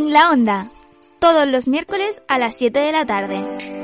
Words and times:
En 0.00 0.14
la 0.14 0.30
onda, 0.30 0.66
todos 1.18 1.46
los 1.46 1.68
miércoles 1.68 2.22
a 2.26 2.38
las 2.38 2.56
7 2.56 2.78
de 2.78 2.90
la 2.90 3.04
tarde. 3.04 3.79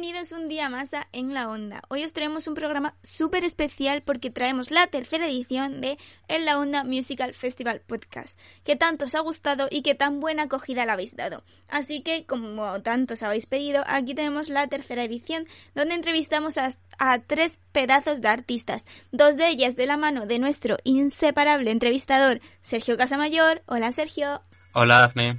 Bienvenidos 0.00 0.30
un 0.30 0.48
día 0.48 0.68
más 0.68 0.94
a 0.94 1.08
En 1.10 1.34
la 1.34 1.48
Onda. 1.48 1.82
Hoy 1.88 2.04
os 2.04 2.12
traemos 2.12 2.46
un 2.46 2.54
programa 2.54 2.94
súper 3.02 3.44
especial 3.44 4.00
porque 4.00 4.30
traemos 4.30 4.70
la 4.70 4.86
tercera 4.86 5.26
edición 5.26 5.80
de 5.80 5.98
En 6.28 6.44
la 6.44 6.60
Onda 6.60 6.84
Musical 6.84 7.34
Festival 7.34 7.80
Podcast, 7.80 8.38
que 8.62 8.76
tanto 8.76 9.06
os 9.06 9.16
ha 9.16 9.20
gustado 9.20 9.66
y 9.68 9.82
que 9.82 9.96
tan 9.96 10.20
buena 10.20 10.44
acogida 10.44 10.86
la 10.86 10.92
habéis 10.92 11.16
dado. 11.16 11.42
Así 11.66 12.02
que, 12.02 12.26
como 12.26 12.80
tanto 12.82 13.14
os 13.14 13.24
habéis 13.24 13.46
pedido, 13.46 13.82
aquí 13.88 14.14
tenemos 14.14 14.50
la 14.50 14.68
tercera 14.68 15.02
edición 15.02 15.48
donde 15.74 15.96
entrevistamos 15.96 16.58
a, 16.58 16.70
a 17.00 17.18
tres 17.18 17.58
pedazos 17.72 18.20
de 18.20 18.28
artistas, 18.28 18.86
dos 19.10 19.36
de 19.36 19.48
ellas 19.48 19.74
de 19.74 19.86
la 19.86 19.96
mano 19.96 20.26
de 20.26 20.38
nuestro 20.38 20.76
inseparable 20.84 21.72
entrevistador 21.72 22.40
Sergio 22.62 22.96
Casamayor. 22.96 23.64
Hola 23.66 23.90
Sergio. 23.90 24.42
Hola 24.74 25.00
Dafne. 25.00 25.38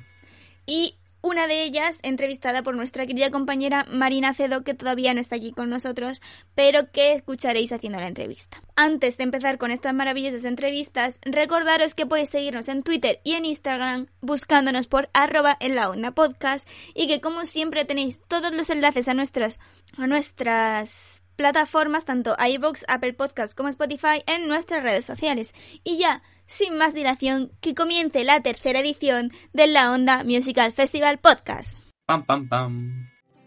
Y 0.66 0.98
una 1.22 1.48
de 1.48 1.64
ellas 1.64 2.00
entrevistada 2.04 2.64
por 2.64 2.76
nuestra 2.76 3.05
querida 3.05 3.32
compañera 3.32 3.86
Marina 3.90 4.34
Cedo, 4.34 4.64
que 4.64 4.73
todavía 4.73 5.14
no 5.14 5.20
está 5.20 5.36
aquí 5.36 5.52
con 5.52 5.70
nosotros, 5.70 6.22
pero 6.55 6.92
que 6.92 7.14
escucharéis 7.14 7.72
haciendo 7.72 8.00
la 8.00 8.08
entrevista. 8.08 8.62
Antes 8.76 9.18
de 9.18 9.23
empezar 9.23 9.58
con 9.58 9.72
estas 9.72 9.94
maravillosas 9.94 10.45
entrevistas, 10.45 11.20
recordaros 11.23 11.94
que 11.94 12.05
podéis 12.05 12.30
seguirnos 12.30 12.70
en 12.70 12.84
Twitter 12.84 13.20
y 13.23 13.34
en 13.34 13.45
Instagram 13.45 14.08
buscándonos 14.22 14.88
por 14.88 15.09
arroba 15.14 15.58
en 15.59 15.76
la 15.76 15.89
onda 15.89 16.11
podcast 16.11 16.67
y 16.95 17.08
que 17.08 17.22
como 17.22 17.45
siempre 17.45 17.86
tenéis 17.86 18.22
todos 18.28 18.54
los 18.54 18.70
enlaces 18.70 19.08
a 19.08 19.14
nuestras, 19.14 19.59
a 19.98 20.08
nuestras 20.08 21.23
plataformas, 21.36 22.04
tanto 22.04 22.36
iVoox, 22.38 22.83
Apple 22.89 23.14
Podcasts 23.14 23.56
como 23.56 23.70
Spotify, 23.70 24.22
en 24.28 24.50
nuestras 24.50 24.83
redes 24.83 25.06
sociales. 25.06 25.54
Y 25.86 25.98
ya, 25.98 26.22
sin 26.50 26.78
más 26.78 26.94
dilación, 26.94 27.52
que 27.61 27.75
comience 27.75 28.23
la 28.23 28.42
tercera 28.42 28.80
edición 28.80 29.31
de 29.53 29.67
la 29.67 29.92
Onda 29.92 30.23
Musical 30.23 30.73
Festival 30.73 31.19
Podcast. 31.19 31.78
Pam, 32.08 32.25
pam, 32.25 32.50
pam. 32.50 32.89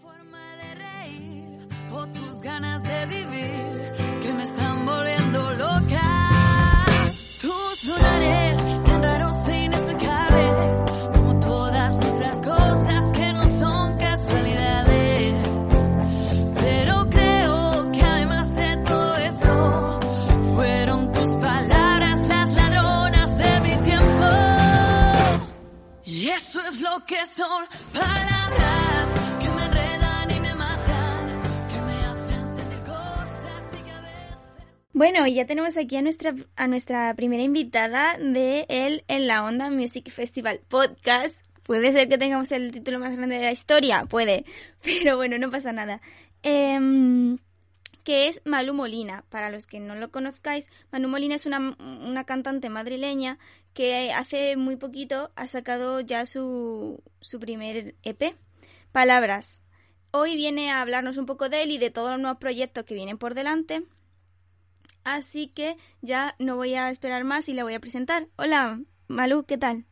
forma 0.00 0.56
de 0.56 0.74
reír 0.76 1.68
o 1.92 2.06
tus 2.06 2.40
ganas 2.40 2.82
de 2.84 3.06
vivir 3.06 3.61
Lo 26.80 27.04
que 27.04 27.26
son 27.26 27.66
palabras 27.92 29.38
que 29.40 29.48
me 29.50 29.66
enredan 29.66 30.30
y 30.30 30.40
me 30.40 30.54
matan, 30.54 31.42
que 31.68 31.80
me 31.82 31.92
hacen 32.04 32.58
sentir 32.58 32.78
cosas. 32.80 33.62
Bueno, 34.94 35.26
y 35.26 35.34
ya 35.34 35.44
tenemos 35.44 35.76
aquí 35.76 35.96
a 35.96 36.02
nuestra, 36.02 36.34
a 36.56 36.66
nuestra 36.68 37.12
primera 37.14 37.42
invitada 37.42 38.16
de 38.18 38.64
el 38.70 39.04
En 39.08 39.26
la 39.26 39.44
Onda 39.44 39.70
Music 39.70 40.10
Festival 40.10 40.60
Podcast. 40.66 41.44
Puede 41.62 41.92
ser 41.92 42.08
que 42.08 42.16
tengamos 42.16 42.50
el 42.52 42.72
título 42.72 42.98
más 42.98 43.14
grande 43.16 43.36
de 43.36 43.42
la 43.42 43.52
historia, 43.52 44.06
puede, 44.06 44.46
pero 44.82 45.16
bueno, 45.16 45.36
no 45.38 45.50
pasa 45.50 45.72
nada. 45.72 46.00
Em, 46.42 47.36
que 48.02 48.28
es 48.28 48.40
Malu 48.44 48.72
Molina. 48.72 49.24
Para 49.28 49.50
los 49.50 49.66
que 49.66 49.78
no 49.78 49.94
lo 49.94 50.10
conozcáis, 50.10 50.66
Malu 50.90 51.08
Molina 51.08 51.34
es 51.34 51.44
una, 51.46 51.76
una 51.78 52.24
cantante 52.24 52.68
madrileña 52.68 53.38
que 53.74 54.12
hace 54.12 54.56
muy 54.56 54.76
poquito 54.76 55.32
ha 55.36 55.46
sacado 55.46 56.00
ya 56.00 56.26
su, 56.26 57.02
su 57.20 57.40
primer 57.40 57.96
EP, 58.02 58.36
Palabras. 58.92 59.62
Hoy 60.10 60.36
viene 60.36 60.70
a 60.70 60.82
hablarnos 60.82 61.16
un 61.16 61.26
poco 61.26 61.48
de 61.48 61.62
él 61.62 61.70
y 61.70 61.78
de 61.78 61.90
todos 61.90 62.10
los 62.10 62.20
nuevos 62.20 62.38
proyectos 62.38 62.84
que 62.84 62.94
vienen 62.94 63.16
por 63.16 63.34
delante. 63.34 63.86
Así 65.04 65.48
que 65.48 65.76
ya 66.00 66.36
no 66.38 66.56
voy 66.56 66.74
a 66.74 66.90
esperar 66.90 67.24
más 67.24 67.48
y 67.48 67.54
la 67.54 67.64
voy 67.64 67.74
a 67.74 67.80
presentar. 67.80 68.28
Hola, 68.36 68.80
Malu, 69.08 69.44
¿qué 69.44 69.58
tal? 69.58 69.86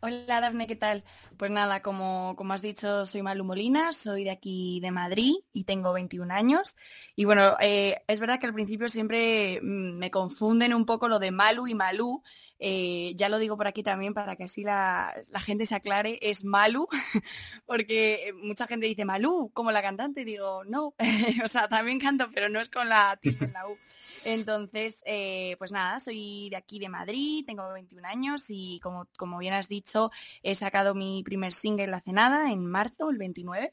Hola 0.00 0.40
Dafne, 0.40 0.68
¿qué 0.68 0.76
tal? 0.76 1.02
Pues 1.36 1.50
nada, 1.50 1.82
como, 1.82 2.36
como 2.36 2.52
has 2.52 2.62
dicho, 2.62 3.04
soy 3.04 3.22
Malu 3.22 3.42
Molina, 3.44 3.92
soy 3.92 4.22
de 4.22 4.30
aquí 4.30 4.78
de 4.80 4.92
Madrid 4.92 5.34
y 5.52 5.64
tengo 5.64 5.92
21 5.92 6.32
años. 6.32 6.76
Y 7.16 7.24
bueno, 7.24 7.56
eh, 7.60 7.96
es 8.06 8.20
verdad 8.20 8.38
que 8.38 8.46
al 8.46 8.54
principio 8.54 8.88
siempre 8.88 9.60
mm, 9.60 9.98
me 9.98 10.12
confunden 10.12 10.72
un 10.72 10.86
poco 10.86 11.08
lo 11.08 11.18
de 11.18 11.32
Malu 11.32 11.66
y 11.66 11.74
Malú. 11.74 12.22
Eh, 12.60 13.12
ya 13.16 13.28
lo 13.28 13.38
digo 13.38 13.56
por 13.56 13.68
aquí 13.68 13.82
también 13.82 14.14
para 14.14 14.34
que 14.34 14.44
así 14.44 14.64
la, 14.64 15.14
la 15.30 15.40
gente 15.40 15.66
se 15.66 15.74
aclare, 15.74 16.18
es 16.22 16.44
Malu, 16.44 16.88
porque 17.66 18.32
mucha 18.42 18.66
gente 18.66 18.86
dice 18.86 19.04
Malú, 19.04 19.50
como 19.54 19.70
la 19.70 19.82
cantante, 19.82 20.24
digo, 20.24 20.64
no, 20.64 20.94
o 21.44 21.48
sea, 21.48 21.68
también 21.68 22.00
canto, 22.00 22.28
pero 22.34 22.48
no 22.48 22.60
es 22.60 22.70
con 22.70 22.88
la 22.88 23.16
tilde 23.20 23.46
en 23.46 23.52
la 23.52 23.68
U. 23.68 23.76
Entonces, 24.24 25.02
eh, 25.06 25.54
pues 25.58 25.70
nada, 25.72 26.00
soy 26.00 26.50
de 26.50 26.56
aquí 26.56 26.78
de 26.78 26.88
Madrid, 26.88 27.44
tengo 27.46 27.72
21 27.72 28.06
años 28.08 28.46
y 28.48 28.80
como, 28.80 29.06
como 29.16 29.38
bien 29.38 29.54
has 29.54 29.68
dicho, 29.68 30.10
he 30.42 30.54
sacado 30.54 30.94
mi 30.94 31.22
primer 31.22 31.52
single 31.52 31.94
hace 31.94 32.12
nada, 32.12 32.50
en 32.50 32.66
marzo, 32.66 33.10
el 33.10 33.18
29. 33.18 33.72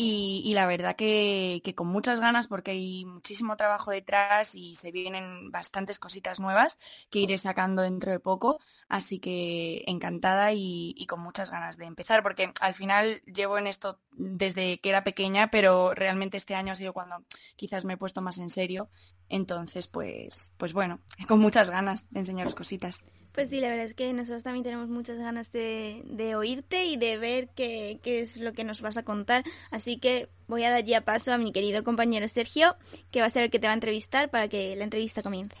Y, 0.00 0.54
la 0.54 0.66
verdad 0.66 0.94
que, 0.94 1.60
que 1.64 1.74
con 1.74 1.88
muchas 1.88 2.20
ganas 2.20 2.46
porque 2.46 2.70
hay 2.70 3.04
muchísimo 3.04 3.56
trabajo 3.56 3.90
detrás 3.90 4.54
y 4.54 4.76
se 4.76 4.92
vienen 4.92 5.50
bastantes 5.50 5.98
cositas 5.98 6.38
nuevas 6.38 6.78
que 7.10 7.18
iré 7.18 7.36
sacando 7.36 7.82
dentro 7.82 8.12
de 8.12 8.20
poco. 8.20 8.60
Así 8.88 9.18
que 9.18 9.82
encantada 9.88 10.52
y, 10.52 10.94
y 10.96 11.06
con 11.06 11.18
muchas 11.18 11.50
ganas 11.50 11.78
de 11.78 11.86
empezar 11.86 12.22
porque 12.22 12.52
al 12.60 12.74
final 12.74 13.22
llevo 13.22 13.58
en 13.58 13.66
esto 13.66 13.98
desde 14.12 14.78
que 14.78 14.90
era 14.90 15.02
pequeña, 15.02 15.50
pero 15.50 15.92
realmente 15.94 16.36
este 16.36 16.54
año 16.54 16.74
ha 16.74 16.76
sido 16.76 16.92
cuando 16.92 17.24
quizás 17.56 17.84
me 17.84 17.94
he 17.94 17.96
puesto 17.96 18.22
más 18.22 18.38
en 18.38 18.50
serio. 18.50 18.90
Entonces, 19.28 19.88
pues, 19.88 20.52
pues 20.58 20.72
bueno, 20.74 21.00
con 21.26 21.40
muchas 21.40 21.70
ganas 21.70 22.08
de 22.10 22.20
enseñaros 22.20 22.54
cositas. 22.54 23.04
Pues 23.38 23.50
sí, 23.50 23.60
la 23.60 23.68
verdad 23.68 23.84
es 23.84 23.94
que 23.94 24.12
nosotros 24.12 24.42
también 24.42 24.64
tenemos 24.64 24.88
muchas 24.88 25.16
ganas 25.16 25.52
de, 25.52 26.02
de 26.06 26.34
oírte 26.34 26.86
y 26.86 26.96
de 26.96 27.18
ver 27.18 27.48
qué, 27.54 28.00
qué, 28.02 28.18
es 28.18 28.38
lo 28.38 28.52
que 28.52 28.64
nos 28.64 28.80
vas 28.80 28.96
a 28.96 29.04
contar. 29.04 29.44
Así 29.70 30.00
que 30.00 30.28
voy 30.48 30.64
a 30.64 30.72
dar 30.72 30.82
ya 30.82 31.02
paso 31.02 31.32
a 31.32 31.38
mi 31.38 31.52
querido 31.52 31.84
compañero 31.84 32.26
Sergio, 32.26 32.74
que 33.12 33.20
va 33.20 33.28
a 33.28 33.30
ser 33.30 33.44
el 33.44 33.50
que 33.52 33.60
te 33.60 33.68
va 33.68 33.74
a 33.74 33.74
entrevistar 33.74 34.28
para 34.28 34.48
que 34.48 34.74
la 34.74 34.82
entrevista 34.82 35.22
comience. 35.22 35.54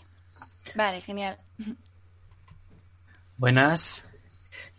Vale, 0.74 1.02
genial. 1.02 1.38
Buenas. 3.36 4.04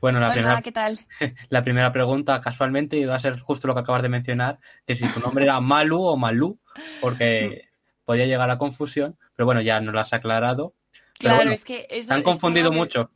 Bueno, 0.01 0.19
la, 0.19 0.25
Hola, 0.25 0.33
primera, 0.33 0.61
¿qué 0.61 0.73
tal? 0.73 0.99
la 1.49 1.63
primera 1.63 1.93
pregunta 1.93 2.41
casualmente 2.41 2.97
iba 2.97 3.15
a 3.15 3.19
ser 3.21 3.39
justo 3.39 3.65
lo 3.65 3.75
que 3.75 3.79
acabas 3.79 4.01
de 4.01 4.09
mencionar, 4.09 4.59
que 4.85 4.97
si 4.97 5.07
tu 5.07 5.21
nombre 5.21 5.45
era 5.45 5.61
Malu 5.61 6.03
o 6.03 6.17
Malú, 6.17 6.59
porque 6.99 7.69
podía 8.03 8.25
llegar 8.25 8.49
a 8.49 8.57
confusión, 8.57 9.17
pero 9.37 9.45
bueno, 9.45 9.61
ya 9.61 9.79
nos 9.79 9.93
lo 9.93 10.01
has 10.01 10.11
aclarado. 10.11 10.75
Claro, 11.19 11.35
bueno, 11.35 11.51
es 11.51 11.65
que 11.65 11.87
han 11.91 11.97
es 11.99 12.07
como 12.07 12.23
confundido 12.23 12.71
mucho. 12.71 13.11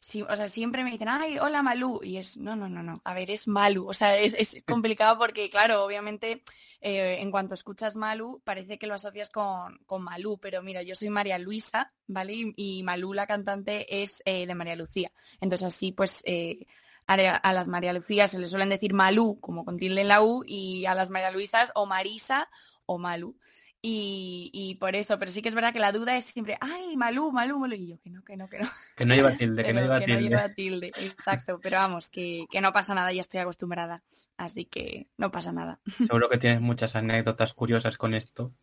Sí, 0.00 0.22
o 0.22 0.36
sea, 0.36 0.48
siempre 0.48 0.84
me 0.84 0.90
dicen, 0.90 1.08
ay, 1.08 1.38
hola 1.38 1.62
Malú. 1.62 2.00
Y 2.02 2.16
es, 2.16 2.36
no, 2.36 2.56
no, 2.56 2.68
no, 2.68 2.82
no. 2.82 3.00
A 3.04 3.14
ver, 3.14 3.30
es 3.30 3.46
Malu. 3.46 3.88
O 3.88 3.94
sea, 3.94 4.16
es, 4.18 4.34
es 4.34 4.56
complicado 4.66 5.18
porque, 5.18 5.50
claro, 5.50 5.84
obviamente, 5.84 6.42
eh, 6.80 7.18
en 7.20 7.30
cuanto 7.30 7.54
escuchas 7.54 7.96
Malu, 7.96 8.40
parece 8.44 8.78
que 8.78 8.86
lo 8.86 8.94
asocias 8.94 9.30
con, 9.30 9.78
con 9.86 10.02
Malú. 10.02 10.38
Pero 10.38 10.62
mira, 10.62 10.82
yo 10.82 10.96
soy 10.96 11.08
María 11.08 11.38
Luisa, 11.38 11.92
¿vale? 12.06 12.34
Y, 12.34 12.52
y 12.56 12.82
Malú, 12.82 13.12
la 13.12 13.26
cantante, 13.26 14.02
es 14.02 14.22
eh, 14.24 14.46
de 14.46 14.54
María 14.54 14.76
Lucía. 14.76 15.12
Entonces, 15.40 15.66
así, 15.66 15.92
pues, 15.92 16.22
eh, 16.26 16.66
a, 17.06 17.14
a 17.14 17.52
las 17.52 17.68
María 17.68 17.92
Lucías 17.92 18.30
se 18.32 18.38
les 18.38 18.50
suelen 18.50 18.68
decir 18.68 18.94
Malú, 18.94 19.38
como 19.40 19.64
con 19.64 19.78
tilde 19.78 20.02
en 20.02 20.08
la 20.08 20.22
U, 20.22 20.44
y 20.46 20.84
a 20.86 20.94
las 20.94 21.10
María 21.10 21.30
Luisas 21.30 21.72
o 21.74 21.86
Marisa 21.86 22.48
o 22.86 22.98
Malu. 22.98 23.36
Y, 23.84 24.48
y 24.52 24.76
por 24.76 24.94
eso, 24.94 25.18
pero 25.18 25.32
sí 25.32 25.42
que 25.42 25.48
es 25.48 25.56
verdad 25.56 25.72
que 25.72 25.80
la 25.80 25.90
duda 25.90 26.16
es 26.16 26.26
siempre, 26.26 26.56
ay, 26.60 26.96
Malú, 26.96 27.32
Malú, 27.32 27.58
Malú. 27.58 27.74
Y 27.74 27.88
yo, 27.88 27.98
que 28.00 28.10
no, 28.10 28.22
que 28.22 28.36
no, 28.36 28.48
que 28.48 28.60
no. 28.60 28.70
Que 28.94 29.04
no 29.04 29.14
lleva 29.16 29.36
tilde, 29.36 29.64
que 29.64 29.72
no 29.72 29.80
Pero 29.80 29.82
lleva 29.82 29.98
que 29.98 30.06
no 30.06 30.18
tilde. 30.18 30.28
lleva 30.30 30.48
tilde, 30.50 30.86
exacto. 30.98 31.58
Pero 31.60 31.78
vamos, 31.78 32.08
que, 32.08 32.46
que 32.48 32.60
no 32.60 32.72
pasa 32.72 32.94
nada, 32.94 33.12
ya 33.12 33.20
estoy 33.20 33.40
acostumbrada. 33.40 34.04
Así 34.36 34.66
que 34.66 35.08
no 35.16 35.32
pasa 35.32 35.50
nada. 35.50 35.80
Seguro 35.98 36.28
que 36.28 36.38
tienes 36.38 36.60
muchas 36.60 36.94
anécdotas 36.94 37.54
curiosas 37.54 37.98
con 37.98 38.14
esto. 38.14 38.54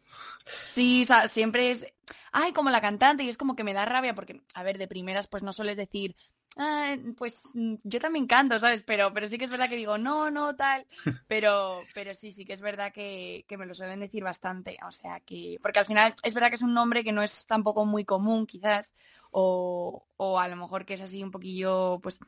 Sí, 0.46 1.04
o 1.04 1.06
sea, 1.06 1.28
siempre 1.28 1.72
es, 1.72 1.86
ay, 2.32 2.54
como 2.54 2.70
la 2.70 2.80
cantante, 2.80 3.24
y 3.24 3.30
es 3.30 3.38
como 3.38 3.58
que 3.58 3.66
me 3.66 3.74
da 3.74 3.84
rabia 3.86 4.16
porque, 4.16 4.42
a 4.54 4.64
ver, 4.64 4.78
de 4.78 4.88
primeras, 4.88 5.28
pues 5.28 5.44
no 5.44 5.52
sueles 5.52 5.76
decir, 5.76 6.16
ah, 6.58 6.96
pues 7.18 7.40
mm, 7.54 7.76
yo 7.84 8.00
también 8.00 8.28
canto, 8.28 8.60
¿sabes? 8.60 8.82
Pero, 8.84 9.14
pero 9.14 9.28
sí 9.28 9.38
que 9.38 9.46
es 9.46 9.52
verdad 9.52 9.70
que 9.70 9.76
digo, 9.76 9.98
no, 9.98 10.32
no, 10.32 10.56
tal. 10.56 10.86
Pero, 11.28 11.82
pero 11.94 12.16
sí, 12.16 12.32
sí 12.32 12.44
que 12.44 12.54
es 12.54 12.62
verdad 12.62 12.92
que, 12.92 13.46
que 13.48 13.58
me 13.58 13.66
lo 13.66 13.74
suelen 13.76 14.00
decir 14.00 14.24
bastante. 14.24 14.78
O 14.88 14.92
sea 14.92 15.20
que, 15.20 15.60
porque 15.62 15.80
al 15.80 15.86
final 15.86 16.16
es 16.24 16.34
verdad 16.34 16.50
que 16.50 16.56
es 16.56 16.62
un 16.62 16.74
nombre 16.74 17.04
que 17.04 17.12
no 17.12 17.22
es 17.22 17.46
tampoco 17.46 17.86
muy 17.86 18.04
común, 18.04 18.48
quizás, 18.48 18.94
o, 19.32 20.08
o 20.18 20.40
a 20.40 20.48
lo 20.48 20.56
mejor 20.56 20.86
que 20.86 20.96
es 20.96 21.02
así 21.02 21.24
un 21.24 21.32
poquillo, 21.32 22.00
pues, 22.02 22.20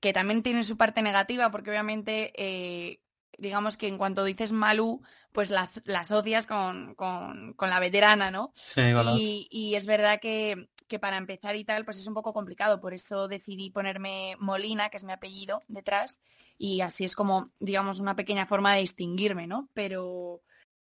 que 0.00 0.12
también 0.12 0.42
tiene 0.42 0.64
su 0.64 0.76
parte 0.76 1.02
negativa, 1.02 1.50
porque 1.50 1.70
obviamente 1.70 2.32
eh, 2.36 3.00
digamos 3.38 3.76
que 3.76 3.88
en 3.88 3.98
cuanto 3.98 4.24
dices 4.24 4.52
Malú, 4.52 5.02
pues 5.32 5.50
la, 5.50 5.70
la 5.84 6.00
asocias 6.00 6.46
con, 6.46 6.94
con, 6.94 7.52
con 7.54 7.70
la 7.70 7.80
veterana, 7.80 8.30
¿no? 8.30 8.52
Sí, 8.54 8.82
Y, 9.18 9.48
y 9.50 9.74
es 9.74 9.86
verdad 9.86 10.20
que, 10.20 10.68
que 10.88 10.98
para 10.98 11.16
empezar 11.16 11.56
y 11.56 11.64
tal, 11.64 11.84
pues 11.84 11.98
es 11.98 12.06
un 12.06 12.14
poco 12.14 12.32
complicado. 12.32 12.80
Por 12.80 12.94
eso 12.94 13.28
decidí 13.28 13.70
ponerme 13.70 14.36
Molina, 14.38 14.88
que 14.88 14.96
es 14.96 15.04
mi 15.04 15.12
apellido, 15.12 15.60
detrás. 15.68 16.20
Y 16.58 16.80
así 16.80 17.04
es 17.04 17.14
como, 17.14 17.50
digamos, 17.60 18.00
una 18.00 18.16
pequeña 18.16 18.46
forma 18.46 18.74
de 18.74 18.80
distinguirme, 18.80 19.46
¿no? 19.46 19.68
Pero, 19.74 20.40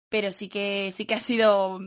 pero 0.09 0.31
sí 0.31 0.49
que 0.49 0.91
sí 0.95 1.07
que 1.07 1.15
ha 1.15 1.21
sido, 1.21 1.81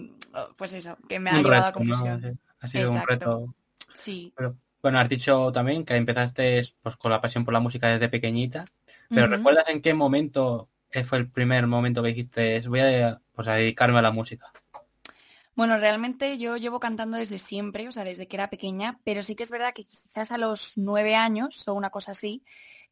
pues 0.58 0.74
eso, 0.74 0.98
que 1.08 1.20
me 1.20 1.30
ha 1.30 1.36
un 1.36 1.44
llevado 1.44 1.68
a 1.68 1.72
confusión. 1.74 2.22
Sí, 2.22 2.40
Ha 2.62 2.68
sido 2.68 2.92
un 2.92 3.02
reto. 3.06 3.56
Sí. 3.94 4.34
Pero, 4.36 4.58
bueno, 4.82 5.00
has 5.00 5.10
dicho 5.10 5.52
también 5.52 5.86
que 5.86 5.96
empezaste 5.96 6.64
pues, 6.82 6.96
con 6.96 7.12
la 7.12 7.22
pasión 7.22 7.46
por 7.46 7.54
la 7.54 7.60
música 7.60 7.90
desde 7.90 8.10
pequeñita. 8.10 8.66
Pero. 9.10 9.28
¿recuerdas 9.28 9.70
en 9.70 9.82
qué 9.82 9.94
momento 9.94 10.70
eh, 10.92 11.04
fue 11.04 11.20
el 11.20 11.30
primer 11.30 11.68
momento 11.68 12.02
que 12.02 12.10
dijiste 12.10 12.62
voy 12.68 12.80
a, 12.80 13.22
pues, 13.34 13.48
a 13.48 13.54
dedicarme 13.54 14.00
a 14.00 14.02
la 14.02 14.12
música? 14.12 14.52
Bueno, 15.56 15.78
realmente 15.78 16.38
yo 16.38 16.58
llevo 16.58 16.82
cantando 16.82 17.18
desde 17.18 17.40
siempre, 17.40 17.88
o 17.88 17.92
sea, 17.92 18.04
desde 18.04 18.28
que 18.28 18.36
era 18.36 18.50
pequeña, 18.50 19.00
pero 19.06 19.24
sí 19.24 19.36
que 19.36 19.44
es 19.44 19.52
verdad 19.52 19.74
que 19.74 19.86
quizás 19.86 20.32
a 20.32 20.38
los 20.38 20.74
nueve 20.76 21.16
años 21.16 21.66
o 21.68 21.74
una 21.74 21.92
cosa 21.92 22.12
así, 22.12 22.44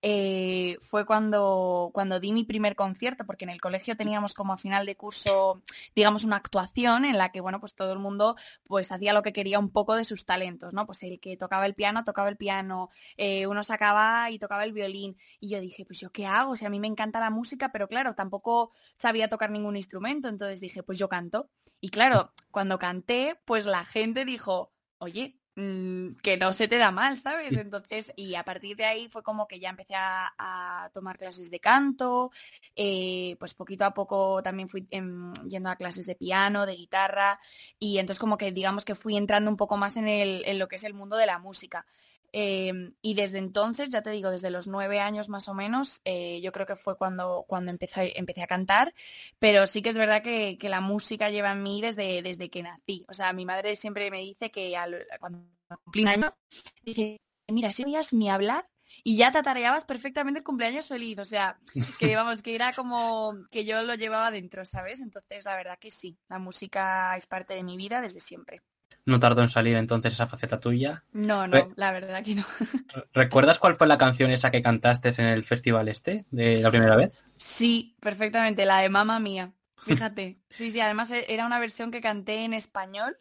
eh, 0.05 0.77
fue 0.81 1.05
cuando, 1.05 1.89
cuando 1.93 2.19
di 2.19 2.33
mi 2.33 2.43
primer 2.43 2.75
concierto, 2.75 3.25
porque 3.25 3.45
en 3.45 3.51
el 3.51 3.61
colegio 3.61 3.95
teníamos 3.95 4.33
como 4.33 4.51
a 4.51 4.57
final 4.57 4.85
de 4.85 4.97
curso, 4.97 5.63
digamos, 5.95 6.25
una 6.25 6.35
actuación 6.35 7.05
en 7.05 7.17
la 7.17 7.31
que, 7.31 7.39
bueno, 7.39 7.61
pues 7.61 7.73
todo 7.73 7.93
el 7.93 7.99
mundo 7.99 8.35
pues 8.65 8.91
hacía 8.91 9.13
lo 9.13 9.23
que 9.23 9.31
quería 9.31 9.59
un 9.59 9.69
poco 9.69 9.95
de 9.95 10.03
sus 10.03 10.25
talentos, 10.25 10.73
¿no? 10.73 10.85
Pues 10.85 11.01
el 11.03 11.21
que 11.21 11.37
tocaba 11.37 11.65
el 11.65 11.73
piano, 11.73 12.03
tocaba 12.03 12.27
el 12.27 12.35
piano, 12.35 12.89
eh, 13.15 13.47
uno 13.47 13.63
sacaba 13.63 14.29
y 14.29 14.39
tocaba 14.39 14.65
el 14.65 14.73
violín. 14.73 15.15
Y 15.39 15.47
yo 15.47 15.61
dije, 15.61 15.85
pues 15.85 16.01
yo 16.01 16.11
qué 16.11 16.25
hago, 16.25 16.51
o 16.51 16.55
sea, 16.57 16.67
a 16.67 16.71
mí 16.71 16.81
me 16.81 16.87
encanta 16.87 17.21
la 17.21 17.29
música, 17.29 17.71
pero 17.71 17.87
claro, 17.87 18.13
tampoco 18.13 18.73
sabía 18.97 19.29
tocar 19.29 19.51
ningún 19.51 19.77
instrumento, 19.77 20.27
entonces 20.27 20.59
dije, 20.59 20.83
pues 20.83 20.99
yo 20.99 21.07
canto. 21.07 21.49
Y 21.79 21.89
claro, 21.91 22.33
cuando 22.51 22.77
canté, 22.77 23.39
pues 23.45 23.65
la 23.65 23.85
gente 23.85 24.25
dijo, 24.25 24.73
oye, 24.97 25.39
mm, 25.55 26.15
que 26.21 26.37
no 26.37 26.53
se 26.53 26.67
te 26.67 26.77
da 26.77 26.91
mal, 26.91 27.17
¿sabes? 27.17 27.53
Entonces, 27.53 28.11
y 28.15 28.35
a 28.35 28.43
partir 28.43 28.75
de 28.77 28.85
ahí 28.85 29.09
fue 29.09 29.23
como 29.23 29.47
que 29.47 29.59
ya 29.59 29.69
empecé 29.69 29.95
a, 29.95 30.33
a 30.37 30.89
tomar 30.93 31.17
clases 31.17 31.49
de 31.51 31.59
canto, 31.59 32.31
eh, 32.75 33.35
pues 33.39 33.53
poquito 33.53 33.85
a 33.85 33.93
poco 33.93 34.41
también 34.43 34.69
fui 34.69 34.87
em, 34.91 35.33
yendo 35.47 35.69
a 35.69 35.75
clases 35.75 36.05
de 36.05 36.15
piano, 36.15 36.65
de 36.65 36.75
guitarra, 36.75 37.39
y 37.79 37.97
entonces 37.99 38.19
como 38.19 38.37
que 38.37 38.51
digamos 38.51 38.85
que 38.85 38.95
fui 38.95 39.17
entrando 39.17 39.49
un 39.49 39.57
poco 39.57 39.77
más 39.77 39.95
en, 39.97 40.07
el, 40.07 40.43
en 40.45 40.59
lo 40.59 40.67
que 40.67 40.77
es 40.77 40.83
el 40.83 40.93
mundo 40.93 41.17
de 41.17 41.25
la 41.27 41.39
música. 41.39 41.85
Eh, 42.33 42.73
y 43.01 43.13
desde 43.13 43.37
entonces, 43.37 43.89
ya 43.89 44.01
te 44.01 44.09
digo, 44.11 44.31
desde 44.31 44.49
los 44.49 44.67
nueve 44.67 44.99
años 44.99 45.29
más 45.29 45.47
o 45.47 45.53
menos, 45.53 46.01
eh, 46.05 46.41
yo 46.41 46.51
creo 46.51 46.65
que 46.65 46.75
fue 46.75 46.97
cuando, 46.97 47.45
cuando 47.47 47.71
empecé, 47.71 48.17
empecé 48.19 48.41
a 48.43 48.47
cantar, 48.47 48.93
pero 49.39 49.67
sí 49.67 49.81
que 49.81 49.89
es 49.89 49.97
verdad 49.97 50.23
que, 50.23 50.57
que 50.57 50.69
la 50.69 50.81
música 50.81 51.29
lleva 51.29 51.51
en 51.51 51.63
mí 51.63 51.81
desde, 51.81 52.21
desde 52.23 52.49
que 52.49 52.63
nací. 52.63 53.05
O 53.07 53.13
sea, 53.13 53.33
mi 53.33 53.45
madre 53.45 53.75
siempre 53.75 54.09
me 54.11 54.19
dice 54.19 54.51
que 54.51 54.75
al- 54.75 55.05
cuando 55.19 55.39
cumplí 55.83 56.03
un 56.03 56.07
año, 56.09 56.35
dice, 56.81 57.21
mira, 57.49 57.71
si 57.71 57.83
no 57.83 57.89
oías 57.89 58.13
ni 58.13 58.29
hablar 58.29 58.67
y 59.03 59.17
ya 59.17 59.31
tatareabas 59.31 59.85
perfectamente 59.85 60.39
el 60.39 60.43
cumpleaños 60.45 60.87
feliz. 60.87 61.19
O 61.19 61.25
sea, 61.25 61.59
que 61.97 62.15
vamos, 62.15 62.41
que 62.41 62.55
era 62.55 62.73
como 62.73 63.33
que 63.51 63.65
yo 63.65 63.83
lo 63.83 63.95
llevaba 63.95 64.31
dentro, 64.31 64.65
¿sabes? 64.65 65.01
Entonces, 65.01 65.45
la 65.45 65.55
verdad 65.55 65.77
que 65.79 65.91
sí, 65.91 66.17
la 66.29 66.39
música 66.39 67.15
es 67.17 67.27
parte 67.27 67.53
de 67.55 67.63
mi 67.63 67.77
vida 67.77 68.01
desde 68.01 68.19
siempre. 68.19 68.61
No 69.05 69.19
tardó 69.19 69.41
en 69.41 69.49
salir 69.49 69.77
entonces 69.77 70.13
esa 70.13 70.27
faceta 70.27 70.59
tuya. 70.59 71.03
No, 71.13 71.47
no, 71.47 71.59
Re- 71.59 71.73
la 71.77 71.91
verdad 71.91 72.23
que 72.23 72.35
no. 72.35 72.43
Re- 72.87 73.03
¿Recuerdas 73.13 73.59
cuál 73.59 73.75
fue 73.75 73.87
la 73.87 73.97
canción 73.97 74.31
esa 74.31 74.49
que 74.51 74.61
cantaste 74.63 75.09
en 75.17 75.27
el 75.27 75.43
festival 75.43 75.89
este 75.89 76.25
de 76.31 76.61
la 76.61 76.71
primera 76.71 76.95
vez? 76.95 77.21
Sí, 77.37 77.97
perfectamente, 77.99 78.65
la 78.65 78.79
de 78.81 78.89
Mamma 78.89 79.19
Mía. 79.19 79.53
Fíjate. 79.81 80.39
Sí, 80.49 80.71
sí, 80.71 80.79
además 80.79 81.11
e- 81.11 81.25
era 81.33 81.45
una 81.45 81.59
versión 81.59 81.91
que 81.91 82.01
canté 82.01 82.45
en 82.45 82.53
español. 82.53 83.17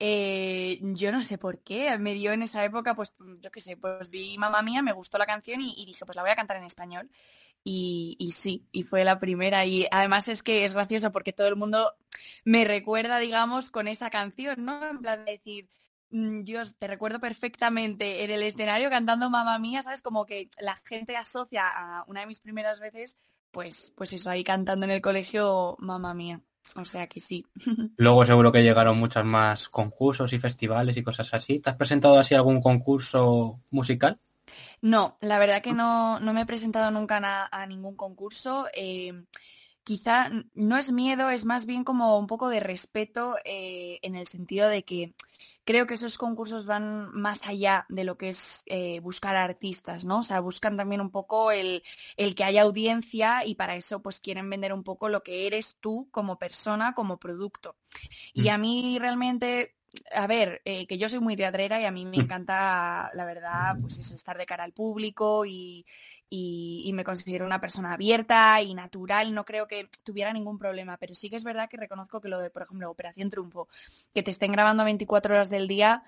Eh, 0.00 0.78
yo 0.82 1.12
no 1.12 1.22
sé 1.24 1.38
por 1.38 1.60
qué, 1.62 1.98
me 1.98 2.14
dio 2.14 2.32
en 2.32 2.42
esa 2.42 2.64
época, 2.64 2.94
pues 2.96 3.14
yo 3.40 3.50
qué 3.52 3.60
sé, 3.62 3.76
pues 3.78 4.10
vi 4.10 4.38
Mamma 4.38 4.62
Mía, 4.62 4.82
me 4.82 4.92
gustó 4.92 5.18
la 5.18 5.26
canción 5.26 5.60
y, 5.62 5.74
y 5.78 5.86
dije, 5.86 6.06
pues 6.06 6.16
la 6.16 6.22
voy 6.22 6.30
a 6.32 6.36
cantar 6.36 6.58
en 6.58 6.64
español. 6.64 7.10
Y, 7.68 8.32
sí, 8.32 8.64
y 8.70 8.84
fue 8.84 9.02
la 9.02 9.18
primera. 9.18 9.66
Y 9.66 9.88
además 9.90 10.28
es 10.28 10.44
que 10.44 10.64
es 10.64 10.72
gracioso 10.72 11.10
porque 11.10 11.32
todo 11.32 11.48
el 11.48 11.56
mundo 11.56 11.94
me 12.44 12.64
recuerda, 12.64 13.18
digamos, 13.18 13.72
con 13.72 13.88
esa 13.88 14.08
canción, 14.08 14.64
¿no? 14.64 14.86
En 14.86 14.98
plan 15.00 15.24
de 15.24 15.32
decir, 15.32 15.68
mm, 16.10 16.44
Dios, 16.44 16.76
te 16.76 16.86
recuerdo 16.86 17.18
perfectamente 17.18 18.22
en 18.22 18.30
el 18.30 18.44
escenario 18.44 18.88
cantando 18.88 19.30
Mamma 19.30 19.58
Mía, 19.58 19.82
¿sabes? 19.82 20.00
Como 20.00 20.26
que 20.26 20.48
la 20.60 20.76
gente 20.84 21.16
asocia 21.16 21.64
a 21.66 22.04
una 22.06 22.20
de 22.20 22.26
mis 22.26 22.38
primeras 22.38 22.78
veces, 22.78 23.16
pues, 23.50 23.92
pues 23.96 24.12
eso, 24.12 24.30
ahí 24.30 24.44
cantando 24.44 24.86
en 24.86 24.92
el 24.92 25.00
colegio 25.00 25.74
Mamma 25.80 26.14
Mía. 26.14 26.40
O 26.76 26.84
sea 26.84 27.08
que 27.08 27.18
sí. 27.18 27.44
Luego 27.96 28.24
seguro 28.26 28.52
que 28.52 28.62
llegaron 28.62 28.96
muchos 28.96 29.24
más 29.24 29.68
concursos 29.68 30.32
y 30.32 30.38
festivales 30.38 30.96
y 30.96 31.02
cosas 31.02 31.34
así. 31.34 31.58
¿Te 31.58 31.70
has 31.70 31.76
presentado 31.76 32.16
así 32.16 32.36
algún 32.36 32.60
concurso 32.60 33.58
musical? 33.72 34.18
No, 34.80 35.16
la 35.20 35.38
verdad 35.38 35.62
que 35.62 35.72
no, 35.72 36.20
no 36.20 36.32
me 36.32 36.42
he 36.42 36.46
presentado 36.46 36.90
nunca 36.90 37.48
a, 37.50 37.66
ningún 37.66 37.96
concurso. 37.96 38.66
eh, 38.74 39.12
quizá 39.86 40.30
no 40.54 40.76
es 40.76 40.90
miedo, 40.90 41.30
es 41.30 41.44
más 41.44 41.64
bien 41.64 41.84
como 41.84 42.18
un 42.18 42.26
poco 42.26 42.48
de 42.48 42.58
respeto 42.58 43.36
eh, 43.44 44.00
en 44.02 44.16
el 44.16 44.26
sentido 44.26 44.68
de 44.68 44.84
que 44.84 45.14
creo 45.64 45.86
que 45.86 45.94
esos 45.94 46.18
concursos 46.18 46.66
van 46.66 47.12
más 47.12 47.46
allá 47.46 47.86
de 47.88 48.02
lo 48.02 48.18
que 48.18 48.30
es 48.30 48.64
eh, 48.66 48.98
buscar 48.98 49.36
artistas, 49.36 50.04
¿no? 50.04 50.18
O 50.18 50.22
sea, 50.24 50.40
buscan 50.40 50.76
también 50.76 51.00
un 51.00 51.12
poco 51.12 51.52
el, 51.52 51.84
el 52.16 52.34
que 52.34 52.42
haya 52.42 52.62
audiencia 52.62 53.44
y 53.44 53.54
para 53.54 53.76
eso 53.76 54.02
pues 54.02 54.18
quieren 54.18 54.50
vender 54.50 54.72
un 54.72 54.82
poco 54.82 55.08
lo 55.08 55.22
que 55.22 55.46
eres 55.46 55.76
tú 55.78 56.08
como 56.10 56.36
persona, 56.36 56.92
como 56.94 57.18
producto. 57.18 57.76
Y 58.32 58.48
Mm. 58.48 58.50
a 58.50 58.58
mí 58.58 58.98
realmente 58.98 59.75
a 60.12 60.26
ver, 60.26 60.62
eh, 60.64 60.86
que 60.86 60.98
yo 60.98 61.08
soy 61.08 61.20
muy 61.20 61.36
teatrera 61.36 61.80
y 61.80 61.84
a 61.84 61.90
mí 61.90 62.04
me 62.06 62.16
encanta, 62.18 63.10
la 63.14 63.24
verdad, 63.24 63.78
pues 63.80 63.98
eso, 63.98 64.14
estar 64.14 64.38
de 64.38 64.46
cara 64.46 64.64
al 64.64 64.72
público 64.72 65.44
y, 65.46 65.86
y- 66.28 66.82
y 66.86 66.92
me 66.92 67.04
considero 67.04 67.46
una 67.46 67.60
persona 67.60 67.92
abierta 67.94 68.60
y 68.62 68.74
natural. 68.74 69.34
No 69.34 69.44
creo 69.44 69.66
que 69.66 69.88
tuviera 70.04 70.32
ningún 70.32 70.58
problema, 70.58 70.96
pero 70.98 71.14
sí 71.14 71.30
que 71.30 71.36
es 71.36 71.44
verdad 71.44 71.68
que 71.68 71.76
reconozco 71.76 72.20
que 72.20 72.28
lo 72.28 72.38
de, 72.40 72.50
por 72.50 72.62
ejemplo, 72.62 72.90
Operación 72.90 73.30
Triunfo, 73.30 73.68
que 74.14 74.22
te 74.22 74.30
estén 74.30 74.52
grabando 74.52 74.84
24 74.84 75.34
horas 75.34 75.50
del 75.50 75.68
día, 75.68 76.02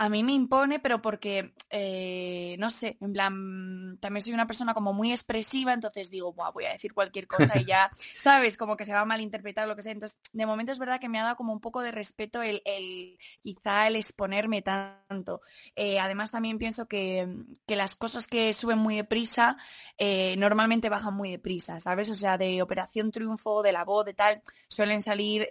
a 0.00 0.08
mí 0.08 0.22
me 0.24 0.32
impone, 0.32 0.78
pero 0.78 1.02
porque, 1.02 1.52
eh, 1.68 2.56
no 2.58 2.70
sé, 2.70 2.96
en 3.02 3.12
plan, 3.12 3.98
también 4.00 4.22
soy 4.22 4.32
una 4.32 4.46
persona 4.46 4.72
como 4.72 4.94
muy 4.94 5.12
expresiva, 5.12 5.74
entonces 5.74 6.08
digo, 6.08 6.32
"Buah, 6.32 6.52
voy 6.52 6.64
a 6.64 6.72
decir 6.72 6.94
cualquier 6.94 7.26
cosa 7.26 7.58
y 7.58 7.66
ya, 7.66 7.90
¿sabes? 8.16 8.56
Como 8.56 8.78
que 8.78 8.86
se 8.86 8.94
va 8.94 9.00
a 9.00 9.04
malinterpretar 9.04 9.66
o 9.66 9.68
lo 9.68 9.76
que 9.76 9.82
sea. 9.82 9.92
Entonces, 9.92 10.18
de 10.32 10.46
momento 10.46 10.72
es 10.72 10.78
verdad 10.78 11.00
que 11.00 11.10
me 11.10 11.18
ha 11.18 11.24
dado 11.24 11.36
como 11.36 11.52
un 11.52 11.60
poco 11.60 11.82
de 11.82 11.90
respeto 11.92 12.40
el, 12.40 12.62
el 12.64 13.18
quizá 13.42 13.88
el 13.88 13.96
exponerme 13.96 14.62
tanto. 14.62 15.42
Eh, 15.76 16.00
además, 16.00 16.30
también 16.30 16.56
pienso 16.56 16.88
que, 16.88 17.28
que 17.66 17.76
las 17.76 17.94
cosas 17.94 18.26
que 18.26 18.54
suben 18.54 18.78
muy 18.78 18.96
deprisa 18.96 19.58
eh, 19.98 20.34
normalmente 20.38 20.88
bajan 20.88 21.12
muy 21.12 21.30
deprisa, 21.30 21.78
¿sabes? 21.78 22.08
O 22.08 22.14
sea, 22.14 22.38
de 22.38 22.62
Operación 22.62 23.10
Triunfo, 23.10 23.62
de 23.62 23.72
la 23.72 23.84
voz, 23.84 24.06
de 24.06 24.14
tal, 24.14 24.40
suelen 24.66 25.02
salir 25.02 25.46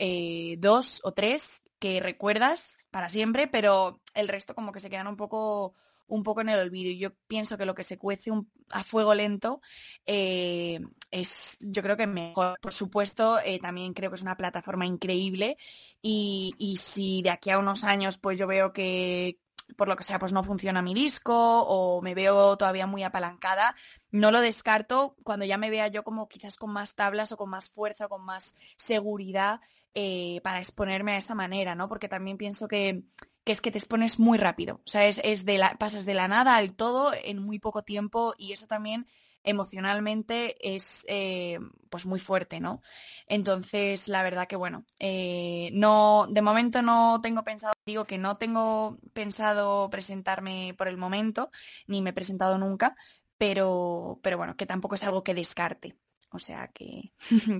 dos 0.58 1.02
o 1.04 1.12
tres 1.12 1.62
que 1.80 2.00
recuerdas 2.00 2.88
para 2.92 3.10
siempre, 3.10 3.48
pero 3.48 4.02
el 4.14 4.28
resto 4.28 4.56
como 4.56 4.72
que 4.72 4.80
se 4.80 4.90
quedan 4.90 5.08
un 5.08 5.18
poco 5.18 5.76
un 6.10 6.24
poco 6.24 6.42
en 6.42 6.50
el 6.50 6.60
olvido. 6.60 6.92
Y 6.92 6.98
yo 6.98 7.12
pienso 7.28 7.58
que 7.58 7.66
lo 7.66 7.76
que 7.76 7.84
se 7.84 7.98
cuece 7.98 8.32
a 8.72 8.84
fuego 8.84 9.14
lento 9.14 9.62
eh, 10.06 10.80
es, 11.12 11.58
yo 11.62 11.82
creo 11.82 11.96
que 11.96 12.08
mejor. 12.08 12.60
Por 12.60 12.74
supuesto, 12.74 13.40
eh, 13.40 13.60
también 13.60 13.94
creo 13.94 14.10
que 14.10 14.16
es 14.16 14.22
una 14.22 14.36
plataforma 14.38 14.86
increíble 14.86 15.58
y, 16.02 16.54
y 16.58 16.78
si 16.78 17.22
de 17.22 17.30
aquí 17.30 17.52
a 17.52 17.60
unos 17.60 17.84
años 17.84 18.18
pues 18.18 18.38
yo 18.38 18.48
veo 18.48 18.74
que 18.74 19.40
por 19.78 19.88
lo 19.88 19.96
que 19.96 20.04
sea 20.04 20.18
pues 20.18 20.34
no 20.34 20.44
funciona 20.44 20.82
mi 20.82 20.96
disco 20.96 21.62
o 21.62 22.02
me 22.02 22.16
veo 22.16 22.58
todavía 22.58 22.88
muy 22.88 23.04
apalancada, 23.04 23.76
no 24.12 24.32
lo 24.32 24.42
descarto 24.42 25.16
cuando 25.24 25.46
ya 25.46 25.60
me 25.60 25.70
vea 25.70 25.88
yo 25.90 26.04
como 26.04 26.28
quizás 26.28 26.56
con 26.56 26.72
más 26.72 26.96
tablas 26.96 27.32
o 27.32 27.38
con 27.38 27.52
más 27.52 27.70
fuerza 27.70 28.08
o 28.08 28.10
con 28.10 28.26
más 28.26 28.56
seguridad 28.78 29.62
eh, 29.94 30.42
para 30.44 30.60
exponerme 30.60 31.14
a 31.14 31.18
esa 31.18 31.36
manera, 31.36 31.76
¿no? 31.76 31.90
Porque 31.90 32.10
también 32.10 32.38
pienso 32.38 32.68
que, 32.68 33.04
es 33.46 33.62
que 33.62 33.72
te 33.72 33.80
expones 33.80 34.20
muy 34.20 34.38
rápido, 34.38 34.82
o 34.86 34.90
sea, 34.90 35.08
es 35.08 35.46
de 35.46 35.58
la, 35.58 35.76
pasas 35.80 36.06
de 36.06 36.14
la 36.14 36.28
nada 36.28 36.56
al 36.56 36.76
todo 36.76 37.12
en 37.24 37.40
muy 37.40 37.58
poco 37.58 37.84
tiempo 37.84 38.36
y 38.38 38.54
eso 38.54 38.68
también 38.68 39.08
emocionalmente 39.44 40.56
es 40.76 41.06
eh, 41.08 41.60
pues 41.90 42.06
muy 42.06 42.20
fuerte, 42.20 42.60
¿no? 42.60 42.82
Entonces, 43.28 44.08
la 44.08 44.24
verdad 44.24 44.48
que 44.48 44.56
bueno, 44.56 44.86
eh, 45.00 45.70
no, 45.74 46.28
de 46.30 46.42
momento 46.42 46.82
no 46.82 47.20
tengo 47.22 47.44
pensado, 47.44 47.74
digo 47.86 48.06
que 48.06 48.18
no 48.18 48.38
tengo 48.38 48.98
pensado 49.14 49.90
presentarme 49.90 50.74
por 50.78 50.88
el 50.88 50.98
momento, 50.98 51.52
ni 51.88 52.02
me 52.02 52.12
he 52.12 52.14
presentado 52.14 52.58
nunca, 52.58 52.96
pero, 53.38 54.20
pero 54.24 54.38
bueno, 54.38 54.56
que 54.56 54.66
tampoco 54.66 54.96
es 54.96 55.04
algo 55.04 55.24
que 55.24 55.34
descarte. 55.34 55.98
O 56.32 56.40
sea 56.40 56.70
que. 56.74 57.12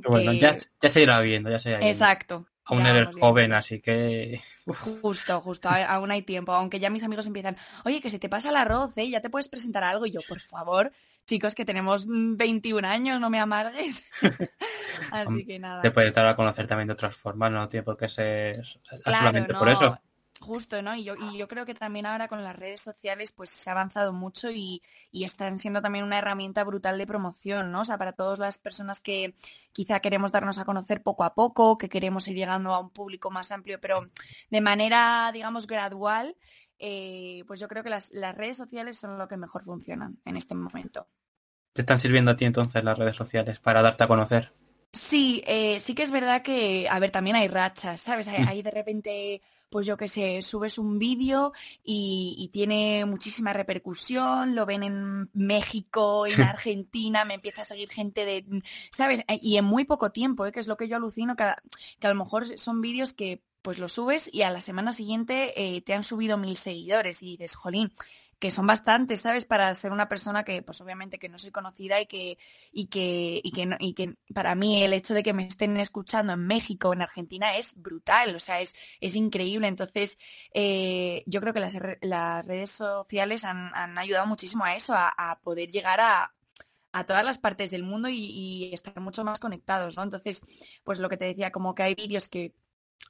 Bueno, 0.08 0.32
que- 0.32 0.40
ya, 0.40 0.58
ya 0.82 0.90
se 0.90 1.02
irá 1.02 1.20
viendo, 1.22 1.50
ya 1.50 1.60
se 1.60 1.70
irá 1.70 1.80
viendo. 1.80 1.94
Exacto. 1.94 2.48
aún 2.66 2.86
eres 2.86 3.08
joven, 3.20 3.54
así 3.54 3.82
que... 3.82 4.42
Justo, 4.66 5.42
justo, 5.42 5.70
aún 5.70 6.12
hay 6.12 6.22
tiempo, 6.22 6.52
aunque 6.54 6.80
ya 6.80 6.92
mis 6.92 7.04
amigos 7.04 7.26
empiezan, 7.26 7.58
oye, 7.86 8.02
que 8.02 8.12
se 8.12 8.20
te 8.20 8.30
pasa 8.30 8.50
el 8.50 8.56
arroz, 8.56 8.96
¿eh? 8.98 9.10
Ya 9.10 9.22
te 9.22 9.30
puedes 9.32 9.48
presentar 9.48 9.84
algo, 9.84 10.06
y 10.06 10.12
yo, 10.12 10.20
por 10.28 10.40
favor, 10.40 10.92
chicos, 11.26 11.56
que 11.56 11.66
tenemos 11.66 12.06
mm, 12.06 12.38
21 12.38 12.86
años, 12.86 13.20
no 13.20 13.32
me 13.32 13.40
amargues. 13.40 14.04
Así 15.12 15.46
que 15.46 15.58
nada. 15.58 15.82
Te 15.82 15.90
puedes 15.90 16.14
dar 16.14 16.28
a 16.28 16.36
conocer 16.36 16.68
también 16.68 16.88
de 16.88 16.94
otras 16.94 17.16
formas, 17.16 17.52
no 17.52 17.68
tiene 17.68 17.84
por 17.84 17.98
qué 17.98 18.10
ser 18.10 18.64
Claro, 19.04 19.18
solamente 19.18 19.54
no, 19.54 19.60
por 19.60 19.70
eso. 19.70 20.00
Justo, 20.42 20.82
¿no? 20.82 20.96
Y 20.96 21.04
yo, 21.04 21.16
y 21.16 21.38
yo 21.38 21.48
creo 21.48 21.66
que 21.66 21.76
también 21.76 22.06
ahora 22.06 22.28
con 22.30 22.44
las 22.44 22.56
redes 22.56 22.80
sociales 22.82 23.32
pues 23.34 23.50
se 23.50 23.70
ha 23.70 23.74
avanzado 23.74 24.14
mucho 24.14 24.50
y, 24.50 24.82
y 25.12 25.26
están 25.26 25.58
siendo 25.58 25.82
también 25.82 26.06
una 26.06 26.18
herramienta 26.18 26.64
brutal 26.64 26.98
de 26.98 27.06
promoción, 27.06 27.72
¿no? 27.72 27.82
O 27.82 27.86
sea, 27.86 27.98
para 27.98 28.14
todas 28.14 28.40
las 28.40 28.58
personas 28.58 29.02
que 29.02 29.36
quizá 29.74 30.00
queremos 30.00 30.32
darnos 30.32 30.58
a 30.58 30.66
conocer 30.66 31.04
poco 31.04 31.24
a 31.26 31.34
poco, 31.36 31.78
que 31.78 31.90
queremos 31.90 32.28
ir 32.30 32.36
llegando 32.36 32.74
a 32.74 32.80
un 32.80 32.90
público 32.90 33.30
más 33.32 33.52
amplio, 33.52 33.82
pero 33.82 34.10
de 34.50 34.62
manera, 34.62 35.30
digamos, 35.34 35.68
gradual, 35.68 36.38
eh, 36.80 37.44
pues 37.46 37.60
yo 37.60 37.68
creo 37.68 37.84
que 37.84 37.90
las, 37.90 38.10
las 38.12 38.36
redes 38.36 38.56
sociales 38.56 38.98
son 38.98 39.18
lo 39.18 39.28
que 39.28 39.36
mejor 39.36 39.64
funcionan 39.66 40.18
en 40.24 40.38
este 40.38 40.56
momento. 40.56 41.08
¿Te 41.74 41.82
están 41.82 42.00
sirviendo 42.00 42.32
a 42.32 42.36
ti 42.38 42.46
entonces 42.46 42.84
las 42.84 42.98
redes 42.98 43.16
sociales 43.16 43.60
para 43.60 43.82
darte 43.82 44.04
a 44.04 44.08
conocer? 44.08 44.50
Sí, 44.94 45.44
eh, 45.46 45.80
sí 45.80 45.94
que 45.94 46.04
es 46.04 46.12
verdad 46.12 46.42
que, 46.42 46.88
a 46.90 46.98
ver, 47.00 47.12
también 47.12 47.36
hay 47.36 47.48
rachas, 47.48 48.02
¿sabes? 48.02 48.28
Hay, 48.28 48.44
Mm. 48.44 48.48
hay 48.48 48.62
de 48.64 48.72
repente, 48.72 49.42
pues 49.70 49.86
yo 49.88 49.98
qué 49.98 50.08
sé, 50.08 50.42
subes 50.42 50.78
un 50.78 51.00
vídeo 51.00 51.54
y, 51.84 52.36
y 52.38 52.50
tiene 52.50 53.06
muchísima 53.06 53.54
repercusión, 53.54 54.56
lo 54.56 54.66
ven 54.66 54.84
en 54.84 55.30
México, 55.34 56.26
en 56.28 56.42
Argentina, 56.42 57.26
me 57.26 57.36
empieza 57.36 57.62
a 57.62 57.66
seguir 57.66 57.90
gente 57.90 58.26
de, 58.26 58.46
¿sabes? 58.92 59.22
Eh, 59.28 59.40
Y 59.42 59.58
en 59.58 59.66
muy 59.66 59.86
poco 59.86 60.12
tiempo, 60.12 60.46
¿eh? 60.46 60.52
Que 60.52 60.60
es 60.60 60.68
lo 60.68 60.78
que 60.78 60.88
yo 60.88 60.96
alucino, 60.98 61.36
que 61.36 61.44
a, 61.44 61.62
que 62.00 62.08
a 62.08 62.10
lo 62.14 62.16
mejor 62.16 62.58
son 62.58 62.82
vídeos 62.82 63.14
que 63.14 63.44
pues 63.62 63.78
los 63.78 63.94
subes 63.94 64.30
y 64.34 64.44
a 64.44 64.52
la 64.52 64.62
semana 64.62 64.94
siguiente 64.94 65.54
eh, 65.76 65.82
te 65.82 65.94
han 65.94 66.04
subido 66.04 66.38
mil 66.38 66.56
seguidores 66.58 67.22
y 67.22 67.32
dices, 67.32 67.56
jolín, 67.56 67.92
que 68.40 68.52
son 68.52 68.68
bastantes, 68.68 69.22
¿sabes? 69.22 69.46
Para 69.46 69.74
ser 69.76 69.92
una 69.92 70.08
persona 70.10 70.44
que, 70.44 70.62
pues 70.62 70.80
obviamente 70.82 71.20
que 71.20 71.30
no 71.30 71.38
soy 71.40 71.52
conocida 71.52 72.00
y 72.02 72.06
que, 72.08 72.38
y 72.72 72.88
que, 72.88 73.42
y 73.44 73.52
que, 73.52 73.66
no- 73.66 73.78
y 73.80 73.94
que 73.94 74.16
para 74.34 74.56
mí 74.56 74.84
el 74.84 74.94
hecho 74.94 75.14
de 75.14 75.24
que 75.24 75.34
me 75.34 75.46
estén 75.48 75.78
escuchando 75.78 76.34
en 76.34 76.48
México 76.48 76.94
en 76.94 77.02
Argentina 77.02 77.58
es 77.58 77.76
brutal, 77.82 78.36
o 78.36 78.40
sea, 78.40 78.62
es, 78.62 78.74
es 79.02 79.16
increíble. 79.16 79.68
Entonces, 79.68 80.18
eh, 80.54 81.24
yo 81.26 81.42
creo 81.42 81.54
que 81.54 81.60
las, 81.60 81.78
las 82.02 82.46
redes 82.46 82.72
sociales 82.72 83.44
han, 83.44 83.72
han 83.76 83.98
ayudado 83.98 84.26
muchísimo 84.28 84.64
a 84.64 84.76
eso, 84.76 84.94
a, 84.96 85.40
poder 85.44 85.70
llegar 85.72 86.00
a, 86.00 86.34
a 86.92 87.06
todas 87.06 87.24
las 87.26 87.38
partes 87.38 87.72
del 87.72 87.84
mundo 87.84 88.10
y 88.10 88.72
estar 88.74 89.00
mucho 89.00 89.24
más 89.24 89.40
conectados, 89.40 89.98
¿no? 89.98 90.04
Entonces, 90.04 90.42
pues 90.84 91.00
lo 91.00 91.10
que 91.10 91.18
te 91.18 91.26
decía, 91.26 91.52
como 91.52 91.76
que 91.76 91.84
hay 91.84 91.96
vídeos 91.96 92.30
que 92.30 92.54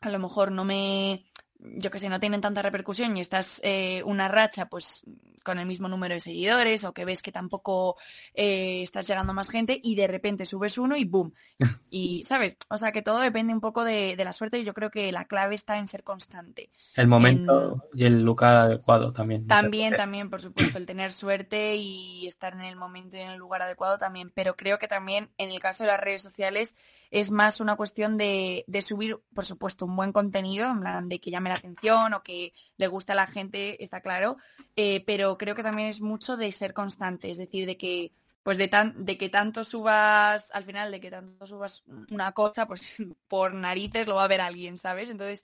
a 0.01 0.09
lo 0.09 0.19
mejor 0.19 0.51
no 0.51 0.65
me, 0.65 1.25
yo 1.60 1.92
que 1.92 2.00
sé, 2.00 2.10
no 2.10 2.20
tienen 2.20 2.42
tanta 2.42 2.62
repercusión 2.62 3.16
y 3.18 3.22
estás 3.22 3.60
eh, 3.63 4.01
una 4.06 4.28
racha, 4.28 4.68
pues 4.68 5.04
con 5.44 5.58
el 5.58 5.66
mismo 5.66 5.88
número 5.88 6.13
de 6.13 6.22
seguidores 6.22 6.84
o 6.84 6.94
que 6.94 7.06
ves 7.06 7.22
que 7.22 7.32
tampoco 7.32 7.98
eh, 8.34 8.84
estás 8.84 9.08
llegando 9.08 9.34
más 9.34 9.50
gente 9.50 9.80
y 9.82 9.96
de 9.96 10.08
repente 10.08 10.46
subes 10.46 10.78
uno 10.78 10.96
y 10.96 11.06
boom. 11.06 11.34
Y, 11.92 12.24
¿sabes? 12.24 12.56
O 12.70 12.78
sea, 12.78 12.92
que 12.92 13.01
todo 13.01 13.18
depende 13.20 13.51
un 13.51 13.62
poco 13.62 13.84
de, 13.84 14.16
de 14.16 14.24
la 14.24 14.32
suerte 14.32 14.60
y 14.60 14.63
yo 14.63 14.75
creo 14.75 14.92
que 14.92 15.12
la 15.12 15.25
clave 15.25 15.56
está 15.56 15.80
en 15.80 15.88
ser 15.88 16.04
constante. 16.04 16.70
El 16.94 17.08
momento 17.08 17.84
y 17.96 18.06
el 18.06 18.22
lugar 18.22 18.58
adecuado 18.58 19.12
también. 19.12 19.48
También, 19.48 19.96
también, 19.96 20.30
por 20.30 20.39
supuesto, 20.39 20.78
el 20.78 20.86
tener 20.86 21.12
suerte 21.12 21.78
y 21.78 22.28
estar 22.28 22.54
en 22.54 22.62
el 22.62 22.75
momento 22.75 23.18
y 23.18 23.22
en 23.22 23.30
el 23.30 23.39
lugar 23.39 23.63
adecuado 23.63 23.98
también, 23.98 24.32
pero 24.36 24.56
creo 24.56 24.78
que 24.78 24.88
también 24.88 25.30
en 25.39 25.51
el 25.51 25.60
caso 25.60 25.84
de 25.84 25.88
las 25.88 26.00
redes 26.00 26.22
sociales 26.22 26.75
es 27.12 27.32
más 27.32 27.60
una 27.60 27.75
cuestión 27.75 28.18
de, 28.18 28.63
de 28.68 28.82
subir, 28.82 29.18
por 29.34 29.46
supuesto, 29.46 29.86
un 29.86 29.96
buen 29.96 30.12
contenido, 30.12 30.70
en 30.70 30.80
plan 30.82 31.10
de 31.10 31.20
que 31.20 31.32
llame 31.32 31.50
la 31.50 31.56
atención 31.56 32.13
o 32.13 32.22
que 32.24 32.54
le 32.78 32.88
guste 32.88 33.13
a 33.13 33.16
la 33.16 33.28
gente, 33.28 33.84
está 33.84 34.01
claro, 34.01 34.38
eh, 34.75 35.04
pero 35.06 35.38
creo 35.38 35.56
que 35.56 35.63
también 35.63 35.89
es 35.89 36.01
mucho 36.01 36.38
de 36.38 36.51
ser 36.51 36.74
constante, 36.74 37.32
es 37.32 37.38
decir, 37.38 37.66
de 37.66 37.78
que 37.78 38.12
pues 38.42 38.58
de 38.58 38.68
tan, 38.70 39.06
de 39.06 39.18
que 39.18 39.30
tanto 39.30 39.63
subas, 39.63 40.50
al 40.54 40.63
final 40.63 40.92
de 40.92 41.00
que 41.01 41.12
tanto 41.12 41.46
subas 41.46 41.84
una 42.10 42.32
cosa, 42.32 42.66
pues 42.68 42.82
por 43.28 43.54
narices 43.54 44.08
lo 44.08 44.16
va 44.16 44.24
a 44.24 44.28
ver 44.30 44.42
alguien, 44.42 44.78
¿sabes? 44.78 45.10
Entonces, 45.10 45.42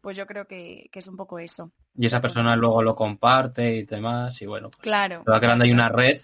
pues 0.00 0.16
yo 0.16 0.26
creo 0.26 0.46
que, 0.46 0.88
que 0.90 0.98
es 1.00 1.06
un 1.06 1.16
poco 1.16 1.38
eso. 1.38 1.70
Y 1.94 2.06
esa 2.06 2.20
persona 2.20 2.56
luego 2.56 2.82
lo 2.82 2.96
comparte 2.96 3.76
y 3.76 3.82
demás. 3.84 4.40
Y 4.40 4.46
bueno, 4.46 4.70
pues 4.70 4.82
Claro. 4.82 5.22
va 5.30 5.38
creando 5.38 5.64
ahí 5.64 5.70
una 5.70 5.90
red. 5.90 6.20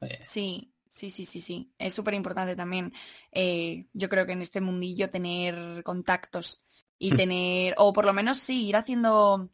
eh, 0.00 0.20
Sí, 0.24 0.70
sí, 1.00 1.10
sí, 1.10 1.24
sí, 1.26 1.40
sí. 1.40 1.72
Es 1.78 1.94
súper 1.94 2.14
importante 2.14 2.56
también. 2.56 2.92
eh, 3.32 3.86
yo 3.92 4.08
creo 4.08 4.26
que 4.26 4.32
en 4.32 4.42
este 4.42 4.60
mundillo 4.60 5.08
tener 5.10 5.82
contactos 5.84 6.62
y 6.98 7.14
tener, 7.14 7.74
o 7.78 7.92
por 7.92 8.04
lo 8.04 8.12
menos 8.12 8.38
sí, 8.38 8.66
ir 8.68 8.76
haciendo, 8.76 9.50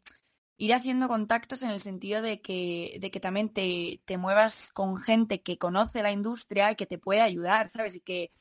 ir 0.57 0.73
haciendo 0.73 1.07
contactos 1.07 1.63
en 1.63 1.69
el 1.71 1.81
sentido 1.81 2.21
de 2.21 2.41
que, 2.41 2.97
de 2.99 3.11
que 3.11 3.19
también 3.19 3.49
te, 3.53 4.01
te 4.05 4.17
muevas 4.17 4.71
con 4.73 4.97
gente 4.97 5.41
que 5.41 5.57
conoce 5.57 6.03
la 6.03 6.11
industria 6.11 6.71
y 6.71 6.75
que 6.75 6.85
te 6.85 6.97
puede 6.99 7.21
ayudar, 7.21 7.69
¿sabes? 7.69 7.95
Y 7.95 8.01
que, 8.01 8.31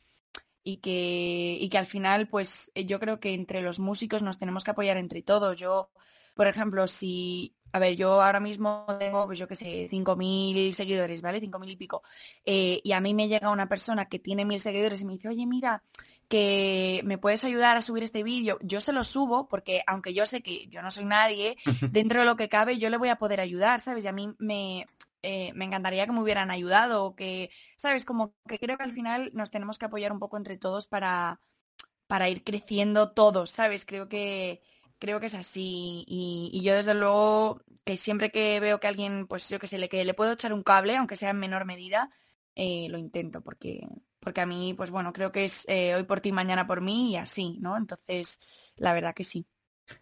y 0.64 0.78
que, 0.78 1.58
y 1.60 1.68
que 1.68 1.78
al 1.78 1.86
final, 1.86 2.28
pues 2.28 2.72
yo 2.74 2.98
creo 3.00 3.20
que 3.20 3.34
entre 3.34 3.62
los 3.62 3.78
músicos 3.78 4.22
nos 4.22 4.38
tenemos 4.38 4.64
que 4.64 4.72
apoyar 4.72 4.96
entre 4.96 5.22
todos. 5.22 5.56
Yo, 5.58 5.90
por 6.34 6.48
ejemplo, 6.48 6.86
si, 6.88 7.54
a 7.76 7.78
ver, 7.78 7.96
yo 7.96 8.20
ahora 8.20 8.40
mismo 8.40 8.86
tengo, 8.98 9.26
pues 9.26 9.38
yo 9.38 9.46
qué 9.46 9.54
sé, 9.54 9.88
5.000 9.88 10.72
seguidores, 10.72 11.22
¿vale? 11.22 11.40
5.000 11.40 11.70
y 11.70 11.76
pico. 11.76 12.02
Eh, 12.44 12.80
y 12.82 12.92
a 12.92 13.00
mí 13.00 13.14
me 13.14 13.28
llega 13.28 13.50
una 13.50 13.68
persona 13.68 14.06
que 14.06 14.18
tiene 14.18 14.44
mil 14.44 14.60
seguidores 14.60 15.00
y 15.00 15.04
me 15.04 15.12
dice, 15.12 15.28
oye, 15.28 15.46
mira, 15.46 15.82
que 16.28 17.02
me 17.04 17.18
puedes 17.18 17.44
ayudar 17.44 17.76
a 17.76 17.82
subir 17.82 18.02
este 18.02 18.22
vídeo. 18.22 18.58
Yo 18.62 18.80
se 18.80 18.92
lo 18.92 19.04
subo 19.04 19.48
porque, 19.48 19.82
aunque 19.86 20.14
yo 20.14 20.26
sé 20.26 20.42
que 20.42 20.66
yo 20.68 20.82
no 20.82 20.90
soy 20.90 21.04
nadie, 21.04 21.56
dentro 21.90 22.20
de 22.20 22.26
lo 22.26 22.36
que 22.36 22.48
cabe 22.48 22.78
yo 22.78 22.90
le 22.90 22.96
voy 22.96 23.08
a 23.08 23.16
poder 23.16 23.40
ayudar, 23.40 23.80
¿sabes? 23.80 24.04
Y 24.04 24.08
a 24.08 24.12
mí 24.12 24.34
me, 24.38 24.86
eh, 25.22 25.52
me 25.54 25.64
encantaría 25.64 26.06
que 26.06 26.12
me 26.12 26.20
hubieran 26.20 26.50
ayudado 26.50 27.04
o 27.04 27.14
que, 27.14 27.50
¿sabes? 27.76 28.04
Como 28.04 28.34
que 28.48 28.58
creo 28.58 28.76
que 28.76 28.84
al 28.84 28.92
final 28.92 29.30
nos 29.34 29.50
tenemos 29.50 29.78
que 29.78 29.86
apoyar 29.86 30.12
un 30.12 30.18
poco 30.18 30.36
entre 30.36 30.56
todos 30.56 30.88
para, 30.88 31.40
para 32.06 32.28
ir 32.28 32.42
creciendo 32.42 33.12
todos, 33.12 33.50
¿sabes? 33.50 33.84
Creo 33.84 34.08
que 34.08 34.62
creo 34.98 35.20
que 35.20 35.26
es 35.26 35.34
así 35.34 36.04
y, 36.06 36.50
y 36.52 36.62
yo 36.62 36.74
desde 36.74 36.94
luego 36.94 37.60
que 37.86 37.96
siempre 37.96 38.30
que 38.30 38.58
veo 38.58 38.80
que 38.80 38.88
alguien, 38.88 39.28
pues 39.28 39.48
yo 39.48 39.60
que 39.60 39.68
sé, 39.68 39.78
le, 39.78 39.88
que 39.88 40.04
le 40.04 40.12
puedo 40.12 40.32
echar 40.32 40.52
un 40.52 40.64
cable, 40.64 40.96
aunque 40.96 41.14
sea 41.14 41.30
en 41.30 41.38
menor 41.38 41.64
medida, 41.64 42.10
eh, 42.56 42.88
lo 42.90 42.98
intento 42.98 43.42
porque 43.42 43.86
porque 44.18 44.40
a 44.40 44.46
mí, 44.46 44.74
pues 44.74 44.90
bueno, 44.90 45.12
creo 45.12 45.30
que 45.30 45.44
es 45.44 45.64
eh, 45.68 45.94
hoy 45.94 46.02
por 46.02 46.20
ti, 46.20 46.32
mañana 46.32 46.66
por 46.66 46.80
mí 46.80 47.12
y 47.12 47.16
así, 47.16 47.58
¿no? 47.60 47.76
Entonces, 47.76 48.40
la 48.74 48.92
verdad 48.92 49.14
que 49.14 49.22
sí. 49.22 49.46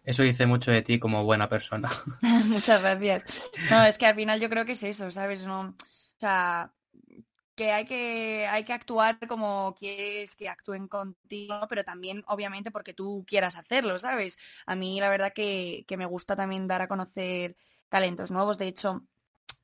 Eso 0.03 0.23
dice 0.23 0.47
mucho 0.47 0.71
de 0.71 0.81
ti 0.81 0.97
como 0.97 1.23
buena 1.23 1.47
persona. 1.47 1.91
Muchas 2.45 2.81
gracias. 2.81 3.23
No, 3.69 3.83
es 3.83 3.99
que 3.99 4.07
al 4.07 4.15
final 4.15 4.39
yo 4.39 4.49
creo 4.49 4.65
que 4.65 4.71
es 4.71 4.81
eso, 4.81 5.11
¿sabes? 5.11 5.45
No, 5.45 5.59
o 5.59 6.19
sea, 6.19 6.73
que 7.53 7.71
hay 7.71 7.85
que, 7.85 8.47
hay 8.47 8.63
que 8.63 8.73
actuar 8.73 9.19
como 9.27 9.75
quieres 9.77 10.35
que 10.35 10.49
actúen 10.49 10.87
contigo, 10.87 11.67
pero 11.69 11.83
también, 11.83 12.23
obviamente, 12.25 12.71
porque 12.71 12.95
tú 12.95 13.23
quieras 13.27 13.55
hacerlo, 13.55 13.99
¿sabes? 13.99 14.39
A 14.65 14.75
mí 14.75 14.99
la 14.99 15.09
verdad 15.09 15.33
que, 15.33 15.85
que 15.87 15.97
me 15.97 16.07
gusta 16.07 16.35
también 16.35 16.67
dar 16.67 16.81
a 16.81 16.87
conocer 16.87 17.55
talentos 17.95 18.29
nuevos. 18.29 18.57
De 18.57 18.67
hecho, 18.67 19.03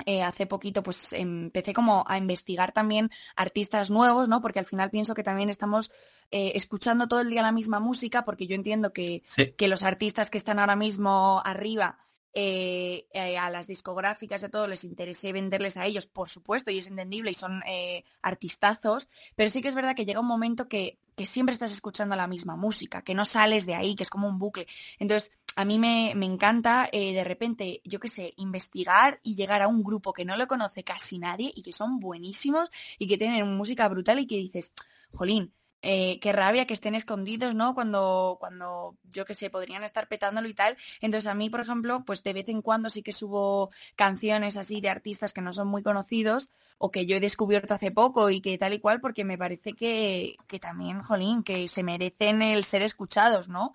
eh, 0.05 0.23
hace 0.23 0.45
poquito 0.45 0.81
pues 0.83 1.11
empecé 1.13 1.73
como 1.73 2.05
a 2.07 2.17
investigar 2.17 2.71
también 2.71 3.09
artistas 3.35 3.89
nuevos, 3.89 4.29
¿no? 4.29 4.39
Porque 4.41 4.59
al 4.59 4.65
final 4.65 4.89
pienso 4.89 5.13
que 5.13 5.23
también 5.23 5.49
estamos 5.49 5.91
eh, 6.31 6.53
escuchando 6.55 7.07
todo 7.07 7.19
el 7.19 7.29
día 7.29 7.41
la 7.41 7.51
misma 7.51 7.79
música, 7.79 8.23
porque 8.23 8.47
yo 8.47 8.55
entiendo 8.55 8.93
que, 8.93 9.21
Sí. 9.25 9.51
que 9.57 9.67
los 9.67 9.83
artistas 9.83 10.29
que 10.29 10.37
están 10.37 10.59
ahora 10.59 10.77
mismo 10.77 11.41
arriba 11.43 11.97
eh, 12.33 13.07
eh, 13.11 13.37
a 13.37 13.49
las 13.49 13.67
discográficas 13.67 14.41
y 14.41 14.45
a 14.45 14.49
todo 14.49 14.65
les 14.65 14.85
interese 14.85 15.33
venderles 15.33 15.75
a 15.75 15.85
ellos, 15.85 16.07
por 16.07 16.29
supuesto, 16.29 16.71
y 16.71 16.77
es 16.77 16.87
entendible 16.87 17.31
y 17.31 17.33
son 17.33 17.61
eh, 17.67 18.05
artistazos, 18.21 19.09
pero 19.35 19.49
sí 19.49 19.61
que 19.61 19.67
es 19.67 19.75
verdad 19.75 19.95
que 19.97 20.05
llega 20.05 20.21
un 20.21 20.27
momento 20.27 20.69
que, 20.69 20.97
que 21.17 21.25
siempre 21.25 21.51
estás 21.51 21.73
escuchando 21.73 22.15
la 22.15 22.27
misma 22.27 22.55
música, 22.55 23.01
que 23.01 23.15
no 23.15 23.25
sales 23.25 23.65
de 23.65 23.75
ahí, 23.75 23.95
que 23.95 24.03
es 24.03 24.09
como 24.09 24.29
un 24.29 24.39
bucle. 24.39 24.65
Entonces, 24.97 25.33
a 25.61 25.65
mí 25.65 25.79
me, 25.79 26.13
me 26.15 26.25
encanta 26.25 26.89
eh, 26.91 27.13
de 27.13 27.23
repente, 27.23 27.81
yo 27.85 27.99
qué 27.99 28.07
sé, 28.07 28.33
investigar 28.37 29.19
y 29.23 29.35
llegar 29.35 29.61
a 29.61 29.67
un 29.67 29.83
grupo 29.83 30.13
que 30.13 30.25
no 30.25 30.35
lo 30.37 30.47
conoce 30.47 30.83
casi 30.83 31.19
nadie 31.19 31.51
y 31.55 31.61
que 31.61 31.73
son 31.73 31.99
buenísimos 31.99 32.69
y 32.99 33.07
que 33.07 33.17
tienen 33.17 33.55
música 33.55 33.87
brutal 33.87 34.19
y 34.19 34.27
que 34.27 34.37
dices, 34.37 34.73
jolín, 35.11 35.53
eh, 35.83 36.19
qué 36.19 36.31
rabia 36.31 36.67
que 36.67 36.75
estén 36.75 36.93
escondidos, 36.93 37.55
¿no? 37.55 37.73
Cuando, 37.73 38.37
cuando, 38.39 38.97
yo 39.11 39.25
qué 39.25 39.33
sé, 39.33 39.49
podrían 39.49 39.83
estar 39.83 40.07
petándolo 40.07 40.47
y 40.47 40.53
tal. 40.53 40.77
Entonces 40.99 41.27
a 41.27 41.33
mí, 41.33 41.49
por 41.49 41.61
ejemplo, 41.61 42.03
pues 42.05 42.23
de 42.23 42.33
vez 42.33 42.49
en 42.49 42.61
cuando 42.61 42.89
sí 42.89 43.01
que 43.01 43.13
subo 43.13 43.71
canciones 43.95 44.57
así 44.57 44.79
de 44.79 44.89
artistas 44.89 45.33
que 45.33 45.41
no 45.41 45.53
son 45.53 45.67
muy 45.67 45.81
conocidos 45.81 46.49
o 46.77 46.91
que 46.91 47.05
yo 47.05 47.15
he 47.15 47.19
descubierto 47.19 47.73
hace 47.73 47.91
poco 47.91 48.29
y 48.29 48.41
que 48.41 48.57
tal 48.57 48.73
y 48.73 48.79
cual, 48.79 49.01
porque 49.01 49.23
me 49.23 49.37
parece 49.37 49.73
que, 49.73 50.35
que 50.47 50.59
también, 50.59 51.01
jolín, 51.01 51.43
que 51.43 51.67
se 51.67 51.83
merecen 51.83 52.41
el 52.41 52.63
ser 52.63 52.83
escuchados, 52.83 53.49
¿no? 53.49 53.73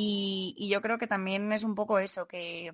Y, 0.00 0.68
yo 0.70 0.80
creo 0.80 0.96
que 0.96 1.08
también 1.08 1.52
es 1.52 1.64
un 1.64 1.74
poco 1.74 1.98
eso, 1.98 2.28
que 2.28 2.72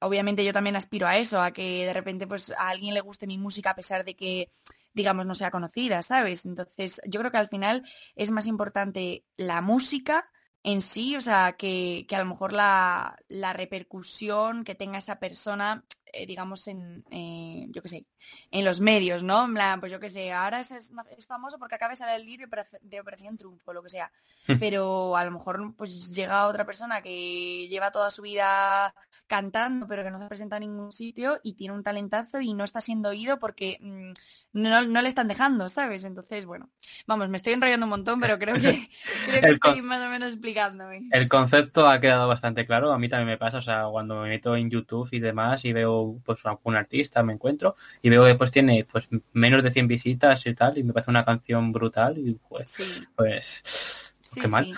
obviamente 0.00 0.44
yo 0.44 0.52
también 0.52 0.74
aspiro 0.74 1.06
a 1.06 1.16
eso, 1.16 1.40
a 1.40 1.52
que 1.52 1.86
de 1.86 1.92
repente 1.92 2.26
pues 2.26 2.50
a 2.50 2.70
alguien 2.70 2.92
le 2.92 3.00
guste 3.00 3.28
mi 3.28 3.38
música 3.38 3.70
a 3.70 3.76
pesar 3.76 4.04
de 4.04 4.16
que 4.16 4.50
digamos 4.92 5.26
no 5.26 5.36
sea 5.36 5.52
conocida, 5.52 6.02
¿sabes? 6.02 6.44
Entonces 6.44 7.00
yo 7.06 7.20
creo 7.20 7.30
que 7.30 7.38
al 7.38 7.48
final 7.48 7.88
es 8.16 8.32
más 8.32 8.46
importante 8.46 9.24
la 9.36 9.60
música 9.60 10.28
en 10.64 10.80
sí, 10.80 11.14
o 11.16 11.20
sea, 11.20 11.52
que, 11.52 12.04
que 12.08 12.16
a 12.16 12.18
lo 12.18 12.24
mejor 12.24 12.52
la, 12.52 13.16
la 13.28 13.52
repercusión 13.52 14.64
que 14.64 14.74
tenga 14.74 14.98
esa 14.98 15.20
persona 15.20 15.84
eh, 16.12 16.26
digamos, 16.26 16.66
en, 16.68 17.04
eh, 17.10 17.66
yo 17.70 17.82
qué 17.82 17.88
sé, 17.88 18.06
en 18.50 18.64
los 18.64 18.80
medios, 18.80 19.22
¿no? 19.22 19.44
En 19.44 19.54
plan, 19.54 19.80
pues 19.80 19.92
yo 19.92 20.00
qué 20.00 20.10
sé, 20.10 20.32
ahora 20.32 20.60
es, 20.60 20.70
es, 20.70 20.90
famoso 21.26 21.58
porque 21.58 21.74
acaba 21.74 21.90
de 21.90 21.96
salir 21.96 22.14
el 22.20 22.26
libro 22.26 22.48
de 22.80 23.00
Operación 23.00 23.36
Triunfo, 23.36 23.72
lo 23.72 23.82
que 23.82 23.90
sea. 23.90 24.10
Pero 24.58 25.16
a 25.16 25.24
lo 25.24 25.30
mejor 25.30 25.74
pues 25.76 26.12
llega 26.12 26.46
otra 26.46 26.64
persona 26.64 27.02
que 27.02 27.68
lleva 27.68 27.90
toda 27.90 28.10
su 28.10 28.22
vida 28.22 28.94
cantando, 29.26 29.86
pero 29.86 30.02
que 30.02 30.10
no 30.10 30.18
se 30.18 30.26
presenta 30.26 30.56
a 30.56 30.60
ningún 30.60 30.92
sitio 30.92 31.38
y 31.42 31.52
tiene 31.52 31.74
un 31.74 31.84
talentazo 31.84 32.40
y 32.40 32.52
no 32.54 32.64
está 32.64 32.80
siendo 32.80 33.10
oído 33.10 33.38
porque 33.38 33.78
mm, 33.80 34.12
no, 34.52 34.82
no, 34.82 35.02
le 35.02 35.08
están 35.08 35.28
dejando, 35.28 35.68
¿sabes? 35.68 36.04
Entonces, 36.04 36.44
bueno, 36.44 36.70
vamos, 37.06 37.28
me 37.28 37.36
estoy 37.36 37.52
enrollando 37.52 37.86
un 37.86 37.90
montón, 37.90 38.20
pero 38.20 38.38
creo 38.38 38.54
que, 38.60 38.88
creo 39.26 39.40
que 39.40 39.48
estoy 39.50 39.82
más 39.82 40.00
o 40.06 40.10
menos 40.10 40.32
explicándome. 40.32 41.08
El 41.12 41.28
concepto 41.28 41.88
ha 41.88 42.00
quedado 42.00 42.26
bastante 42.26 42.66
claro, 42.66 42.92
a 42.92 42.98
mí 42.98 43.08
también 43.08 43.28
me 43.28 43.38
pasa, 43.38 43.58
o 43.58 43.62
sea, 43.62 43.86
cuando 43.90 44.22
me 44.22 44.28
meto 44.28 44.56
en 44.56 44.70
YouTube 44.70 45.08
y 45.12 45.20
demás 45.20 45.64
y 45.64 45.72
veo 45.72 46.20
pues 46.24 46.40
un 46.64 46.76
artista, 46.76 47.22
me 47.22 47.32
encuentro 47.32 47.76
y 48.02 48.10
veo 48.10 48.24
que 48.24 48.34
pues 48.34 48.50
tiene 48.50 48.84
pues 48.90 49.08
menos 49.32 49.62
de 49.62 49.70
100 49.70 49.88
visitas 49.88 50.44
y 50.46 50.54
tal 50.54 50.78
y 50.78 50.84
me 50.84 50.92
parece 50.92 51.10
una 51.10 51.24
canción 51.24 51.72
brutal 51.72 52.18
y 52.18 52.34
pues, 52.48 52.76
pues 53.14 54.14
qué 54.34 54.48
mal. 54.48 54.74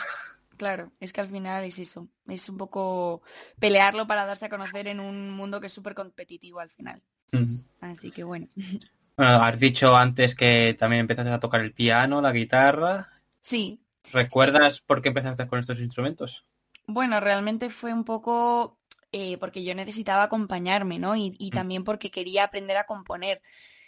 Claro, 0.58 0.92
es 1.00 1.12
que 1.12 1.20
al 1.20 1.28
final 1.28 1.64
es 1.64 1.78
eso, 1.78 2.08
es 2.28 2.48
un 2.48 2.56
poco 2.56 3.22
pelearlo 3.58 4.06
para 4.06 4.26
darse 4.26 4.46
a 4.46 4.48
conocer 4.48 4.86
en 4.86 5.00
un 5.00 5.30
mundo 5.30 5.60
que 5.60 5.66
es 5.66 5.72
súper 5.72 5.94
competitivo 5.94 6.60
al 6.60 6.70
final. 6.70 7.02
Así 7.80 8.10
que 8.10 8.22
bueno. 8.22 8.48
Bueno, 9.16 9.42
has 9.42 9.58
dicho 9.58 9.94
antes 9.96 10.34
que 10.34 10.74
también 10.74 11.00
empezaste 11.00 11.30
a 11.30 11.40
tocar 11.40 11.60
el 11.60 11.72
piano, 11.72 12.20
la 12.20 12.32
guitarra. 12.32 13.10
Sí. 13.40 13.80
¿Recuerdas 14.12 14.80
por 14.80 15.02
qué 15.02 15.08
empezaste 15.08 15.46
con 15.46 15.60
estos 15.60 15.80
instrumentos? 15.80 16.44
Bueno, 16.86 17.20
realmente 17.20 17.70
fue 17.70 17.92
un 17.92 18.04
poco 18.04 18.78
eh, 19.12 19.36
porque 19.38 19.62
yo 19.62 19.74
necesitaba 19.74 20.24
acompañarme, 20.24 20.98
¿no? 20.98 21.14
Y, 21.14 21.30
mm. 21.38 21.50
también 21.50 21.84
porque 21.84 22.10
quería 22.10 22.44
aprender 22.44 22.78
a 22.78 22.84
componer. 22.84 23.42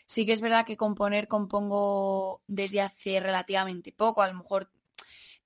Sí 0.07 0.26
que 0.26 0.35
es 0.35 0.43
verdad 0.43 0.66
que 0.66 0.76
componer 0.76 1.28
compongo 1.28 2.43
desde 2.47 2.83
hace 2.83 3.21
relativamente 3.21 3.90
poco, 3.90 4.21
a 4.21 4.28
lo 4.28 4.35
mejor 4.35 4.71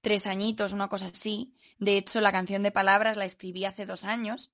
tres 0.01 0.27
añitos, 0.27 0.73
una 0.73 0.89
cosa 0.89 1.07
así. 1.07 1.55
De 1.79 1.97
hecho, 1.97 2.21
la 2.21 2.33
canción 2.33 2.65
de 2.65 2.73
palabras 2.73 3.17
la 3.17 3.25
escribí 3.25 3.65
hace 3.65 3.87
dos 3.87 4.03
años, 4.03 4.51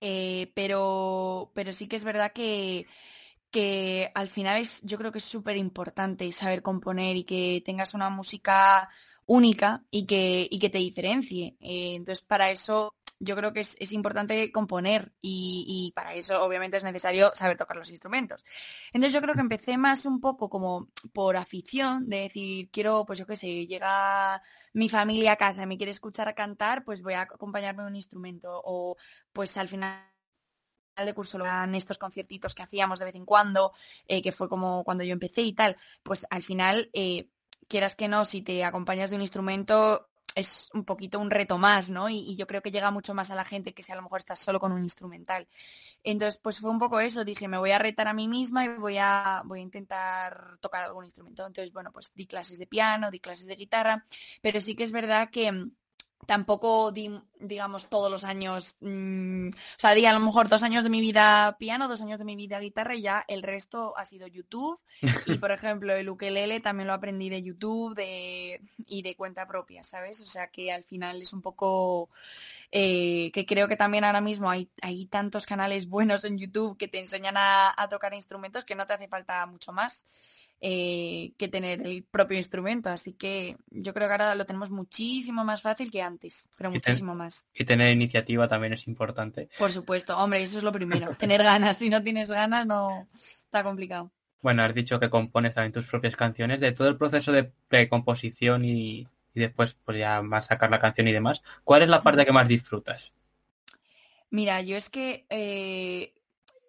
eh, 0.00 0.50
pero, 0.54 1.52
pero 1.54 1.72
sí 1.72 1.86
que 1.86 1.96
es 1.96 2.04
verdad 2.04 2.32
que, 2.32 2.86
que 3.50 4.10
al 4.14 4.28
final 4.28 4.60
es, 4.60 4.80
yo 4.82 4.98
creo 4.98 5.12
que 5.12 5.18
es 5.18 5.24
súper 5.24 5.56
importante 5.56 6.30
saber 6.32 6.62
componer 6.62 7.16
y 7.16 7.24
que 7.24 7.62
tengas 7.64 7.94
una 7.94 8.10
música 8.10 8.88
única 9.26 9.84
y 9.90 10.06
que, 10.06 10.48
y 10.50 10.58
que 10.58 10.70
te 10.70 10.78
diferencie. 10.78 11.56
Eh, 11.60 11.94
entonces, 11.94 12.22
para 12.22 12.50
eso 12.50 12.94
yo 13.20 13.36
creo 13.36 13.52
que 13.52 13.60
es, 13.60 13.92
importante 13.92 14.50
componer 14.50 15.12
y, 15.20 15.92
para 15.94 16.14
eso 16.14 16.42
obviamente 16.42 16.78
es 16.78 16.84
necesario 16.84 17.30
saber 17.34 17.56
tocar 17.56 17.76
los 17.76 17.90
instrumentos. 17.90 18.42
Entonces 18.92 19.12
yo 19.12 19.20
creo 19.20 19.34
que 19.34 19.42
empecé 19.42 19.76
más 19.76 20.06
un 20.06 20.20
poco 20.20 20.48
como 20.48 20.88
por 21.12 21.36
afición, 21.36 22.08
de 22.08 22.20
decir, 22.20 22.70
quiero, 22.72 23.04
pues 23.04 23.18
yo 23.18 23.26
qué 23.26 23.36
sé, 23.36 23.66
llega 23.66 24.42
mi 24.72 24.88
familia 24.88 25.32
a 25.32 25.36
casa 25.36 25.62
y 25.62 25.66
me 25.66 25.76
quiere 25.76 25.92
escuchar 25.92 26.34
cantar, 26.34 26.82
pues 26.82 27.02
voy 27.02 27.12
a 27.12 27.22
acompañarme 27.22 27.82
de 27.82 27.90
un 27.90 27.96
instrumento 27.96 28.50
o 28.64 28.96
pues 29.32 29.56
al 29.58 29.68
final 29.68 30.09
de 31.06 31.14
curso 31.14 31.38
eran 31.38 31.74
estos 31.74 31.98
conciertitos 31.98 32.54
que 32.54 32.62
hacíamos 32.62 32.98
de 32.98 33.04
vez 33.06 33.14
en 33.14 33.24
cuando, 33.24 33.72
eh, 34.06 34.22
que 34.22 34.32
fue 34.32 34.48
como 34.48 34.84
cuando 34.84 35.04
yo 35.04 35.12
empecé 35.12 35.42
y 35.42 35.52
tal, 35.52 35.76
pues 36.02 36.26
al 36.30 36.42
final, 36.42 36.90
eh, 36.92 37.28
quieras 37.68 37.96
que 37.96 38.08
no, 38.08 38.24
si 38.24 38.42
te 38.42 38.64
acompañas 38.64 39.10
de 39.10 39.16
un 39.16 39.22
instrumento, 39.22 40.10
es 40.34 40.70
un 40.74 40.84
poquito 40.84 41.18
un 41.18 41.30
reto 41.30 41.58
más, 41.58 41.90
¿no? 41.90 42.08
Y, 42.08 42.36
yo 42.36 42.46
creo 42.46 42.62
que 42.62 42.70
llega 42.70 42.90
mucho 42.90 43.14
más 43.14 43.30
a 43.30 43.34
la 43.34 43.44
gente 43.44 43.74
que 43.74 43.82
si 43.82 43.92
a 43.92 43.96
lo 43.96 44.02
mejor 44.02 44.20
estás 44.20 44.38
solo 44.38 44.60
con 44.60 44.72
un 44.72 44.82
instrumental. 44.82 45.48
Entonces, 46.04 46.40
pues 46.42 46.58
fue 46.58 46.70
un 46.70 46.78
poco 46.78 47.00
eso, 47.00 47.24
dije, 47.24 47.48
me 47.48 47.58
voy 47.58 47.72
a 47.72 47.78
retar 47.78 48.08
a 48.08 48.14
mí 48.14 48.28
misma 48.28 48.64
y 48.64 48.68
voy 48.68 48.98
a, 48.98 49.42
voy 49.44 49.60
a 49.60 49.62
intentar 49.62 50.58
tocar 50.60 50.84
algún 50.84 51.04
instrumento. 51.04 51.46
Entonces, 51.46 51.72
bueno, 51.72 51.92
pues 51.92 52.12
di 52.14 52.26
clases 52.26 52.58
de 52.58 52.66
piano, 52.66 53.10
di 53.10 53.20
clases 53.20 53.46
de 53.46 53.56
guitarra, 53.56 54.06
pero 54.40 54.60
sí 54.60 54.74
que 54.74 54.84
es 54.84 54.92
verdad 54.92 55.30
que 55.30 55.70
tampoco 56.26 56.92
di, 56.92 57.10
digamos, 57.38 57.88
todos 57.88 58.10
los 58.10 58.24
años, 58.24 58.76
mm, 58.80 59.48
o 59.48 59.78
sea, 59.78 59.94
di 59.94 60.04
a 60.06 60.12
lo 60.12 60.20
mejor 60.20 60.48
dos 60.48 60.62
años 60.62 60.84
de 60.84 60.90
mi 60.90 61.00
vida 61.00 61.56
piano, 61.58 61.88
dos 61.88 62.00
años 62.02 62.18
de 62.18 62.24
mi 62.24 62.36
vida 62.36 62.60
guitarra 62.60 62.94
y 62.94 63.02
ya 63.02 63.24
el 63.26 63.42
resto 63.42 63.94
ha 63.96 64.04
sido 64.04 64.26
YouTube. 64.26 64.78
Y, 65.26 65.38
por 65.38 65.50
ejemplo, 65.52 65.92
el 65.94 66.08
ukelele 66.08 66.60
también 66.60 66.86
lo 66.86 66.92
aprendí 66.92 67.30
de 67.30 67.42
YouTube 67.42 67.94
de, 67.94 68.60
y 68.86 69.02
de 69.02 69.16
cuenta 69.16 69.46
propia, 69.46 69.82
¿sabes? 69.82 70.20
O 70.20 70.26
sea, 70.26 70.48
que 70.48 70.72
al 70.72 70.84
final 70.84 71.22
es 71.22 71.32
un 71.32 71.42
poco... 71.42 72.10
Eh, 72.72 73.32
que 73.32 73.44
creo 73.44 73.66
que 73.66 73.74
también 73.74 74.04
ahora 74.04 74.20
mismo 74.20 74.48
hay, 74.48 74.70
hay 74.80 75.06
tantos 75.06 75.44
canales 75.44 75.88
buenos 75.88 76.24
en 76.24 76.38
YouTube 76.38 76.78
que 76.78 76.86
te 76.86 77.00
enseñan 77.00 77.34
a 77.36 77.88
tocar 77.90 78.14
instrumentos 78.14 78.64
que 78.64 78.76
no 78.76 78.86
te 78.86 78.92
hace 78.92 79.08
falta 79.08 79.44
mucho 79.46 79.72
más. 79.72 80.04
Eh, 80.62 81.32
que 81.38 81.48
tener 81.48 81.86
el 81.86 82.02
propio 82.02 82.36
instrumento. 82.36 82.90
Así 82.90 83.14
que 83.14 83.56
yo 83.70 83.94
creo 83.94 84.08
que 84.08 84.12
ahora 84.12 84.34
lo 84.34 84.44
tenemos 84.44 84.70
muchísimo 84.70 85.42
más 85.42 85.62
fácil 85.62 85.90
que 85.90 86.02
antes, 86.02 86.48
pero 86.56 86.70
muchísimo 86.70 87.14
más. 87.14 87.46
Y 87.54 87.64
tener 87.64 87.90
iniciativa 87.90 88.46
también 88.46 88.74
es 88.74 88.86
importante. 88.86 89.48
Por 89.58 89.72
supuesto, 89.72 90.18
hombre, 90.18 90.42
eso 90.42 90.58
es 90.58 90.64
lo 90.64 90.70
primero. 90.70 91.14
tener 91.18 91.42
ganas. 91.42 91.78
Si 91.78 91.88
no 91.88 92.02
tienes 92.02 92.30
ganas, 92.30 92.66
no 92.66 93.08
está 93.14 93.62
complicado. 93.62 94.10
Bueno, 94.42 94.62
has 94.62 94.74
dicho 94.74 95.00
que 95.00 95.08
compones 95.08 95.54
también 95.54 95.72
tus 95.72 95.86
propias 95.86 96.14
canciones. 96.14 96.60
De 96.60 96.72
todo 96.72 96.88
el 96.88 96.98
proceso 96.98 97.32
de 97.32 97.44
precomposición 97.68 98.64
y, 98.64 99.08
y 99.34 99.40
después 99.40 99.76
pues 99.84 99.98
ya 99.98 100.20
más 100.20 100.46
sacar 100.46 100.70
la 100.70 100.78
canción 100.78 101.08
y 101.08 101.12
demás, 101.12 101.42
¿cuál 101.64 101.82
es 101.82 101.88
la 101.88 102.02
parte 102.02 102.26
que 102.26 102.32
más 102.32 102.48
disfrutas? 102.48 103.14
Mira, 104.30 104.60
yo 104.60 104.76
es 104.76 104.90
que 104.90 105.26
eh, 105.28 106.14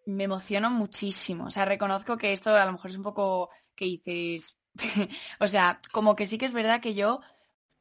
me 0.05 0.23
emociono 0.23 0.69
muchísimo. 0.69 1.45
O 1.45 1.51
sea, 1.51 1.65
reconozco 1.65 2.17
que 2.17 2.33
esto 2.33 2.55
a 2.55 2.65
lo 2.65 2.71
mejor 2.71 2.91
es 2.91 2.97
un 2.97 3.03
poco 3.03 3.49
que 3.75 3.85
dices, 3.85 4.57
o 5.39 5.47
sea, 5.47 5.81
como 5.91 6.15
que 6.15 6.25
sí 6.25 6.37
que 6.37 6.45
es 6.45 6.53
verdad 6.53 6.81
que 6.81 6.93
yo 6.93 7.21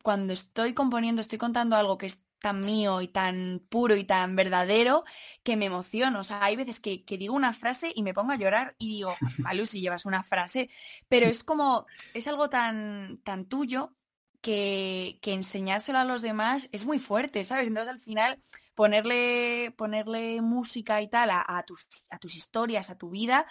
cuando 0.03 0.33
estoy 0.33 0.75
componiendo, 0.75 1.21
estoy 1.21 1.39
contando 1.39 1.77
algo 1.77 1.99
que 1.99 2.07
es 2.07 2.23
tan 2.41 2.61
mío 2.61 3.03
y 3.03 3.09
tan 3.09 3.61
puro 3.69 3.97
y 3.97 4.05
tan 4.05 4.35
verdadero 4.35 5.05
que 5.43 5.57
me 5.57 5.67
emociono. 5.67 6.21
O 6.21 6.25
sea, 6.25 6.43
hay 6.43 6.57
veces 6.57 6.81
que, 6.81 7.05
digo 7.07 7.35
una 7.35 7.53
frase 7.53 7.93
y 7.95 8.03
me 8.03 8.15
pongo 8.15 8.33
a 8.33 8.37
llorar 8.37 8.75
y 8.79 8.89
digo, 8.89 9.15
Malu, 9.39 9.67
si 9.67 9.81
llevas 9.81 10.07
una 10.07 10.23
frase, 10.23 10.71
pero 11.09 11.27
es 11.27 11.45
como, 11.45 11.87
es 12.15 12.27
algo 12.27 12.49
tan, 12.49 13.19
tan 13.25 13.45
tuyo 13.45 13.95
que, 14.41 15.19
que 15.21 15.35
enseñárselo 15.35 15.99
a 15.99 16.05
los 16.05 16.23
demás 16.23 16.69
es 16.73 16.87
muy 16.87 16.99
fuerte, 16.99 17.45
¿sabes? 17.45 17.69
Entonces 17.69 17.93
al 17.93 18.01
final 18.01 18.43
ponerle, 18.75 19.75
ponerle 19.77 20.41
música 20.41 21.03
y 21.03 21.09
tal 21.09 21.29
a, 21.31 21.63
tus, 21.67 21.87
a 22.09 22.19
tus 22.19 22.35
historias, 22.35 22.89
a 22.89 22.97
tu 22.97 23.11
vida, 23.11 23.47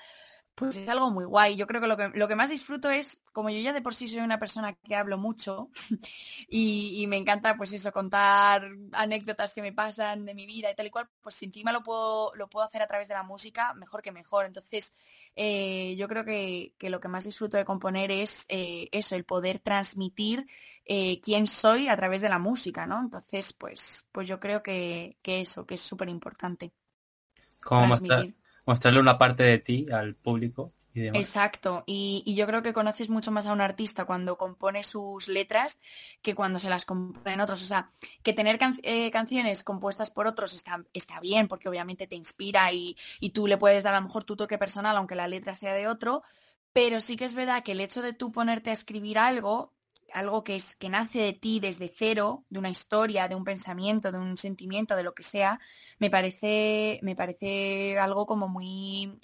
pues 0.59 0.75
es 0.75 0.89
algo 0.89 1.09
muy 1.09 1.23
guay. 1.23 1.55
Yo 1.55 1.65
creo 1.67 1.79
que 1.79 1.87
lo, 1.87 1.95
que 1.95 2.09
lo 2.13 2.27
que 2.27 2.35
más 2.35 2.49
disfruto 2.49 2.89
es, 2.89 3.21
como 3.31 3.49
yo 3.49 3.59
ya 3.59 3.71
de 3.71 3.81
por 3.81 3.95
sí 3.95 4.09
soy 4.09 4.19
una 4.19 4.39
persona 4.39 4.73
que 4.73 4.93
hablo 4.93 5.17
mucho 5.17 5.69
y, 6.49 7.05
me 7.07 7.15
encanta 7.15 7.55
pues 7.55 7.71
eso, 7.71 7.93
contar 7.93 8.69
anécdotas 8.91 9.53
que 9.53 9.61
me 9.61 9.71
pasan 9.71 10.25
de 10.25 10.33
mi 10.33 10.45
vida 10.45 10.69
y 10.69 10.75
tal 10.75 10.87
y 10.87 10.89
cual, 10.89 11.07
pues 11.21 11.35
si 11.35 11.45
encima 11.45 11.71
lo 11.71 11.81
puedo, 11.81 12.35
lo 12.35 12.49
puedo 12.49 12.65
hacer 12.65 12.81
a 12.81 12.87
través 12.87 13.07
de 13.07 13.13
la 13.13 13.23
música, 13.23 13.73
mejor 13.73 14.01
que 14.01 14.11
mejor. 14.11 14.45
Entonces, 14.45 14.91
eh, 15.35 15.95
yo 15.97 16.09
creo 16.09 16.25
que, 16.25 16.75
lo 16.81 16.99
que 16.99 17.07
más 17.07 17.23
disfruto 17.23 17.55
de 17.55 17.63
componer 17.63 18.11
es 18.11 18.45
eh, 18.49 18.89
eso, 18.91 19.15
el 19.15 19.23
poder 19.23 19.59
transmitir 19.59 20.45
eh, 20.83 21.21
quién 21.21 21.47
soy 21.47 21.87
a 21.87 21.95
través 21.95 22.21
de 22.21 22.29
la 22.29 22.39
música, 22.39 22.85
¿no? 22.85 22.99
Entonces, 22.99 23.53
pues, 23.53 24.09
pues 24.11 24.27
yo 24.27 24.41
creo 24.41 24.61
que, 24.61 25.17
que 25.21 25.39
eso, 25.39 25.65
que 25.65 25.75
es 25.75 25.81
súper 25.81 26.09
importante. 26.09 26.73
Transmitir 27.61 28.38
mostrarle 28.69 28.99
una 28.99 29.17
parte 29.17 29.43
de 29.43 29.57
ti 29.57 29.87
al 29.91 30.13
público. 30.13 30.71
Y 30.93 31.01
demás. 31.01 31.21
Exacto, 31.21 31.83
y, 31.85 32.23
yo 32.35 32.47
creo 32.47 32.63
que 32.63 32.73
conoces 32.73 33.09
mucho 33.09 33.31
más 33.31 33.45
a 33.45 33.53
un 33.53 33.61
artista 33.61 34.05
cuando 34.05 34.37
compone 34.37 34.83
sus 34.83 35.27
letras 35.27 35.79
que 36.23 36.33
cuando 36.33 36.57
se 36.57 36.69
las 36.69 36.85
componen 36.85 37.41
otros. 37.41 37.61
O 37.61 37.65
sea, 37.65 37.91
que 38.23 38.33
tener 38.33 38.57
eh, 38.81 39.11
canciones 39.11 39.63
compuestas 39.63 40.09
por 40.09 40.25
otros 40.25 40.53
está, 40.53 40.83
está, 40.93 41.19
bien, 41.19 41.47
porque 41.47 41.69
obviamente 41.69 42.07
te 42.07 42.15
inspira 42.15 42.71
y, 42.71 42.97
y 43.19 43.29
tú 43.31 43.45
le 43.45 43.57
puedes 43.57 43.83
dar 43.83 43.93
a 43.93 43.99
lo 43.99 44.07
mejor 44.07 44.23
tu 44.23 44.35
toque 44.35 44.57
personal, 44.57 44.97
aunque 44.97 45.15
la 45.15 45.27
letra 45.27 45.53
sea 45.53 45.73
de 45.73 45.87
otro, 45.87 46.23
pero 46.73 47.01
sí 47.01 47.17
que 47.17 47.25
es 47.25 47.35
verdad 47.35 47.63
que 47.63 47.73
el 47.73 47.81
hecho 47.81 48.01
de 48.01 48.13
tú 48.13 48.31
ponerte 48.31 48.71
a 48.71 48.73
escribir 48.73 49.17
algo 49.19 49.73
algo 50.13 50.43
que 50.43 50.55
es 50.55 50.75
que 50.75 50.89
nace 50.89 51.19
de 51.19 51.33
ti 51.33 51.59
desde 51.59 51.93
cero, 51.95 52.45
de 52.49 52.59
una 52.59 52.69
historia, 52.69 53.27
de 53.27 53.35
un 53.35 53.43
pensamiento, 53.43 54.11
de 54.11 54.17
un 54.17 54.37
sentimiento, 54.37 54.95
de 54.95 55.03
lo 55.03 55.13
que 55.13 55.23
sea, 55.23 55.59
me 55.99 56.09
parece, 56.09 56.99
me 57.03 57.15
parece 57.15 57.97
algo 57.99 58.25
como 58.25 58.47
muy, 58.47 59.19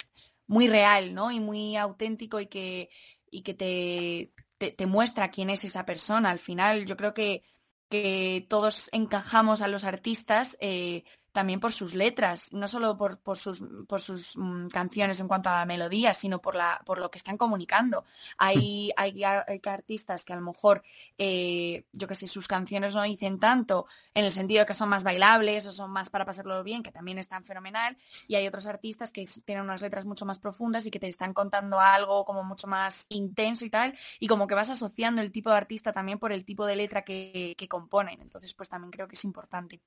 muy 0.48 0.68
real, 0.68 1.14
¿no? 1.14 1.32
Y 1.32 1.40
muy 1.40 1.76
auténtico 1.78 2.40
y 2.40 2.48
que, 2.48 2.90
y 3.30 3.42
que 3.42 3.54
te, 3.54 4.32
te, 4.72 4.86
muestra 4.86 5.32
quién 5.32 5.50
es 5.50 5.64
esa 5.64 5.86
persona. 5.86 6.30
Al 6.32 6.40
final, 6.40 6.86
yo 6.86 6.98
creo 6.98 7.14
que, 7.14 7.44
que 7.90 8.46
todos 8.50 8.90
encajamos 8.94 9.62
a 9.62 9.68
los 9.68 9.84
artistas 9.84 10.58
eh, 10.60 11.04
también 11.36 11.60
por 11.60 11.74
sus 11.74 11.94
letras, 11.94 12.52
no 12.54 12.68
solo 12.68 12.98
por, 12.98 13.20
por 13.20 13.38
sus, 13.38 13.62
por 13.88 14.02
sus 14.02 14.36
mm, 14.38 14.70
canciones 14.70 15.20
en 15.20 15.28
cuanto 15.28 15.50
a 15.50 15.60
la 15.60 15.66
melodía, 15.66 16.14
sino 16.14 16.42
por, 16.42 16.56
la, 16.56 16.82
por 16.86 16.98
lo 16.98 17.12
que 17.12 17.18
están 17.18 17.38
comunicando. 17.38 18.06
Hay, 18.38 18.92
hay, 18.96 19.24
hay 19.24 19.62
artistas 19.66 20.24
que 20.24 20.32
a 20.32 20.38
lo 20.38 20.42
mejor, 20.42 20.82
eh, 21.18 21.86
yo 21.92 22.08
que 22.08 22.16
sé, 22.16 22.28
sus 22.28 22.48
canciones 22.48 22.96
no 22.96 23.04
dicen 23.04 23.38
tanto 23.38 23.86
en 24.14 24.24
el 24.26 24.32
sentido 24.32 24.62
de 24.62 24.66
que 24.66 24.74
son 24.74 24.88
más 24.88 25.04
bailables 25.04 25.68
o 25.68 25.74
son 25.74 25.92
más 25.92 26.10
para 26.10 26.26
pasarlo 26.26 26.64
bien, 26.64 26.82
que 26.82 26.92
también 26.94 27.20
están 27.20 27.44
fenomenal, 27.44 27.98
y 28.28 28.36
hay 28.36 28.48
otros 28.48 28.66
artistas 28.66 29.12
que 29.12 29.26
tienen 29.44 29.66
unas 29.66 29.82
letras 29.82 30.06
mucho 30.06 30.26
más 30.26 30.40
profundas 30.40 30.86
y 30.86 30.92
que 30.92 31.00
te 31.00 31.10
están 31.10 31.34
contando 31.34 31.82
algo 31.82 32.24
como 32.24 32.46
mucho 32.46 32.66
más 32.68 33.06
intenso 33.10 33.66
y 33.66 33.70
tal, 33.70 33.94
y 34.22 34.28
como 34.28 34.48
que 34.48 34.56
vas 34.56 34.70
asociando 34.70 35.22
el 35.22 35.34
tipo 35.34 35.50
de 35.50 35.58
artista 35.58 35.92
también 35.92 36.18
por 36.18 36.32
el 36.32 36.46
tipo 36.46 36.66
de 36.66 36.78
letra 36.78 37.04
que, 37.04 37.56
que 37.58 37.68
componen. 37.68 38.22
Entonces, 38.22 38.54
pues 38.54 38.70
también 38.70 38.92
creo 38.92 39.08
que 39.08 39.16
es 39.16 39.26
importante. 39.26 39.82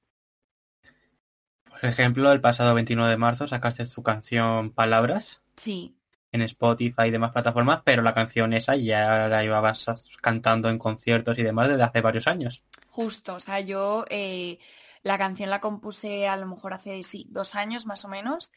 Por 1.81 1.91
ejemplo, 1.91 2.31
el 2.33 2.41
pasado 2.41 2.75
29 2.75 3.11
de 3.11 3.17
marzo 3.17 3.47
sacaste 3.49 3.87
tu 3.87 4.03
canción 4.03 4.71
Palabras 4.73 5.41
Sí, 5.57 5.95
en 6.33 6.43
Spotify 6.43 7.05
y 7.09 7.11
demás 7.11 7.33
plataformas, 7.33 7.83
pero 7.85 8.03
la 8.03 8.15
canción 8.15 8.53
esa 8.55 8.77
ya 8.77 9.29
la 9.29 9.43
llevabas 9.43 9.87
cantando 10.23 10.71
en 10.71 10.79
conciertos 10.79 11.39
y 11.39 11.43
demás 11.43 11.69
desde 11.69 11.85
hace 11.85 12.01
varios 12.03 12.27
años. 12.29 12.63
justo. 12.87 13.35
O 13.35 13.41
sea, 13.41 13.61
yo 13.61 14.05
eh, 14.11 14.59
la 15.03 15.19
canción 15.19 15.51
la 15.51 15.61
compuse 15.61 16.29
a 16.29 16.37
lo 16.37 16.47
mejor 16.47 16.75
hace, 16.75 17.03
sí, 17.05 17.27
dos 17.31 17.55
años 17.55 17.87
más 17.87 18.05
o 18.05 18.09
menos. 18.09 18.53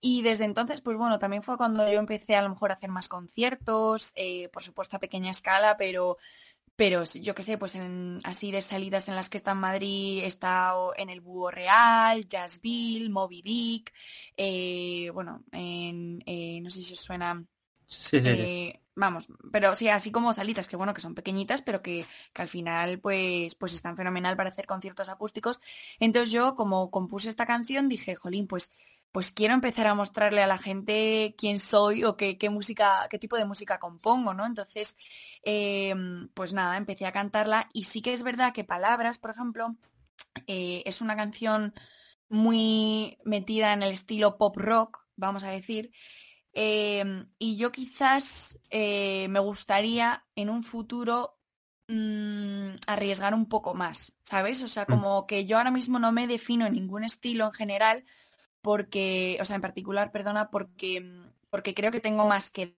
Y 0.00 0.22
desde 0.22 0.44
entonces, 0.44 0.80
pues 0.80 0.96
bueno, 0.96 1.18
también 1.18 1.42
fue 1.42 1.56
cuando 1.56 1.90
yo 1.90 1.98
empecé 1.98 2.36
a 2.36 2.42
lo 2.42 2.50
mejor 2.50 2.70
a 2.70 2.74
hacer 2.74 2.90
más 2.90 3.08
conciertos, 3.08 4.12
eh, 4.16 4.48
por 4.52 4.62
supuesto 4.62 4.96
a 4.96 5.00
pequeña 5.00 5.30
escala, 5.30 5.76
pero 5.76 6.18
pero 6.76 7.04
yo 7.04 7.34
qué 7.34 7.42
sé, 7.42 7.58
pues 7.58 7.74
en, 7.74 8.20
así 8.24 8.50
de 8.52 8.60
salidas 8.60 9.08
en 9.08 9.16
las 9.16 9.30
que 9.30 9.38
está 9.38 9.52
en 9.52 9.58
Madrid, 9.58 10.20
he 10.22 10.26
estado 10.26 10.92
en 10.96 11.10
el 11.10 11.20
Búho 11.20 11.50
Real, 11.50 12.28
Jazzville, 12.28 13.10
Moby 13.10 13.42
Dick, 13.42 13.92
eh, 14.36 15.10
bueno, 15.14 15.44
en, 15.52 16.22
eh, 16.26 16.60
no 16.62 16.70
sé 16.70 16.82
si 16.82 16.92
os 16.94 17.00
suena, 17.00 17.44
Sí, 17.88 18.20
sí, 18.20 18.36
sí. 18.36 18.48
eh, 18.48 18.80
vamos, 18.96 19.28
pero 19.52 19.74
sí, 19.74 19.88
así 19.88 20.10
como 20.10 20.32
salidas, 20.32 20.68
que 20.68 20.76
bueno, 20.76 20.94
que 20.94 21.00
son 21.00 21.14
pequeñitas, 21.14 21.62
pero 21.62 21.82
que, 21.82 22.06
que 22.32 22.42
al 22.42 22.48
final 22.48 22.98
pues, 23.00 23.54
pues 23.54 23.72
están 23.72 23.96
fenomenal 23.96 24.36
para 24.36 24.50
hacer 24.50 24.66
conciertos 24.66 25.08
acústicos. 25.08 25.60
Entonces 26.00 26.32
yo, 26.32 26.54
como 26.56 26.90
compuse 26.90 27.28
esta 27.28 27.46
canción, 27.46 27.88
dije, 27.88 28.16
jolín, 28.16 28.46
pues, 28.48 28.72
pues 29.12 29.32
quiero 29.32 29.54
empezar 29.54 29.86
a 29.86 29.94
mostrarle 29.94 30.42
a 30.42 30.46
la 30.46 30.58
gente 30.58 31.34
quién 31.38 31.58
soy 31.58 32.04
o 32.04 32.16
qué, 32.16 32.36
qué 32.36 32.50
música, 32.50 33.06
qué 33.10 33.18
tipo 33.18 33.36
de 33.36 33.46
música 33.46 33.78
compongo, 33.78 34.34
¿no? 34.34 34.44
Entonces, 34.44 34.96
eh, 35.42 35.94
pues 36.34 36.52
nada, 36.52 36.76
empecé 36.76 37.06
a 37.06 37.12
cantarla 37.12 37.68
y 37.72 37.84
sí 37.84 38.02
que 38.02 38.12
es 38.12 38.22
verdad 38.22 38.52
que 38.52 38.64
Palabras, 38.64 39.18
por 39.18 39.30
ejemplo, 39.30 39.74
eh, 40.46 40.82
es 40.84 41.00
una 41.00 41.16
canción 41.16 41.72
muy 42.28 43.18
metida 43.24 43.72
en 43.72 43.82
el 43.82 43.92
estilo 43.92 44.36
pop 44.36 44.56
rock, 44.56 45.06
vamos 45.16 45.44
a 45.44 45.50
decir. 45.50 45.92
Eh, 46.52 47.04
y 47.38 47.56
yo 47.56 47.72
quizás 47.72 48.58
me 48.70 49.38
gustaría 49.38 50.24
en 50.34 50.50
un 50.50 50.62
futuro 50.62 51.38
mm, 51.88 52.76
arriesgar 52.86 53.32
un 53.32 53.48
poco 53.48 53.74
más, 53.74 54.16
¿sabes? 54.22 54.62
O 54.62 54.68
sea, 54.68 54.84
Mm. 54.84 54.92
como 54.92 55.26
que 55.26 55.46
yo 55.46 55.56
ahora 55.56 55.70
mismo 55.70 55.98
no 55.98 56.12
me 56.12 56.26
defino 56.26 56.66
en 56.66 56.72
ningún 56.74 57.04
estilo 57.04 57.46
en 57.46 57.52
general, 57.52 58.04
porque, 58.66 59.38
o 59.40 59.44
sea, 59.44 59.56
en 59.56 59.62
particular, 59.62 60.12
perdona, 60.12 60.50
porque, 60.50 61.00
mm, 61.00 61.30
porque 61.50 61.74
creo 61.74 61.92
que 61.92 62.00
tengo 62.00 62.26
más 62.26 62.50
que 62.50 62.76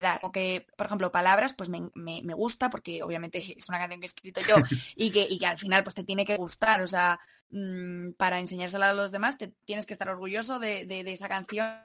dar. 0.00 0.20
Como 0.20 0.32
que, 0.32 0.66
por 0.76 0.86
ejemplo, 0.86 1.12
palabras, 1.12 1.54
pues 1.54 1.68
me, 1.70 1.90
me- 1.94 2.22
me 2.22 2.34
gusta, 2.34 2.70
porque 2.70 3.02
obviamente 3.02 3.38
es 3.58 3.68
una 3.68 3.78
canción 3.78 4.00
que 4.00 4.06
he 4.06 4.12
escrito 4.14 4.40
yo 4.48 4.56
y 4.96 5.10
que, 5.12 5.26
y 5.28 5.38
que 5.38 5.46
al 5.46 5.58
final 5.58 5.82
pues 5.84 5.94
te 5.96 6.04
tiene 6.04 6.24
que 6.26 6.36
gustar. 6.36 6.82
O 6.82 6.88
sea, 6.88 7.18
mm, 7.50 8.12
para 8.12 8.38
enseñársela 8.40 8.90
a 8.90 8.94
los 8.94 9.12
demás 9.12 9.38
te 9.38 9.48
tienes 9.64 9.86
que 9.86 9.94
estar 9.94 10.08
orgulloso 10.10 10.58
de, 10.60 10.86
de- 10.86 11.04
de 11.04 11.12
esa 11.12 11.28
canción 11.28 11.76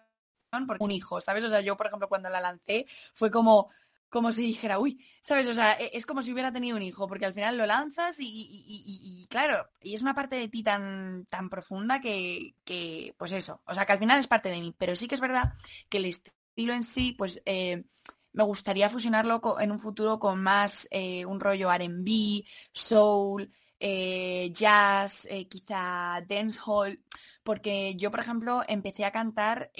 porque 0.68 0.84
un 0.84 0.92
hijo, 0.92 1.22
¿sabes? 1.22 1.44
O 1.46 1.50
sea, 1.50 1.62
yo, 1.62 1.78
por 1.78 1.88
ejemplo, 1.88 2.10
cuando 2.10 2.30
la 2.30 2.42
lancé 2.42 2.86
fue 3.14 3.32
como, 3.32 3.70
como 4.12 4.32
si 4.34 4.44
dijera, 4.44 4.78
uy, 4.80 5.04
¿sabes? 5.22 5.48
O 5.48 5.54
sea, 5.56 5.74
e- 5.80 5.92
es 5.94 6.06
como 6.06 6.22
si 6.22 6.34
hubiera 6.34 6.52
tenido 6.54 6.76
un 6.78 6.84
hijo, 6.84 7.08
porque 7.08 7.26
al 7.26 7.34
final 7.34 7.58
lo 7.58 7.66
lanzas 7.66 8.20
y, 8.20 8.28
y- 8.28 9.28
claro, 9.30 9.68
y 9.82 9.96
es 9.96 10.02
una 10.04 10.14
parte 10.14 10.36
de 10.36 10.50
ti 10.50 10.64
tan, 10.64 11.26
tan 11.30 11.50
profunda 11.50 12.02
que, 12.02 12.56
que, 12.66 13.16
pues 13.18 13.32
eso, 13.32 13.64
o 13.66 13.74
sea, 13.74 13.86
que 13.86 13.94
al 13.94 14.00
final 14.00 14.20
es 14.20 14.28
parte 14.28 14.50
de 14.50 14.60
mí, 14.60 14.76
pero 14.78 14.96
sí 14.96 15.08
que 15.08 15.16
es 15.16 15.22
verdad 15.22 15.54
que 15.90 15.98
el 16.00 16.06
estilo 16.06 16.74
en 16.74 16.84
sí, 16.84 17.14
pues 17.18 17.42
eh, 17.46 17.86
me 18.34 18.44
gustaría 18.44 18.90
fusionarlo 18.90 19.42
en 19.60 19.72
un 19.72 19.80
futuro 19.80 20.20
con 20.20 20.42
más 20.44 20.88
eh, 20.92 21.26
un 21.26 21.40
rollo 21.40 21.72
R&B, 21.72 22.44
soul, 22.74 23.52
eh, 23.80 24.52
jazz, 24.54 25.26
eh, 25.30 25.48
quizá 25.48 26.22
dancehall, 26.28 27.02
porque 27.44 27.96
yo, 27.96 28.12
por 28.12 28.20
ejemplo, 28.20 28.62
empecé 28.68 29.06
a 29.06 29.12
cantar 29.12 29.72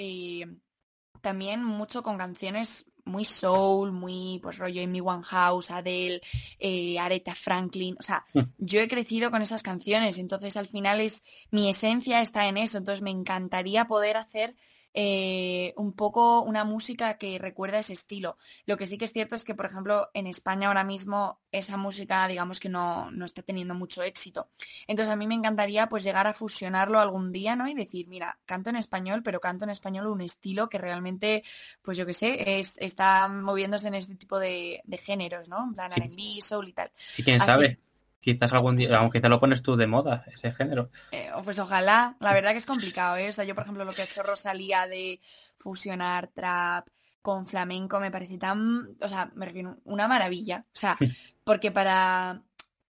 también 1.22 1.64
mucho 1.64 2.02
con 2.04 2.18
canciones 2.18 2.91
muy 3.06 3.26
soul, 3.26 3.92
muy 3.92 4.40
pues 4.42 4.58
rollo 4.58 4.84
Amy 4.84 5.02
Winehouse, 5.02 5.72
Adele, 5.72 6.22
eh, 6.60 6.98
Aretha 7.00 7.36
Franklin, 7.36 7.96
o 8.00 8.04
sea, 8.04 8.26
Mm. 8.34 8.42
yo 8.58 8.80
he 8.82 8.88
crecido 8.88 9.32
con 9.32 9.42
esas 9.42 9.64
canciones, 9.64 10.18
entonces 10.18 10.58
al 10.58 10.68
final 10.68 11.00
es 11.02 11.24
mi 11.50 11.70
esencia 11.70 12.22
está 12.22 12.48
en 12.48 12.58
eso, 12.58 12.78
entonces 12.78 13.02
me 13.02 13.12
encantaría 13.12 13.86
poder 13.86 14.18
hacer 14.18 14.56
eh, 14.94 15.74
un 15.78 15.94
poco 15.94 16.42
una 16.42 16.64
música 16.64 17.18
que 17.18 17.38
recuerda 17.40 17.80
ese 17.80 17.94
estilo. 17.94 18.38
Lo 18.66 18.78
que 18.78 18.86
sí 18.86 18.98
que 18.98 19.06
es 19.06 19.14
cierto 19.14 19.36
es 19.36 19.46
que, 19.46 19.56
por 19.56 19.66
ejemplo, 19.66 20.10
en 20.14 20.28
España 20.28 20.68
ahora 20.68 20.84
mismo 20.84 21.40
esa 21.52 21.78
música, 21.78 22.28
digamos 22.28 22.60
que 22.60 22.70
no, 22.70 23.10
no 23.12 23.26
está 23.26 23.42
teniendo 23.42 23.74
mucho 23.74 24.04
éxito. 24.04 24.50
Entonces 24.88 25.12
a 25.12 25.16
mí 25.16 25.28
me 25.28 25.36
encantaría 25.36 25.88
pues 25.88 26.04
llegar 26.04 26.28
a 26.28 26.34
fusionarlo 26.34 27.00
algún 27.00 27.32
día, 27.32 27.56
¿no? 27.56 27.68
Y 27.68 27.74
decir, 27.74 28.08
mira, 28.08 28.40
canto 28.46 28.70
en 28.70 28.76
español, 28.76 29.22
pero 29.24 29.40
canto 29.40 29.66
en 29.66 29.72
español 29.72 30.08
un 30.08 30.22
estilo 30.22 30.70
que 30.70 30.78
realmente, 30.78 31.44
pues 31.82 31.98
yo 31.98 32.06
qué 32.06 32.14
sé, 32.14 32.60
es- 32.60 32.78
está 32.78 33.28
moviéndose 33.28 33.88
en 33.88 33.96
este 33.96 34.16
tipo 34.16 34.40
de, 34.40 34.82
de 34.84 34.98
géneros, 34.98 35.48
¿no? 35.50 35.64
En 35.64 35.74
plan. 35.74 35.92
R&B, 35.94 36.42
soul 36.42 36.70
y 36.70 36.74
tal. 36.74 36.92
Y 37.18 37.24
quién 37.24 37.42
Así- 37.42 37.48
sabe, 37.50 37.80
quizás 38.22 38.54
algún 38.54 38.78
día, 38.78 38.98
aunque 39.00 39.20
te 39.20 39.28
lo 39.28 39.40
pones 39.40 39.62
tú 39.62 39.76
de 39.76 39.88
moda, 39.88 40.24
ese 40.28 40.54
género. 40.54 40.90
Eh, 41.12 41.30
pues 41.44 41.60
ojalá, 41.60 42.16
la 42.20 42.34
verdad 42.34 42.52
que 42.52 42.60
es 42.60 42.66
complicado, 42.66 43.18
¿eh? 43.18 43.30
O 43.30 43.32
sea, 43.34 43.44
yo, 43.44 43.56
por 43.56 43.64
ejemplo, 43.64 43.84
lo 43.84 43.92
que 43.92 44.04
ha 44.04 44.06
hecho 44.06 44.24
Rosalía 44.24 44.88
de 44.88 45.20
fusionar 45.58 46.28
trap 46.28 46.88
con 47.22 47.46
flamenco 47.46 48.00
me 48.00 48.12
parece 48.12 48.38
tan, 48.38 48.96
o 49.00 49.10
sea, 49.10 49.32
me 49.36 49.46
refiero, 49.46 49.78
una 49.84 50.08
maravilla. 50.08 50.66
O 50.68 50.78
sea, 50.78 50.98
porque 51.44 51.72
para, 51.72 52.44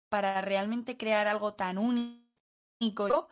para 0.09 0.41
realmente 0.41 0.97
crear 0.97 1.27
algo 1.27 1.53
tan 1.53 1.77
único, 1.77 3.27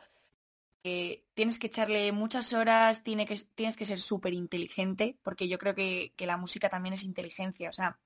eh, 0.83 1.25
tienes 1.33 1.59
que 1.59 1.67
echarle 1.67 2.11
muchas 2.11 2.53
horas, 2.53 3.03
tiene 3.03 3.25
que, 3.25 3.39
tienes 3.55 3.77
que 3.77 3.85
ser 3.85 3.99
súper 3.99 4.33
inteligente, 4.33 5.17
porque 5.23 5.47
yo 5.47 5.57
creo 5.57 5.75
que, 5.75 6.13
que 6.15 6.27
la 6.27 6.37
música 6.37 6.69
también 6.69 6.93
es 6.93 7.03
inteligencia. 7.03 7.69
O 7.69 7.73
sea, 7.73 7.99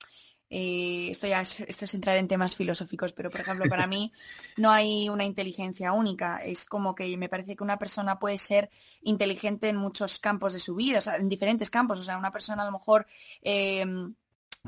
eh, 0.50 1.10
esto 1.12 1.28
ya 1.28 1.42
es, 1.42 1.60
esto 1.62 1.86
es 1.86 1.94
entrar 1.94 2.18
en 2.18 2.28
temas 2.28 2.56
filosóficos, 2.56 3.14
pero 3.14 3.30
por 3.30 3.42
ejemplo, 3.42 3.70
para 3.70 3.88
mí 3.88 4.12
no 4.58 4.72
hay 4.72 5.10
una 5.10 5.24
inteligencia 5.24 5.94
única. 5.94 6.38
Es 6.38 6.66
como 6.66 6.96
que 6.96 7.16
me 7.18 7.30
parece 7.30 7.56
que 7.56 7.64
una 7.64 7.80
persona 7.80 8.20
puede 8.20 8.38
ser 8.38 8.70
inteligente 9.02 9.70
en 9.70 9.78
muchos 9.78 10.20
campos 10.20 10.54
de 10.54 10.60
su 10.60 10.76
vida, 10.76 11.00
o 11.00 11.02
sea, 11.02 11.18
en 11.18 11.30
diferentes 11.30 11.70
campos. 11.70 12.00
O 12.00 12.04
sea, 12.04 12.18
una 12.18 12.32
persona 12.32 12.64
a 12.64 12.66
lo 12.66 12.72
mejor 12.72 13.06
eh, 13.42 13.86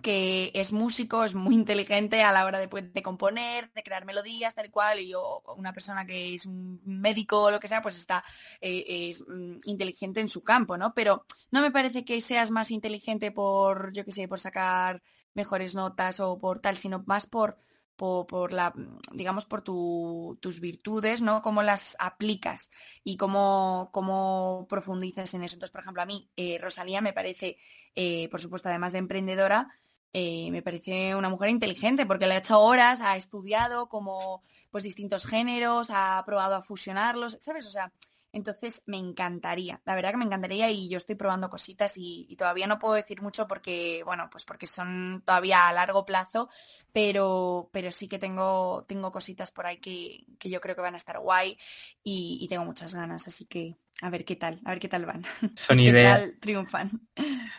que 0.01 0.51
es 0.53 0.71
músico, 0.71 1.23
es 1.23 1.35
muy 1.35 1.55
inteligente 1.55 2.23
a 2.23 2.31
la 2.31 2.45
hora 2.45 2.59
de, 2.59 2.67
pues, 2.67 2.93
de 2.93 3.01
componer, 3.01 3.71
de 3.73 3.83
crear 3.83 4.05
melodías, 4.05 4.55
tal 4.55 4.71
cual, 4.71 4.99
y 4.99 5.13
o 5.13 5.43
una 5.57 5.73
persona 5.73 6.05
que 6.05 6.35
es 6.35 6.45
un 6.45 6.81
médico 6.85 7.43
o 7.43 7.51
lo 7.51 7.59
que 7.59 7.67
sea, 7.67 7.81
pues 7.81 7.97
está 7.97 8.23
eh, 8.61 9.09
es 9.09 9.23
mm, 9.27 9.59
inteligente 9.65 10.19
en 10.19 10.29
su 10.29 10.43
campo, 10.43 10.77
¿no? 10.77 10.93
Pero 10.93 11.25
no 11.51 11.61
me 11.61 11.71
parece 11.71 12.05
que 12.05 12.21
seas 12.21 12.51
más 12.51 12.71
inteligente 12.71 13.31
por, 13.31 13.93
yo 13.93 14.05
qué 14.05 14.11
sé, 14.11 14.27
por 14.27 14.39
sacar 14.39 15.01
mejores 15.33 15.75
notas 15.75 16.19
o 16.19 16.37
por 16.39 16.59
tal, 16.59 16.77
sino 16.77 17.03
más 17.07 17.25
por, 17.27 17.57
por, 17.95 18.53
la, 18.53 18.73
digamos, 19.11 19.45
por 19.45 19.61
tu- 19.61 20.37
tus 20.41 20.59
virtudes, 20.59 21.21
¿no? 21.21 21.41
Cómo 21.41 21.61
las 21.63 21.95
aplicas 21.99 22.69
y 23.03 23.17
cómo, 23.17 23.89
cómo 23.91 24.65
profundizas 24.69 25.33
en 25.33 25.43
eso. 25.43 25.55
Entonces, 25.55 25.71
por 25.71 25.81
ejemplo, 25.81 26.01
a 26.01 26.05
mí, 26.05 26.29
eh, 26.37 26.57
Rosalía 26.59 27.01
me 27.01 27.13
parece, 27.13 27.57
eh, 27.95 28.29
por 28.29 28.39
supuesto, 28.41 28.69
además 28.69 28.93
de 28.93 28.99
emprendedora, 28.99 29.67
eh, 30.13 30.49
me 30.51 30.63
parece 30.63 31.13
una 31.15 31.29
mujer 31.29 31.49
inteligente 31.49 32.05
porque 32.05 32.25
le 32.25 32.33
ha 32.35 32.37
hecho 32.39 32.59
horas, 32.61 32.99
ha 33.01 33.15
estudiado 33.17 33.89
como 33.89 34.41
pues 34.71 34.83
distintos 34.83 35.25
géneros, 35.25 35.89
ha 35.91 36.23
probado 36.25 36.55
a 36.55 36.61
fusionarlos, 36.63 37.37
¿sabes? 37.41 37.65
O 37.67 37.71
sea, 37.71 37.91
entonces 38.31 38.83
me 38.85 38.97
encantaría, 38.97 39.81
la 39.85 39.95
verdad 39.95 40.11
que 40.11 40.17
me 40.17 40.25
encantaría 40.25 40.69
y 40.71 40.87
yo 40.89 40.97
estoy 40.97 41.15
probando 41.15 41.49
cositas 41.49 41.97
y, 41.97 42.25
y 42.29 42.35
todavía 42.35 42.67
no 42.67 42.79
puedo 42.79 42.93
decir 42.95 43.21
mucho 43.21 43.47
porque, 43.47 44.01
bueno, 44.05 44.29
pues 44.31 44.45
porque 44.45 44.67
son 44.67 45.23
todavía 45.25 45.67
a 45.67 45.73
largo 45.73 46.05
plazo, 46.05 46.49
pero, 46.91 47.69
pero 47.73 47.91
sí 47.91 48.07
que 48.07 48.19
tengo, 48.19 48.85
tengo 48.87 49.11
cositas 49.11 49.51
por 49.51 49.65
ahí 49.67 49.77
que, 49.79 50.25
que 50.39 50.49
yo 50.49 50.61
creo 50.61 50.75
que 50.75 50.81
van 50.81 50.93
a 50.95 50.97
estar 50.97 51.19
guay 51.19 51.57
y, 52.03 52.37
y 52.41 52.47
tengo 52.47 52.65
muchas 52.65 52.93
ganas, 52.93 53.27
así 53.27 53.45
que 53.45 53.75
a 54.01 54.09
ver 54.09 54.25
qué 54.25 54.35
tal, 54.35 54.61
a 54.65 54.69
ver 54.71 54.79
qué 54.79 54.87
tal 54.89 55.05
van, 55.05 55.23
Son 55.55 55.79
ideas, 55.79 56.25
triunfan. 56.39 57.07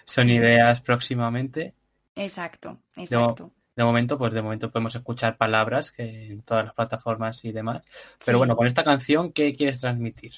son 0.05 0.29
ideas 0.31 0.81
próximamente. 0.83 1.75
Exacto, 2.15 2.69
exacto. 2.95 3.53
de 3.77 3.85
momento, 3.85 4.19
pues 4.19 4.33
de 4.33 4.43
momento 4.43 4.71
podemos 4.71 4.95
escuchar 4.95 5.37
palabras 5.39 5.91
que 5.93 6.27
en 6.33 6.43
todas 6.43 6.65
las 6.67 6.75
plataformas 6.75 7.45
y 7.45 7.53
demás. 7.53 7.83
Pero 8.25 8.39
Sí. 8.39 8.39
bueno, 8.39 8.57
con 8.57 8.67
esta 8.67 8.85
canción, 8.85 9.33
¿qué 9.33 9.55
quieres 9.55 9.81
transmitir? 9.81 10.33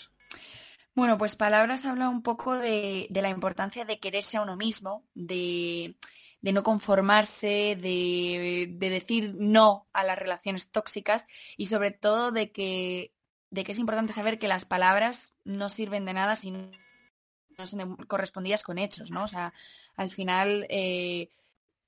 Bueno, 0.95 1.17
pues 1.17 1.37
Palabras 1.37 1.87
habla 1.87 2.09
un 2.09 2.23
poco 2.23 2.57
de, 2.57 3.09
la 3.11 3.31
importancia 3.31 3.85
de 3.85 3.99
quererse 3.99 4.37
a 4.37 4.43
uno 4.43 4.57
mismo, 4.57 5.05
de, 5.15 5.97
no 6.43 6.63
conformarse, 6.63 7.79
de, 7.81 8.69
de 8.71 8.91
decir 8.91 9.35
no 9.39 9.89
a 9.93 10.05
las 10.05 10.19
relaciones 10.19 10.71
tóxicas 10.71 11.27
y 11.57 11.67
sobre 11.67 11.93
todo 11.93 12.31
de 12.31 12.53
que, 12.53 13.15
de 13.51 13.65
que 13.65 13.73
es 13.73 13.79
importante 13.79 14.13
saber 14.13 14.39
que 14.39 14.49
las 14.49 14.67
palabras 14.67 15.35
no 15.45 15.69
sirven 15.71 16.05
de 16.05 16.13
nada 16.13 16.37
si 16.37 16.51
no 16.51 16.71
son 17.65 17.97
correspondidas 17.97 18.63
con 18.63 18.79
hechos, 18.79 19.11
¿no? 19.11 19.25
O 19.25 19.29
sea, 19.29 19.53
al 19.97 20.11
final 20.11 20.67
eh, 20.69 21.31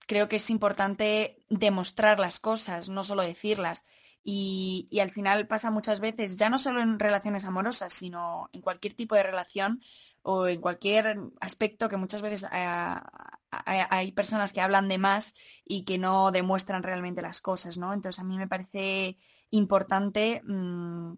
creo 0.06 0.28
que 0.28 0.36
es 0.36 0.50
importante 0.50 1.36
demostrar 1.48 2.18
las 2.18 2.38
cosas, 2.40 2.88
no 2.88 3.04
solo 3.04 3.22
decirlas. 3.22 3.84
Y, 4.26 4.86
y, 4.90 5.00
al 5.00 5.10
final 5.10 5.46
pasa 5.46 5.70
muchas 5.70 6.00
veces, 6.00 6.36
ya 6.36 6.48
no 6.48 6.58
solo 6.58 6.80
en 6.80 6.98
relaciones 6.98 7.44
amorosas, 7.44 7.92
sino 7.92 8.48
en 8.54 8.62
cualquier 8.62 8.94
tipo 8.94 9.14
de 9.14 9.22
relación 9.22 9.82
o 10.22 10.46
en 10.46 10.62
cualquier 10.62 11.18
aspecto 11.40 11.90
que 11.90 11.98
muchas 11.98 12.22
veces 12.22 12.46
eh, 12.50 12.76
hay 13.66 14.12
personas 14.12 14.52
que 14.54 14.62
hablan 14.62 14.88
de 14.88 14.96
más 14.96 15.34
y 15.64 15.84
que 15.84 15.98
no 15.98 16.30
demuestran 16.30 16.82
realmente 16.82 17.20
las 17.20 17.42
cosas, 17.42 17.76
¿no? 17.76 17.92
Entonces 17.92 18.18
a 18.18 18.24
mí 18.24 18.38
me 18.38 18.48
parece 18.48 19.18
importante 19.50 20.40
mmm, 20.42 21.12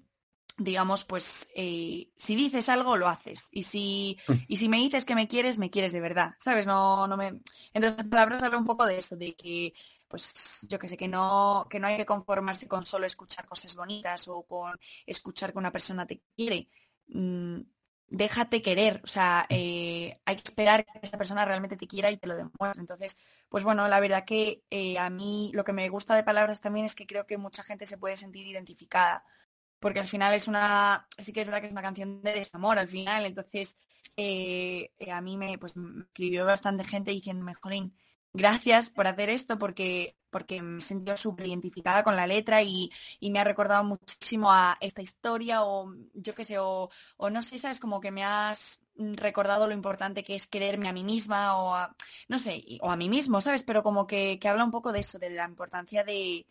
digamos, 0.59 1.05
pues 1.05 1.49
eh, 1.55 2.09
si 2.17 2.35
dices 2.35 2.69
algo, 2.69 2.97
lo 2.97 3.09
haces. 3.09 3.49
Y 3.53 3.65
si, 3.65 4.19
Mm. 4.27 4.33
y 4.49 4.57
si 4.57 4.69
me 4.69 4.79
dices 4.79 5.05
que 5.05 5.15
me 5.15 5.29
quieres, 5.29 5.59
me 5.59 5.71
quieres 5.71 5.93
de 5.93 6.01
verdad, 6.01 6.35
¿sabes? 6.39 6.67
No, 6.67 7.07
no 7.07 7.17
me... 7.17 7.41
Entonces, 7.75 8.07
palabras 8.07 8.43
habla 8.43 8.59
un 8.59 8.65
poco 8.65 8.87
de 8.87 8.99
eso, 8.99 9.17
de 9.17 9.35
que, 9.35 9.75
pues, 10.09 10.67
yo 10.69 10.79
que 10.79 10.89
sé, 10.89 10.97
que 10.97 11.09
no, 11.09 11.67
que 11.71 11.79
no 11.81 11.87
hay 11.89 11.97
que 11.97 12.07
conformarse 12.07 12.69
con 12.69 12.85
solo 12.87 13.07
escuchar 13.07 13.47
cosas 13.47 13.75
bonitas 13.77 14.29
o 14.29 14.43
con 14.45 14.79
escuchar 15.07 15.53
que 15.53 15.59
una 15.59 15.73
persona 15.73 16.07
te 16.07 16.23
quiere. 16.37 16.69
Mm, 17.09 17.61
déjate 18.09 18.63
querer, 18.63 19.01
o 19.05 19.07
sea, 19.09 19.47
eh, 19.49 20.21
hay 20.25 20.37
que 20.37 20.43
esperar 20.45 20.85
que 20.85 21.01
esa 21.03 21.19
persona 21.19 21.45
realmente 21.45 21.77
te 21.77 21.89
quiera 21.89 22.11
y 22.11 22.19
te 22.19 22.29
lo 22.29 22.37
demuestre. 22.37 22.81
Entonces, 22.81 23.19
pues 23.49 23.65
bueno, 23.65 23.89
la 23.89 24.01
verdad 24.01 24.25
que 24.25 24.63
eh, 24.71 24.99
a 24.99 25.11
mí 25.11 25.51
lo 25.55 25.65
que 25.65 25.73
me 25.73 25.89
gusta 25.89 26.15
de 26.15 26.25
palabras 26.25 26.61
también 26.61 26.87
es 26.87 26.95
que 26.95 27.07
creo 27.07 27.27
que 27.27 27.39
mucha 27.39 27.63
gente 27.63 27.87
se 27.87 27.99
puede 27.99 28.17
sentir 28.17 28.47
identificada 28.47 29.25
porque 29.79 30.01
al 30.01 30.07
final 30.07 30.35
es 30.35 30.49
una, 30.49 31.07
sí 31.19 31.33
que 31.33 31.41
es 31.43 31.47
verdad 31.47 31.61
que 31.61 31.67
es 31.67 31.73
una 31.73 31.83
canción 31.83 32.23
de 32.23 32.33
desamor 32.33 32.79
al 32.79 32.89
final, 32.89 33.27
entonces 33.27 33.77
eh, 34.17 34.91
a 35.11 35.21
mí 35.21 35.37
me, 35.37 35.59
pues, 35.59 35.75
escribió 36.09 36.45
bastante 36.45 36.85
gente 36.85 37.11
diciéndome, 37.11 37.55
Jolín, 37.55 37.95
gracias 38.37 38.91
por 38.91 39.07
hacer 39.07 39.31
esto 39.31 39.59
porque, 39.59 40.17
porque 40.31 40.63
me 40.63 40.79
he 40.79 40.81
sentido 40.81 41.17
súper 41.17 41.47
identificada 41.47 42.03
con 42.03 42.17
la 42.17 42.27
letra 42.27 42.63
y, 42.63 42.91
y, 43.21 43.31
me 43.31 43.41
ha 43.41 43.45
recordado 43.45 43.85
muchísimo 43.85 44.53
a 44.53 44.77
esta 44.81 45.03
historia 45.03 45.63
o 45.65 45.93
yo 46.15 46.35
qué 46.35 46.45
sé, 46.45 46.59
o, 46.59 46.91
no 47.31 47.43
sé, 47.43 47.59
sabes, 47.59 47.81
como 47.81 48.01
que 48.01 48.11
me 48.11 48.25
has 48.25 48.81
recordado 48.97 49.67
lo 49.67 49.75
importante 49.75 50.25
que 50.25 50.35
es 50.35 50.47
quererme 50.47 50.89
a 50.89 50.93
mí 50.93 51.05
misma 51.05 51.57
o 51.59 51.75
a, 51.75 51.97
no 52.29 52.39
sé, 52.39 52.63
o 52.81 52.91
a 52.91 52.97
mí 52.97 53.09
mismo, 53.09 53.41
¿sabes? 53.41 53.63
Pero 53.63 53.83
como 53.83 54.07
que, 54.07 54.39
que 54.39 54.49
habla 54.49 54.65
un 54.65 54.71
poco 54.71 54.93
de 54.93 55.01
eso, 55.01 55.19
de 55.19 55.31
la 55.31 55.45
importancia 55.47 56.05
de 56.05 56.47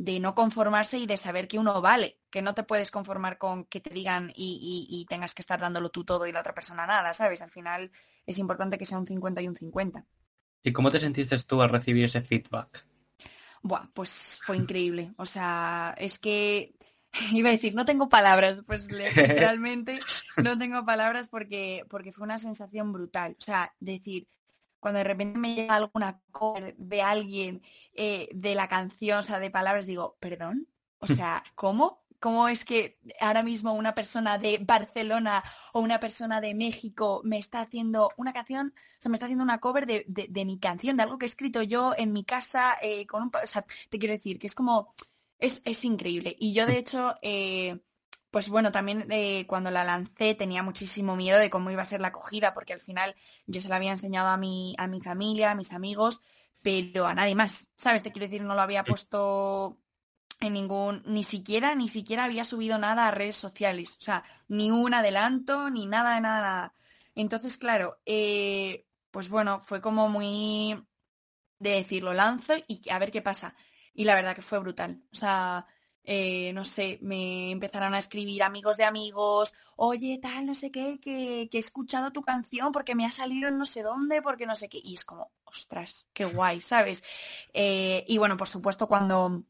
de 0.00 0.18
no 0.18 0.34
conformarse 0.34 0.96
y 0.96 1.06
de 1.06 1.18
saber 1.18 1.46
que 1.46 1.58
uno 1.58 1.82
vale, 1.82 2.20
que 2.30 2.40
no 2.40 2.54
te 2.54 2.62
puedes 2.62 2.90
conformar 2.90 3.36
con 3.36 3.66
que 3.66 3.82
te 3.82 3.90
digan 3.90 4.32
y, 4.34 4.86
y, 4.88 5.04
tengas 5.04 5.34
que 5.34 5.42
estar 5.42 5.60
dándolo 5.60 5.90
tú 5.90 6.06
todo 6.06 6.26
y 6.26 6.32
la 6.32 6.40
otra 6.40 6.54
persona 6.54 6.86
nada, 6.86 7.12
¿sabes? 7.12 7.42
Al 7.42 7.50
final 7.50 7.92
es 8.24 8.38
importante 8.38 8.78
que 8.78 8.86
sea 8.86 8.98
un 8.98 9.06
50 9.06 9.42
y 9.42 9.48
un 9.48 9.56
50. 9.56 10.06
¿Y 10.62 10.72
cómo 10.72 10.90
te 10.90 11.00
sentiste 11.00 11.38
tú 11.40 11.62
al 11.62 11.70
recibir 11.70 12.04
ese 12.04 12.22
feedback? 12.22 12.84
Buah, 13.62 13.88
pues 13.92 14.40
fue 14.42 14.56
increíble. 14.56 15.12
O 15.16 15.26
sea, 15.26 15.94
es 15.98 16.18
que 16.18 16.74
iba 17.32 17.48
a 17.48 17.52
decir, 17.52 17.74
no 17.74 17.84
tengo 17.84 18.08
palabras, 18.08 18.62
pues 18.66 18.90
literalmente 18.92 19.98
no 20.42 20.58
tengo 20.58 20.84
palabras 20.84 21.28
porque, 21.28 21.84
porque 21.88 22.12
fue 22.12 22.24
una 22.24 22.38
sensación 22.38 22.92
brutal. 22.92 23.36
O 23.38 23.42
sea, 23.42 23.74
decir, 23.80 24.28
cuando 24.80 24.98
de 24.98 25.04
repente 25.04 25.38
me 25.38 25.54
llega 25.54 25.76
alguna 25.76 26.20
cover 26.30 26.74
de 26.76 27.02
alguien 27.02 27.62
eh, 27.94 28.28
de 28.32 28.54
la 28.54 28.68
canción, 28.68 29.18
o 29.18 29.22
sea, 29.22 29.38
de 29.38 29.50
palabras, 29.50 29.86
digo, 29.86 30.16
perdón, 30.20 30.66
o 30.98 31.06
sea, 31.06 31.42
¿cómo? 31.54 32.02
¿Cómo 32.20 32.48
es 32.48 32.64
que 32.64 32.98
ahora 33.18 33.42
mismo 33.42 33.72
una 33.72 33.94
persona 33.94 34.38
de 34.38 34.58
Barcelona 34.58 35.42
o 35.72 35.80
una 35.80 35.98
persona 35.98 36.40
de 36.40 36.54
México 36.54 37.22
me 37.24 37.38
está 37.38 37.62
haciendo 37.62 38.10
una 38.18 38.32
canción, 38.34 38.74
o 38.76 39.00
sea, 39.00 39.08
me 39.08 39.16
está 39.16 39.26
haciendo 39.26 39.42
una 39.42 39.58
cover 39.58 39.86
de, 39.86 40.04
de, 40.06 40.26
de 40.28 40.44
mi 40.44 40.58
canción, 40.58 40.96
de 40.98 41.02
algo 41.04 41.18
que 41.18 41.24
he 41.24 41.28
escrito 41.28 41.62
yo 41.62 41.94
en 41.96 42.12
mi 42.12 42.24
casa 42.24 42.76
eh, 42.82 43.06
con 43.06 43.22
un... 43.22 43.32
O 43.42 43.46
sea, 43.46 43.64
te 43.88 43.98
quiero 43.98 44.12
decir 44.12 44.38
que 44.38 44.46
es 44.46 44.54
como... 44.54 44.94
Es, 45.38 45.62
es 45.64 45.84
increíble. 45.84 46.36
Y 46.38 46.52
yo, 46.52 46.66
de 46.66 46.76
hecho, 46.76 47.14
eh, 47.22 47.80
pues 48.30 48.48
bueno, 48.48 48.70
también 48.70 49.06
eh, 49.10 49.46
cuando 49.46 49.70
la 49.70 49.84
lancé 49.84 50.34
tenía 50.34 50.62
muchísimo 50.62 51.16
miedo 51.16 51.38
de 51.38 51.50
cómo 51.50 51.70
iba 51.70 51.82
a 51.82 51.86
ser 51.86 52.00
la 52.00 52.08
acogida, 52.08 52.54
porque 52.54 52.74
al 52.74 52.80
final 52.80 53.16
yo 53.46 53.60
se 53.60 53.68
la 53.68 53.76
había 53.76 53.90
enseñado 53.90 54.28
a 54.28 54.36
mi, 54.36 54.74
a 54.78 54.86
mi 54.86 55.00
familia, 55.00 55.50
a 55.50 55.54
mis 55.54 55.72
amigos, 55.72 56.20
pero 56.62 57.06
a 57.06 57.14
nadie 57.14 57.34
más, 57.34 57.70
¿sabes? 57.76 58.02
Te 58.02 58.12
quiero 58.12 58.26
decir, 58.26 58.42
no 58.42 58.54
lo 58.54 58.60
había 58.60 58.84
puesto 58.84 59.79
en 60.40 60.54
ningún, 60.54 61.02
ni 61.06 61.24
siquiera, 61.24 61.74
ni 61.74 61.88
siquiera 61.88 62.24
había 62.24 62.44
subido 62.44 62.78
nada 62.78 63.08
a 63.08 63.10
redes 63.10 63.36
sociales, 63.36 63.96
o 63.98 64.02
sea, 64.02 64.24
ni 64.48 64.70
un 64.70 64.94
adelanto, 64.94 65.70
ni 65.70 65.86
nada 65.86 66.14
de 66.14 66.20
nada. 66.22 66.74
Entonces, 67.14 67.58
claro, 67.58 67.98
eh, 68.06 68.86
pues 69.10 69.28
bueno, 69.28 69.60
fue 69.60 69.80
como 69.80 70.08
muy 70.08 70.82
de 71.58 71.70
decir, 71.70 72.02
lo 72.02 72.14
lanzo 72.14 72.54
y 72.66 72.88
a 72.90 72.98
ver 72.98 73.10
qué 73.10 73.22
pasa. 73.22 73.54
Y 73.94 74.04
la 74.04 74.14
verdad 74.14 74.34
que 74.34 74.42
fue 74.42 74.58
brutal. 74.60 75.02
O 75.12 75.16
sea, 75.16 75.66
eh, 76.04 76.52
no 76.54 76.64
sé, 76.64 76.98
me 77.02 77.50
empezaron 77.50 77.94
a 77.94 77.98
escribir 77.98 78.42
amigos 78.42 78.76
de 78.78 78.84
amigos, 78.84 79.52
oye, 79.76 80.18
tal, 80.20 80.46
no 80.46 80.54
sé 80.54 80.70
qué, 80.70 80.98
que, 81.00 81.48
que, 81.50 81.58
he 81.58 81.60
escuchado 81.60 82.10
tu 82.12 82.22
canción 82.22 82.72
porque 82.72 82.94
me 82.94 83.06
ha 83.06 83.12
salido 83.12 83.48
en 83.48 83.58
no 83.58 83.66
sé 83.66 83.82
dónde, 83.82 84.22
porque 84.22 84.46
no 84.46 84.56
sé 84.56 84.68
qué. 84.68 84.80
Y 84.82 84.94
es 84.94 85.04
como, 85.04 85.30
ostras, 85.44 86.08
qué 86.12 86.24
guay, 86.24 86.60
¿sabes? 86.60 87.04
Eh, 87.52 88.04
y 88.08 88.18
bueno, 88.18 88.36
por 88.36 88.48
supuesto, 88.48 88.88
cuando, 88.88 89.44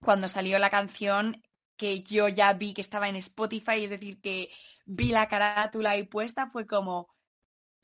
cuando 0.00 0.28
salió 0.28 0.58
la 0.58 0.70
canción, 0.70 1.42
que 1.76 2.02
yo 2.02 2.28
ya 2.28 2.52
vi 2.52 2.74
que 2.74 2.80
estaba 2.80 3.08
en 3.08 3.16
Spotify, 3.16 3.84
es 3.84 3.90
decir, 3.90 4.20
que 4.20 4.50
vi 4.84 5.12
la 5.12 5.28
carátula 5.28 5.90
ahí 5.90 6.02
puesta, 6.02 6.46
fue 6.48 6.66
como, 6.66 7.08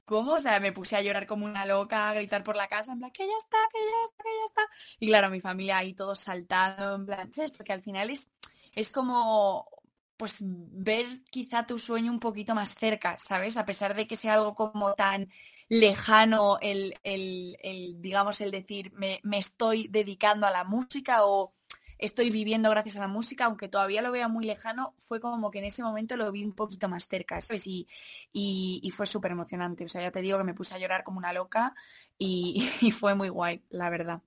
¿cómo? 0.05 0.35
O 0.35 0.41
sea, 0.41 0.61
me 0.61 0.73
puse 0.73 0.97
a 0.97 1.03
llorar 1.03 1.27
como 1.27 1.47
una 1.47 1.67
loca, 1.67 2.11
a 2.11 2.15
gritar 2.15 2.45
por 2.45 2.57
la 2.57 2.69
casa, 2.69 2.93
en 2.93 2.99
plan, 2.99 3.11
que 3.11 3.27
ya 3.27 3.37
está, 3.39 3.57
que 3.73 3.79
ya 3.79 4.05
está, 4.07 4.23
que 4.23 4.31
ya 4.31 4.45
está. 4.47 4.63
Y 5.01 5.07
claro, 5.09 5.31
mi 5.31 5.41
familia 5.41 5.79
ahí 5.79 5.95
todos 5.95 6.21
saltando, 6.21 6.95
en 6.95 7.07
plan, 7.07 7.33
¿sabes? 7.33 7.53
Porque 7.53 7.73
al 7.73 7.83
final 7.83 8.11
es, 8.11 8.31
es 8.73 8.93
como, 8.93 9.69
pues, 10.17 10.39
ver 10.43 11.23
quizá 11.31 11.67
tu 11.67 11.79
sueño 11.79 12.13
un 12.13 12.21
poquito 12.21 12.55
más 12.55 12.75
cerca, 12.75 13.19
¿sabes? 13.19 13.57
A 13.57 13.65
pesar 13.67 13.95
de 13.95 14.07
que 14.07 14.17
sea 14.17 14.35
algo 14.35 14.55
como 14.55 14.95
tan 14.95 15.31
lejano 15.69 16.59
el, 16.61 16.95
el, 17.03 17.59
el 17.63 18.01
digamos, 18.01 18.41
el 18.41 18.51
decir, 18.51 18.93
me, 18.93 19.21
me 19.25 19.39
estoy 19.39 19.89
dedicando 19.89 20.47
a 20.47 20.51
la 20.51 20.65
música 20.65 21.25
o 21.25 21.56
estoy 21.99 22.31
viviendo 22.31 22.71
gracias 22.71 22.97
a 22.97 23.01
la 23.01 23.09
música, 23.09 23.47
aunque 23.47 23.69
todavía 23.69 24.03
lo 24.03 24.13
vea 24.13 24.29
muy 24.29 24.45
lejano, 24.45 24.95
fue 24.99 25.21
como 25.21 25.51
que 25.51 25.59
en 25.59 25.65
ese 25.65 25.83
momento 25.83 26.17
lo 26.17 26.31
vi 26.33 26.45
un 26.45 26.55
poquito 26.55 26.89
más 26.89 27.09
cerca, 27.09 27.41
¿sabes? 27.41 27.67
Y, 27.67 27.89
y, 28.33 28.81
y 28.83 28.91
fue 28.91 29.07
súper 29.07 29.33
emocionante. 29.33 29.85
O 29.85 29.89
sea, 29.89 30.03
ya 30.03 30.11
te 30.11 30.23
digo 30.23 30.39
que 30.39 30.45
me 30.45 30.55
puse 30.55 30.75
a 30.75 30.79
llorar 30.79 31.05
como 31.05 31.19
una 31.19 31.33
loca 31.33 31.75
y, 32.19 32.69
y, 32.81 32.91
fue 32.91 33.15
muy 33.15 33.29
guay, 33.29 33.63
la 33.71 33.91
verdad. 33.91 34.23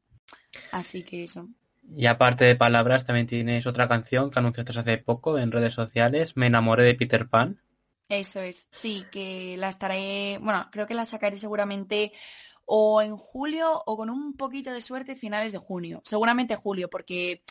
Así 0.71 1.03
que 1.03 1.23
eso. 1.23 1.47
Y 1.95 2.05
aparte 2.05 2.45
de 2.45 2.55
palabras, 2.55 3.05
también 3.05 3.27
tienes 3.27 3.65
otra 3.65 3.87
canción 3.87 4.29
que 4.29 4.39
anunciaste 4.39 4.77
hace 4.77 4.97
poco 4.97 5.39
en 5.39 5.51
redes 5.51 5.73
sociales, 5.73 6.37
Me 6.37 6.47
enamoré 6.47 6.83
de 6.83 6.95
Peter 6.95 7.27
Pan. 7.27 7.61
Eso 8.09 8.41
es, 8.41 8.67
sí, 8.71 9.05
que 9.11 9.55
la 9.57 9.69
estaré, 9.69 10.39
bueno, 10.41 10.67
creo 10.71 10.87
que 10.87 10.95
la 10.95 11.05
sacaré 11.05 11.37
seguramente 11.37 12.11
o 12.71 13.01
en 13.01 13.17
julio 13.17 13.81
o 13.87 13.97
con 13.97 14.11
un 14.11 14.37
poquito 14.37 14.71
de 14.71 14.81
suerte 14.81 15.15
finales 15.15 15.51
de 15.51 15.57
junio. 15.57 16.03
Seguramente 16.05 16.55
julio, 16.55 16.87
porque, 16.87 17.41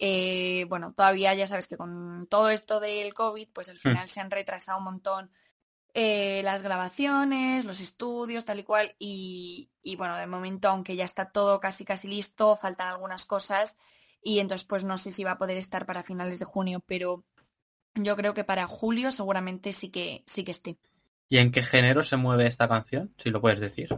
eh, 0.00 0.66
bueno, 0.68 0.92
todavía 0.92 1.32
ya 1.32 1.46
sabes 1.46 1.68
que 1.68 1.76
con 1.76 2.26
todo 2.28 2.50
esto 2.50 2.80
del 2.80 3.14
COVID, 3.14 3.50
pues 3.52 3.68
al 3.68 3.78
final 3.78 4.06
mm. 4.06 4.08
se 4.08 4.20
han 4.20 4.32
retrasado 4.32 4.78
un 4.78 4.84
montón 4.84 5.30
eh, 5.94 6.40
las 6.42 6.62
grabaciones, 6.62 7.64
los 7.64 7.78
estudios, 7.78 8.44
tal 8.44 8.58
y 8.58 8.64
cual. 8.64 8.96
Y, 8.98 9.70
y, 9.80 9.94
bueno, 9.94 10.16
de 10.16 10.26
momento, 10.26 10.66
aunque 10.68 10.96
ya 10.96 11.04
está 11.04 11.30
todo 11.30 11.60
casi 11.60 11.84
casi 11.84 12.08
listo, 12.08 12.56
faltan 12.56 12.88
algunas 12.88 13.26
cosas. 13.26 13.78
Y 14.22 14.40
entonces, 14.40 14.66
pues 14.66 14.82
no 14.82 14.98
sé 14.98 15.12
si 15.12 15.22
va 15.22 15.32
a 15.32 15.38
poder 15.38 15.56
estar 15.56 15.86
para 15.86 16.02
finales 16.02 16.40
de 16.40 16.46
junio, 16.46 16.82
pero 16.84 17.24
yo 17.94 18.16
creo 18.16 18.34
que 18.34 18.42
para 18.42 18.66
julio 18.66 19.12
seguramente 19.12 19.72
sí 19.72 19.90
que 19.90 20.24
sí 20.26 20.42
que 20.42 20.50
esté. 20.50 20.78
¿Y 21.28 21.38
en 21.38 21.50
qué 21.50 21.62
género 21.62 22.04
se 22.04 22.16
mueve 22.16 22.46
esta 22.46 22.68
canción? 22.68 23.14
Si 23.22 23.30
lo 23.30 23.40
puedes 23.40 23.60
decir. 23.60 23.88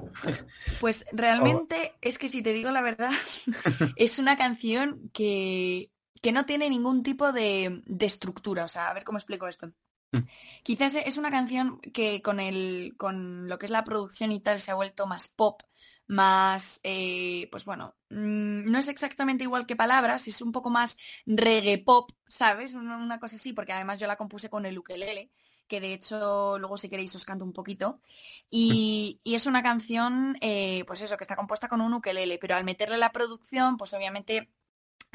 Pues 0.80 1.04
realmente 1.12 1.92
oh. 1.94 1.98
es 2.00 2.18
que 2.18 2.28
si 2.28 2.42
te 2.42 2.52
digo 2.52 2.70
la 2.70 2.82
verdad, 2.82 3.10
es 3.96 4.18
una 4.18 4.36
canción 4.36 5.10
que, 5.12 5.90
que 6.22 6.32
no 6.32 6.46
tiene 6.46 6.70
ningún 6.70 7.02
tipo 7.02 7.32
de, 7.32 7.82
de, 7.84 8.06
estructura. 8.06 8.64
O 8.64 8.68
sea, 8.68 8.88
a 8.88 8.94
ver 8.94 9.04
cómo 9.04 9.18
explico 9.18 9.48
esto. 9.48 9.72
Mm. 10.12 10.20
Quizás 10.62 10.94
es 10.94 11.16
una 11.16 11.30
canción 11.30 11.80
que 11.80 12.22
con, 12.22 12.38
el, 12.38 12.94
con 12.96 13.48
lo 13.48 13.58
que 13.58 13.66
es 13.66 13.72
la 13.72 13.84
producción 13.84 14.30
y 14.30 14.40
tal 14.40 14.60
se 14.60 14.70
ha 14.70 14.74
vuelto 14.74 15.06
más 15.06 15.28
pop, 15.28 15.62
más, 16.06 16.78
eh, 16.84 17.48
pues 17.50 17.64
bueno, 17.64 17.96
mmm, 18.10 18.70
no 18.70 18.78
es 18.78 18.86
exactamente 18.86 19.42
igual 19.42 19.66
que 19.66 19.74
palabras, 19.74 20.28
es 20.28 20.40
un 20.40 20.52
poco 20.52 20.70
más 20.70 20.96
reggae 21.26 21.78
pop, 21.78 22.12
¿sabes? 22.28 22.74
Una, 22.74 22.96
una, 22.98 23.18
cosa 23.18 23.34
así, 23.34 23.52
porque 23.52 23.72
además 23.72 23.98
yo 23.98 24.06
la 24.06 24.16
compuse 24.16 24.48
con 24.48 24.64
el 24.64 24.78
ukelele 24.78 25.32
que 25.66 25.80
de 25.80 25.92
hecho 25.94 26.58
luego 26.58 26.76
si 26.78 26.88
queréis 26.88 27.14
os 27.14 27.24
canto 27.24 27.44
un 27.44 27.52
poquito. 27.52 28.00
Y, 28.50 29.20
y 29.24 29.34
es 29.34 29.46
una 29.46 29.62
canción, 29.62 30.36
eh, 30.40 30.84
pues 30.86 31.00
eso, 31.02 31.16
que 31.16 31.24
está 31.24 31.36
compuesta 31.36 31.68
con 31.68 31.80
un 31.80 31.94
ukelele, 31.94 32.38
pero 32.38 32.56
al 32.56 32.64
meterle 32.64 32.98
la 32.98 33.12
producción, 33.12 33.76
pues 33.76 33.94
obviamente 33.94 34.50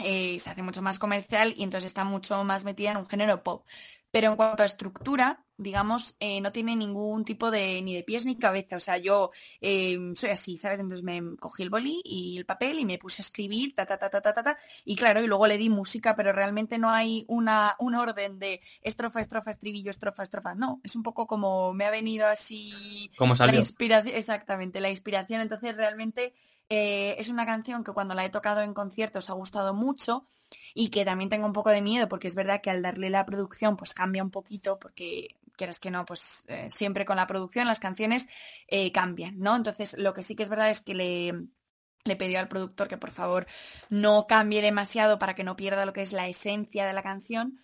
eh, 0.04 0.40
se 0.40 0.50
hace 0.50 0.64
mucho 0.64 0.82
más 0.82 1.00
comercial 1.00 1.54
y 1.58 1.64
entonces 1.64 1.88
está 1.88 2.04
mucho 2.04 2.44
más 2.44 2.64
metida 2.66 2.92
en 2.92 2.98
un 2.98 3.08
género 3.08 3.44
pop. 3.44 3.66
Pero 4.14 4.28
en 4.28 4.36
cuanto 4.36 4.62
a 4.62 4.66
estructura, 4.66 5.46
digamos, 5.56 6.18
eh, 6.20 6.42
no 6.42 6.52
tiene 6.52 6.76
ningún 6.76 7.24
tipo 7.24 7.50
de 7.50 7.82
ni 7.82 7.96
de 7.96 8.04
pies 8.04 8.26
ni 8.26 8.38
cabeza. 8.38 8.76
O 8.76 8.80
sea, 8.82 8.98
yo 8.98 9.32
eh, 9.62 9.98
soy 10.16 10.32
así, 10.32 10.58
¿sabes? 10.58 10.82
Entonces 10.82 11.02
me 11.02 11.38
cogí 11.38 11.64
el 11.64 11.70
boli 11.70 12.02
y 12.04 12.38
el 12.38 12.46
papel 12.46 12.80
y 12.80 12.86
me 12.86 12.98
puse 12.98 13.22
a 13.22 13.24
escribir, 13.26 13.74
ta, 13.74 13.86
ta, 13.86 13.98
ta, 13.98 14.10
ta, 14.10 14.20
ta, 14.22 14.34
ta, 14.34 14.44
ta. 14.44 14.58
Y 14.84 14.98
claro, 14.98 15.22
y 15.24 15.28
luego 15.28 15.48
le 15.48 15.58
di 15.58 15.70
música, 15.70 16.14
pero 16.14 16.34
realmente 16.34 16.78
no 16.78 16.90
hay 16.90 17.24
una, 17.30 17.78
un 17.80 17.96
orden 17.96 18.38
de 18.38 18.60
estrofa, 18.82 19.22
estrofa, 19.22 19.52
estribillo, 19.52 19.92
estrofa, 19.92 20.24
estrofa. 20.24 20.56
No, 20.56 20.82
es 20.84 20.94
un 20.98 21.04
poco 21.04 21.26
como 21.26 21.72
me 21.74 21.86
ha 21.86 21.92
venido 21.92 22.28
así 22.28 23.10
Como 23.18 23.32
la 23.34 23.38
salió. 23.38 23.60
inspiración, 23.60 24.14
exactamente, 24.14 24.82
la 24.82 24.90
inspiración. 24.90 25.40
Entonces 25.40 25.74
realmente 25.78 26.34
eh, 26.74 27.18
es 27.20 27.28
una 27.28 27.46
canción 27.46 27.84
que 27.84 27.92
cuando 27.92 28.14
la 28.14 28.24
he 28.24 28.30
tocado 28.30 28.62
en 28.62 28.74
conciertos 28.74 29.30
ha 29.30 29.34
gustado 29.34 29.74
mucho 29.74 30.26
y 30.74 30.88
que 30.88 31.04
también 31.04 31.30
tengo 31.30 31.46
un 31.46 31.52
poco 31.52 31.70
de 31.70 31.82
miedo 31.82 32.08
porque 32.08 32.30
es 32.30 32.36
verdad 32.36 32.62
que 32.62 32.70
al 32.70 32.82
darle 32.82 33.10
la 33.10 33.26
producción 33.26 33.76
pues 33.76 33.94
cambia 33.94 34.24
un 34.24 34.32
poquito 34.32 34.80
porque 34.80 35.36
quieras 35.58 35.82
que 35.82 35.92
no, 35.92 36.06
pues 36.06 36.46
eh, 36.48 36.70
siempre 36.70 37.04
con 37.04 37.18
la 37.18 37.28
producción 37.28 37.68
las 37.68 37.82
canciones 37.82 38.30
eh, 38.68 38.94
cambian, 38.94 39.38
¿no? 39.38 39.58
Entonces 39.58 39.98
lo 39.98 40.14
que 40.14 40.24
sí 40.24 40.34
que 40.34 40.44
es 40.44 40.50
verdad 40.50 40.70
es 40.70 40.80
que 40.80 40.96
le, 40.96 41.48
le 42.06 42.16
pedí 42.16 42.38
al 42.38 42.48
productor 42.48 42.88
que 42.88 42.98
por 42.98 43.12
favor 43.12 43.48
no 43.90 44.26
cambie 44.26 44.62
demasiado 44.62 45.20
para 45.20 45.36
que 45.36 45.44
no 45.44 45.58
pierda 45.58 45.86
lo 45.86 45.92
que 45.92 46.04
es 46.04 46.14
la 46.14 46.30
esencia 46.30 46.86
de 46.86 46.94
la 46.94 47.04
canción, 47.04 47.60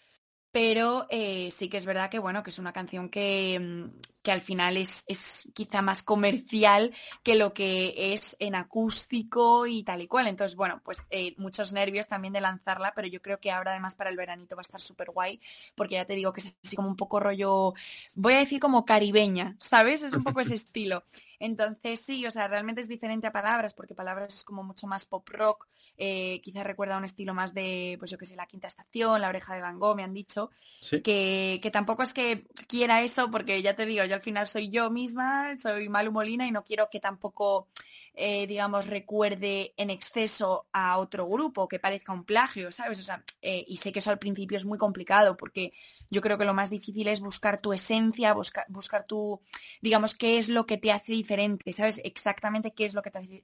pero 0.52 1.08
sí 1.10 1.70
que 1.70 1.78
es 1.78 1.86
verdad 1.86 2.10
que 2.10 2.20
bueno, 2.20 2.44
que 2.44 2.50
es 2.50 2.60
una 2.60 2.74
canción 2.74 3.08
que, 3.08 3.58
mm, 3.58 4.00
que 4.28 4.34
al 4.34 4.42
final 4.42 4.76
es, 4.76 5.06
es 5.08 5.48
quizá 5.54 5.82
más 5.82 6.04
comercial 6.04 6.94
que 7.24 7.36
lo 7.36 7.54
que 7.54 8.12
es 8.14 8.36
en 8.42 8.56
acústico 8.56 9.66
y 9.68 9.84
tal 9.84 10.02
y 10.02 10.08
cual. 10.08 10.28
Entonces, 10.28 10.58
bueno, 10.58 10.82
pues 10.84 11.02
eh, 11.12 11.34
muchos 11.38 11.72
nervios 11.72 12.10
también 12.10 12.34
de 12.34 12.42
lanzarla, 12.42 12.92
pero 12.94 13.08
yo 13.08 13.22
creo 13.22 13.40
que 13.40 13.52
ahora 13.52 13.72
además 13.72 13.96
para 13.96 14.10
el 14.10 14.18
veranito 14.18 14.58
va 14.58 14.60
a 14.60 14.64
estar 14.64 14.82
súper 14.82 15.12
guay, 15.12 15.40
porque 15.76 15.96
ya 15.96 16.04
te 16.04 16.14
digo 16.16 16.34
que 16.34 16.42
es 16.42 16.54
así 16.62 16.76
como 16.76 16.90
un 16.90 16.98
poco 16.98 17.22
rollo, 17.22 17.74
voy 18.16 18.34
a 18.34 18.40
decir 18.40 18.60
como 18.60 18.84
caribeña, 18.84 19.56
¿sabes? 19.62 20.04
Es 20.04 20.12
un 20.14 20.26
poco 20.26 20.42
ese 20.42 20.56
estilo. 20.56 21.06
Entonces, 21.40 22.02
sí, 22.02 22.26
o 22.26 22.32
sea, 22.32 22.50
realmente 22.50 22.82
es 22.82 22.90
diferente 22.90 23.28
a 23.28 23.32
Palabras, 23.32 23.74
porque 23.74 23.96
Palabras 23.96 24.34
es 24.34 24.44
como 24.44 24.62
mucho 24.64 24.88
más 24.88 25.06
pop 25.06 25.26
rock, 25.30 25.68
eh, 26.00 26.42
quizás 26.42 26.64
recuerda 26.66 26.98
un 26.98 27.06
estilo 27.06 27.34
más 27.34 27.54
de, 27.54 27.96
pues 27.98 28.12
yo 28.12 28.18
qué 28.18 28.26
sé, 28.26 28.36
La 28.36 28.46
Quinta 28.46 28.68
Estación, 28.68 29.22
La 29.22 29.30
Oreja 29.30 29.56
de 29.56 29.62
Van 29.62 29.80
Gogh, 29.80 29.96
me 29.96 30.04
han 30.04 30.14
dicho, 30.14 30.52
Sí. 30.82 31.02
que, 31.02 31.60
que 31.62 31.72
tampoco 31.72 32.04
es 32.04 32.14
que 32.14 32.48
quiera 32.68 33.02
eso, 33.02 33.32
porque 33.32 33.62
ya 33.62 33.76
te 33.76 33.86
digo, 33.86 34.04
yo 34.06 34.17
al 34.18 34.24
final 34.24 34.48
soy 34.48 34.70
yo 34.70 34.90
misma, 34.90 35.58
soy 35.58 35.90
Malu 35.90 36.12
Molina 36.12 36.46
y 36.46 36.52
no 36.52 36.64
quiero 36.64 36.90
que 36.90 37.00
tampoco, 37.00 37.70
eh, 38.14 38.46
digamos, 38.48 38.88
recuerde 38.88 39.74
en 39.78 39.90
exceso 39.90 40.68
a 40.74 40.98
otro 40.98 41.28
grupo, 41.28 41.68
que 41.68 41.80
parezca 41.80 42.14
un 42.14 42.26
plagio, 42.26 42.72
¿sabes? 42.72 43.00
O 43.00 43.04
sea, 43.04 43.24
eh, 43.42 43.64
y 43.68 43.78
sé 43.78 43.92
que 43.92 44.00
eso 44.00 44.10
al 44.10 44.20
principio 44.20 44.58
es 44.58 44.66
muy 44.66 44.78
complicado, 44.78 45.38
porque 45.38 45.72
yo 46.10 46.22
creo 46.22 46.38
que 46.38 46.46
lo 46.46 46.54
más 46.54 46.70
difícil 46.70 47.08
es 47.08 47.22
buscar 47.22 47.62
tu 47.62 47.74
esencia, 47.74 48.34
buscar, 48.34 48.66
buscar 48.70 49.06
tu, 49.06 49.40
digamos, 49.82 50.16
qué 50.16 50.38
es 50.38 50.50
lo 50.50 50.66
que 50.66 50.78
te 50.78 50.92
hace 50.92 51.12
diferente, 51.12 51.72
¿sabes? 51.74 52.02
Exactamente 52.04 52.74
qué 52.74 52.86
es 52.86 52.94
lo 52.94 53.02
que 53.02 53.12
te 53.12 53.20
hace 53.20 53.44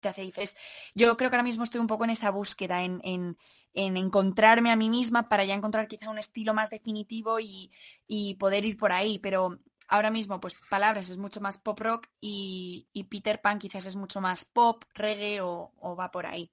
te 0.00 0.08
hace. 0.08 0.30
Yo 0.94 1.16
creo 1.16 1.30
que 1.30 1.36
ahora 1.36 1.42
mismo 1.42 1.64
estoy 1.64 1.80
un 1.80 1.86
poco 1.86 2.04
en 2.04 2.10
esa 2.10 2.30
búsqueda, 2.30 2.82
en, 2.84 3.00
en, 3.04 3.36
en 3.74 3.96
encontrarme 3.96 4.70
a 4.70 4.76
mí 4.76 4.90
misma 4.90 5.28
para 5.28 5.44
ya 5.44 5.54
encontrar 5.54 5.88
quizá 5.88 6.10
un 6.10 6.18
estilo 6.18 6.54
más 6.54 6.70
definitivo 6.70 7.40
y, 7.40 7.70
y 8.06 8.34
poder 8.34 8.64
ir 8.64 8.76
por 8.76 8.92
ahí, 8.92 9.18
pero 9.18 9.58
ahora 9.88 10.10
mismo, 10.10 10.40
pues 10.40 10.54
Palabras 10.70 11.08
es 11.10 11.18
mucho 11.18 11.40
más 11.40 11.58
pop 11.58 11.78
rock 11.80 12.08
y, 12.20 12.88
y 12.92 13.04
Peter 13.04 13.40
Pan 13.40 13.58
quizás 13.58 13.86
es 13.86 13.96
mucho 13.96 14.20
más 14.20 14.44
pop, 14.44 14.84
reggae 14.94 15.40
o, 15.40 15.72
o 15.78 15.96
va 15.96 16.10
por 16.10 16.26
ahí. 16.26 16.50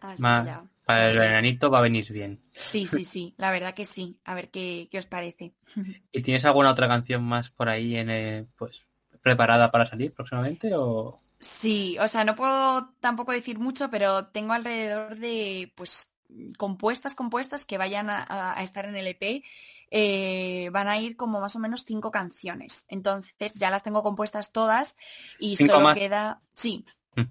Así 0.00 0.24
Ma- 0.24 0.32
que 0.32 0.42
ya, 0.42 0.64
Para 0.86 1.06
el 1.10 1.18
veranito 1.18 1.70
va 1.70 1.78
a 1.78 1.82
venir 1.88 2.12
bien. 2.12 2.38
Sí, 2.58 2.86
sí, 2.86 3.04
sí, 3.06 3.34
la 3.38 3.50
verdad 3.50 3.74
que 3.74 3.84
sí. 3.84 4.20
A 4.24 4.34
ver 4.34 4.50
qué, 4.50 4.88
qué 4.90 4.98
os 4.98 5.06
parece. 5.06 5.54
¿Y 6.12 6.22
tienes 6.22 6.44
alguna 6.44 6.70
otra 6.70 6.88
canción 6.88 7.22
más 7.22 7.50
por 7.50 7.68
ahí 7.68 7.96
en 7.96 8.10
eh, 8.10 8.46
pues 8.58 8.82
preparada 9.22 9.70
para 9.70 9.86
salir 9.86 10.12
próximamente 10.14 10.70
o 10.74 11.20
Sí, 11.38 11.98
o 12.00 12.08
sea, 12.08 12.24
no 12.24 12.34
puedo 12.34 12.94
tampoco 13.00 13.32
decir 13.32 13.58
mucho, 13.58 13.90
pero 13.90 14.28
tengo 14.28 14.54
alrededor 14.54 15.16
de, 15.18 15.72
pues, 15.76 16.12
compuestas, 16.58 17.14
compuestas 17.14 17.64
que 17.66 17.78
vayan 17.78 18.08
a, 18.10 18.56
estar 18.62 18.86
en 18.86 18.96
el 18.96 19.06
EP. 19.08 19.42
eh, 19.90 20.68
van 20.72 20.88
a 20.88 20.98
ir 20.98 21.16
como 21.16 21.40
más 21.40 21.54
o 21.56 21.60
menos 21.60 21.84
cinco 21.84 22.10
canciones. 22.10 22.84
Entonces 22.88 23.54
ya 23.54 23.70
las 23.70 23.82
tengo 23.84 24.02
compuestas 24.02 24.50
todas 24.52 24.96
y 25.38 25.56
¿Cinco 25.56 25.74
solo 25.74 25.84
más? 25.84 25.98
queda, 25.98 26.42
sí, 26.54 26.84
Mm. 27.16 27.22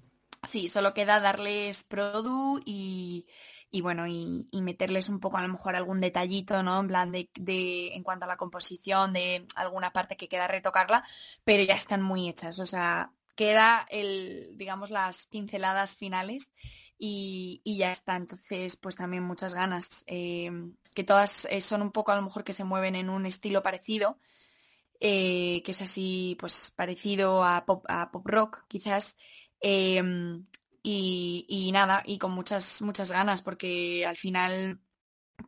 sí, 0.42 0.68
solo 0.68 0.94
queda 0.94 1.20
darles 1.20 1.84
produ 1.84 2.60
y, 2.64 3.26
y 3.70 3.80
bueno, 3.82 4.06
y, 4.06 4.48
y 4.50 4.62
meterles 4.62 5.08
un 5.08 5.20
poco 5.20 5.36
a 5.38 5.42
lo 5.42 5.48
mejor 5.48 5.76
algún 5.76 5.98
detallito, 5.98 6.62
¿no? 6.62 6.80
En 6.80 6.88
plan 6.88 7.12
de, 7.12 7.30
de, 7.34 7.94
en 7.94 8.02
cuanto 8.02 8.24
a 8.24 8.28
la 8.28 8.36
composición, 8.36 9.12
de 9.12 9.46
alguna 9.56 9.92
parte 9.92 10.16
que 10.16 10.28
queda 10.28 10.48
retocarla, 10.48 11.04
pero 11.44 11.62
ya 11.64 11.74
están 11.74 12.02
muy 12.02 12.28
hechas. 12.28 12.58
O 12.58 12.66
sea, 12.66 13.12
queda 13.36 13.86
el, 13.90 14.50
digamos, 14.56 14.90
las 14.90 15.26
pinceladas 15.26 15.96
finales 15.96 16.52
y, 16.98 17.60
y 17.64 17.76
ya 17.78 17.92
está. 17.92 18.16
Entonces, 18.16 18.76
pues 18.76 18.96
también 18.96 19.22
muchas 19.22 19.54
ganas. 19.54 20.02
eh, 20.06 20.50
que 20.94 21.04
todas 21.04 21.46
eh, 21.50 21.60
son 21.60 21.82
un 21.82 21.92
poco 21.92 22.12
a 22.12 22.16
lo 22.16 22.22
mejor 22.22 22.42
que 22.42 22.54
se 22.54 22.64
mueven 22.64 22.96
en 22.96 23.10
un 23.10 23.26
estilo 23.26 23.62
parecido, 23.62 24.18
eh, 25.00 25.62
que 25.64 25.72
es 25.72 25.82
así, 25.82 26.36
pues 26.40 26.72
parecido 26.74 27.44
a 27.44 27.66
pop, 27.66 27.84
a 27.88 28.10
pop 28.10 28.26
rock, 28.26 28.64
quizás. 28.68 29.16
y, 29.62 31.44
y 31.48 31.72
nada, 31.72 32.02
y 32.06 32.18
con 32.18 32.32
muchas, 32.32 32.80
muchas 32.82 33.10
ganas, 33.10 33.42
porque 33.42 34.06
al 34.06 34.16
final 34.16 34.80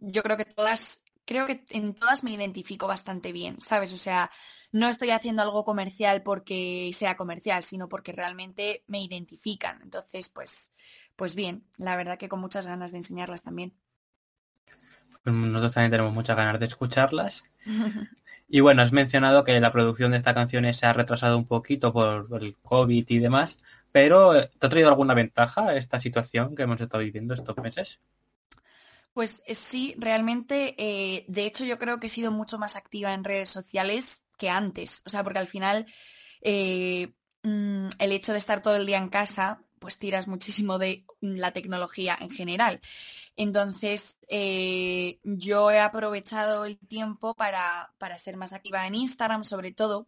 yo 0.01 0.22
creo 0.22 0.37
que 0.37 0.44
todas, 0.44 1.03
creo 1.28 1.46
que 1.46 1.62
en 1.68 1.92
todas 1.92 2.24
me 2.24 2.32
identifico 2.32 2.86
bastante 2.86 3.32
bien, 3.32 3.60
¿sabes? 3.60 3.92
O 3.92 3.98
sea, 3.98 4.30
no 4.72 4.88
estoy 4.88 5.10
haciendo 5.10 5.42
algo 5.42 5.62
comercial 5.62 6.22
porque 6.22 6.90
sea 6.94 7.18
comercial, 7.18 7.62
sino 7.62 7.86
porque 7.86 8.12
realmente 8.12 8.82
me 8.86 9.02
identifican. 9.02 9.82
Entonces, 9.82 10.30
pues, 10.30 10.72
pues 11.16 11.34
bien, 11.34 11.64
la 11.76 11.96
verdad 11.96 12.16
que 12.16 12.30
con 12.30 12.40
muchas 12.40 12.66
ganas 12.66 12.92
de 12.92 12.98
enseñarlas 12.98 13.42
también. 13.42 13.74
pues 15.22 15.36
nosotros 15.36 15.72
también 15.72 15.90
tenemos 15.90 16.14
muchas 16.14 16.36
ganas 16.36 16.58
de 16.58 16.66
escucharlas? 16.66 17.44
Y 18.50 18.60
bueno, 18.60 18.80
has 18.80 18.92
mencionado 18.92 19.44
que 19.44 19.60
la 19.60 19.72
producción 19.72 20.12
de 20.12 20.16
esta 20.16 20.32
canción 20.32 20.72
se 20.72 20.86
ha 20.86 20.94
retrasado 20.94 21.36
un 21.36 21.44
poquito 21.44 21.92
por 21.92 22.26
el 22.40 22.56
COVID 22.62 23.04
y 23.06 23.18
demás, 23.18 23.58
pero 23.92 24.32
¿te 24.32 24.66
ha 24.66 24.70
traído 24.70 24.88
alguna 24.88 25.12
ventaja 25.12 25.76
esta 25.76 26.00
situación 26.00 26.56
que 26.56 26.62
hemos 26.62 26.80
estado 26.80 27.04
viviendo 27.04 27.34
estos 27.34 27.58
meses? 27.58 27.98
Pues 29.18 29.42
eh, 29.46 29.57
sí, 29.57 29.96
realmente, 29.98 30.76
eh, 30.78 31.24
de 31.26 31.44
hecho 31.44 31.64
yo 31.64 31.76
creo 31.76 31.98
que 31.98 32.07
he 32.07 32.09
sido 32.09 32.31
mucho 32.31 32.57
más 32.57 32.76
activa 32.76 33.12
en 33.12 33.24
redes 33.24 33.50
sociales 33.50 34.24
que 34.37 34.48
antes. 34.48 35.02
O 35.07 35.11
sea, 35.11 35.24
porque 35.24 35.40
al 35.40 35.48
final 35.48 35.87
eh, 36.40 37.12
mm, 37.42 37.88
el 37.98 38.12
hecho 38.12 38.31
de 38.31 38.38
estar 38.38 38.62
todo 38.62 38.76
el 38.76 38.87
día 38.87 38.98
en 38.98 39.09
casa, 39.09 39.64
pues 39.81 39.98
tiras 39.98 40.28
muchísimo 40.28 40.78
de 40.78 41.04
la 41.20 41.52
tecnología 41.52 42.16
en 42.20 42.31
general. 42.31 42.81
Entonces, 43.35 44.18
yo 45.24 45.70
he 45.72 45.81
aprovechado 45.81 46.64
el 46.64 46.78
tiempo 46.78 47.35
para, 47.35 47.92
para 47.98 48.18
ser 48.18 48.37
más 48.37 48.52
activa 48.52 48.87
en 48.87 48.94
Instagram, 48.94 49.42
sobre 49.42 49.72
todo, 49.72 50.07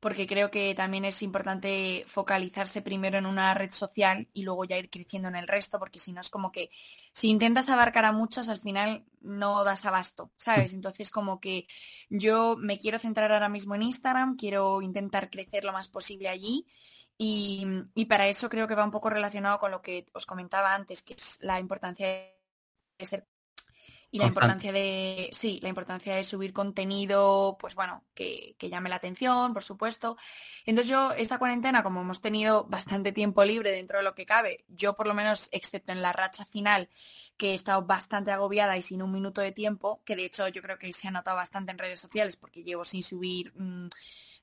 porque 0.00 0.26
creo 0.26 0.50
que 0.50 0.74
también 0.74 1.04
es 1.04 1.22
importante 1.22 2.04
focalizarse 2.06 2.82
primero 2.82 3.18
en 3.18 3.26
una 3.26 3.52
red 3.54 3.72
social 3.72 4.28
y 4.32 4.42
luego 4.42 4.64
ya 4.64 4.78
ir 4.78 4.90
creciendo 4.90 5.28
en 5.28 5.36
el 5.36 5.48
resto, 5.48 5.78
porque 5.78 5.98
si 5.98 6.12
no 6.12 6.20
es 6.20 6.30
como 6.30 6.52
que 6.52 6.70
si 7.12 7.28
intentas 7.28 7.68
abarcar 7.68 8.04
a 8.04 8.12
muchas, 8.12 8.48
al 8.48 8.60
final 8.60 9.04
no 9.20 9.64
das 9.64 9.84
abasto, 9.86 10.30
¿sabes? 10.36 10.72
Entonces, 10.74 11.10
como 11.10 11.40
que 11.40 11.66
yo 12.08 12.56
me 12.56 12.78
quiero 12.78 12.98
centrar 12.98 13.32
ahora 13.32 13.48
mismo 13.48 13.74
en 13.74 13.82
Instagram, 13.82 14.36
quiero 14.36 14.82
intentar 14.82 15.30
crecer 15.30 15.64
lo 15.64 15.72
más 15.72 15.88
posible 15.88 16.28
allí. 16.28 16.66
Y, 17.20 17.66
y 17.94 18.04
para 18.04 18.28
eso 18.28 18.48
creo 18.48 18.68
que 18.68 18.76
va 18.76 18.84
un 18.84 18.92
poco 18.92 19.10
relacionado 19.10 19.58
con 19.58 19.72
lo 19.72 19.82
que 19.82 20.06
os 20.12 20.24
comentaba 20.24 20.74
antes, 20.74 21.02
que 21.02 21.14
es 21.14 21.38
la 21.40 21.58
importancia 21.58 22.06
de 22.06 23.04
ser 23.04 23.26
y 24.10 24.18
la 24.18 24.26
importancia 24.26 24.72
de, 24.72 25.28
sí, 25.32 25.60
la 25.62 25.68
importancia 25.68 26.14
de 26.14 26.24
subir 26.24 26.54
contenido, 26.54 27.58
pues 27.60 27.74
bueno, 27.74 28.04
que, 28.14 28.56
que 28.58 28.70
llame 28.70 28.88
la 28.88 28.96
atención, 28.96 29.52
por 29.52 29.62
supuesto. 29.62 30.16
Entonces 30.64 30.90
yo, 30.90 31.12
esta 31.12 31.38
cuarentena, 31.38 31.82
como 31.82 32.00
hemos 32.00 32.22
tenido 32.22 32.64
bastante 32.64 33.12
tiempo 33.12 33.44
libre 33.44 33.70
dentro 33.70 33.98
de 33.98 34.04
lo 34.04 34.14
que 34.14 34.24
cabe, 34.24 34.64
yo 34.68 34.94
por 34.94 35.06
lo 35.06 35.12
menos, 35.12 35.50
excepto 35.52 35.92
en 35.92 36.00
la 36.00 36.12
racha 36.12 36.46
final, 36.46 36.88
que 37.36 37.50
he 37.50 37.54
estado 37.54 37.82
bastante 37.82 38.30
agobiada 38.30 38.78
y 38.78 38.82
sin 38.82 39.02
un 39.02 39.12
minuto 39.12 39.42
de 39.42 39.52
tiempo, 39.52 40.02
que 40.04 40.16
de 40.16 40.24
hecho 40.24 40.48
yo 40.48 40.62
creo 40.62 40.78
que 40.78 40.92
se 40.94 41.08
ha 41.08 41.10
notado 41.10 41.36
bastante 41.36 41.70
en 41.70 41.78
redes 41.78 42.00
sociales 42.00 42.36
porque 42.36 42.64
llevo 42.64 42.84
sin 42.84 43.02
subir, 43.02 43.52
mm, 43.56 43.88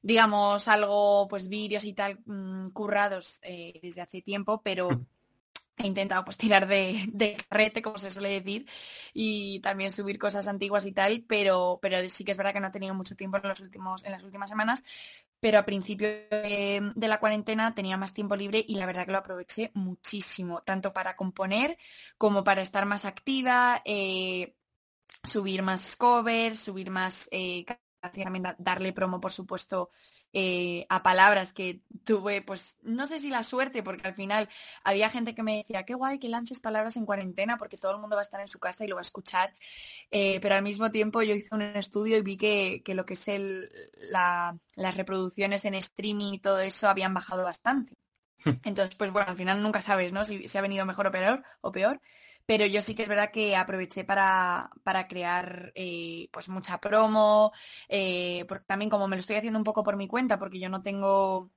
digamos, 0.03 0.67
algo, 0.67 1.27
pues 1.27 1.49
vídeos 1.49 1.85
y 1.85 1.93
tal, 1.93 2.19
mm, 2.25 2.69
currados 2.69 3.39
eh, 3.41 3.79
desde 3.81 4.01
hace 4.01 4.21
tiempo, 4.21 4.61
pero 4.61 4.89
he 5.77 5.87
intentado 5.87 6.23
pues 6.23 6.37
tirar 6.37 6.67
de, 6.67 7.05
de, 7.11 7.37
carrete, 7.49 7.81
como 7.81 7.97
se 7.97 8.11
suele 8.11 8.29
decir, 8.29 8.65
y 9.13 9.59
también 9.59 9.91
subir 9.91 10.17
cosas 10.17 10.47
antiguas 10.47 10.85
y 10.85 10.91
tal, 10.91 11.23
pero, 11.27 11.79
pero 11.81 11.97
sí 12.09 12.23
que 12.23 12.31
es 12.31 12.37
verdad 12.37 12.53
que 12.53 12.59
no 12.59 12.67
he 12.67 12.71
tenido 12.71 12.93
mucho 12.93 13.15
tiempo 13.15 13.37
en, 13.37 13.43
los 13.43 13.59
últimos, 13.59 14.03
en 14.05 14.11
las 14.11 14.23
últimas 14.23 14.49
semanas, 14.49 14.83
pero 15.39 15.59
a 15.59 15.65
principio 15.65 16.07
de, 16.07 16.93
la 16.95 17.19
cuarentena 17.19 17.75
tenía 17.75 17.97
más 17.97 18.13
tiempo 18.13 18.35
libre 18.35 18.63
y 18.67 18.75
la 18.75 18.85
verdad 18.85 19.05
que 19.05 19.11
lo 19.11 19.17
aproveché 19.17 19.71
muchísimo, 19.73 20.61
tanto 20.61 20.93
para 20.93 21.15
componer 21.15 21.77
como 22.17 22.43
para 22.43 22.61
estar 22.61 22.85
más 22.85 23.05
activa, 23.05 23.81
eh, 23.85 24.55
subir 25.23 25.61
más 25.61 25.95
covers, 25.95 26.59
subir 26.59 26.89
más... 26.89 27.27
Eh, 27.31 27.65
también 28.11 28.45
darle 28.57 28.93
promo, 28.93 29.19
por 29.19 29.31
supuesto, 29.31 29.89
eh, 30.33 30.85
a 30.89 31.01
palabras 31.01 31.53
que 31.53 31.81
tuve, 32.03 32.41
pues 32.41 32.77
no 32.81 33.05
sé 33.05 33.19
si 33.19 33.29
la 33.29 33.43
suerte, 33.43 33.83
porque 33.83 34.07
al 34.07 34.13
final 34.13 34.49
había 34.83 35.09
gente 35.09 35.33
que 35.33 35.43
me 35.43 35.57
decía, 35.57 35.83
qué 35.83 35.93
guay 35.93 36.19
que 36.19 36.29
lances 36.29 36.59
palabras 36.59 36.97
en 36.97 37.05
cuarentena, 37.05 37.57
porque 37.57 37.77
todo 37.77 37.93
el 37.93 37.99
mundo 37.99 38.15
va 38.15 38.21
a 38.21 38.23
estar 38.23 38.41
en 38.41 38.47
su 38.47 38.59
casa 38.59 38.83
y 38.83 38.87
lo 38.87 38.95
va 38.95 39.01
a 39.01 39.03
escuchar. 39.03 39.53
Eh, 40.11 40.39
pero 40.41 40.55
al 40.55 40.63
mismo 40.63 40.91
tiempo 40.91 41.21
yo 41.21 41.35
hice 41.35 41.53
un 41.55 41.61
estudio 41.61 42.17
y 42.17 42.21
vi 42.21 42.37
que, 42.37 42.81
que 42.83 42.95
lo 42.95 43.05
que 43.05 43.13
es 43.13 43.27
el, 43.27 43.69
la, 44.11 44.57
las 44.75 44.97
reproducciones 44.97 45.65
en 45.65 45.75
streaming 45.75 46.33
y 46.33 46.39
todo 46.39 46.59
eso 46.59 46.89
habían 46.89 47.13
bajado 47.13 47.43
bastante. 47.43 47.93
Entonces, 48.63 48.95
pues 48.95 49.11
bueno, 49.11 49.29
al 49.29 49.37
final 49.37 49.61
nunca 49.61 49.81
sabes, 49.81 50.13
¿no? 50.13 50.25
Si, 50.25 50.47
si 50.47 50.57
ha 50.57 50.61
venido 50.61 50.85
mejor 50.85 51.07
o 51.07 51.11
peor, 51.11 51.43
o 51.61 51.71
peor. 51.71 51.99
Pero 52.45 52.65
yo 52.65 52.81
sí 52.81 52.93
que 52.93 53.03
es 53.03 53.09
verdad 53.09 53.31
que 53.31 53.55
aproveché 53.55 54.03
para, 54.03 54.69
para 54.83 55.07
crear 55.07 55.71
eh, 55.75 56.29
pues 56.31 56.49
mucha 56.49 56.79
promo, 56.79 57.51
eh, 57.89 58.45
porque 58.47 58.65
también 58.65 58.89
como 58.89 59.07
me 59.07 59.15
lo 59.15 59.21
estoy 59.21 59.37
haciendo 59.37 59.59
un 59.59 59.63
poco 59.63 59.83
por 59.83 59.97
mi 59.97 60.07
cuenta, 60.07 60.37
porque 60.37 60.59
yo 60.59 60.69
no 60.69 60.81
tengo 60.81 61.51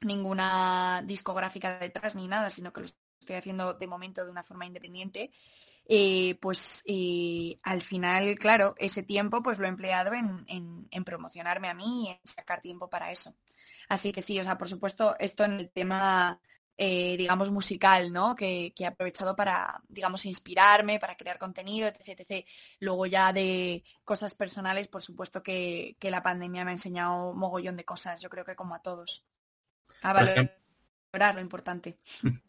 ninguna 0.00 1.02
discográfica 1.04 1.78
detrás 1.78 2.14
ni 2.14 2.28
nada, 2.28 2.50
sino 2.50 2.72
que 2.72 2.80
lo 2.80 2.86
estoy 3.20 3.36
haciendo 3.36 3.74
de 3.74 3.86
momento 3.86 4.24
de 4.24 4.30
una 4.30 4.42
forma 4.42 4.66
independiente, 4.66 5.30
eh, 5.86 6.36
pues 6.40 6.82
al 7.62 7.82
final, 7.82 8.36
claro, 8.38 8.74
ese 8.78 9.02
tiempo 9.02 9.42
pues 9.42 9.58
lo 9.58 9.66
he 9.66 9.68
empleado 9.68 10.14
en, 10.14 10.44
en, 10.48 10.88
en, 10.90 11.04
promocionarme 11.04 11.68
a 11.68 11.74
mí 11.74 12.06
y 12.06 12.10
en 12.10 12.20
sacar 12.24 12.62
tiempo 12.62 12.88
para 12.88 13.12
eso. 13.12 13.34
Así 13.88 14.12
que 14.12 14.22
sí, 14.22 14.38
o 14.40 14.44
sea, 14.44 14.56
por 14.56 14.68
supuesto, 14.68 15.16
esto 15.18 15.44
en 15.44 15.52
el 15.52 15.70
tema 15.70 16.40
eh, 16.76 17.16
digamos, 17.16 17.50
musical, 17.50 18.12
¿no? 18.12 18.34
Que, 18.34 18.72
que, 18.74 18.84
he 18.84 18.86
aprovechado 18.86 19.36
para, 19.36 19.80
digamos, 19.88 20.24
inspirarme, 20.24 20.98
para 20.98 21.16
crear 21.16 21.38
contenido, 21.38 21.88
etc, 21.88 22.20
etc. 22.20 22.46
Luego 22.80 23.06
ya 23.06 23.32
de 23.32 23.84
cosas 24.04 24.34
personales, 24.34 24.88
por 24.88 25.02
supuesto 25.02 25.42
que, 25.42 25.96
que, 25.98 26.10
la 26.10 26.22
pandemia 26.22 26.64
me 26.64 26.70
ha 26.70 26.74
enseñado 26.74 27.34
mogollón 27.34 27.76
de 27.76 27.84
cosas, 27.84 28.20
yo 28.20 28.28
creo 28.28 28.44
que 28.44 28.56
como 28.56 28.74
a 28.74 28.82
todos. 28.82 29.24
A 30.02 30.12
valorar 30.12 30.62
lo 31.34 31.40
importante. 31.40 31.98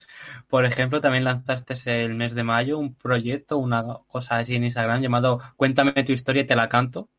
Por 0.48 0.66
ejemplo, 0.66 1.02
también 1.02 1.26
lanzaste 1.26 2.06
el 2.06 2.16
mes 2.16 2.34
de 2.34 2.44
mayo 2.44 2.80
un 2.80 2.96
proyecto, 2.96 3.58
una 3.58 3.84
cosa 4.08 4.40
así 4.40 4.56
en 4.56 4.64
Instagram 4.64 5.02
llamado 5.02 5.42
Cuéntame 5.58 5.92
tu 6.04 6.14
historia 6.14 6.44
y 6.44 6.48
te 6.48 6.56
la 6.56 6.70
canto. 6.70 7.10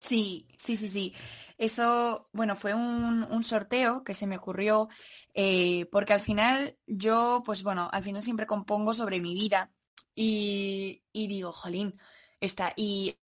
Sí, 0.00 0.46
sí, 0.56 0.76
sí, 0.76 0.88
sí. 0.88 1.14
Eso, 1.58 2.28
bueno, 2.32 2.54
fue 2.54 2.72
un, 2.72 3.24
un 3.24 3.42
sorteo 3.42 4.04
que 4.04 4.14
se 4.14 4.28
me 4.28 4.36
ocurrió 4.36 4.88
eh, 5.34 5.86
porque 5.90 6.12
al 6.12 6.20
final 6.20 6.78
yo, 6.86 7.42
pues 7.44 7.64
bueno, 7.64 7.90
al 7.92 8.04
final 8.04 8.22
siempre 8.22 8.46
compongo 8.46 8.94
sobre 8.94 9.20
mi 9.20 9.34
vida 9.34 9.72
y, 10.14 11.02
y 11.12 11.26
digo, 11.26 11.50
jolín, 11.50 11.98
está, 12.40 12.72
y 12.76 13.18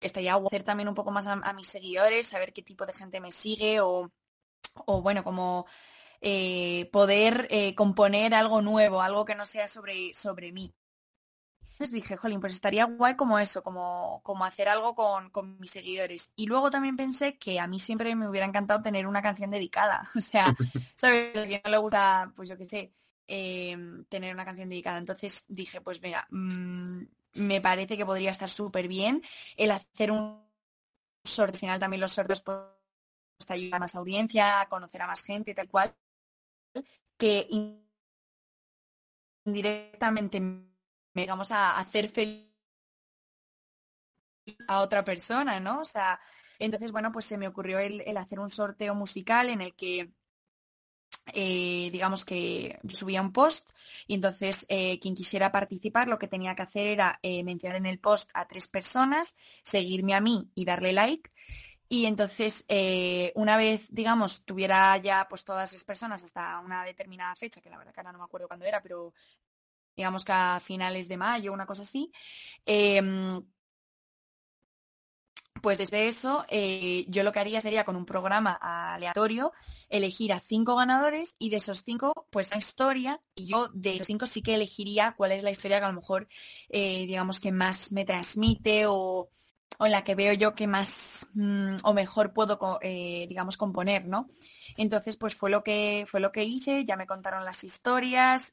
estaría 0.00 0.34
guay 0.36 0.46
hacer 0.46 0.64
también 0.64 0.88
un 0.88 0.94
poco 0.94 1.10
más 1.10 1.26
a, 1.26 1.52
mis 1.52 1.68
seguidores, 1.68 2.26
saber 2.26 2.54
qué 2.54 2.62
tipo 2.62 2.86
de 2.86 2.94
gente 2.94 3.20
me 3.20 3.32
sigue 3.32 3.80
o, 3.82 4.10
o 4.86 5.02
bueno, 5.02 5.22
como 5.22 5.66
eh, 6.22 6.88
poder 6.90 7.48
eh, 7.50 7.74
componer 7.74 8.34
algo 8.34 8.62
nuevo, 8.62 9.02
algo 9.02 9.26
que 9.26 9.34
no 9.34 9.44
sea 9.44 9.68
sobre, 9.68 10.14
sobre 10.14 10.52
mí 10.52 10.74
dije, 11.90 12.16
jolín, 12.16 12.40
pues 12.40 12.54
estaría 12.54 12.84
guay 12.84 13.16
como 13.16 13.38
eso, 13.38 13.62
como, 13.62 14.20
como 14.22 14.44
hacer 14.44 14.68
algo 14.68 14.94
con, 14.94 15.30
con, 15.30 15.58
mis 15.58 15.70
seguidores. 15.70 16.32
Y 16.36 16.46
luego 16.46 16.70
también 16.70 16.96
pensé 16.96 17.38
que 17.38 17.58
a 17.58 17.66
mí 17.66 17.80
siempre 17.80 18.14
me 18.14 18.28
hubiera 18.28 18.46
encantado 18.46 18.82
tener 18.82 19.06
una 19.06 19.22
canción 19.22 19.50
dedicada. 19.50 20.10
O 20.16 20.20
sea, 20.20 20.54
¿sabes? 20.94 21.36
A 21.36 21.46
quien 21.46 21.60
no 21.64 21.70
le 21.70 21.78
gusta, 21.78 22.32
pues 22.36 22.48
yo 22.48 22.56
qué 22.56 22.68
sé, 22.68 22.92
eh, 23.26 23.76
tener 24.08 24.34
una 24.34 24.44
canción 24.44 24.68
dedicada. 24.68 24.98
Entonces 24.98 25.44
dije, 25.48 25.80
pues 25.80 26.00
mira, 26.02 26.26
mmm, 26.30 27.02
me 27.34 27.60
parece 27.60 27.96
que 27.96 28.06
podría 28.06 28.30
estar 28.30 28.48
súper 28.48 28.88
bien 28.88 29.22
el 29.56 29.70
hacer 29.70 30.12
un 30.12 30.42
sorteo. 31.24 31.54
Al 31.54 31.60
final 31.60 31.80
también 31.80 32.00
los 32.00 32.12
sorteos 32.12 32.42
pues, 32.42 32.58
te 33.46 33.54
ayudan 33.54 33.76
a 33.76 33.78
más 33.80 33.94
audiencia, 33.94 34.60
a 34.60 34.68
conocer 34.68 35.02
a 35.02 35.06
más 35.06 35.22
gente, 35.22 35.54
tal 35.54 35.68
cual, 35.68 35.94
que 37.16 37.48
indirectamente 39.44 40.40
digamos, 41.14 41.50
a 41.50 41.78
hacer 41.78 42.08
feliz 42.08 42.52
a 44.68 44.80
otra 44.80 45.04
persona, 45.04 45.60
¿no? 45.60 45.80
O 45.80 45.84
sea, 45.84 46.20
entonces, 46.58 46.92
bueno, 46.92 47.12
pues 47.12 47.24
se 47.26 47.38
me 47.38 47.48
ocurrió 47.48 47.78
el, 47.78 48.16
hacer 48.16 48.40
un 48.40 48.50
sorteo 48.50 48.94
musical 48.94 49.48
en 49.48 49.60
el 49.60 49.74
que, 49.74 50.12
eh, 51.34 51.88
digamos 51.92 52.24
que 52.24 52.78
yo 52.82 52.96
subía 52.96 53.20
un 53.20 53.32
post 53.32 53.70
y 54.06 54.14
entonces 54.14 54.66
eh, 54.68 54.98
quien 54.98 55.14
quisiera 55.14 55.52
participar 55.52 56.08
lo 56.08 56.18
que 56.18 56.26
tenía 56.26 56.54
que 56.54 56.62
hacer 56.62 56.86
era 56.86 57.18
eh, 57.22 57.44
mencionar 57.44 57.76
en 57.76 57.86
el 57.86 57.98
post 58.00 58.30
a 58.34 58.46
tres 58.46 58.68
personas, 58.68 59.36
seguirme 59.62 60.14
a 60.14 60.20
mí 60.20 60.50
y 60.54 60.64
darle 60.64 60.92
like. 60.92 61.30
Y 61.88 62.06
entonces, 62.06 62.64
una 63.34 63.58
vez, 63.58 63.86
digamos, 63.90 64.46
tuviera 64.46 64.96
ya 64.96 65.26
pues 65.28 65.44
todas 65.44 65.74
las 65.74 65.84
personas 65.84 66.22
hasta 66.22 66.58
una 66.60 66.84
determinada 66.84 67.34
fecha, 67.34 67.60
que 67.60 67.68
la 67.68 67.76
verdad 67.76 67.92
que 67.92 68.00
ahora 68.00 68.12
no 68.12 68.18
me 68.18 68.24
acuerdo 68.24 68.48
cuándo 68.48 68.64
era, 68.64 68.80
pero 68.82 69.12
digamos 69.96 70.24
que 70.24 70.32
a 70.32 70.60
finales 70.60 71.08
de 71.08 71.16
mayo, 71.16 71.52
una 71.52 71.66
cosa 71.66 71.82
así. 71.82 72.12
Eh, 72.66 73.42
pues 75.62 75.78
desde 75.78 76.08
eso, 76.08 76.44
eh, 76.48 77.04
yo 77.08 77.22
lo 77.22 77.30
que 77.30 77.38
haría 77.38 77.60
sería 77.60 77.84
con 77.84 77.94
un 77.94 78.04
programa 78.04 78.58
aleatorio 78.60 79.52
elegir 79.88 80.32
a 80.32 80.40
cinco 80.40 80.74
ganadores 80.74 81.36
y 81.38 81.50
de 81.50 81.56
esos 81.58 81.84
cinco, 81.84 82.26
pues 82.30 82.50
la 82.50 82.58
historia, 82.58 83.20
y 83.36 83.46
yo 83.46 83.68
de 83.72 83.94
esos 83.94 84.08
cinco 84.08 84.26
sí 84.26 84.42
que 84.42 84.54
elegiría 84.54 85.14
cuál 85.16 85.30
es 85.30 85.44
la 85.44 85.52
historia 85.52 85.78
que 85.78 85.84
a 85.84 85.88
lo 85.88 85.94
mejor, 85.94 86.26
eh, 86.68 87.06
digamos, 87.06 87.38
que 87.38 87.52
más 87.52 87.92
me 87.92 88.04
transmite 88.04 88.86
o, 88.88 89.30
en 89.78 89.92
la 89.92 90.02
que 90.02 90.16
veo 90.16 90.32
yo 90.32 90.54
que 90.54 90.66
más 90.66 91.28
mmm, 91.34 91.76
o 91.84 91.94
mejor 91.94 92.32
puedo, 92.32 92.80
eh, 92.82 93.26
digamos, 93.28 93.56
componer, 93.56 94.08
¿no? 94.08 94.30
Entonces, 94.76 95.16
pues 95.16 95.36
fue 95.36 95.48
lo 95.48 95.62
que, 95.62 96.06
fue 96.08 96.18
lo 96.18 96.32
que 96.32 96.42
hice, 96.42 96.84
ya 96.84 96.96
me 96.96 97.06
contaron 97.06 97.44
las 97.44 97.62
historias, 97.62 98.50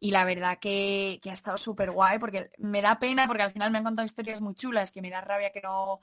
y 0.00 0.10
la 0.10 0.24
verdad 0.24 0.58
que, 0.58 1.18
que 1.22 1.30
ha 1.30 1.32
estado 1.32 1.56
súper 1.56 1.90
guay 1.90 2.18
porque 2.18 2.50
me 2.58 2.82
da 2.82 2.98
pena 2.98 3.26
porque 3.26 3.42
al 3.42 3.52
final 3.52 3.70
me 3.70 3.78
han 3.78 3.84
contado 3.84 4.06
historias 4.06 4.40
muy 4.40 4.54
chulas 4.54 4.92
que 4.92 5.02
me 5.02 5.10
da 5.10 5.20
rabia 5.20 5.50
que 5.50 5.60
no 5.60 6.00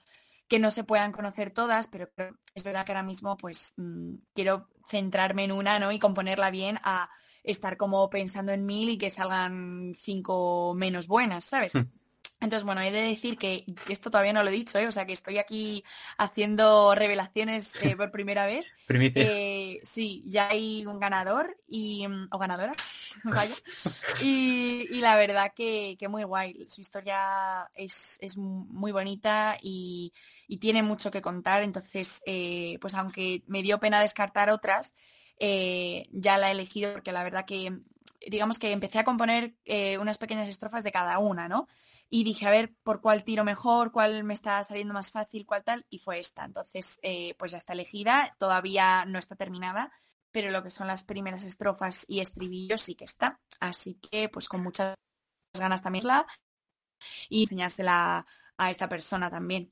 que 0.47 0.59
no 0.59 0.69
se 0.69 0.83
puedan 0.83 1.11
conocer 1.11 1.51
todas, 1.51 1.87
pero, 1.87 2.07
es 2.53 2.63
verdad 2.63 2.85
que 2.85 2.91
ahora 2.91 3.03
mismo 3.03 3.35
pues 3.37 3.73
mmm, 3.77 4.15
quiero 4.33 4.69
centrarme 4.87 5.45
en 5.45 5.51
una, 5.51 5.79
¿no? 5.79 5.91
Y 5.91 5.99
componerla 5.99 6.51
bien 6.51 6.79
a 6.83 7.09
estar 7.43 7.77
como 7.77 8.09
pensando 8.09 8.51
en 8.51 8.65
mil 8.65 8.89
y 8.89 8.97
que 8.97 9.09
salgan 9.09 9.93
cinco 9.97 10.73
menos 10.75 11.07
buenas, 11.07 11.45
¿sabes? 11.45 11.75
Mm. 11.75 11.89
Entonces, 12.45 12.63
bueno, 12.63 12.81
he 12.81 12.91
de 12.91 13.01
decir 13.01 13.37
que 13.37 13.65
esto 13.89 14.11
todavía 14.11 14.31
no 14.31 14.43
lo 14.43 14.49
he 14.49 14.53
dicho, 14.53 14.77
¿eh? 14.77 14.87
o 14.87 14.91
sea 14.91 15.05
que 15.05 15.13
estoy 15.13 15.39
aquí 15.39 15.83
haciendo 16.17 16.93
revelaciones 16.93 17.73
eh, 17.81 17.95
por 17.95 18.11
primera 18.11 18.45
vez. 18.45 18.65
Eh, 19.17 19.79
sí, 19.81 20.23
ya 20.27 20.49
hay 20.49 20.85
un 20.85 20.99
ganador 20.99 21.57
y 21.67 22.07
mm, 22.07 22.27
o 22.31 22.37
ganadora, 22.37 22.73
vaya. 23.23 23.55
Y, 24.21 24.87
y, 24.91 25.01
la 25.01 25.15
verdad 25.15 25.53
que, 25.55 25.95
que, 25.97 26.07
muy 26.07 26.23
guay. 26.23 26.65
Su 26.69 26.81
historia 26.81 27.69
es, 27.73 28.17
es 28.21 28.37
muy 28.37 28.91
bonita 28.91 29.57
y, 29.61 30.13
y, 30.47 30.57
tiene 30.57 30.83
mucho 30.83 31.09
que 31.09 31.21
contar. 31.21 31.63
Entonces, 31.63 32.21
pues 32.79 32.93
aunque 32.93 33.43
me 33.47 33.63
dio 33.63 33.79
pena 33.79 33.99
descartar 33.99 34.51
otras, 34.51 34.93
eh, 35.39 36.07
ya 36.11 36.37
la 36.37 36.49
he 36.49 36.51
elegido 36.51 36.93
porque 36.93 37.11
la 37.11 37.23
verdad 37.23 37.45
que 37.45 37.79
digamos 38.25 38.59
que 38.59 38.71
empecé 38.71 38.99
a 38.99 39.03
componer 39.03 39.55
eh, 39.65 39.97
unas 39.97 40.17
pequeñas 40.17 40.49
estrofas 40.49 40.83
de 40.83 40.91
cada 40.91 41.19
una, 41.19 41.47
¿no? 41.47 41.67
Y 42.09 42.23
dije, 42.23 42.47
a 42.47 42.51
ver, 42.51 42.73
por 42.83 43.01
cuál 43.01 43.23
tiro 43.23 43.43
mejor, 43.43 43.91
cuál 43.91 44.23
me 44.23 44.33
está 44.33 44.63
saliendo 44.63 44.93
más 44.93 45.11
fácil, 45.11 45.45
cuál 45.45 45.63
tal, 45.63 45.85
y 45.89 45.99
fue 45.99 46.19
esta. 46.19 46.45
Entonces, 46.45 46.99
eh, 47.01 47.35
pues 47.37 47.51
ya 47.51 47.57
está 47.57 47.73
elegida, 47.73 48.35
todavía 48.37 49.05
no 49.05 49.19
está 49.19 49.35
terminada, 49.35 49.91
pero 50.31 50.51
lo 50.51 50.63
que 50.63 50.69
son 50.69 50.87
las 50.87 51.03
primeras 51.03 51.43
estrofas 51.43 52.05
y 52.07 52.19
estribillos 52.19 52.81
sí 52.81 52.95
que 52.95 53.05
está. 53.05 53.39
Así 53.59 53.95
que, 53.95 54.29
pues 54.29 54.49
con 54.49 54.61
muchas 54.61 54.95
ganas 55.53 55.81
también 55.81 56.07
la 56.07 56.27
y 57.29 57.43
enseñársela 57.43 58.25
a 58.57 58.69
esta 58.69 58.89
persona 58.89 59.29
también. 59.29 59.71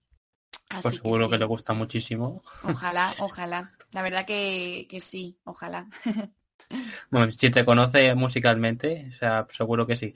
Así 0.69 0.81
pues 0.81 0.95
seguro 0.95 1.25
que, 1.25 1.25
sí. 1.25 1.31
que, 1.31 1.39
le 1.39 1.45
gusta 1.45 1.73
muchísimo. 1.73 2.43
Ojalá, 2.63 3.13
ojalá. 3.19 3.71
La 3.91 4.01
verdad 4.01 4.25
que, 4.25 4.87
que 4.89 4.99
sí, 4.99 5.39
ojalá. 5.43 5.87
Bueno, 7.11 7.31
si 7.31 7.49
te 7.51 7.65
conoce 7.65 8.13
musicalmente, 8.15 9.09
o 9.15 9.17
sea, 9.17 9.47
seguro 9.51 9.85
que 9.87 9.97
sí. 9.97 10.13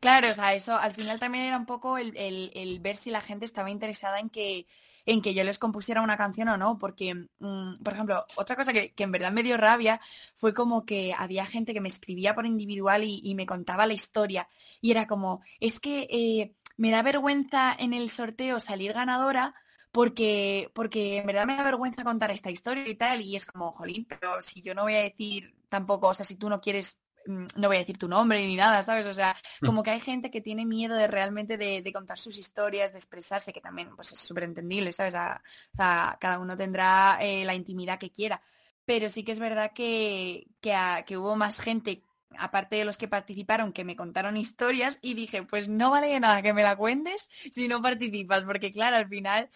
Claro, 0.00 0.30
o 0.30 0.34
sea, 0.34 0.54
eso 0.54 0.76
al 0.76 0.94
final 0.94 1.18
también 1.18 1.44
era 1.44 1.56
un 1.56 1.66
poco 1.66 1.98
el, 1.98 2.16
el- 2.16 2.78
ver 2.80 2.96
si 2.96 3.10
la 3.10 3.20
gente 3.20 3.44
estaba 3.44 3.68
interesada 3.70 4.20
en 4.20 4.30
que, 4.30 4.66
en 5.06 5.20
que 5.22 5.34
yo 5.34 5.42
les 5.42 5.58
compusiera 5.58 6.02
una 6.02 6.16
canción 6.16 6.48
o 6.48 6.56
no, 6.56 6.78
porque, 6.78 7.14
mm, 7.40 7.82
por 7.82 7.94
ejemplo, 7.94 8.24
otra 8.36 8.54
cosa 8.54 8.72
que, 8.72 8.92
que 8.94 9.02
en 9.04 9.10
verdad 9.12 9.32
me 9.32 9.42
dio 9.42 9.56
rabia 9.56 10.00
fue 10.36 10.54
como 10.54 10.84
que 10.86 11.14
había 11.18 11.44
gente 11.44 11.74
que 11.74 11.80
me 11.80 11.88
escribía 11.88 12.34
por 12.34 12.46
individual 12.46 13.02
y, 13.04 13.20
y 13.24 13.34
me 13.34 13.46
contaba 13.46 13.86
la 13.88 13.94
historia 13.94 14.48
y 14.80 14.92
era 14.92 15.08
como, 15.08 15.42
es 15.58 15.80
que 15.80 16.06
eh, 16.10 16.54
me 16.76 16.90
da 16.90 17.02
vergüenza 17.02 17.74
en 17.76 17.92
el 17.92 18.08
sorteo 18.10 18.60
salir 18.60 18.92
ganadora. 18.92 19.54
Porque, 19.90 20.70
porque 20.74 21.16
en 21.18 21.26
verdad 21.26 21.46
me 21.46 21.56
da 21.56 21.62
vergüenza 21.64 22.04
contar 22.04 22.30
esta 22.30 22.50
historia 22.50 22.86
y 22.86 22.94
tal, 22.94 23.22
y 23.22 23.34
es 23.36 23.46
como, 23.46 23.72
jolín, 23.72 24.04
pero 24.04 24.40
si 24.42 24.60
yo 24.60 24.74
no 24.74 24.82
voy 24.82 24.94
a 24.94 25.00
decir 25.00 25.54
tampoco, 25.68 26.08
o 26.08 26.14
sea, 26.14 26.24
si 26.24 26.36
tú 26.36 26.48
no 26.48 26.60
quieres 26.60 27.00
mm, 27.26 27.46
no 27.56 27.68
voy 27.68 27.76
a 27.76 27.80
decir 27.80 27.98
tu 27.98 28.08
nombre 28.08 28.44
ni 28.46 28.56
nada, 28.56 28.82
¿sabes? 28.82 29.06
O 29.06 29.14
sea, 29.14 29.36
como 29.62 29.82
que 29.82 29.90
hay 29.90 30.00
gente 30.00 30.30
que 30.30 30.40
tiene 30.40 30.64
miedo 30.66 30.94
de 30.96 31.06
realmente 31.08 31.56
de, 31.58 31.82
de 31.82 31.92
contar 31.92 32.18
sus 32.18 32.36
historias, 32.38 32.92
de 32.92 32.98
expresarse, 32.98 33.52
que 33.52 33.60
también 33.60 33.94
pues 33.96 34.12
es 34.12 34.18
súper 34.20 34.44
entendible, 34.44 34.92
¿sabes? 34.92 35.14
A- 35.14 35.42
o 35.72 35.76
sea, 35.76 36.16
cada 36.20 36.38
uno 36.38 36.56
tendrá 36.56 37.18
eh, 37.20 37.44
la 37.44 37.54
intimidad 37.54 37.98
que 37.98 38.10
quiera. 38.10 38.40
Pero 38.84 39.10
sí 39.10 39.22
que 39.24 39.32
es 39.32 39.38
verdad 39.38 39.72
que, 39.74 40.46
que, 40.60 40.74
a- 40.74 41.04
que 41.04 41.16
hubo 41.18 41.36
más 41.36 41.60
gente, 41.60 42.02
aparte 42.38 42.76
de 42.76 42.84
los 42.84 42.96
que 42.96 43.08
participaron, 43.08 43.72
que 43.72 43.84
me 43.84 43.96
contaron 43.96 44.36
historias 44.36 44.98
y 45.02 45.14
dije, 45.14 45.42
pues 45.42 45.68
no 45.68 45.90
vale 45.90 46.08
de 46.08 46.20
nada 46.20 46.42
que 46.42 46.52
me 46.54 46.62
la 46.62 46.76
cuentes 46.76 47.28
si 47.52 47.68
no 47.68 47.82
participas, 47.82 48.44
porque 48.44 48.70
claro, 48.70 48.96
al 48.96 49.08
final 49.08 49.48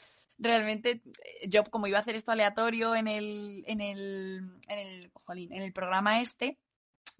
realmente 0.42 1.02
eh, 1.24 1.48
yo 1.48 1.64
como 1.64 1.86
iba 1.86 1.98
a 1.98 2.00
hacer 2.00 2.16
esto 2.16 2.32
aleatorio 2.32 2.94
en 2.94 3.08
el, 3.08 3.64
en 3.66 3.80
el, 3.80 4.50
en 4.68 4.78
el, 4.78 5.10
jolín, 5.24 5.52
en 5.52 5.62
el 5.62 5.72
programa 5.72 6.20
este, 6.20 6.58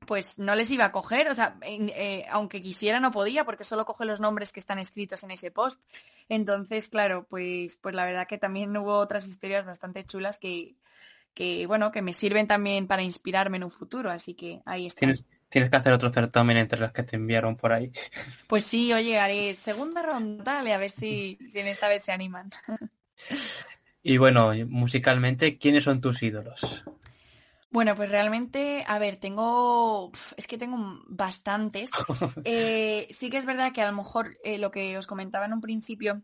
pues 0.07 0.39
no 0.39 0.55
les 0.55 0.71
iba 0.71 0.87
a 0.87 0.93
coger, 0.93 1.29
o 1.29 1.35
sea, 1.35 1.57
eh, 1.63 2.27
aunque 2.31 2.61
quisiera 2.61 3.01
no 3.01 3.11
podía, 3.11 3.45
porque 3.45 3.65
solo 3.65 3.85
coge 3.85 4.05
los 4.05 4.21
nombres 4.21 4.53
que 4.53 4.61
están 4.61 4.79
escritos 4.79 5.23
en 5.23 5.31
ese 5.31 5.51
post. 5.51 5.81
Entonces, 6.29 6.89
claro, 6.89 7.27
pues, 7.29 7.79
pues 7.79 7.95
la 7.95 8.05
verdad 8.05 8.27
que 8.27 8.39
también 8.39 8.77
hubo 8.77 8.97
otras 8.97 9.27
historias 9.27 9.65
bastante 9.65 10.05
chulas 10.05 10.39
que, 10.39 10.77
que, 11.35 11.67
bueno, 11.67 11.93
que 11.93 12.03
me 12.03 12.13
sirven 12.13 12.47
también 12.47 12.87
para 12.87 13.03
inspirarme 13.03 13.57
en 13.59 13.65
un 13.65 13.71
futuro, 13.71 14.11
así 14.11 14.35
que 14.35 14.61
ahí 14.65 14.87
está. 14.87 15.01
Tienes, 15.01 15.25
tienes 15.49 15.71
que 15.71 15.77
hacer 15.77 15.93
otro 15.93 16.13
certamen 16.13 16.57
entre 16.57 16.81
las 16.81 16.93
que 16.93 17.03
te 17.03 17.17
enviaron 17.17 17.57
por 17.57 17.73
ahí. 17.73 17.93
Pues 18.47 18.65
sí, 18.65 18.93
oye, 18.93 19.19
haré 19.19 19.55
segunda 19.55 20.03
ronda, 20.03 20.45
dale, 20.45 20.73
a 20.73 20.79
ver 20.79 20.91
si, 20.91 21.39
si 21.49 21.59
en 21.59 21.69
esta 21.69 21.89
vez 21.89 22.03
se 22.05 22.13
animan. 22.13 22.51
Y 24.03 24.17
bueno, 24.17 24.53
musicalmente, 24.69 25.59
¿quiénes 25.59 25.85
son 25.85 26.01
tus 26.01 26.23
ídolos? 26.23 26.85
Bueno, 27.71 27.97
pues 27.97 28.11
realmente, 28.11 28.85
a 28.87 28.99
ver, 28.99 29.17
tengo, 29.17 30.13
es 30.37 30.47
que 30.47 30.59
tengo 30.59 31.03
bastantes. 31.07 31.91
Eh, 32.45 33.07
sí 33.11 33.31
que 33.31 33.39
es 33.39 33.47
verdad 33.47 33.73
que 33.73 33.83
a 33.83 33.91
lo 33.91 33.97
mejor 33.97 34.37
eh, 34.45 34.59
lo 34.59 34.71
que 34.71 34.99
os 34.99 35.07
comentaba 35.07 35.47
en 35.47 35.53
un 35.53 35.61
principio, 35.61 36.23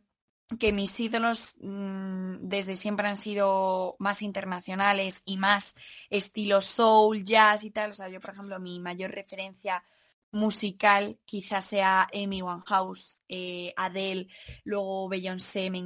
que 0.59 0.73
mis 0.73 0.99
ídolos 0.99 1.57
mm, 1.61 2.37
desde 2.41 2.77
siempre 2.77 3.07
han 3.09 3.17
sido 3.17 3.97
más 3.99 4.23
internacionales 4.23 5.23
y 5.25 5.37
más 5.37 5.75
estilo 6.11 6.61
soul, 6.61 7.25
jazz 7.25 7.65
y 7.65 7.71
tal. 7.71 7.91
O 7.93 7.95
sea, 7.95 8.09
yo, 8.09 8.21
por 8.21 8.31
ejemplo, 8.31 8.59
mi 8.59 8.81
mayor 8.81 9.11
referencia 9.11 9.83
musical 10.31 11.19
quizás 11.25 11.65
sea 11.65 12.07
Amy 12.13 12.43
Winehouse, 12.43 13.23
eh, 13.29 13.73
Adele, 13.77 14.29
luego 14.65 15.09
Beyoncé, 15.09 15.71
me 15.71 15.79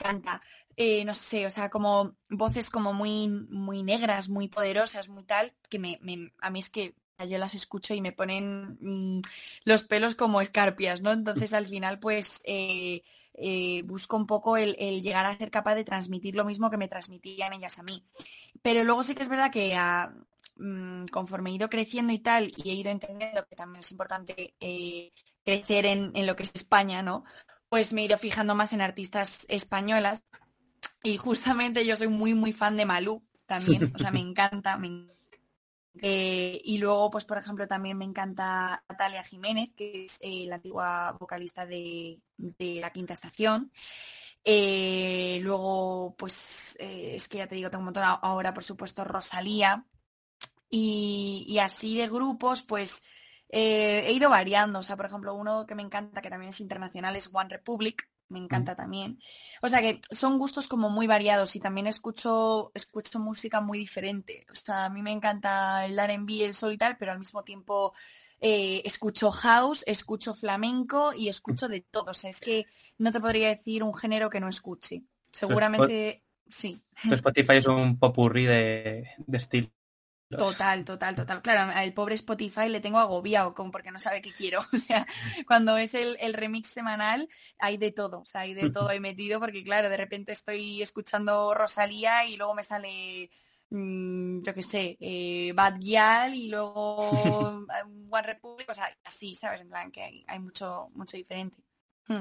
encanta. 0.00 0.42
Eh, 0.76 1.04
no 1.04 1.14
sé, 1.14 1.46
o 1.46 1.50
sea, 1.50 1.68
como 1.68 2.16
voces 2.28 2.70
como 2.70 2.92
muy, 2.92 3.28
muy 3.28 3.82
negras, 3.82 4.28
muy 4.28 4.48
poderosas, 4.48 5.08
muy 5.08 5.24
tal, 5.24 5.52
que 5.68 5.78
me, 5.78 5.98
a 6.40 6.50
mí 6.50 6.58
es 6.58 6.70
que 6.70 6.94
yo 7.28 7.36
las 7.36 7.54
escucho 7.54 7.92
y 7.92 8.00
me 8.00 8.12
ponen 8.12 8.78
mm, 8.80 9.20
los 9.64 9.82
pelos 9.82 10.14
como 10.14 10.40
escarpias, 10.40 11.02
¿no? 11.02 11.12
Entonces 11.12 11.52
al 11.52 11.66
final 11.66 11.98
pues 11.98 12.40
eh, 12.44 13.02
eh, 13.34 13.82
busco 13.84 14.16
un 14.16 14.26
poco 14.26 14.56
el, 14.56 14.74
llegar 15.02 15.26
a 15.26 15.36
ser 15.36 15.50
capaz 15.50 15.74
de 15.74 15.84
transmitir 15.84 16.34
lo 16.34 16.46
mismo 16.46 16.70
que 16.70 16.78
me 16.78 16.88
transmitían 16.88 17.52
ellas 17.52 17.78
a 17.78 17.82
mí. 17.82 18.02
Pero 18.62 18.82
luego 18.82 19.02
sí 19.02 19.14
que 19.14 19.22
es 19.22 19.28
verdad 19.28 19.52
que 19.52 19.74
ah, 19.74 20.14
mm, 20.56 21.06
conforme 21.08 21.50
he 21.50 21.54
ido 21.54 21.68
creciendo 21.68 22.10
y 22.12 22.20
tal, 22.20 22.50
y 22.56 22.70
he 22.70 22.74
ido 22.74 22.90
entendiendo 22.90 23.44
que 23.46 23.56
también 23.56 23.80
es 23.80 23.90
importante 23.90 24.54
crecer 25.44 25.84
en 25.84 26.26
lo 26.26 26.36
que 26.36 26.44
es 26.44 26.52
España, 26.54 27.02
¿no? 27.02 27.24
Pues 27.70 27.92
me 27.92 28.02
he 28.02 28.04
ido 28.04 28.18
fijando 28.18 28.54
más 28.54 28.72
en 28.72 28.80
artistas 28.80 29.46
españolas 29.48 30.22
y 31.04 31.16
justamente 31.16 31.86
yo 31.86 31.96
soy 31.96 32.08
muy, 32.08 32.34
muy 32.34 32.52
fan 32.52 32.76
de 32.76 32.84
Malú 32.84 33.22
también, 33.46 33.92
o 33.94 33.98
sea, 33.98 34.10
me 34.10 34.20
encanta. 34.20 34.76
me 34.76 35.06
eh, 36.02 36.60
y 36.64 36.78
luego, 36.78 37.10
pues, 37.10 37.24
por 37.24 37.38
ejemplo, 37.38 37.66
también 37.66 37.96
me 37.96 38.04
encanta 38.04 38.82
Natalia 38.88 39.22
Jiménez, 39.22 39.70
que 39.76 40.04
es 40.04 40.18
eh, 40.20 40.46
la 40.46 40.56
antigua 40.56 41.16
vocalista 41.18 41.64
de, 41.64 42.20
de 42.36 42.80
La 42.80 42.92
Quinta 42.92 43.12
Estación. 43.12 43.72
Eh, 44.44 45.38
luego, 45.42 46.14
pues, 46.16 46.76
es 46.80 47.28
que 47.28 47.38
ya 47.38 47.46
te 47.46 47.54
digo, 47.54 47.70
tengo 47.70 47.80
un 47.82 47.86
montón 47.86 48.04
ahora, 48.04 48.52
por 48.52 48.64
supuesto, 48.64 49.04
Rosalía. 49.04 49.86
Y, 50.68 51.44
y 51.48 51.58
así 51.58 51.96
de 51.96 52.08
grupos, 52.08 52.62
pues, 52.62 53.02
eh, 53.52 54.04
he 54.06 54.12
ido 54.12 54.30
variando. 54.30 54.78
O 54.78 54.82
sea, 54.82 54.96
por 54.96 55.06
ejemplo, 55.06 55.34
uno 55.34 55.66
que 55.66 55.74
me 55.74 55.82
encanta, 55.82 56.22
que 56.22 56.30
también 56.30 56.50
es 56.50 56.60
internacional, 56.60 57.16
es 57.16 57.30
One 57.32 57.50
Republic. 57.50 58.08
Me 58.28 58.38
encanta 58.38 58.76
también. 58.76 59.18
O 59.60 59.68
sea 59.68 59.80
que 59.80 60.00
son 60.08 60.38
gustos 60.38 60.68
como 60.68 60.88
muy 60.88 61.08
variados 61.08 61.56
y 61.56 61.60
también 61.60 61.88
escucho, 61.88 62.70
escucho 62.74 63.18
música 63.18 63.60
muy 63.60 63.76
diferente. 63.76 64.46
O 64.52 64.54
sea, 64.54 64.84
a 64.84 64.88
mí 64.88 65.02
me 65.02 65.10
encanta 65.10 65.84
el 65.84 65.98
R&B, 65.98 66.44
el 66.44 66.54
soul 66.54 66.74
y 66.74 66.78
tal, 66.78 66.96
pero 66.96 67.10
al 67.10 67.18
mismo 67.18 67.42
tiempo 67.42 67.92
eh, 68.40 68.82
escucho 68.84 69.32
house, 69.32 69.82
escucho 69.84 70.32
flamenco 70.32 71.12
y 71.12 71.28
escucho 71.28 71.66
de 71.66 71.80
todo. 71.80 72.12
O 72.12 72.14
sea, 72.14 72.30
es 72.30 72.38
que 72.38 72.66
no 72.98 73.10
te 73.10 73.18
podría 73.18 73.48
decir 73.48 73.82
un 73.82 73.94
género 73.94 74.30
que 74.30 74.38
no 74.38 74.48
escuche. 74.48 75.02
Seguramente 75.32 76.22
sí. 76.48 76.80
Tu 77.02 77.14
Spotify 77.14 77.56
es 77.56 77.66
un 77.66 77.98
popurrí 77.98 78.44
de, 78.44 79.08
de 79.26 79.38
estilos. 79.38 79.79
Total, 80.36 80.84
total, 80.84 81.14
total. 81.16 81.42
Claro, 81.42 81.72
al 81.74 81.92
pobre 81.92 82.14
Spotify 82.14 82.68
le 82.68 82.80
tengo 82.80 82.98
agobiado 82.98 83.52
como 83.54 83.70
porque 83.70 83.90
no 83.90 83.98
sabe 83.98 84.22
qué 84.22 84.32
quiero. 84.32 84.60
O 84.72 84.78
sea, 84.78 85.06
cuando 85.46 85.76
es 85.76 85.94
el, 85.94 86.16
el 86.20 86.34
remix 86.34 86.68
semanal 86.70 87.28
hay 87.58 87.76
de 87.76 87.90
todo, 87.92 88.20
o 88.20 88.24
sea, 88.24 88.42
hay 88.42 88.54
de 88.54 88.70
todo 88.70 88.88
ahí 88.88 89.00
metido 89.00 89.40
porque 89.40 89.62
claro, 89.64 89.88
de 89.90 89.96
repente 89.96 90.32
estoy 90.32 90.80
escuchando 90.82 91.52
Rosalía 91.54 92.24
y 92.26 92.36
luego 92.36 92.54
me 92.54 92.62
sale, 92.64 93.30
mm, 93.70 94.42
yo 94.42 94.54
qué 94.54 94.62
sé, 94.62 94.96
eh, 95.00 95.52
Bad 95.54 95.78
Gyal 95.80 96.34
y 96.34 96.48
luego 96.48 97.00
One 98.10 98.22
Republic, 98.26 98.68
o 98.70 98.74
sea, 98.74 98.88
así, 99.04 99.34
¿sabes? 99.34 99.60
En 99.60 99.68
plan 99.68 99.90
que 99.90 100.02
hay, 100.02 100.24
hay 100.28 100.38
mucho, 100.38 100.88
mucho 100.94 101.16
diferente. 101.16 101.56
Hmm. 102.08 102.20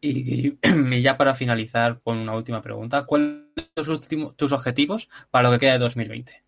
Y 0.00 0.58
ya 1.02 1.16
para 1.16 1.34
finalizar 1.34 2.00
con 2.02 2.18
una 2.18 2.34
última 2.34 2.62
pregunta, 2.62 3.04
¿cuáles 3.06 3.44
son 3.56 3.70
tus, 3.74 3.88
últimos- 3.88 4.36
tus 4.36 4.52
objetivos 4.52 5.08
para 5.30 5.48
lo 5.48 5.54
que 5.54 5.60
queda 5.60 5.72
de 5.74 5.78
2020? 5.78 6.42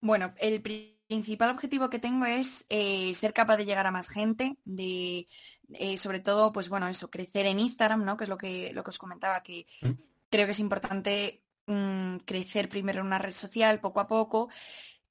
Bueno, 0.00 0.32
el 0.38 0.62
pri- 0.62 0.98
principal 1.06 1.50
objetivo 1.50 1.90
que 1.90 1.98
tengo 1.98 2.24
es 2.26 2.64
eh, 2.68 3.12
ser 3.14 3.32
capaz 3.32 3.56
de 3.56 3.64
llegar 3.66 3.86
a 3.86 3.90
más 3.90 4.08
gente, 4.08 4.56
de 4.64 5.26
eh, 5.72 5.98
sobre 5.98 6.20
todo, 6.20 6.52
pues 6.52 6.68
bueno, 6.68 6.86
eso, 6.88 7.10
crecer 7.10 7.46
en 7.46 7.58
Instagram, 7.60 8.04
¿no? 8.04 8.16
Que 8.16 8.24
es 8.24 8.30
lo 8.30 8.38
que, 8.38 8.72
lo 8.72 8.82
que 8.84 8.90
os 8.90 8.98
comentaba, 8.98 9.42
que 9.42 9.66
Mm. 9.82 9.90
creo 10.30 10.46
que 10.46 10.52
es 10.52 10.60
importante 10.60 11.42
mm, 11.66 12.16
crecer 12.24 12.68
primero 12.68 13.00
en 13.00 13.06
una 13.06 13.18
red 13.18 13.32
social 13.32 13.80
poco 13.80 14.00
a 14.00 14.06
poco. 14.06 14.48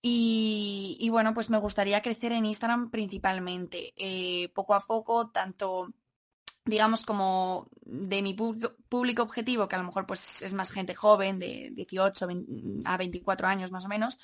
Y, 0.01 0.95
y 1.01 1.09
bueno, 1.09 1.33
pues 1.33 1.49
me 1.49 1.57
gustaría 1.57 2.01
crecer 2.01 2.31
en 2.31 2.45
Instagram 2.45 2.89
principalmente, 2.89 3.93
eh, 3.97 4.49
poco 4.55 4.73
a 4.73 4.85
poco, 4.85 5.29
tanto 5.29 5.89
digamos 6.65 7.05
como 7.05 7.67
de 7.81 8.21
mi 8.21 8.33
público, 8.33 9.23
objetivo, 9.23 9.67
que 9.67 9.75
a 9.75 9.79
lo 9.79 9.85
mejor 9.85 10.05
pues 10.05 10.41
es 10.41 10.53
más 10.53 10.71
gente 10.71 10.93
joven, 10.95 11.39
de 11.39 11.71
18 11.73 12.27
20 12.27 12.81
a 12.85 12.95
24 12.95 13.47
años 13.47 13.71
más 13.71 13.85
o 13.85 13.87
menos, 13.87 14.19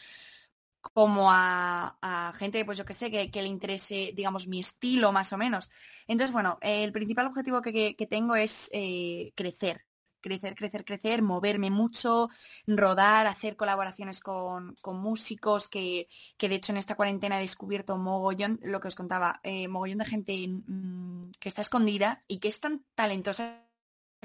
como 0.93 1.31
a, 1.31 1.97
a 2.01 2.33
gente, 2.33 2.63
pues 2.65 2.77
yo 2.77 2.85
que 2.85 2.93
sé, 2.93 3.11
que, 3.11 3.31
que 3.31 3.41
le 3.41 3.47
interese, 3.49 4.11
digamos, 4.15 4.47
mi 4.47 4.59
estilo 4.59 5.11
más 5.11 5.33
o 5.33 5.37
menos. 5.37 5.69
Entonces, 6.07 6.31
bueno, 6.33 6.57
el 6.61 6.91
principal 6.91 7.27
objetivo 7.27 7.61
que, 7.61 7.73
que- 7.73 7.95
que 7.95 8.07
tengo 8.07 8.35
es 8.35 8.69
eh, 8.73 9.31
crecer, 9.35 9.85
crecer, 10.21 10.55
crecer, 10.55 10.85
crecer, 10.85 11.21
moverme 11.21 11.69
mucho, 11.71 12.29
rodar, 12.67 13.27
hacer 13.27 13.55
colaboraciones 13.55 14.19
con, 14.21 14.75
con 14.81 14.99
músicos, 14.99 15.69
que, 15.69 16.07
que 16.37 16.49
de 16.49 16.55
hecho 16.55 16.71
en 16.71 16.77
esta 16.77 16.95
cuarentena 16.95 17.37
he 17.37 17.41
descubierto 17.41 17.97
mogollón, 17.97 18.59
lo 18.63 18.79
que 18.79 18.87
os 18.87 18.95
contaba, 18.95 19.39
eh, 19.43 19.67
mogollón 19.67 19.99
de 19.99 20.05
gente 20.05 20.47
mm, 20.47 21.31
que 21.39 21.49
está 21.49 21.61
escondida 21.61 22.23
y 22.27 22.39
que 22.39 22.47
es 22.47 22.59
tan 22.59 22.83
talentosa 22.95 23.64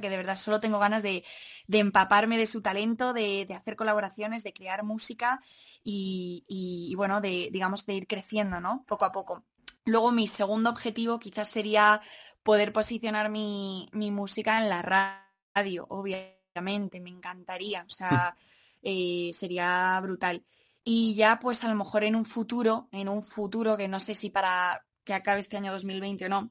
que 0.00 0.10
de 0.10 0.16
verdad 0.16 0.36
solo 0.36 0.60
tengo 0.60 0.78
ganas 0.78 1.02
de, 1.02 1.24
de 1.66 1.78
empaparme 1.78 2.38
de 2.38 2.46
su 2.46 2.62
talento, 2.62 3.12
de, 3.12 3.46
de 3.46 3.54
hacer 3.54 3.76
colaboraciones, 3.76 4.42
de 4.44 4.52
crear 4.52 4.82
música 4.84 5.40
y, 5.82 6.44
y- 6.48 6.88
y, 6.90 6.94
bueno, 6.94 7.20
de, 7.20 7.48
digamos, 7.52 7.86
de 7.86 7.94
ir 7.94 8.06
creciendo, 8.06 8.60
¿no? 8.60 8.84
Poco 8.86 9.04
a 9.04 9.12
poco. 9.12 9.44
Luego 9.84 10.12
mi 10.12 10.28
segundo 10.28 10.70
objetivo 10.70 11.18
quizás 11.18 11.48
sería 11.48 12.00
poder 12.42 12.72
posicionar 12.72 13.30
mi, 13.30 13.88
mi 13.92 14.10
música 14.10 14.60
en 14.60 14.68
la 14.68 14.82
radio, 14.82 15.86
obviamente, 15.88 17.00
me 17.00 17.10
encantaría, 17.10 17.84
o 17.86 17.90
sea, 17.90 18.34
eh, 18.82 19.30
sería 19.34 19.98
brutal. 20.02 20.44
Y 20.84 21.14
ya 21.14 21.38
pues 21.38 21.62
a 21.64 21.68
lo 21.68 21.74
mejor 21.74 22.04
en 22.04 22.16
un 22.16 22.24
futuro, 22.24 22.88
en 22.92 23.08
un 23.08 23.22
futuro 23.22 23.76
que 23.76 23.88
no 23.88 24.00
sé 24.00 24.14
si 24.14 24.30
para 24.30 24.84
que 25.04 25.14
acabe 25.14 25.40
este 25.40 25.56
año 25.56 25.72
2020 25.72 26.24
o 26.26 26.28
no, 26.28 26.50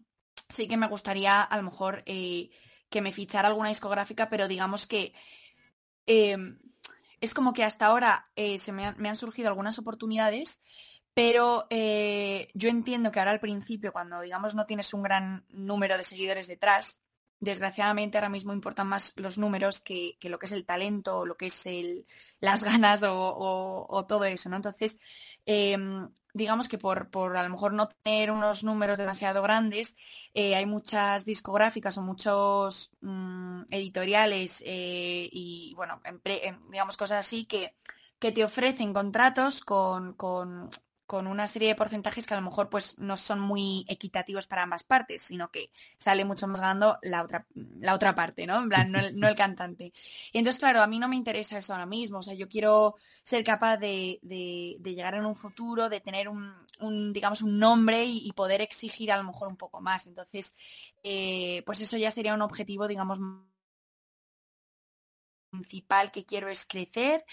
sí 0.50 0.68
que 0.68 0.78
me 0.78 0.88
gustaría 0.88 1.42
a 1.42 1.58
lo 1.58 1.64
mejor 1.64 2.04
eh, 2.06 2.50
que 2.90 3.02
me 3.02 3.12
fichara 3.12 3.48
alguna 3.48 3.70
discográfica, 3.70 4.30
pero 4.30 4.48
digamos 4.48 4.88
que 4.88 5.14
eh, 6.08 6.38
es 7.22 7.34
como 7.34 7.54
que 7.54 7.64
hasta 7.64 7.86
ahora 7.88 8.24
eh, 8.36 8.60
se 8.60 8.72
me, 8.72 8.86
han, 8.86 9.16
surgido 9.16 9.50
algunas 9.50 9.78
oportunidades, 9.80 10.62
pero 11.14 11.68
eh, 11.70 12.50
yo 12.54 12.70
entiendo 12.70 13.12
que 13.12 13.20
ahora 13.20 13.32
al 13.32 13.40
principio, 13.40 13.92
cuando 13.92 14.22
digamos 14.22 14.56
no 14.56 14.66
tienes 14.66 14.94
un 14.94 15.04
gran 15.04 15.46
número 15.50 15.98
de 15.98 16.04
seguidores 16.04 16.48
detrás, 16.48 17.02
desgraciadamente 17.42 18.18
ahora 18.18 18.30
mismo 18.30 18.54
importan 18.54 18.88
más 18.88 19.14
los 19.16 19.38
números 19.38 19.80
que, 19.80 20.18
que 20.20 20.30
lo 20.30 20.40
que 20.40 20.46
es 20.46 20.52
el 20.52 20.66
talento, 20.66 21.20
o 21.20 21.26
lo 21.26 21.36
que 21.36 21.48
es 21.48 21.66
el, 21.66 22.06
las 22.40 22.64
ganas 22.64 23.04
o- 23.04 23.86
o 23.90 24.06
todo 24.06 24.26
eso, 24.26 24.50
¿no? 24.50 24.56
Entonces, 24.58 24.98
eh, 25.52 25.76
digamos 26.32 26.68
que 26.68 26.78
por, 26.78 27.10
por 27.10 27.36
a 27.36 27.42
lo 27.42 27.50
mejor 27.50 27.74
no 27.74 27.90
tener 27.90 28.30
unos 28.30 28.64
números 28.64 29.00
demasiado 29.00 29.42
grandes, 29.42 29.96
eh, 30.36 30.56
hay 30.56 30.68
muchas 30.68 31.26
discográficas 31.26 31.98
o 31.98 32.04
muchos 32.04 32.92
mm, 33.02 33.64
editoriales 33.72 34.62
eh, 34.64 35.28
y, 35.32 35.74
bueno, 35.76 36.02
em, 36.04 36.20
digamos 36.70 36.98
cosas 36.98 37.26
así 37.26 37.46
que, 37.46 37.74
que 38.20 38.32
te 38.32 38.44
ofrecen 38.44 38.94
contratos 38.94 39.62
con, 39.62 40.14
con, 40.14 40.70
con 41.10 41.26
una 41.26 41.48
serie 41.48 41.70
de 41.70 41.76
porcentajes 41.76 42.28
que 42.28 42.36
a 42.36 42.38
lo 42.38 42.44
mejor 42.44 42.70
pues 42.70 43.00
no 43.00 43.18
son 43.18 43.40
muy 43.40 43.84
equitativos 43.90 44.46
para 44.46 44.62
ambas 44.64 44.84
partes, 44.84 45.24
sino 45.24 45.50
que 45.50 45.72
sale 45.98 46.24
mucho 46.24 46.48
más 46.48 46.62
ganando 46.62 47.00
la 47.02 47.24
otra, 47.24 47.48
la 47.80 47.96
otra 47.96 48.14
parte, 48.14 48.46
¿no? 48.46 48.62
En 48.62 48.70
plan, 48.70 48.92
no 48.92 49.00
el, 49.00 49.20
no 49.20 49.28
el 49.28 49.36
cantante. 49.44 49.92
Y 50.32 50.38
entonces, 50.38 50.60
claro, 50.60 50.82
a 50.84 50.88
mí 50.88 51.00
no 51.00 51.08
me 51.08 51.16
interesa 51.16 51.58
eso 51.58 51.74
ahora 51.74 51.88
mismo. 51.88 52.20
O 52.20 52.24
sea, 52.24 52.36
yo 52.36 52.48
quiero 52.48 52.94
ser 53.24 53.44
capaz 53.44 53.78
de, 53.78 54.20
de- 54.22 54.78
de 54.80 54.94
llegar 54.96 55.16
en 55.16 55.26
un 55.26 55.36
futuro, 55.36 55.90
de 55.90 56.00
tener 56.00 56.30
un, 56.30 56.54
un, 56.80 57.12
digamos, 57.12 57.42
un 57.42 57.58
nombre 57.58 58.06
y, 58.06 58.28
y 58.28 58.32
poder 58.34 58.62
exigir 58.62 59.12
a 59.12 59.18
lo 59.18 59.24
mejor 59.24 59.48
un 59.48 59.58
poco 59.58 59.82
más. 59.82 60.06
Entonces, 60.06 60.54
eh, 61.04 61.64
pues 61.66 61.82
eso 61.82 61.98
ya 61.98 62.12
sería 62.12 62.36
un 62.36 62.42
objetivo, 62.44 62.88
digamos, 62.88 63.20
principal 65.52 66.12
que 66.12 66.26
quiero 66.26 66.48
es 66.50 66.66
crecer 66.66 67.24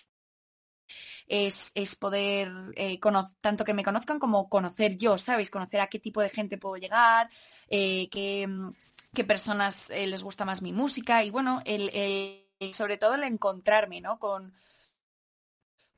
es, 1.29 1.73
es 1.75 1.97
poder 1.97 2.51
eh, 2.77 2.99
tanto 3.41 3.65
que 3.65 3.75
me 3.75 3.85
conozcan 3.85 4.19
como 4.19 4.49
conocer 4.49 4.97
yo, 4.97 5.19
¿sabes? 5.19 5.51
Conocer 5.51 5.81
a 5.81 5.89
qué 5.89 5.99
tipo 5.99 6.21
de 6.21 6.31
gente 6.31 6.59
puedo 6.59 6.77
llegar, 6.77 7.31
eh, 7.69 8.09
qué, 8.11 8.49
qué 9.15 9.25
personas 9.25 9.91
eh, 9.91 10.07
les 10.07 10.23
gusta 10.23 10.45
más 10.45 10.63
mi 10.63 10.73
música 10.73 11.25
y 11.25 11.31
bueno, 11.31 11.63
el, 11.65 11.91
el- 11.95 12.43
sobre 12.73 12.97
todo 12.97 13.15
el 13.15 13.23
encontrarme, 13.25 14.01
¿no? 14.01 14.19
Con, 14.19 14.55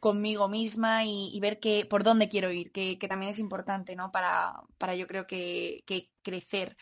conmigo 0.01 0.49
misma 0.49 1.05
y, 1.05 1.39
ver 1.41 1.59
que, 1.61 1.85
por 1.85 2.05
dónde 2.05 2.29
quiero 2.29 2.53
ir, 2.53 2.71
que, 2.73 2.99
que 2.99 3.09
también 3.09 3.31
es 3.31 3.39
importante, 3.41 3.97
¿no? 3.97 4.13
Para, 4.13 4.55
para 4.79 4.95
yo 4.95 5.07
creo 5.09 5.27
que, 5.27 5.83
que 5.87 6.11
crecer 6.23 6.77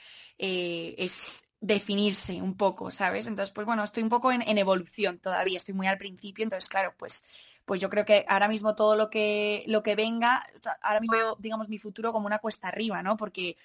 es 0.98 1.48
definirse 1.60 2.42
un 2.42 2.56
poco, 2.56 2.90
¿sabes? 2.90 3.26
Entonces, 3.26 3.52
pues 3.54 3.66
bueno, 3.66 3.82
estoy 3.84 4.02
un 4.02 4.10
poco 4.10 4.30
en 4.32 4.58
evolución 4.58 5.18
todavía, 5.18 5.56
estoy 5.56 5.74
muy 5.74 5.86
al 5.86 5.96
principio, 5.98 6.42
entonces, 6.44 6.68
claro, 6.68 6.94
pues 6.98 7.22
pues 7.66 7.80
yo 7.80 7.90
creo 7.90 8.04
que 8.04 8.24
ahora 8.28 8.48
mismo 8.48 8.74
todo 8.74 8.96
lo 8.96 9.10
que, 9.10 9.64
lo 9.66 9.82
que 9.82 9.96
venga, 9.96 10.46
ahora 10.82 11.00
mismo 11.00 11.16
veo, 11.16 11.36
digamos, 11.38 11.68
mi 11.68 11.78
futuro 11.78 12.12
como 12.12 12.26
una 12.26 12.38
cuesta 12.38 12.68
arriba, 12.68 13.02
¿no? 13.02 13.16
Porque 13.16 13.56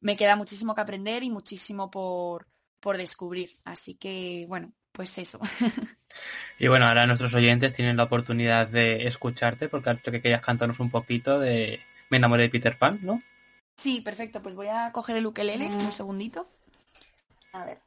me 0.00 0.16
queda 0.16 0.36
muchísimo 0.36 0.74
que 0.74 0.80
aprender 0.82 1.22
y 1.22 1.30
muchísimo 1.30 1.90
por, 1.90 2.48
por 2.80 2.98
descubrir. 2.98 3.56
Así 3.64 3.94
que, 3.94 4.44
bueno, 4.48 4.72
pues 4.92 5.16
eso. 5.16 5.40
Y 6.58 6.68
bueno, 6.68 6.86
ahora 6.86 7.08
nuestros 7.08 7.34
oyentes 7.34 7.74
tienen 7.74 7.96
la 7.96 8.04
oportunidad 8.04 8.68
de 8.68 9.08
escucharte 9.08 9.68
porque 9.68 9.90
has 9.90 9.96
dicho 9.96 10.12
que 10.12 10.22
querías 10.22 10.42
cantarnos 10.42 10.78
un 10.78 10.88
poquito 10.88 11.40
de 11.40 11.80
Me 12.08 12.18
enamoré 12.18 12.44
de 12.44 12.50
Peter 12.50 12.76
Pan, 12.78 13.00
¿no? 13.02 13.20
Sí, 13.76 14.00
perfecto. 14.00 14.40
Pues 14.40 14.54
voy 14.54 14.68
a 14.68 14.92
coger 14.92 15.16
el 15.16 15.26
ukelele, 15.26 15.66
un 15.66 15.90
segundito. 15.90 16.48
A 17.52 17.64
ver. 17.64 17.78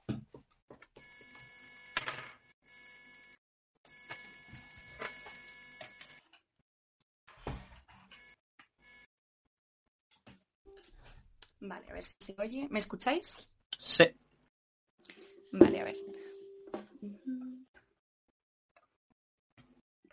Vale, 11.67 11.85
a 11.89 11.93
ver 11.93 12.03
si 12.03 12.15
se 12.19 12.35
oye. 12.39 12.67
¿Me 12.69 12.79
escucháis? 12.79 13.53
Sí. 13.77 14.05
Vale, 15.51 15.81
a 15.81 15.83
ver. 15.83 15.95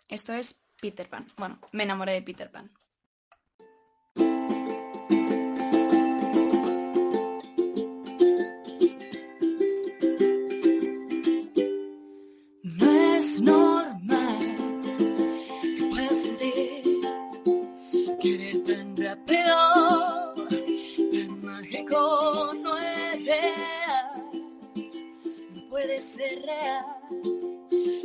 Esto 0.09 0.33
es 0.33 0.59
Peter 0.81 1.09
Pan. 1.09 1.27
Bueno, 1.37 1.59
me 1.71 1.83
enamoré 1.83 2.13
de 2.13 2.21
Peter 2.21 2.51
Pan. 2.51 2.71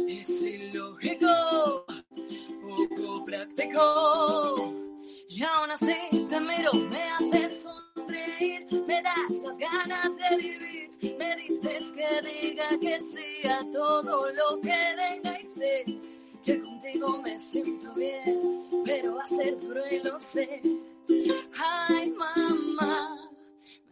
Es 0.09 0.43
ilógico, 0.43 1.85
poco 2.61 3.25
práctico, 3.25 4.75
y 5.29 5.43
aún 5.43 5.71
así 5.71 6.27
te 6.29 6.41
miro, 6.41 6.73
me 6.75 7.03
haces 7.03 7.63
sonreír, 7.63 8.67
me 8.87 9.03
das 9.03 9.31
las 9.43 9.59
ganas 9.59 10.17
de 10.17 10.37
vivir, 10.37 10.91
me 11.19 11.37
dices 11.37 11.93
que 11.93 12.23
diga 12.23 12.69
que 12.81 13.01
sí 13.01 13.49
a 13.49 13.65
todo 13.71 14.27
lo 14.33 14.61
que 14.61 14.95
venga 14.97 15.41
y 15.41 15.49
sé 15.49 15.85
que 16.45 16.61
contigo 16.61 17.19
me 17.23 17.39
siento 17.39 17.93
bien, 17.95 18.83
pero 18.85 19.17
va 19.17 19.25
a 19.25 19.27
ser 19.27 19.59
duro 19.61 19.83
y 19.91 19.99
lo 20.03 20.19
sé. 20.19 20.63
Ay, 21.59 22.11
mamá, 22.11 23.31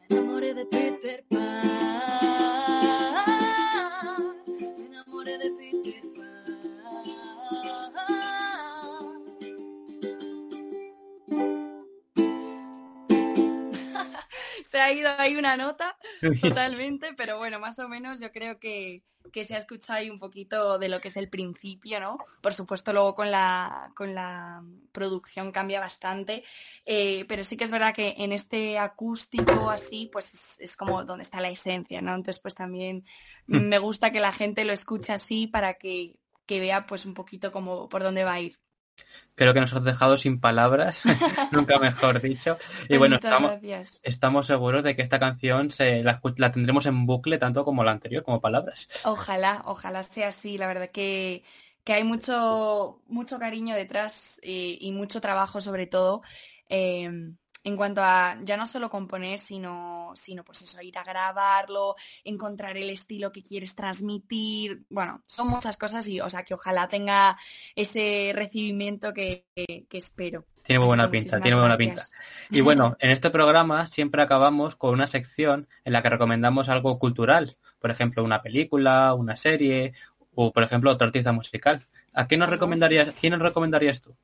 me 0.09 0.16
enamoré 0.16 0.55
de 0.55 0.64
Peter 0.66 1.24
Pan, 1.28 2.57
Se 14.68 14.78
ha 14.80 14.92
ido 14.92 15.08
ahí 15.16 15.34
una 15.34 15.56
nota 15.56 15.96
totalmente, 16.42 17.14
pero 17.14 17.38
bueno, 17.38 17.58
más 17.58 17.78
o 17.78 17.88
menos 17.88 18.20
yo 18.20 18.30
creo 18.30 18.58
que, 18.58 19.02
que 19.32 19.46
se 19.46 19.54
ha 19.54 19.58
escuchado 19.58 20.00
ahí 20.00 20.10
un 20.10 20.18
poquito 20.18 20.78
de 20.78 20.90
lo 20.90 21.00
que 21.00 21.08
es 21.08 21.16
el 21.16 21.30
principio, 21.30 22.00
¿no? 22.00 22.18
Por 22.42 22.52
supuesto, 22.52 22.92
luego 22.92 23.14
con 23.14 23.30
la, 23.30 23.90
con 23.96 24.14
la 24.14 24.62
producción 24.92 25.52
cambia 25.52 25.80
bastante, 25.80 26.44
eh, 26.84 27.24
pero 27.28 27.44
sí 27.44 27.56
que 27.56 27.64
es 27.64 27.70
verdad 27.70 27.94
que 27.94 28.14
en 28.18 28.32
este 28.32 28.78
acústico 28.78 29.70
así, 29.70 30.10
pues 30.12 30.34
es, 30.34 30.60
es 30.60 30.76
como 30.76 31.02
donde 31.02 31.22
está 31.22 31.40
la 31.40 31.48
esencia, 31.48 32.02
¿no? 32.02 32.10
Entonces, 32.10 32.38
pues 32.38 32.54
también 32.54 33.06
me 33.46 33.78
gusta 33.78 34.12
que 34.12 34.20
la 34.20 34.32
gente 34.32 34.66
lo 34.66 34.74
escuche 34.74 35.14
así 35.14 35.46
para 35.46 35.74
que, 35.78 36.18
que 36.44 36.60
vea 36.60 36.84
pues 36.86 37.06
un 37.06 37.14
poquito 37.14 37.50
como 37.50 37.88
por 37.88 38.02
dónde 38.02 38.24
va 38.24 38.34
a 38.34 38.40
ir. 38.42 38.58
Creo 39.34 39.55
que 39.55 39.61
nos 39.61 39.72
has 39.72 39.84
dejado 39.84 40.16
sin 40.16 40.40
palabras, 40.40 41.03
nunca 41.53 41.78
mejor 41.78 42.20
dicho. 42.20 42.59
Y 42.88 42.96
bueno, 42.96 43.20
estamos, 44.03 44.46
seguros 44.46 44.82
de 44.82 44.96
que 44.96 45.03
esta 45.03 45.20
canción 45.20 45.70
se, 45.70 46.03
la, 46.03 46.20
tendremos 46.53 46.86
en 46.86 47.07
bucle 47.07 47.38
tanto 47.38 47.64
como 47.64 47.84
la 47.84 47.92
anterior, 47.92 48.24
como 48.24 48.40
palabras. 48.40 48.88
Ojalá, 49.05 49.62
ojalá 49.64 50.03
sea 50.03 50.28
así. 50.28 50.59
La 50.59 50.66
verdad 50.66 50.90
que, 50.90 51.44
que 51.84 51.92
hay 51.92 52.03
mucho, 52.03 53.01
mucho 53.07 53.38
cariño 53.38 53.76
detrás 53.76 54.40
eh, 54.42 54.76
y 54.80 54.90
mucho 54.90 55.20
trabajo 55.20 55.61
sobre 55.61 55.86
todo 55.86 56.22
eh, 56.68 57.11
en 57.68 57.76
cuanto 57.76 58.02
a 58.02 58.36
ya 58.42 58.56
no 58.56 58.66
solo 58.66 58.90
componer, 58.90 59.38
sino, 59.40 60.12
sino 60.16 60.42
pues 60.44 60.62
eso, 60.62 60.80
ir 60.82 60.98
a 60.98 61.04
grabarlo, 61.04 61.94
encontrar 62.24 62.76
el 62.76 62.90
estilo 62.90 63.30
que 63.30 63.42
quieres 63.42 63.74
transmitir. 63.74 64.82
Bueno, 64.90 65.22
son 65.26 65.48
muchas 65.48 65.76
cosas 65.76 66.06
y 66.08 66.20
o 66.20 66.28
sea 66.28 66.42
que 66.44 66.54
ojalá 66.54 66.88
tenga 66.88 67.36
ese 67.76 68.32
recibimiento 68.34 69.12
que, 69.12 69.44
que- 69.54 69.86
que 69.88 69.98
espero. 69.98 70.44
Tiene 70.62 70.80
muy 70.80 70.88
buena 70.88 71.10
pinta, 71.10 71.40
tiene 71.40 71.54
muy 71.56 71.62
buena 71.62 71.76
pinta. 71.78 72.08
Y 72.50 72.60
bueno, 72.60 72.96
en 73.00 73.10
este 73.10 73.30
programa 73.30 73.86
siempre 73.86 74.20
acabamos 74.22 74.76
con 74.76 74.92
una 74.92 75.06
sección 75.06 75.66
en 75.84 75.92
la 75.92 76.02
que 76.02 76.10
recomendamos 76.10 76.68
algo 76.68 76.98
cultural. 76.98 77.56
Por 77.78 77.90
ejemplo, 77.90 78.24
una 78.24 78.42
película, 78.42 79.14
una 79.14 79.36
serie 79.36 79.94
o, 80.34 80.52
por 80.52 80.62
ejemplo, 80.62 80.90
otro 80.90 81.06
artista 81.06 81.32
musical. 81.32 81.86
¿A 82.12 82.26
quién 82.26 82.40
nos 82.40 82.50
recomendarías, 82.50 83.14
quién 83.20 83.32
nos 83.32 83.42
recomendarías 83.42 84.00
tú? 84.02 84.14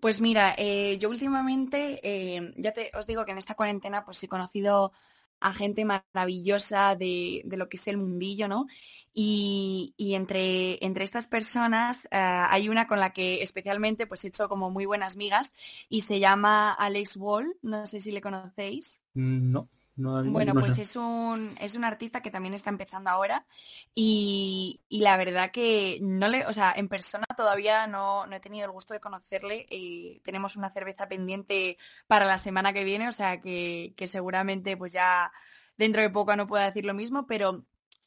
Pues 0.00 0.20
mira, 0.20 0.54
eh, 0.56 0.96
yo 0.98 1.10
últimamente, 1.10 2.00
eh, 2.02 2.52
ya 2.56 2.72
te, 2.72 2.90
os 2.94 3.06
digo 3.06 3.24
que 3.24 3.32
en 3.32 3.38
esta 3.38 3.54
cuarentena 3.54 4.04
pues 4.04 4.22
he 4.22 4.28
conocido 4.28 4.92
a 5.40 5.52
gente 5.52 5.84
maravillosa 5.84 6.96
de, 6.96 7.42
de 7.44 7.56
lo 7.56 7.68
que 7.68 7.76
es 7.76 7.88
el 7.88 7.96
mundillo, 7.96 8.48
¿no? 8.48 8.66
Y, 9.12 9.94
y 9.96 10.14
entre, 10.14 10.84
entre 10.84 11.04
estas 11.04 11.26
personas 11.26 12.04
eh, 12.06 12.08
hay 12.12 12.68
una 12.68 12.86
con 12.86 13.00
la 13.00 13.12
que 13.12 13.42
especialmente 13.42 14.06
pues 14.06 14.24
he 14.24 14.28
hecho 14.28 14.48
como 14.48 14.70
muy 14.70 14.86
buenas 14.86 15.16
migas 15.16 15.52
y 15.88 16.02
se 16.02 16.20
llama 16.20 16.72
Alex 16.72 17.16
Wall, 17.16 17.56
no 17.62 17.86
sé 17.86 18.00
si 18.00 18.12
le 18.12 18.20
conocéis. 18.20 19.02
Mm, 19.14 19.56
No, 20.00 20.22
no, 20.22 20.30
Bueno, 20.30 20.54
no 20.54 20.60
pues 20.60 20.78
es 20.78 20.96
un, 20.96 21.54
es 21.60 21.74
un 21.74 21.84
artista 21.84 22.22
que 22.22 22.30
también 22.30 22.54
está 22.54 22.70
empezando 22.70 23.10
ahora 23.10 23.46
y, 23.94 24.80
y 24.88 25.00
la 25.00 25.16
verdad 25.16 25.50
que 25.50 25.98
no 26.02 26.28
le, 26.28 26.46
o 26.46 26.52
sea, 26.52 26.72
en 26.76 26.88
persona 26.88 27.26
todavía 27.36 27.86
no, 27.86 28.26
no 28.26 28.36
he 28.36 28.40
tenido 28.40 28.66
el 28.66 28.72
gusto 28.72 28.94
de 28.94 29.00
conocerle. 29.00 29.66
eh, 29.70 30.20
tenemos 30.22 30.56
una 30.56 30.70
cerveza 30.70 31.08
pendiente 31.08 31.76
para 32.06 32.24
la 32.24 32.38
semana 32.38 32.72
que 32.72 32.84
viene, 32.84 33.08
o 33.08 33.12
sea 33.12 33.40
que, 33.40 33.94
que 33.96 34.06
seguramente 34.06 34.76
pues 34.76 34.92
ya 34.92 35.32
dentro 35.76 36.02
de 36.02 36.10
poco 36.10 36.34
no 36.36 36.46
pueda 36.46 36.66
decir 36.66 36.84
lo 36.84 36.94
mismo, 36.94 37.26
pero 37.26 37.64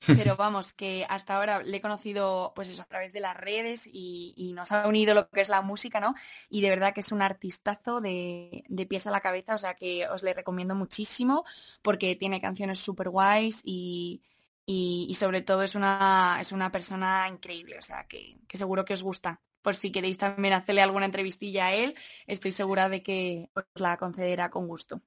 pero 0.08 0.36
vamos, 0.36 0.74
que 0.74 1.06
hasta 1.10 1.38
ahora 1.38 1.64
le 1.64 1.78
he 1.78 1.82
conocido 1.82 2.52
pues 2.56 2.70
eso 2.70 2.82
a 2.82 2.86
través 2.86 3.14
de 3.14 3.20
las 3.20 3.36
redes 3.38 3.88
y, 3.92 4.52
nos 4.54 4.72
ha 4.72 4.88
unido 4.88 5.14
lo 5.14 5.30
que 5.30 5.42
es 5.42 5.50
la 5.50 5.62
música, 5.62 6.00
¿no? 6.00 6.14
Y 6.50 6.62
de 6.62 6.70
verdad 6.70 6.94
que 6.94 7.00
es 7.00 7.12
un 7.12 7.22
artistazo 7.22 8.02
de, 8.02 8.64
de 8.68 8.86
pies 8.86 9.08
a 9.08 9.12
la 9.12 9.22
cabeza, 9.22 9.56
o 9.56 9.58
sea 9.58 9.74
que 9.74 10.08
os 10.08 10.22
le 10.24 10.34
recomiendo 10.34 10.76
muchísimo 10.76 11.44
porque 11.82 12.16
tiene 12.16 12.40
canciones 12.40 12.80
súper 12.80 13.10
guays 13.10 13.62
y, 13.64 14.22
y, 14.66 15.08
y 15.10 15.16
sobre 15.16 15.42
todo 15.42 15.64
es 15.64 15.76
una, 15.76 16.38
es 16.40 16.52
una 16.52 16.72
persona 16.72 17.28
increíble, 17.30 17.78
o 17.78 17.82
sea 17.82 18.06
que, 18.08 18.38
que 18.48 18.58
seguro 18.58 18.86
que 18.86 18.94
os 18.94 19.04
gusta. 19.04 19.42
Por 19.62 19.76
si 19.76 19.92
queréis 19.92 20.18
también 20.18 20.54
hacerle 20.54 20.82
alguna 20.82 21.06
entrevistilla 21.06 21.68
a 21.68 21.74
él, 21.74 21.96
estoy 22.28 22.52
segura 22.52 22.90
de 22.90 23.02
que 23.02 23.50
os 23.54 23.64
la 23.76 23.98
concederá 23.98 24.50
con 24.50 24.68
gusto. 24.68 25.02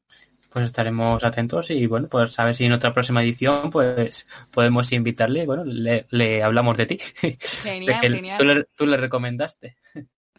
Pues 0.56 0.64
estaremos 0.64 1.22
atentos 1.22 1.68
y 1.68 1.86
bueno, 1.86 2.08
pues 2.08 2.38
a 2.38 2.46
ver 2.46 2.56
si 2.56 2.64
en 2.64 2.72
otra 2.72 2.94
próxima 2.94 3.22
edición 3.22 3.68
pues 3.70 4.26
podemos 4.50 4.90
invitarle 4.90 5.42
y 5.42 5.44
bueno, 5.44 5.66
le, 5.66 6.06
le 6.08 6.42
hablamos 6.42 6.78
de 6.78 6.86
ti. 6.86 6.98
Genial, 7.62 8.00
que 8.00 8.08
genial. 8.08 8.38
Tú, 8.38 8.44
le, 8.46 8.64
tú 8.74 8.86
le 8.86 8.96
recomendaste. 8.96 9.76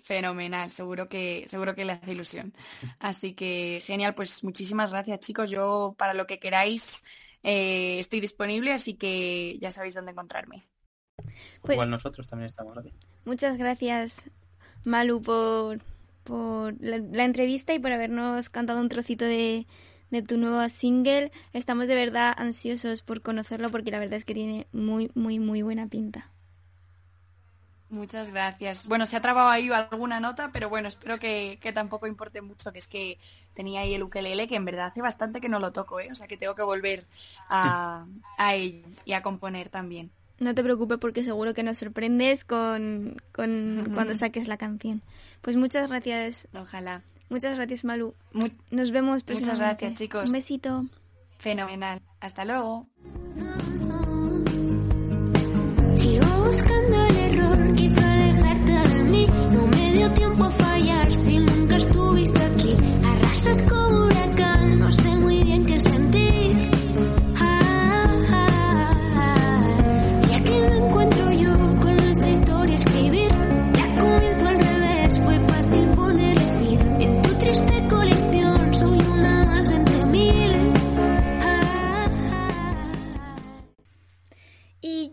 Fenomenal, 0.02 0.72
seguro 0.72 1.08
que, 1.08 1.46
seguro 1.48 1.76
que 1.76 1.86
le 1.86 1.92
hace 1.92 2.14
ilusión. 2.14 2.52
Así 2.98 3.36
que 3.36 3.80
genial, 3.86 4.16
pues 4.16 4.44
muchísimas 4.44 4.90
gracias 4.90 5.20
chicos. 5.20 5.52
Yo 5.52 5.94
para 6.00 6.16
lo 6.16 6.26
que 6.26 6.40
queráis 6.40 7.04
eh, 7.44 8.00
estoy 8.00 8.20
disponible, 8.20 8.74
así 8.74 8.96
que 8.96 9.60
ya 9.62 9.72
sabéis 9.72 9.94
dónde 9.94 10.14
encontrarme. 10.14 10.68
Pues 11.62 11.76
Igual 11.76 11.92
nosotros 11.92 12.26
también 12.26 12.48
estamos 12.48 12.76
aquí. 12.76 12.92
muchas 13.24 13.56
gracias, 13.60 14.32
Malu, 14.84 15.22
por, 15.22 15.80
por 16.24 16.74
la, 16.82 16.98
la 16.98 17.24
entrevista 17.24 17.76
y 17.76 17.80
por 17.80 17.92
habernos 17.92 18.50
cantado 18.50 18.82
un 18.82 18.90
trocito 18.90 19.26
de, 19.26 19.68
de 20.10 20.22
tu 20.22 20.38
nuevo 20.38 20.68
single. 20.70 21.32
Estamos 21.54 21.88
de 21.88 21.96
verdad 21.96 22.34
ansiosos 22.38 23.02
por 23.02 23.22
conocerlo 23.22 23.72
porque 23.72 23.92
la 23.92 24.00
verdad 24.00 24.18
es 24.18 24.26
que 24.26 24.34
tiene 24.34 24.68
muy, 24.72 25.12
muy, 25.16 25.40
muy 25.40 25.62
buena 25.62 25.88
pinta. 25.88 26.32
Muchas 27.90 28.32
gracias. 28.32 28.86
Bueno, 28.86 29.06
se 29.06 29.16
ha 29.16 29.22
trabado 29.22 29.48
ahí 29.48 29.70
alguna 29.70 30.20
nota, 30.20 30.52
pero 30.52 30.68
bueno, 30.70 30.90
espero 30.90 31.18
que, 31.18 31.58
que 31.62 31.72
tampoco 31.72 32.06
importe 32.06 32.42
mucho, 32.42 32.74
que 32.74 32.80
es 32.80 32.88
que 32.90 33.18
tenía 33.54 33.82
ahí 33.82 33.94
el 33.94 34.04
ukelele, 34.04 34.48
que 34.48 34.56
en 34.56 34.66
verdad 34.66 34.88
hace 34.88 35.02
bastante 35.02 35.40
que 35.40 35.48
no 35.48 35.60
lo 35.60 35.72
toco, 35.72 36.02
¿eh? 36.02 36.10
O 36.12 36.16
sea 36.16 36.28
que 36.28 36.36
tengo 36.36 36.54
que 36.54 36.64
volver 36.64 37.06
a, 37.48 38.06
a 38.38 38.56
ello 38.56 38.86
y 39.06 39.14
a 39.14 39.22
componer 39.22 39.70
también. 39.70 40.12
No 40.40 40.54
te 40.54 40.64
preocupes 40.64 40.98
porque 41.00 41.24
seguro 41.24 41.54
que 41.54 41.64
nos 41.64 41.78
sorprendes 41.78 42.44
con, 42.44 43.22
con 43.32 43.90
cuando 43.94 44.14
saques 44.16 44.50
la 44.50 44.58
canción. 44.58 45.02
Pues 45.42 45.56
muchas 45.56 45.90
gracias, 45.90 46.48
Ojalá. 46.54 47.04
Muchas 47.30 47.56
gracias 47.56 47.84
Malu. 47.86 48.14
Mu- 48.34 48.48
Nos 48.72 48.92
vemos 48.92 49.24
Muchas 49.24 49.24
próximamente. 49.24 49.86
gracias, 49.86 49.94
chicos. 49.96 50.26
Un 50.28 50.32
besito. 50.34 50.86
fenomenal. 51.40 52.02
Hasta 52.20 52.46
luego. 52.46 52.88
Sigo 55.98 56.44
buscando 56.46 57.06
el 57.08 57.16
error 57.18 57.80
hizo 57.80 58.00
alejarte 58.00 58.72
de 58.72 59.04
mí. 59.04 59.28
No 59.52 59.68
me 59.68 59.94
dio 59.94 60.14
tiempo 60.14 60.44
a 60.46 60.52
fallar 60.52 61.12
si 61.12 61.40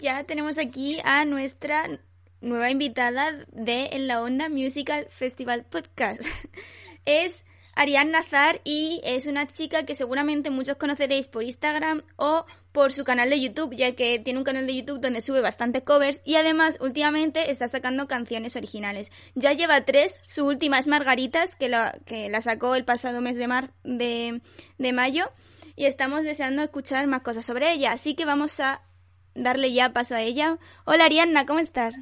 ya 0.04 0.22
tenemos 0.24 0.58
aquí 0.58 0.98
a 1.02 1.24
nuestra 1.24 1.98
nueva 2.42 2.70
invitada 2.70 3.32
de 3.52 3.88
En 3.92 4.06
la 4.06 4.20
Onda 4.20 4.50
Musical 4.50 5.08
Festival 5.08 5.64
Podcast. 5.64 6.20
Es 7.06 7.42
Ariane 7.74 8.10
Nazar 8.10 8.60
y 8.64 9.00
es 9.02 9.26
una 9.26 9.46
chica 9.46 9.84
que 9.84 9.94
seguramente 9.94 10.50
muchos 10.50 10.76
conoceréis 10.76 11.28
por 11.28 11.42
Instagram 11.42 12.02
o 12.16 12.44
por 12.72 12.92
su 12.92 13.02
canal 13.02 13.30
de 13.30 13.40
YouTube, 13.40 13.74
ya 13.74 13.94
que 13.94 14.18
tiene 14.18 14.38
un 14.38 14.44
canal 14.44 14.66
de 14.66 14.76
YouTube 14.76 15.00
donde 15.00 15.22
sube 15.22 15.40
bastante 15.40 15.84
covers 15.84 16.20
y 16.26 16.34
además 16.34 16.76
últimamente 16.82 17.50
está 17.50 17.68
sacando 17.68 18.06
canciones 18.06 18.56
originales. 18.56 19.10
Ya 19.34 19.54
lleva 19.54 19.86
tres, 19.86 20.20
su 20.26 20.44
última 20.44 20.78
es 20.78 20.86
Margaritas, 20.86 21.56
que 21.56 21.70
la, 21.70 21.98
que 22.04 22.28
la 22.28 22.42
sacó 22.42 22.74
el 22.74 22.84
pasado 22.84 23.22
mes 23.22 23.36
de, 23.36 23.48
mar, 23.48 23.70
de, 23.84 24.42
de 24.76 24.92
mayo 24.92 25.32
y 25.76 25.86
estamos 25.86 26.24
deseando 26.24 26.62
escuchar 26.62 27.06
más 27.06 27.22
cosas 27.22 27.46
sobre 27.46 27.72
ella, 27.72 27.92
así 27.92 28.14
que 28.14 28.26
vamos 28.26 28.60
a 28.60 28.82
darle 29.34 29.72
ya 29.72 29.92
paso 29.92 30.14
a 30.14 30.22
ella. 30.22 30.58
Hola 30.84 31.04
Arianna, 31.04 31.46
¿cómo 31.46 31.58
estás? 31.58 31.94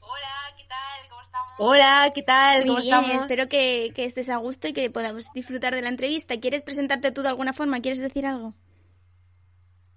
Hola, 0.00 0.54
¿qué 0.56 0.64
tal? 0.64 1.08
¿Cómo 1.08 1.22
estamos? 1.22 1.52
Hola, 1.58 2.12
¿qué 2.14 2.22
tal? 2.22 2.66
¿Cómo 2.66 2.80
bien, 2.80 2.94
estamos? 2.94 3.22
espero 3.22 3.48
que, 3.48 3.92
que 3.94 4.04
estés 4.04 4.28
a 4.30 4.36
gusto 4.36 4.68
y 4.68 4.72
que 4.72 4.90
podamos 4.90 5.26
disfrutar 5.34 5.74
de 5.74 5.82
la 5.82 5.88
entrevista. 5.88 6.38
¿Quieres 6.40 6.62
presentarte 6.62 7.12
tú 7.12 7.22
de 7.22 7.28
alguna 7.28 7.52
forma? 7.52 7.80
¿Quieres 7.80 8.00
decir 8.00 8.26
algo? 8.26 8.54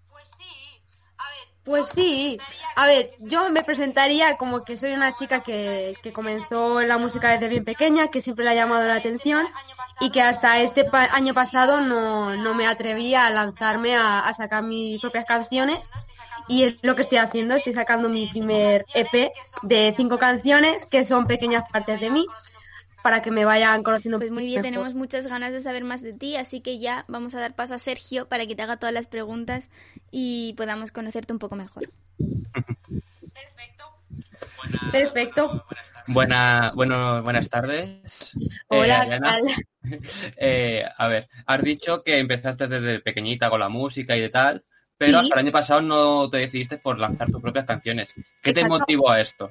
Pues 0.09 0.27
sí. 0.37 0.81
A 1.17 1.29
ver. 1.29 1.47
Pues 1.63 1.87
yo 1.87 1.93
sí. 1.93 2.37
A 2.75 2.85
ver, 2.85 3.11
yo 3.19 3.49
me 3.49 3.63
presentaría 3.63 4.37
como 4.37 4.61
que 4.61 4.77
soy 4.77 4.91
una 4.91 5.15
chica 5.15 5.41
que, 5.41 5.95
que 6.03 6.13
comenzó 6.13 6.81
en 6.81 6.89
la 6.89 6.97
música 6.97 7.31
desde 7.31 7.47
bien 7.47 7.65
pequeña, 7.65 8.09
que 8.09 8.21
siempre 8.21 8.45
le 8.45 8.51
ha 8.51 8.55
llamado 8.55 8.87
la 8.87 8.95
atención 8.95 9.47
y 9.99 10.09
que 10.11 10.21
hasta 10.21 10.59
este 10.59 10.85
pa- 10.85 11.09
año 11.13 11.33
pasado 11.33 11.81
no, 11.81 12.35
no 12.35 12.53
me 12.53 12.67
atrevía 12.67 13.27
a 13.27 13.29
lanzarme 13.29 13.95
a, 13.95 14.19
a 14.19 14.33
sacar 14.33 14.63
mis 14.63 14.99
propias 14.99 15.25
canciones. 15.25 15.89
Y 16.47 16.63
es 16.63 16.75
lo 16.83 16.95
que 16.95 17.01
estoy 17.01 17.17
haciendo, 17.17 17.55
estoy 17.55 17.73
sacando 17.73 18.07
mi 18.07 18.27
primer 18.27 18.85
EP 18.93 19.31
de 19.63 19.93
cinco 19.97 20.19
canciones 20.19 20.85
que 20.85 21.03
son 21.03 21.25
pequeñas 21.25 21.63
partes 21.71 21.99
de 21.99 22.11
mí 22.11 22.25
para 23.01 23.21
que 23.21 23.31
me 23.31 23.45
vayan 23.45 23.81
conociendo. 23.83 24.19
Pues 24.19 24.31
muy 24.31 24.45
bien, 24.45 24.61
mejor. 24.61 24.71
tenemos 24.73 24.93
muchas 24.93 25.27
ganas 25.27 25.53
de 25.53 25.61
saber 25.61 25.83
más 25.83 26.01
de 26.01 26.13
ti, 26.13 26.35
así 26.37 26.61
que 26.61 26.77
ya 26.79 27.05
vamos 27.07 27.33
a 27.35 27.39
dar 27.39 27.55
paso 27.55 27.73
a 27.75 27.79
Sergio 27.79 28.27
para 28.27 28.45
que 28.45 28.55
te 28.55 28.61
haga 28.63 28.77
todas 28.77 28.93
las 28.93 29.07
preguntas 29.07 29.69
y 30.11 30.53
podamos 30.53 30.91
conocerte 30.91 31.33
un 31.33 31.39
poco 31.39 31.55
mejor. 31.55 31.89
Perfecto. 33.33 33.85
Perfecto. 34.91 35.65
Buena, 36.07 36.71
bueno, 36.75 37.23
buenas 37.23 37.49
tardes. 37.49 38.33
Eh, 38.35 38.49
Hola, 38.69 39.05
¿qué 39.05 39.11
Ariana. 39.15 39.27
tal? 39.31 39.43
Eh, 40.37 40.83
a 40.97 41.07
ver, 41.07 41.27
has 41.45 41.63
dicho 41.63 42.03
que 42.03 42.19
empezaste 42.19 42.67
desde 42.67 42.99
pequeñita 42.99 43.49
con 43.49 43.59
la 43.59 43.69
música 43.69 44.15
y 44.15 44.21
de 44.21 44.29
tal, 44.29 44.63
pero 44.97 45.19
Sí. 45.19 45.23
hasta 45.23 45.35
el 45.35 45.45
año 45.45 45.51
pasado 45.51 45.81
no 45.81 46.29
te 46.29 46.37
decidiste 46.37 46.77
por 46.77 46.99
lanzar 46.99 47.29
tus 47.31 47.41
propias 47.41 47.65
canciones. 47.65 48.13
¿Qué 48.41 48.53
te 48.53 48.65
motivó 48.65 49.09
a 49.11 49.21
esto? 49.21 49.49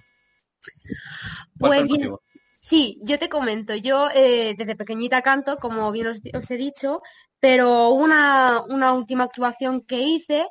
¿Cuál 1.59 1.75
fue 1.75 1.85
Pues 1.85 1.99
bien? 1.99 2.17
Sí, 2.61 2.99
yo 3.03 3.19
te 3.19 3.29
comento, 3.29 3.75
yo 3.75 4.09
eh, 4.15 4.55
desde 4.57 4.75
pequeñita 4.77 5.21
canto, 5.21 5.59
como 5.59 5.93
bien 5.93 6.07
os, 6.09 6.21
os 6.35 6.51
he 6.51 6.57
dicho, 6.57 7.03
pero 7.39 7.91
una, 7.91 8.63
una 8.69 8.95
última 8.95 9.25
actuación 9.25 9.83
que 9.83 10.01
hice, 10.01 10.47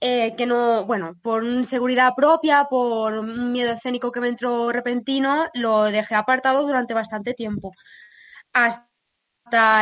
eh, 0.00 0.34
que 0.36 0.46
no, 0.46 0.84
bueno, 0.86 1.14
por 1.22 1.44
seguridad 1.66 2.12
propia, 2.16 2.66
por 2.70 3.14
un 3.18 3.52
miedo 3.52 3.72
escénico 3.72 4.12
que 4.12 4.20
me 4.20 4.28
entró 4.28 4.72
repentino, 4.72 5.46
lo 5.54 5.84
dejé 5.84 6.14
apartado 6.16 6.66
durante 6.66 6.94
bastante 6.94 7.34
tiempo. 7.34 7.72
Hasta 8.52 8.86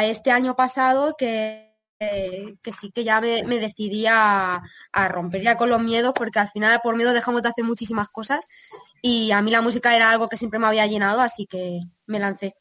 este 0.04 0.30
año 0.30 0.54
pasado 0.56 1.14
que, 1.18 1.74
eh, 2.00 2.54
que 2.62 2.72
sí 2.72 2.90
que 2.92 3.04
ya 3.04 3.20
me, 3.20 3.44
me 3.44 3.58
decidí 3.58 4.06
a, 4.06 4.60
a 4.92 5.08
romper 5.08 5.42
ya 5.42 5.56
con 5.56 5.70
los 5.70 5.82
miedos, 5.82 6.12
porque 6.14 6.38
al 6.38 6.48
final 6.50 6.80
por 6.82 6.96
miedo 6.96 7.12
dejamos 7.12 7.42
de 7.42 7.48
hacer 7.50 7.64
muchísimas 7.64 8.08
cosas 8.08 8.46
y 9.02 9.32
a 9.32 9.42
mí 9.42 9.50
la 9.50 9.60
música 9.62 9.94
era 9.96 10.10
algo 10.10 10.28
que 10.28 10.36
siempre 10.36 10.58
me 10.58 10.66
había 10.66 10.86
llenado, 10.86 11.20
así 11.20 11.46
que 11.46 11.80
me 12.06 12.18
lancé. 12.18 12.54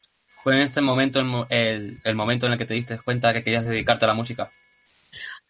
¿Fue 0.44 0.56
en 0.56 0.62
este 0.62 0.82
momento 0.82 1.20
el, 1.20 1.26
mo- 1.26 1.48
el- 1.50 2.00
el 2.04 2.16
momento 2.16 2.46
en 2.46 2.54
el 2.54 2.58
que 2.58 2.66
te 2.66 2.74
diste 2.74 2.98
cuenta 3.00 3.34
que 3.34 3.44
querías 3.44 3.66
dedicarte 3.66 4.06
a 4.06 4.10
la 4.10 4.14
música? 4.14 4.50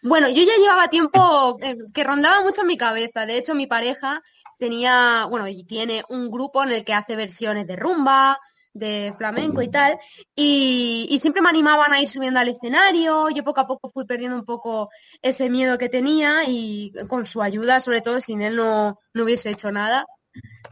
Bueno, 0.01 0.29
yo 0.29 0.43
ya 0.43 0.57
llevaba 0.57 0.87
tiempo 0.87 1.57
eh, 1.61 1.75
que 1.93 2.03
rondaba 2.03 2.41
mucho 2.41 2.61
en 2.61 2.67
mi 2.67 2.77
cabeza. 2.77 3.25
De 3.25 3.37
hecho, 3.37 3.53
mi 3.55 3.67
pareja 3.67 4.21
tenía, 4.57 5.25
bueno, 5.29 5.47
y 5.47 5.63
tiene 5.65 6.03
un 6.09 6.29
grupo 6.31 6.63
en 6.63 6.71
el 6.71 6.85
que 6.85 6.93
hace 6.93 7.15
versiones 7.15 7.67
de 7.67 7.75
rumba, 7.75 8.39
de 8.73 9.13
flamenco 9.17 9.61
y 9.61 9.69
tal, 9.69 9.97
y, 10.35 11.07
y 11.09 11.19
siempre 11.19 11.41
me 11.41 11.49
animaban 11.49 11.91
a 11.91 12.01
ir 12.01 12.09
subiendo 12.09 12.39
al 12.39 12.49
escenario, 12.49 13.29
yo 13.29 13.43
poco 13.43 13.61
a 13.61 13.67
poco 13.67 13.89
fui 13.89 14.05
perdiendo 14.05 14.37
un 14.37 14.45
poco 14.45 14.89
ese 15.21 15.49
miedo 15.49 15.77
que 15.77 15.89
tenía 15.89 16.43
y 16.47 16.91
con 17.07 17.25
su 17.25 17.41
ayuda, 17.41 17.79
sobre 17.79 18.01
todo 18.01 18.21
sin 18.21 18.41
él 18.41 18.55
no, 18.55 18.99
no 19.13 19.23
hubiese 19.23 19.49
hecho 19.49 19.71
nada, 19.71 20.05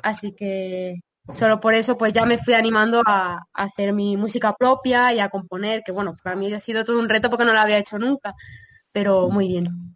así 0.03 0.33
que 0.33 0.99
solo 1.33 1.59
por 1.59 1.73
eso 1.73 1.97
pues 1.97 2.13
ya 2.13 2.25
me 2.25 2.37
fui 2.37 2.53
animando 2.53 3.01
a, 3.05 3.43
a 3.53 3.63
hacer 3.63 3.93
mi 3.93 4.15
música 4.15 4.53
propia 4.53 5.13
y 5.13 5.19
a 5.19 5.29
componer, 5.29 5.81
que 5.85 5.91
bueno, 5.91 6.15
para 6.23 6.35
mí 6.35 6.53
ha 6.53 6.59
sido 6.59 6.85
todo 6.85 6.99
un 6.99 7.09
reto 7.09 7.29
porque 7.29 7.45
no 7.45 7.53
lo 7.53 7.59
había 7.59 7.79
hecho 7.79 7.97
nunca, 7.97 8.35
pero 8.91 9.29
muy 9.29 9.47
bien. 9.47 9.93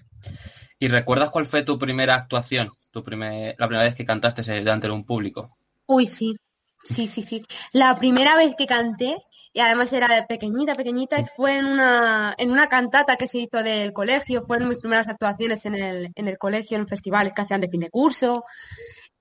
¿Y 0.80 0.88
recuerdas 0.88 1.30
cuál 1.30 1.45
fue 1.45 1.62
tu 1.62 1.78
primera 1.78 2.16
actuación? 2.16 2.72
Tu 2.89 3.04
primer, 3.04 3.56
la 3.60 3.68
primera 3.68 3.88
vez 3.88 3.95
que 3.95 4.04
cantaste 4.04 4.41
delante 4.41 4.88
de 4.88 4.93
un 4.93 5.06
público. 5.06 5.56
Uy, 5.86 6.08
sí, 6.08 6.36
sí, 6.84 7.07
sí, 7.07 7.21
sí. 7.21 7.45
La 7.71 7.97
primera 7.97 8.36
vez 8.36 8.55
que 8.57 8.67
canté, 8.67 9.17
y 9.53 9.59
además 9.59 9.91
era 9.93 10.25
pequeñita, 10.27 10.75
pequeñita, 10.75 11.23
fue 11.36 11.57
en 11.57 11.65
una, 11.65 12.34
en 12.38 12.51
una 12.51 12.67
cantata 12.67 13.17
que 13.17 13.27
se 13.27 13.39
hizo 13.39 13.63
del 13.63 13.91
colegio, 13.91 14.45
fueron 14.45 14.69
mis 14.69 14.77
primeras 14.77 15.07
actuaciones 15.07 15.65
en 15.65 15.75
el, 15.75 16.11
en 16.15 16.27
el 16.27 16.38
colegio, 16.38 16.77
en 16.77 16.88
festivales 16.88 17.34
que 17.34 17.41
hacían 17.41 17.61
de 17.61 17.69
fin 17.69 17.82
de 17.82 17.89
curso, 17.89 18.45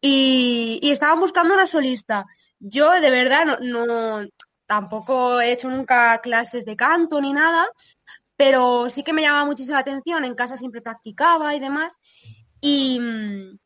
y, 0.00 0.78
y 0.82 0.90
estaban 0.90 1.20
buscando 1.20 1.54
una 1.54 1.66
solista. 1.66 2.24
Yo 2.58 2.90
de 2.92 3.10
verdad 3.10 3.58
no, 3.60 3.86
no, 3.86 4.26
tampoco 4.66 5.40
he 5.40 5.52
hecho 5.52 5.68
nunca 5.68 6.20
clases 6.20 6.64
de 6.64 6.76
canto 6.76 7.20
ni 7.20 7.32
nada, 7.32 7.66
pero 8.36 8.88
sí 8.88 9.02
que 9.02 9.12
me 9.12 9.22
llamaba 9.22 9.44
muchísimo 9.44 9.74
la 9.74 9.80
atención, 9.80 10.24
en 10.24 10.34
casa 10.34 10.56
siempre 10.56 10.80
practicaba 10.80 11.54
y 11.54 11.60
demás, 11.60 11.92
y, 12.60 13.00
mm, 13.00 13.58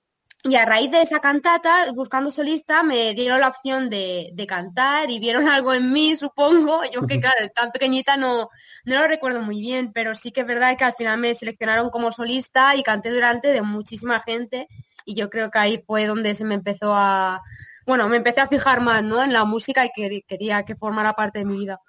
y 0.45 0.57
a 0.57 0.66
raíz 0.66 0.90
de 0.90 1.01
esa 1.01 1.20
cantata, 1.20 1.90
buscando 1.92 2.30
solista, 2.30 2.82
me 2.82 3.14
dieron 3.14 3.40
la 3.40 3.49
opción 3.49 3.88
de, 3.88 4.30
de 4.34 4.47
cantar 4.47 5.11
y 5.11 5.18
vieron 5.18 5.49
algo 5.49 5.72
en 5.72 5.90
mí, 5.90 6.16
supongo. 6.16 6.82
Yo 6.92 7.07
que 7.07 7.18
claro, 7.18 7.49
tan 7.55 7.72
pequeñita 7.72 8.16
no, 8.18 8.51
no 8.84 9.01
lo 9.01 9.09
recuerdo 9.09 9.40
muy 9.40 9.61
bien, 9.61 9.90
pero 9.92 10.14
sí 10.14 10.32
que 10.32 10.42
es 10.42 10.47
verdad 10.47 10.76
que 10.76 10.84
al 10.84 10.95
final 10.95 11.18
me 11.18 11.34
seleccionaron 11.34 11.88
como 11.88 12.12
solista 12.12 12.76
y 12.76 12.82
canté 12.82 13.11
durante 13.11 13.49
de 13.49 13.62
muchísima 13.62 14.20
gente 14.20 14.68
y 15.07 15.14
yo 15.14 15.30
creo 15.30 15.51
que 15.51 15.59
ahí 15.59 15.82
fue 15.86 16.07
donde 16.07 16.34
se 16.34 16.45
me 16.45 16.55
empezó 16.55 16.95
a, 16.95 17.40
bueno, 17.86 18.09
me 18.09 18.18
empecé 18.18 18.40
a 18.40 18.49
fijar 18.49 18.80
más, 18.80 19.03
¿no? 19.03 19.22
En 19.22 19.32
la 19.32 19.45
música 19.45 19.84
y 19.86 19.90
que 19.95 20.22
quería 20.26 20.64
que 20.64 20.76
formara 20.76 21.14
parte 21.14 21.38
de 21.38 21.45
mi 21.47 21.59
vida. 21.59 21.80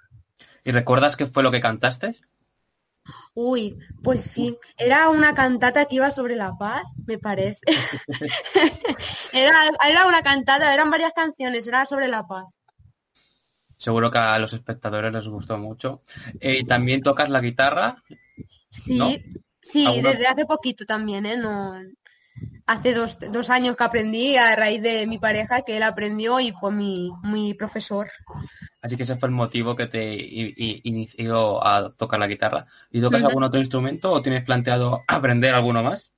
¿Y 0.64 0.72
recuerdas 0.72 1.16
qué 1.16 1.28
fue 1.28 1.44
lo 1.44 1.52
que 1.52 1.62
cantaste? 1.62 2.16
Uy, 3.34 3.78
pues 4.04 4.22
sí, 4.22 4.58
era 4.78 5.10
una 5.10 5.34
cantata 5.36 5.86
que 5.86 5.96
iba 5.96 6.10
sobre 6.12 6.36
la 6.36 6.54
paz, 6.58 6.84
me 7.06 7.18
parece. 7.20 7.60
era, 9.34 9.58
era 9.88 10.08
una 10.08 10.22
cantata, 10.22 10.74
eran 10.74 10.90
varias 10.90 11.14
canciones, 11.14 11.68
era 11.68 11.86
sobre 11.86 12.08
la 12.08 12.26
paz. 12.26 12.46
Seguro 13.78 14.10
que 14.10 14.18
a 14.18 14.40
los 14.40 14.54
espectadores 14.54 15.12
les 15.12 15.28
gustó 15.28 15.58
mucho. 15.58 16.02
Eh, 16.40 16.66
¿También 16.66 17.02
tocas 17.04 17.30
la 17.30 17.42
guitarra? 17.42 18.02
Sí, 18.70 18.98
¿No? 18.98 19.12
sí, 19.62 19.86
¿Alguna- 19.86 20.12
desde 20.12 20.28
hace 20.28 20.46
poquito 20.46 20.86
también, 20.86 21.26
¿eh? 21.26 21.38
No, 21.38 21.74
hace 22.66 22.94
dos, 22.94 23.20
dos 23.32 23.50
años 23.50 23.76
que 23.76 23.84
aprendí 23.84 24.36
a 24.38 24.56
raíz 24.56 24.82
de 24.82 25.08
mi 25.08 25.18
pareja, 25.20 25.62
que 25.62 25.78
él 25.78 25.84
aprendió 25.84 26.40
y 26.40 26.52
fue 26.52 26.72
mi, 26.72 27.12
mi 27.24 27.54
profesor. 27.54 28.10
Así 28.82 28.96
que 28.98 29.04
ese 29.04 29.16
fue 29.18 29.30
el 29.30 29.36
motivo 29.36 29.76
que 29.76 29.88
te 29.88 30.16
inició 30.84 31.66
a 31.66 31.94
tocar 31.96 32.20
la 32.20 32.28
guitarra. 32.28 32.68
¿Y 32.92 33.02
tocas 33.02 33.24
algún 33.24 33.44
otro 33.44 33.60
instrumento 33.60 34.12
o 34.12 34.22
tienes 34.22 34.44
planteado 34.44 35.04
aprender 35.08 35.54
alguno 35.54 35.84
más? 35.84 36.12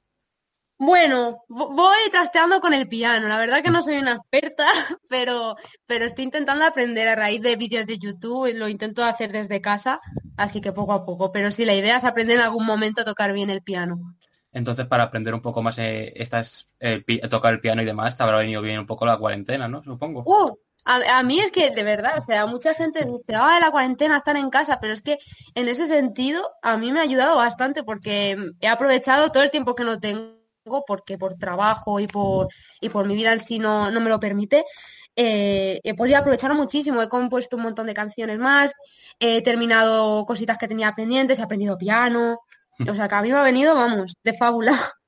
Bueno, 0.79 1.43
vo- 1.49 1.73
voy 1.75 1.97
trasteando 2.11 2.59
con 2.59 2.73
el 2.73 2.87
piano. 2.87 3.27
La 3.27 3.37
verdad 3.39 3.63
que 3.63 3.71
no 3.71 3.81
soy 3.81 3.97
una 3.97 4.13
experta, 4.13 4.67
pero, 5.09 5.55
pero 5.87 6.05
estoy 6.05 6.25
intentando 6.25 6.65
aprender 6.65 7.07
a 7.07 7.15
raíz 7.15 7.41
de 7.41 7.55
vídeos 7.55 7.85
de 7.87 7.97
YouTube. 7.97 8.53
Lo 8.53 8.67
intento 8.67 9.03
hacer 9.03 9.31
desde 9.31 9.59
casa, 9.61 9.99
así 10.37 10.61
que 10.61 10.73
poco 10.73 10.93
a 10.93 11.05
poco. 11.05 11.31
Pero 11.31 11.51
sí, 11.51 11.65
la 11.65 11.73
idea 11.73 11.97
es 11.97 12.03
aprender 12.05 12.37
en 12.37 12.43
algún 12.43 12.65
momento 12.65 13.01
a 13.01 13.05
tocar 13.05 13.33
bien 13.33 13.49
el 13.49 13.63
piano. 13.63 14.16
Entonces, 14.51 14.85
para 14.87 15.03
aprender 15.03 15.33
un 15.33 15.41
poco 15.41 15.61
más 15.61 15.77
eh, 15.77 16.13
estas, 16.15 16.69
tocar 17.29 17.53
el 17.53 17.59
piano 17.61 17.81
y 17.81 17.85
demás, 17.85 18.17
te 18.17 18.23
habrá 18.23 18.37
venido 18.37 18.61
bien 18.61 18.79
un 18.79 18.85
poco 18.87 19.05
la 19.05 19.17
cuarentena, 19.17 19.67
¿no? 19.67 19.83
Supongo. 19.83 20.23
Uh, 20.23 20.49
a, 20.85 21.19
a 21.19 21.23
mí 21.23 21.39
es 21.39 21.51
que, 21.51 21.71
de 21.71 21.83
verdad, 21.83 22.17
o 22.17 22.21
sea, 22.21 22.45
mucha 22.45 22.73
gente 22.73 23.05
dice, 23.05 23.35
ah, 23.35 23.59
la 23.59 23.71
cuarentena 23.71 24.17
están 24.17 24.37
en 24.37 24.49
casa, 24.49 24.79
pero 24.81 24.93
es 24.93 25.01
que 25.01 25.17
en 25.55 25.67
ese 25.67 25.87
sentido 25.87 26.49
a 26.61 26.77
mí 26.77 26.91
me 26.91 26.99
ha 26.99 27.03
ayudado 27.03 27.37
bastante 27.37 27.83
porque 27.83 28.37
he 28.61 28.67
aprovechado 28.67 29.31
todo 29.31 29.43
el 29.43 29.51
tiempo 29.51 29.75
que 29.75 29.83
no 29.83 29.99
tengo, 29.99 30.35
porque 30.87 31.17
por 31.17 31.35
trabajo 31.35 31.99
y 31.99 32.07
por, 32.07 32.47
y 32.81 32.89
por 32.89 33.05
mi 33.07 33.15
vida 33.15 33.33
en 33.33 33.39
sí 33.39 33.59
no, 33.59 33.91
no 33.91 33.99
me 34.01 34.09
lo 34.09 34.19
permite. 34.19 34.65
eh, 35.15 35.79
he 35.83 35.93
podido 35.95 36.19
aprovechar 36.19 36.53
muchísimo, 36.53 37.01
he 37.01 37.09
compuesto 37.09 37.55
un 37.57 37.63
montón 37.63 37.87
de 37.87 37.93
canciones 37.93 38.37
más, 38.37 38.71
he 39.19 39.41
terminado 39.41 40.25
cositas 40.25 40.57
que 40.57 40.67
tenía 40.67 40.91
pendientes, 40.91 41.39
he 41.39 41.43
aprendido 41.43 41.77
piano, 41.77 42.41
o 42.89 42.95
sea 42.95 43.07
que 43.07 43.15
a 43.15 43.21
mí 43.21 43.29
me 43.31 43.37
ha 43.37 43.43
venido, 43.43 43.75
vamos, 43.75 44.13
de 44.23 44.33
fábula. 44.33 44.73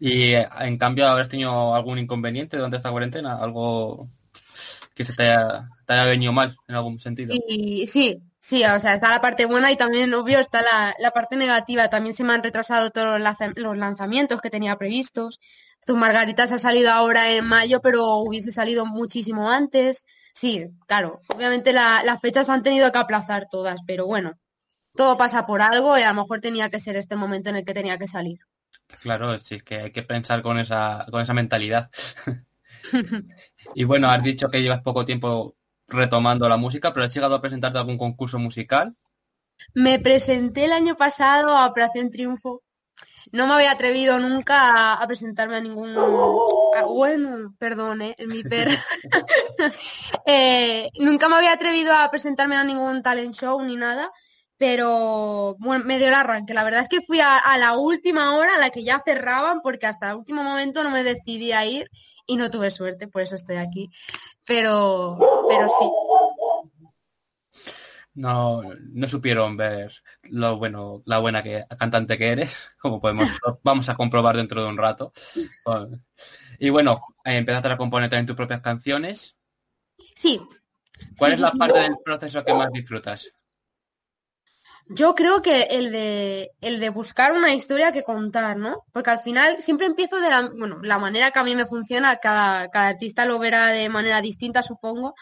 Y 0.00 0.34
en 0.34 0.78
cambio, 0.78 1.08
¿habrás 1.08 1.28
tenido 1.28 1.74
algún 1.74 1.98
inconveniente 1.98 2.56
durante 2.56 2.76
esta 2.78 2.90
cuarentena? 2.90 3.36
¿Algo 3.36 4.08
que 4.94 5.04
se 5.04 5.14
te 5.14 5.24
haya, 5.24 5.68
te 5.86 5.92
haya 5.94 6.04
venido 6.06 6.32
mal 6.32 6.56
en 6.68 6.74
algún 6.76 7.00
sentido? 7.00 7.40
Sí, 7.46 7.86
sí, 7.86 8.22
sí, 8.40 8.64
o 8.64 8.80
sea, 8.80 8.94
está 8.94 9.10
la 9.10 9.20
parte 9.20 9.44
buena 9.46 9.70
y 9.70 9.76
también, 9.76 10.12
obvio, 10.14 10.38
está 10.40 10.62
la, 10.62 10.94
la 10.98 11.10
parte 11.10 11.36
negativa. 11.36 11.88
También 11.88 12.14
se 12.14 12.24
me 12.24 12.32
han 12.32 12.42
retrasado 12.42 12.90
todos 12.90 13.08
los, 13.08 13.20
lanza- 13.20 13.52
los 13.56 13.76
lanzamientos 13.76 14.40
que 14.40 14.50
tenía 14.50 14.76
previstos. 14.76 15.38
Tus 15.84 15.96
Margaritas 15.96 16.52
ha 16.52 16.58
salido 16.58 16.90
ahora 16.90 17.30
en 17.32 17.44
mayo, 17.46 17.80
pero 17.82 18.16
hubiese 18.16 18.50
salido 18.50 18.86
muchísimo 18.86 19.50
antes. 19.50 20.04
Sí, 20.34 20.66
claro, 20.86 21.20
obviamente 21.34 21.72
la- 21.72 22.02
las 22.04 22.20
fechas 22.20 22.48
han 22.48 22.62
tenido 22.62 22.90
que 22.92 22.98
aplazar 22.98 23.46
todas, 23.50 23.80
pero 23.86 24.06
bueno, 24.06 24.32
todo 24.98 25.16
pasa 25.16 25.46
por 25.46 25.60
algo 25.62 25.96
y 25.98 26.02
a 26.02 26.08
lo 26.12 26.22
mejor 26.22 26.40
tenía 26.40 26.70
que 26.70 26.80
ser 26.80 26.96
este 26.96 27.16
momento 27.16 27.50
en 27.50 27.56
el 27.56 27.64
que 27.64 27.74
tenía 27.80 27.98
que 27.98 28.06
salir. 28.16 28.38
Claro, 29.00 29.38
sí, 29.40 29.56
es 29.56 29.62
que 29.62 29.76
hay 29.76 29.92
que 29.92 30.02
pensar 30.02 30.42
con 30.42 30.58
esa, 30.58 31.06
con 31.10 31.20
esa 31.22 31.34
mentalidad. 31.34 31.90
Y 33.74 33.84
bueno, 33.84 34.10
has 34.10 34.22
dicho 34.22 34.48
que 34.50 34.62
llevas 34.62 34.82
poco 34.82 35.04
tiempo 35.04 35.56
retomando 35.88 36.48
la 36.48 36.56
música, 36.56 36.92
pero 36.92 37.06
has 37.06 37.14
llegado 37.14 37.34
a 37.34 37.40
presentarte 37.40 37.78
a 37.78 37.80
algún 37.82 37.98
concurso 37.98 38.38
musical. 38.38 38.94
Me 39.74 39.98
presenté 39.98 40.64
el 40.64 40.72
año 40.72 40.96
pasado 40.96 41.56
a 41.56 41.66
Operación 41.66 42.10
Triunfo. 42.10 42.62
No 43.32 43.46
me 43.46 43.54
había 43.54 43.72
atrevido 43.72 44.18
nunca 44.18 44.94
a, 44.94 44.94
a 44.94 45.06
presentarme 45.06 45.56
a 45.56 45.60
ningún... 45.60 45.96
a- 45.96 46.84
bueno, 46.84 47.54
perdón, 47.58 48.02
¿eh? 48.02 48.16
mi 48.26 48.42
perro. 48.44 48.72
Eh, 50.26 50.88
nunca 50.98 51.28
me 51.28 51.36
había 51.36 51.52
atrevido 51.52 51.92
a 51.94 52.10
presentarme 52.10 52.56
a 52.56 52.64
ningún 52.64 53.02
talent 53.02 53.34
show 53.34 53.62
ni 53.62 53.76
nada, 53.76 54.10
pero 54.58 55.56
bueno, 55.58 55.84
me 55.84 55.98
dio 55.98 56.08
el 56.08 56.14
arranque. 56.14 56.52
La 56.52 56.64
verdad 56.64 56.80
es 56.82 56.88
que 56.88 57.00
fui 57.00 57.20
a, 57.20 57.38
a 57.38 57.56
la 57.58 57.76
última 57.76 58.36
hora, 58.36 58.56
a 58.56 58.58
la 58.58 58.70
que 58.70 58.82
ya 58.84 59.00
cerraban, 59.04 59.60
porque 59.62 59.86
hasta 59.86 60.10
el 60.10 60.16
último 60.16 60.42
momento 60.42 60.82
no 60.84 60.90
me 60.90 61.04
decidí 61.04 61.52
a 61.52 61.64
ir 61.64 61.88
y 62.26 62.36
no 62.36 62.50
tuve 62.50 62.70
suerte, 62.70 63.08
por 63.08 63.22
eso 63.22 63.36
estoy 63.36 63.56
aquí. 63.56 63.90
Pero, 64.44 65.16
pero 65.48 65.68
sí. 65.78 65.86
No, 68.14 68.62
no 68.92 69.08
supieron 69.08 69.56
ver 69.56 69.92
lo 70.24 70.58
bueno, 70.58 71.02
la 71.06 71.18
buena 71.20 71.42
que, 71.42 71.64
cantante 71.78 72.18
que 72.18 72.28
eres, 72.28 72.70
como 72.78 73.00
podemos, 73.00 73.28
vamos 73.62 73.88
a 73.88 73.94
comprobar 73.94 74.36
dentro 74.36 74.62
de 74.62 74.68
un 74.68 74.76
rato. 74.76 75.12
Y 76.58 76.70
bueno, 76.70 77.00
eh, 77.24 77.36
empezaste 77.36 77.68
a 77.68 77.76
componer 77.76 78.10
también 78.10 78.26
tus 78.26 78.36
propias 78.36 78.60
canciones. 78.60 79.36
Sí. 80.16 80.40
¿Cuál 81.16 81.30
Sí, 81.30 81.34
es 81.34 81.40
la 81.40 81.50
sí. 81.52 81.58
parte 81.58 81.78
del 81.78 81.96
proceso 82.04 82.44
que 82.44 82.54
más 82.54 82.72
disfrutas? 82.72 83.30
Yo 84.90 85.14
creo 85.14 85.42
que 85.42 85.62
el 85.62 85.92
de, 85.92 86.50
el 86.60 86.80
de 86.80 86.88
buscar 86.88 87.32
una 87.32 87.52
historia 87.52 87.92
que 87.92 88.02
contar, 88.02 88.56
¿no? 88.56 88.84
Porque 88.92 89.10
al 89.10 89.20
final 89.20 89.60
siempre 89.60 89.86
empiezo 89.86 90.18
de 90.18 90.30
la, 90.30 90.50
bueno, 90.56 90.78
la 90.82 90.98
manera 90.98 91.30
que 91.30 91.38
a 91.38 91.44
mí 91.44 91.54
me 91.54 91.66
funciona, 91.66 92.16
cada, 92.16 92.68
cada 92.68 92.88
artista 92.88 93.26
lo 93.26 93.38
verá 93.38 93.68
de 93.68 93.88
manera 93.90 94.22
distinta, 94.22 94.62
supongo, 94.62 95.14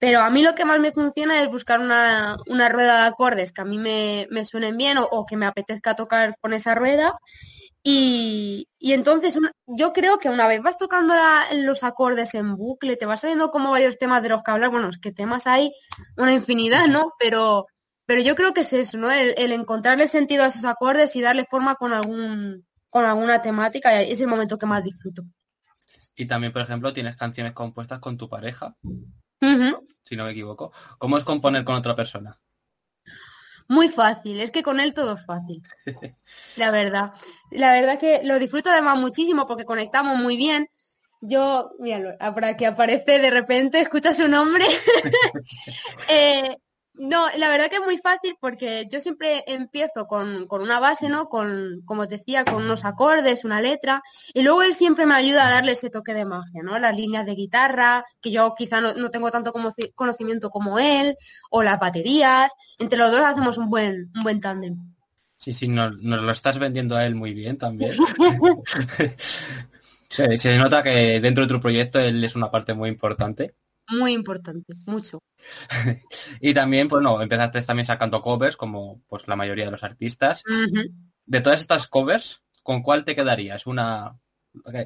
pero 0.00 0.20
a 0.20 0.30
mí 0.30 0.42
lo 0.42 0.54
que 0.54 0.64
más 0.64 0.80
me 0.80 0.92
funciona 0.92 1.42
es 1.42 1.50
buscar 1.50 1.78
una, 1.78 2.38
una 2.46 2.70
rueda 2.70 3.02
de 3.02 3.08
acordes 3.08 3.52
que 3.52 3.60
a 3.60 3.66
mí 3.66 3.76
me, 3.76 4.26
me 4.30 4.46
suenen 4.46 4.78
bien 4.78 4.96
o, 4.98 5.26
que 5.26 5.36
me 5.36 5.44
apetezca 5.44 5.94
tocar 5.94 6.36
con 6.40 6.54
esa 6.54 6.74
rueda. 6.74 7.18
Y, 7.82 8.68
y 8.78 8.94
entonces 8.94 9.36
yo 9.66 9.92
creo 9.92 10.18
que 10.18 10.30
una 10.30 10.46
vez 10.48 10.62
vas 10.62 10.78
tocando 10.78 11.14
los 11.52 11.84
acordes 11.84 12.34
en 12.34 12.56
bucle, 12.56 12.96
te 12.96 13.06
vas 13.06 13.20
saliendo 13.20 13.50
como 13.50 13.70
varios 13.70 13.98
temas 13.98 14.22
de 14.22 14.30
los 14.30 14.42
que 14.42 14.50
hablar. 14.50 14.70
Bueno, 14.70 14.88
es 14.88 14.98
que 14.98 15.12
temas 15.12 15.46
hay 15.46 15.70
una 16.16 16.32
infinidad, 16.32 16.86
¿no? 16.86 17.12
Pero, 17.18 17.66
pero 18.10 18.22
yo 18.22 18.34
creo 18.34 18.52
que 18.52 18.62
es 18.62 18.72
eso, 18.72 18.98
¿no? 18.98 19.08
El, 19.08 19.36
el 19.38 19.52
encontrarle 19.52 20.08
sentido 20.08 20.42
a 20.42 20.48
esos 20.48 20.64
acordes 20.64 21.14
y 21.14 21.22
darle 21.22 21.44
forma 21.48 21.76
con 21.76 21.92
algún, 21.92 22.66
con 22.88 23.04
alguna 23.04 23.40
temática, 23.40 24.02
y 24.02 24.10
es 24.10 24.20
el 24.20 24.26
momento 24.26 24.58
que 24.58 24.66
más 24.66 24.82
disfruto. 24.82 25.22
Y 26.16 26.26
también, 26.26 26.52
por 26.52 26.62
ejemplo, 26.62 26.92
tienes 26.92 27.14
canciones 27.14 27.52
compuestas 27.52 28.00
con 28.00 28.16
tu 28.16 28.28
pareja, 28.28 28.74
si 29.40 30.16
no 30.16 30.24
me 30.24 30.32
equivoco. 30.32 30.72
¿Cómo 30.98 31.18
es 31.18 31.22
componer 31.22 31.62
con 31.62 31.76
otra 31.76 31.94
persona? 31.94 32.36
Muy 33.68 33.88
fácil, 33.88 34.40
es 34.40 34.50
que 34.50 34.64
con 34.64 34.80
él 34.80 34.92
todo 34.92 35.14
es 35.14 35.24
fácil. 35.24 35.62
La 36.56 36.72
verdad. 36.72 37.12
La 37.52 37.74
verdad 37.74 38.00
que 38.00 38.22
lo 38.24 38.40
disfruto 38.40 38.70
además 38.70 38.98
muchísimo 38.98 39.46
porque 39.46 39.64
conectamos 39.64 40.18
muy 40.18 40.36
bien. 40.36 40.68
Yo, 41.20 41.70
míralo, 41.78 42.18
por 42.34 42.44
aquí 42.44 42.64
aparece 42.64 43.20
de 43.20 43.30
repente, 43.30 43.78
escucha 43.78 44.12
su 44.12 44.26
nombre. 44.26 44.66
Eh, 46.08 46.56
no, 47.00 47.24
la 47.38 47.48
verdad 47.48 47.70
que 47.70 47.76
es 47.76 47.82
muy 47.84 47.96
fácil 47.96 48.36
porque 48.38 48.86
yo 48.90 49.00
siempre 49.00 49.42
empiezo 49.46 50.06
con, 50.06 50.46
con 50.46 50.60
una 50.60 50.80
base, 50.80 51.08
¿no? 51.08 51.30
Con, 51.30 51.80
como 51.86 52.06
te 52.06 52.18
decía, 52.18 52.44
con 52.44 52.62
unos 52.62 52.84
acordes, 52.84 53.44
una 53.44 53.62
letra, 53.62 54.02
y 54.34 54.42
luego 54.42 54.62
él 54.62 54.74
siempre 54.74 55.06
me 55.06 55.14
ayuda 55.14 55.48
a 55.48 55.50
darle 55.50 55.72
ese 55.72 55.88
toque 55.88 56.12
de 56.12 56.26
magia, 56.26 56.62
¿no? 56.62 56.78
Las 56.78 56.94
líneas 56.94 57.24
de 57.24 57.34
guitarra, 57.34 58.04
que 58.20 58.30
yo 58.30 58.54
quizá 58.54 58.82
no, 58.82 58.92
no 58.92 59.10
tengo 59.10 59.30
tanto 59.30 59.50
como- 59.50 59.74
conocimiento 59.94 60.50
como 60.50 60.78
él, 60.78 61.16
o 61.50 61.62
las 61.62 61.78
baterías. 61.80 62.52
Entre 62.78 62.98
los 62.98 63.10
dos 63.10 63.20
hacemos 63.20 63.56
un 63.56 63.70
buen, 63.70 64.10
un 64.14 64.22
buen 64.22 64.40
tándem. 64.40 64.76
Sí, 65.38 65.54
sí, 65.54 65.68
nos, 65.68 65.96
nos 66.02 66.20
lo 66.20 66.30
estás 66.30 66.58
vendiendo 66.58 66.96
a 66.96 67.06
él 67.06 67.14
muy 67.14 67.32
bien 67.32 67.56
también. 67.56 67.92
se, 70.10 70.38
se 70.38 70.58
nota 70.58 70.82
que 70.82 71.20
dentro 71.20 71.46
de 71.46 71.54
tu 71.54 71.60
proyecto 71.60 71.98
él 71.98 72.22
es 72.22 72.36
una 72.36 72.50
parte 72.50 72.74
muy 72.74 72.90
importante. 72.90 73.54
Muy 73.90 74.12
importante, 74.12 74.74
mucho. 74.86 75.22
Y 76.40 76.54
también, 76.54 76.88
pues 76.88 77.02
no, 77.02 77.20
empezaste 77.20 77.62
también 77.62 77.86
sacando 77.86 78.22
covers, 78.22 78.56
como 78.56 79.02
pues 79.08 79.26
la 79.28 79.36
mayoría 79.36 79.66
de 79.66 79.70
los 79.70 79.82
artistas. 79.82 80.42
De 81.26 81.40
todas 81.40 81.60
estas 81.60 81.86
covers, 81.86 82.42
¿con 82.62 82.82
cuál 82.82 83.04
te 83.04 83.14
quedarías? 83.14 83.66
¿Una, 83.66 84.16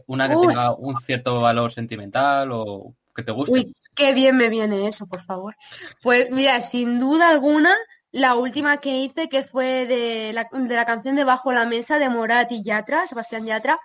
una 0.06 0.28
que 0.28 0.36
Uy. 0.36 0.48
tenga 0.48 0.74
un 0.74 0.96
cierto 1.00 1.40
valor 1.40 1.72
sentimental 1.72 2.50
o 2.52 2.94
que 3.14 3.22
te 3.22 3.32
guste? 3.32 3.52
Uy, 3.52 3.74
qué 3.94 4.12
bien 4.12 4.36
me 4.36 4.48
viene 4.48 4.88
eso, 4.88 5.06
por 5.06 5.22
favor. 5.22 5.54
Pues 6.02 6.30
mira, 6.30 6.60
sin 6.62 6.98
duda 6.98 7.30
alguna, 7.30 7.74
la 8.10 8.34
última 8.36 8.78
que 8.78 8.98
hice, 8.98 9.28
que 9.28 9.44
fue 9.44 9.86
de 9.86 10.32
la, 10.32 10.48
de 10.52 10.74
la 10.74 10.84
canción 10.84 11.16
de 11.16 11.24
Bajo 11.24 11.52
la 11.52 11.66
Mesa 11.66 11.98
de 11.98 12.08
Morat 12.08 12.50
y 12.52 12.62
Yatra, 12.62 13.06
Sebastián 13.06 13.46
Yatra. 13.46 13.78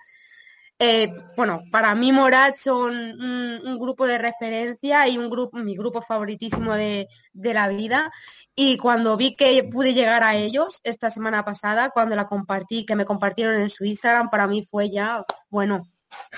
Eh, 0.82 1.12
bueno, 1.36 1.60
para 1.70 1.94
mí 1.94 2.10
Morat 2.10 2.56
son 2.56 2.94
un, 2.94 3.60
un 3.66 3.78
grupo 3.78 4.06
de 4.06 4.16
referencia 4.16 5.06
y 5.08 5.18
un 5.18 5.28
grupo, 5.28 5.58
mi 5.58 5.76
grupo 5.76 6.00
favoritísimo 6.00 6.72
de, 6.72 7.06
la 7.34 7.68
vida. 7.68 8.10
Y 8.54 8.78
cuando 8.78 9.18
vi 9.18 9.36
que 9.36 9.62
pude 9.64 9.92
llegar 9.92 10.24
a 10.24 10.36
ellos 10.36 10.80
esta 10.82 11.10
semana 11.10 11.44
pasada, 11.44 11.90
cuando 11.90 12.16
la 12.16 12.26
compartí, 12.26 12.86
que 12.86 12.96
me 12.96 13.04
compartieron 13.04 13.60
en 13.60 13.68
su 13.68 13.84
Instagram, 13.84 14.30
para 14.30 14.46
mí 14.46 14.66
fue 14.70 14.90
ya, 14.90 15.22
bueno, 15.50 15.86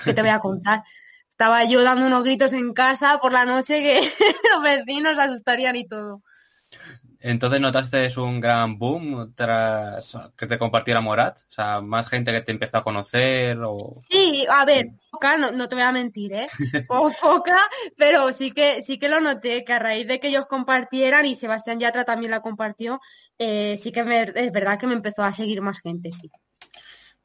¿qué 0.03 0.13
te 0.13 0.21
voy 0.21 0.31
a 0.31 0.39
contar? 0.39 0.83
Estaba 1.29 1.63
yo 1.63 1.81
dando 1.81 2.05
unos 2.05 2.25
gritos 2.25 2.51
en 2.51 2.73
casa 2.73 3.19
por 3.19 3.31
la 3.31 3.45
noche 3.45 3.81
que 3.81 4.01
los 4.53 4.61
vecinos 4.61 5.17
asustarían 5.17 5.77
y 5.77 5.87
todo. 5.87 6.21
Entonces 7.25 7.61
notaste 7.61 8.11
un 8.19 8.41
gran 8.41 8.77
boom 8.77 9.33
tras 9.33 10.17
que 10.37 10.45
te 10.45 10.59
compartiera 10.59 10.99
Morat, 10.99 11.37
o 11.37 11.51
sea, 11.51 11.79
más 11.79 12.07
gente 12.07 12.33
que 12.33 12.41
te 12.41 12.51
empezó 12.51 12.77
a 12.77 12.83
conocer 12.83 13.57
o 13.63 13.93
Sí, 14.09 14.45
a 14.49 14.65
ver, 14.65 14.87
poca, 15.09 15.37
no, 15.37 15.51
no 15.51 15.69
te 15.69 15.75
voy 15.75 15.85
a 15.85 15.93
mentir, 15.93 16.33
¿eh? 16.33 16.47
Poca, 16.87 17.57
pero 17.97 18.33
sí 18.33 18.51
que 18.51 18.83
sí 18.83 18.99
que 18.99 19.07
lo 19.07 19.21
noté, 19.21 19.63
que 19.63 19.71
a 19.71 19.79
raíz 19.79 20.05
de 20.05 20.19
que 20.19 20.27
ellos 20.27 20.47
compartieran 20.47 21.25
y 21.25 21.37
Sebastián 21.37 21.79
Yatra 21.79 22.03
también 22.03 22.29
la 22.31 22.41
compartió, 22.41 22.99
eh, 23.39 23.79
sí 23.81 23.93
que 23.93 24.03
me- 24.03 24.23
es 24.35 24.51
verdad 24.51 24.77
que 24.77 24.87
me 24.87 24.93
empezó 24.93 25.23
a 25.23 25.31
seguir 25.31 25.61
más 25.61 25.79
gente, 25.79 26.11
sí. 26.11 26.29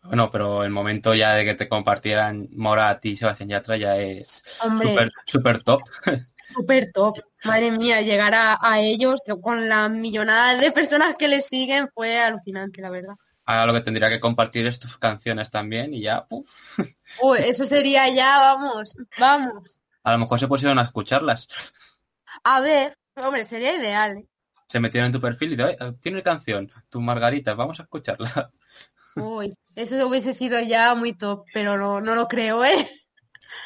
bueno, 0.05 0.31
pero 0.31 0.63
el 0.63 0.71
momento 0.71 1.13
ya 1.13 1.35
de 1.35 1.45
que 1.45 1.55
te 1.55 1.69
compartieran 1.69 2.49
Morat 2.53 3.05
y 3.05 3.17
Sebastián 3.17 3.49
Yatra 3.49 3.77
ya 3.77 3.97
es 3.97 4.45
súper 4.81 5.11
super 5.27 5.63
top. 5.65 5.83
Súper 6.55 6.91
top. 6.93 7.19
Madre 7.45 7.71
mía, 7.71 8.01
llegar 8.01 8.35
a, 8.35 8.59
a 8.61 8.81
ellos 8.81 9.21
que 9.25 9.39
con 9.41 9.69
la 9.69 9.89
millonada 9.89 10.57
de 10.57 10.73
personas 10.73 11.15
que 11.17 11.29
les 11.29 11.47
siguen 11.47 11.89
fue 11.95 12.19
alucinante, 12.19 12.81
la 12.83 12.91
verdad. 12.91 13.15
Ahora 13.45 13.67
lo 13.67 13.73
que 13.75 13.81
tendría 13.81 14.09
que 14.11 14.21
compartir 14.21 14.67
es 14.67 14.79
tus 14.79 14.99
canciones 14.99 15.51
también 15.51 15.95
y 15.95 16.03
ya, 16.03 16.27
puf, 16.27 16.79
Uy, 17.23 17.39
eso 17.45 17.65
sería 17.65 18.09
ya, 18.09 18.39
vamos, 18.39 18.95
vamos. 19.19 19.79
a 20.03 20.13
lo 20.13 20.19
mejor 20.19 20.39
se 20.41 20.49
pusieron 20.49 20.79
a 20.79 20.83
escucharlas. 20.83 21.49
A 22.45 22.61
ver, 22.61 22.97
hombre, 23.17 23.45
sería 23.45 23.75
ideal. 23.75 24.19
¿eh? 24.19 24.27
Se 24.69 24.81
metieron 24.81 25.07
en 25.07 25.13
tu 25.13 25.21
perfil 25.21 25.59
y 25.59 25.63
"Oye, 25.63 25.79
tiene 26.01 26.23
canción, 26.23 26.71
tu 26.91 27.01
Margarita, 27.01 27.55
vamos 27.55 27.81
a 27.81 27.85
escucharla. 27.85 28.51
Uy, 29.17 29.55
eso 29.75 30.07
hubiese 30.07 30.33
sido 30.35 30.61
ya 30.61 30.95
muy 30.95 31.13
top, 31.17 31.45
pero 31.53 31.77
no, 31.79 32.01
no 32.01 32.15
lo 32.15 32.29
creo, 32.29 32.65
¿eh? 32.65 32.89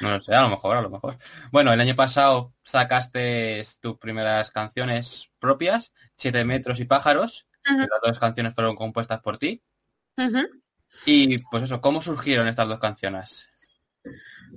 No 0.01 0.11
lo 0.11 0.23
sé, 0.23 0.35
a 0.35 0.43
lo 0.43 0.51
mejor, 0.51 0.77
a 0.77 0.83
lo 0.83 0.91
mejor. 0.91 1.19
Bueno, 1.51 1.73
el 1.73 1.81
año 1.81 1.97
pasado 1.97 2.55
sacaste 2.63 3.63
tus 3.81 3.99
primeras 3.99 4.51
canciones 4.51 5.31
propias, 5.39 5.93
Siete 6.17 6.45
metros 6.45 6.79
y 6.79 6.85
pájaros. 6.85 7.47
Las 7.65 7.89
dos 8.01 8.19
canciones 8.19 8.55
fueron 8.55 8.77
compuestas 8.77 9.21
por 9.21 9.39
ti. 9.39 9.61
Y 11.05 11.39
pues 11.39 11.65
eso, 11.65 11.81
¿cómo 11.81 12.01
surgieron 12.01 12.47
estas 12.47 12.69
dos 12.69 12.79
canciones? 12.79 13.49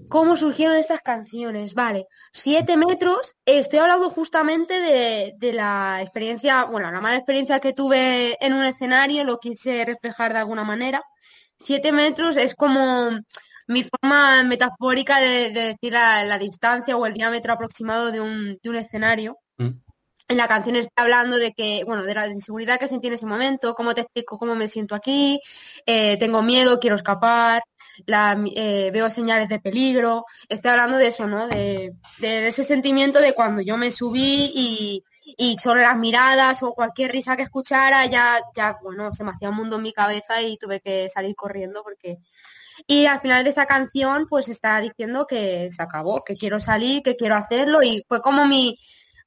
¿Cómo 0.10 0.38
surgieron 0.38 0.76
estas 0.76 1.02
canciones? 1.02 1.74
Vale, 1.74 2.08
siete 2.34 2.78
metros. 2.78 3.36
Estoy 3.46 3.80
hablando 3.80 4.10
justamente 4.10 4.80
de, 4.80 5.34
de 5.38 5.54
la 5.54 6.00
experiencia, 6.02 6.66
bueno, 6.66 6.92
la 6.92 7.02
mala 7.02 7.18
experiencia 7.18 7.60
que 7.60 7.74
tuve 7.74 8.38
en 8.40 8.54
un 8.54 8.66
escenario, 8.66 9.24
lo 9.24 9.40
quise 9.40 9.86
reflejar 9.86 10.34
de 10.34 10.40
alguna 10.40 10.64
manera. 10.64 11.02
Siete 11.58 11.92
metros 11.92 12.38
es 12.38 12.54
como 12.54 13.10
mi 13.68 13.84
forma 13.84 14.44
metafórica 14.44 15.20
de, 15.20 15.50
de 15.50 15.62
decir 15.62 15.94
la, 15.94 16.24
la 16.24 16.38
distancia 16.38 16.96
o 16.96 17.06
el 17.06 17.14
diámetro 17.14 17.54
aproximado 17.54 18.12
de 18.12 18.22
un, 18.22 18.58
de 18.62 18.70
un 18.70 18.76
escenario. 18.76 19.38
¿Mm? 19.58 19.70
En 20.28 20.38
la 20.38 20.48
canción 20.48 20.76
está 20.76 21.04
hablando 21.04 21.38
de 21.38 21.54
que, 21.54 21.84
bueno, 21.86 22.02
de 22.04 22.16
la 22.16 22.28
inseguridad 22.28 22.80
que 22.80 22.88
sentí 22.88 23.08
en 23.08 23.14
ese 23.14 23.28
momento, 23.28 23.76
cómo 23.76 23.94
te 23.94 24.02
explico 24.02 24.40
cómo 24.40 24.56
me 24.56 24.68
siento 24.68 24.96
aquí, 24.96 25.40
eh, 25.86 26.18
tengo 26.18 26.42
miedo, 26.42 26.80
quiero 26.80 26.96
escapar, 26.96 27.62
la, 28.08 28.36
eh, 28.56 28.90
veo 28.92 29.12
señales 29.12 29.50
de 29.50 29.60
peligro. 29.60 30.26
Estoy 30.50 30.72
hablando 30.72 30.98
de 30.98 31.08
eso, 31.08 31.28
¿no? 31.28 31.48
De, 31.48 31.94
de 32.18 32.48
ese 32.48 32.64
sentimiento 32.64 33.20
de 33.20 33.34
cuando 33.34 33.62
yo 33.62 33.78
me 33.78 33.92
subí 33.92 34.52
y, 34.56 35.04
y 35.38 35.58
solo 35.60 35.82
las 35.82 35.96
miradas 35.96 36.64
o 36.64 36.74
cualquier 36.74 37.12
risa 37.12 37.38
que 37.38 37.44
escuchara 37.44 38.08
ya, 38.08 38.40
ya, 38.56 38.78
bueno, 38.82 39.14
se 39.14 39.24
me 39.24 39.30
hacía 39.30 39.50
un 39.50 39.58
mundo 39.58 39.76
en 39.76 39.84
mi 39.84 39.94
cabeza 39.94 40.42
y 40.42 40.58
tuve 40.58 40.80
que 40.80 41.08
salir 41.08 41.36
corriendo 41.36 41.84
porque... 41.84 42.18
Y 42.88 43.06
al 43.06 43.22
final 43.22 43.44
de 43.44 43.50
esa 43.52 43.66
canción 43.66 44.28
pues 44.28 44.50
está 44.50 44.80
diciendo 44.82 45.26
que 45.28 45.70
se 45.72 45.82
acabó, 45.82 46.24
que 46.24 46.36
quiero 46.36 46.60
salir, 46.60 47.02
que 47.04 47.16
quiero 47.16 47.36
hacerlo 47.36 47.82
y 47.84 48.04
fue 48.08 48.22
como 48.22 48.46
mi, 48.46 48.78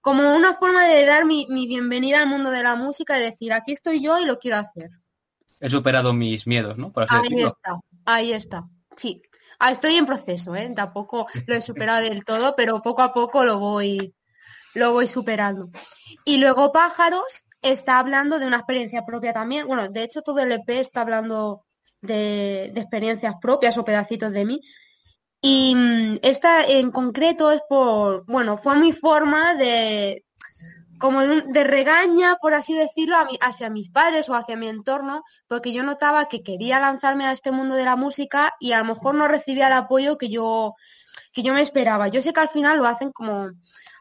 como 0.01 0.34
una 0.34 0.55
forma 0.55 0.86
de 0.86 1.05
dar 1.07 1.24
mi, 1.24 1.46
mi 1.49 1.66
bienvenida 1.66 2.20
al 2.20 2.28
mundo 2.28 2.51
de 2.51 2.62
la 2.62 2.76
música 2.76 3.18
y 3.18 3.22
decir, 3.22 3.53
aquí 3.53 3.72
estoy 3.72 4.03
yo 4.03 4.18
y 4.18 4.24
lo 4.24 4.38
quiero 4.38 4.59
hacer. 4.59 4.90
He 5.61 5.70
superado 5.70 6.12
mis 6.12 6.46
miedos, 6.46 6.78
¿no? 6.78 6.92
Por 6.92 7.05
así 7.05 7.14
Ahí 7.16 7.22
decirlo. 7.22 7.49
está, 7.49 7.80
ahí 8.05 8.32
está. 8.32 8.64
Sí, 8.96 9.22
Ah, 9.59 9.72
estoy 9.72 9.96
en 9.96 10.07
proceso, 10.07 10.55
¿eh? 10.55 10.70
Tampoco 10.74 11.26
lo 11.46 11.55
he 11.55 11.62
superado 11.62 12.03
del 12.03 12.24
todo, 12.24 12.55
pero 12.57 12.80
poco 12.80 13.03
a 13.03 13.12
poco 13.12 13.44
lo 13.44 13.59
voy, 13.59 14.14
lo 14.74 14.92
voy 14.92 15.09
superando. 15.09 15.66
Y 16.24 16.36
luego 16.36 16.70
Pájaros 16.70 17.44
está 17.61 17.99
hablando 17.99 18.38
de 18.38 18.46
una 18.46 18.59
experiencia 18.59 19.05
propia 19.05 19.32
también. 19.32 19.66
Bueno, 19.66 19.88
de 19.88 20.05
hecho 20.05 20.22
todo 20.22 20.38
el 20.40 20.53
EP 20.53 20.68
está 20.80 21.01
hablando 21.01 21.64
de, 22.01 22.66
experiencias 22.76 23.34
propias 23.40 23.76
o 23.78 23.84
pedacitos 23.84 24.32
de 24.32 24.44
mí. 24.46 24.61
Y 25.42 25.74
mm, 25.76 26.18
esta 26.22 26.64
en 26.66 26.90
concreto 26.90 27.51
es 27.53 27.62
por, 27.68 28.24
bueno, 28.26 28.59
fue 28.59 28.76
mi 28.76 28.92
forma 28.92 29.55
de, 29.55 30.24
como 30.99 31.20
de, 31.22 31.42
de 31.42 31.64
regaña, 31.64 32.36
por 32.40 32.55
así 32.55 32.74
decirlo, 32.74 33.16
a 33.16 33.24
mi- 33.24 33.38
hacia 33.40 33.70
mis 33.70 33.90
padres 33.90 34.28
o 34.28 34.34
hacia 34.34 34.57
mi 34.57 34.68
entorno, 34.68 35.22
porque 35.49 35.72
yo 35.72 35.82
notaba 35.84 36.28
que 36.28 36.42
quería 36.42 36.80
lanzarme 36.80 37.26
a 37.26 37.32
este 37.32 37.53
mundo 37.53 37.74
de 37.76 37.84
la 37.84 37.96
música 37.96 38.55
y 38.61 38.72
a 38.72 38.78
lo 38.80 38.86
mejor 38.86 39.14
no 39.14 39.28
recibía 39.28 39.68
el 39.68 39.74
apoyo 39.74 40.18
que 40.18 40.28
yo, 40.30 40.74
que 41.32 41.42
yo 41.42 41.55
me 41.55 41.62
esperaba. 41.62 42.09
Yo 42.09 42.22
sé 42.22 42.32
que 42.32 42.40
al 42.40 42.49
final 42.51 42.78
lo 42.78 42.86
hacen 42.86 43.12
como 43.12 43.51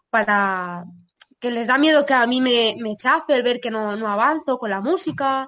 para 0.09 0.85
que 1.39 1.51
les 1.51 1.67
da 1.67 1.77
miedo 1.77 2.05
que 2.05 2.13
a 2.13 2.27
mí 2.27 2.41
me, 2.41 2.75
me 2.79 2.95
chafe 2.97 3.35
el 3.35 3.43
ver 3.43 3.59
que 3.59 3.71
no, 3.71 3.95
no 3.95 4.07
avanzo 4.09 4.57
con 4.57 4.69
la 4.71 4.81
música 4.81 5.47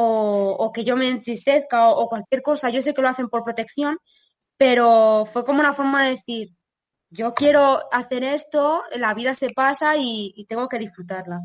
o, 0.00 0.56
o 0.58 0.72
que 0.72 0.84
yo 0.84 0.96
me 0.96 1.08
entristezca 1.08 1.88
o, 1.88 2.02
o 2.02 2.08
cualquier 2.08 2.40
cosa. 2.40 2.70
Yo 2.70 2.82
sé 2.82 2.94
que 2.94 3.02
lo 3.02 3.08
hacen 3.08 3.28
por 3.28 3.42
protección, 3.42 3.98
pero 4.56 5.26
fue 5.32 5.44
como 5.44 5.60
una 5.60 5.74
forma 5.74 6.04
de 6.04 6.10
decir, 6.12 6.50
yo 7.10 7.34
quiero 7.34 7.92
hacer 7.92 8.22
esto, 8.22 8.84
la 8.96 9.12
vida 9.14 9.34
se 9.34 9.50
pasa 9.50 9.96
y, 9.96 10.32
y 10.36 10.44
tengo 10.46 10.68
que 10.68 10.78
disfrutarla. 10.78 11.40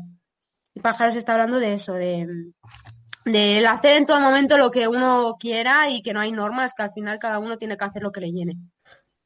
Y 0.72 0.80
Pájaros 0.80 1.16
está 1.16 1.32
hablando 1.32 1.58
de 1.58 1.74
eso, 1.74 1.94
de, 1.94 2.28
de 3.24 3.58
el 3.58 3.66
hacer 3.66 3.96
en 3.96 4.06
todo 4.06 4.20
momento 4.20 4.56
lo 4.56 4.70
que 4.70 4.86
uno 4.86 5.36
quiera 5.38 5.90
y 5.90 6.00
que 6.00 6.12
no 6.12 6.20
hay 6.20 6.30
normas, 6.30 6.74
que 6.74 6.84
al 6.84 6.92
final 6.92 7.18
cada 7.18 7.40
uno 7.40 7.58
tiene 7.58 7.76
que 7.76 7.84
hacer 7.84 8.02
lo 8.02 8.12
que 8.12 8.20
le 8.20 8.32
llene. 8.32 8.56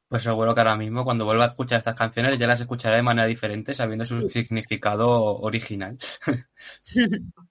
Pues 0.09 0.23
seguro 0.23 0.55
que 0.55 0.61
ahora 0.61 0.75
mismo, 0.75 1.03
cuando 1.03 1.23
vuelva 1.23 1.45
a 1.45 1.47
escuchar 1.49 1.77
estas 1.77 1.93
canciones, 1.93 2.39
ya 2.39 2.47
las 2.47 2.59
escucharé 2.59 2.95
de 2.95 3.03
manera 3.03 3.27
diferente, 3.27 3.75
sabiendo 3.75 4.07
su 4.07 4.27
significado 4.31 5.37
original. 5.37 5.99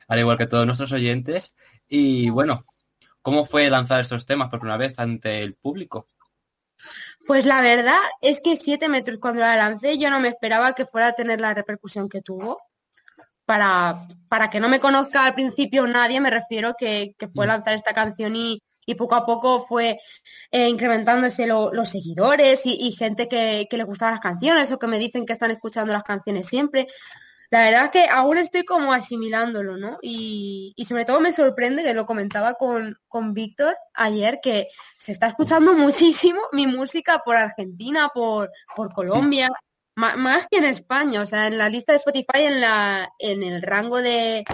Al 0.09 0.18
igual 0.18 0.37
que 0.37 0.49
todos 0.49 0.66
nuestros 0.66 0.91
oyentes. 0.91 1.55
Y 1.89 2.30
bueno, 2.30 2.64
¿cómo 3.22 3.45
fue 3.45 3.68
lanzar 3.70 4.01
estos 4.01 4.26
temas 4.26 4.49
por 4.49 4.61
primera 4.61 4.76
vez 4.78 4.99
ante 4.99 5.43
el 5.43 5.55
público? 5.55 6.07
Pues 7.26 7.45
la 7.45 7.61
verdad 7.61 7.99
es 8.22 8.41
que 8.41 8.57
siete 8.57 8.89
metros 8.89 9.18
cuando 9.18 9.41
la 9.41 9.57
lancé 9.57 9.99
yo 9.99 10.11
no 10.11 10.20
me 10.20 10.28
esperaba 10.28 10.72
que 10.74 10.86
fuera 10.86 11.09
a 11.09 11.12
tener 11.12 11.41
la 11.41 11.55
repercusión 11.55 12.09
que 12.09 12.22
tuvo. 12.22 12.61
Para, 13.45 14.07
para 14.28 14.51
que 14.51 14.61
no 14.61 14.68
me 14.68 14.78
conozca 14.78 15.24
al 15.24 15.34
principio 15.34 15.86
nadie, 15.86 16.20
me 16.20 16.28
refiero 16.30 16.74
que, 16.78 17.14
que 17.18 17.28
fue 17.28 17.47
Mm. 17.47 17.49
lanzar 17.49 17.74
esta 17.74 17.95
canción 17.95 18.36
y, 18.36 18.61
y 18.84 18.95
poco 18.95 19.14
a 19.14 19.24
poco 19.24 19.64
fue 19.66 19.99
eh, 20.51 20.68
incrementándose 20.68 21.47
lo- 21.47 21.72
los 21.72 21.89
seguidores 21.89 22.66
y, 22.66 22.74
y 22.78 22.93
gente 22.93 23.26
que, 23.26 23.66
que 23.70 23.76
le 23.78 23.84
gustaban 23.84 24.12
las 24.14 24.20
canciones 24.20 24.70
o 24.70 24.78
que 24.78 24.86
me 24.86 24.99
dicen 24.99 25.24
que 25.24 25.32
están 25.32 25.51
escuchando 25.51 25.95
las 25.95 26.03
canciones 26.03 26.47
siempre. 26.47 26.89
La 27.51 27.61
verdad 27.64 27.84
es 27.86 27.90
que 27.92 28.07
aún 28.11 28.36
estoy 28.36 28.64
como 28.64 28.92
asimilándolo, 28.92 29.76
¿no? 29.78 29.96
Y, 30.03 30.74
y 30.76 30.84
sobre 30.84 31.07
todo 31.07 31.18
me 31.20 31.32
sorprende, 31.32 31.82
que 31.82 31.94
lo 31.94 32.05
comentaba 32.05 32.55
con, 32.55 32.99
con 33.09 33.32
Víctor 33.32 33.74
ayer, 33.94 34.38
que 34.42 34.68
se 34.99 35.12
está 35.12 35.28
escuchando 35.28 35.72
muchísimo 35.72 36.40
mi 36.53 36.66
música 36.66 37.22
por 37.24 37.36
Argentina, 37.36 38.11
por, 38.12 38.51
por 38.76 38.92
Colombia, 38.92 39.49
más 39.94 40.46
que 40.51 40.59
en 40.59 40.64
España. 40.64 41.22
O 41.22 41.26
sea, 41.26 41.46
en 41.46 41.57
la 41.57 41.70
lista 41.70 41.92
de 41.92 41.99
Spotify, 41.99 42.26
en, 42.44 42.61
la, 42.61 43.11
en 43.18 43.42
el 43.42 43.62
rango 43.62 44.03
de, 44.03 44.44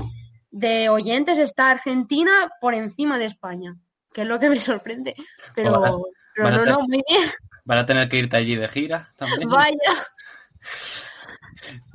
de 0.53 0.88
oyentes 0.88 1.38
está 1.38 1.70
Argentina 1.70 2.49
por 2.61 2.74
encima 2.74 3.18
de 3.18 3.24
España, 3.26 3.76
que 4.12 4.22
es 4.22 4.28
lo 4.28 4.38
que 4.38 4.51
me 4.51 4.61
sorprende. 4.61 5.16
Pero, 5.57 5.72
Van 5.80 5.84
a- 5.92 5.97
pero 6.34 6.45
van 6.45 6.55
no, 6.55 6.61
tener- 6.61 6.74
no, 6.74 6.80
muy 6.86 7.03
bien. 7.09 7.30
Van 7.64 7.78
a 7.78 7.86
tener 7.86 8.09
que 8.09 8.18
irte 8.18 8.36
allí 8.36 8.55
de 8.55 8.68
gira 8.68 9.12
también. 9.16 9.49
Vaya. 9.49 9.76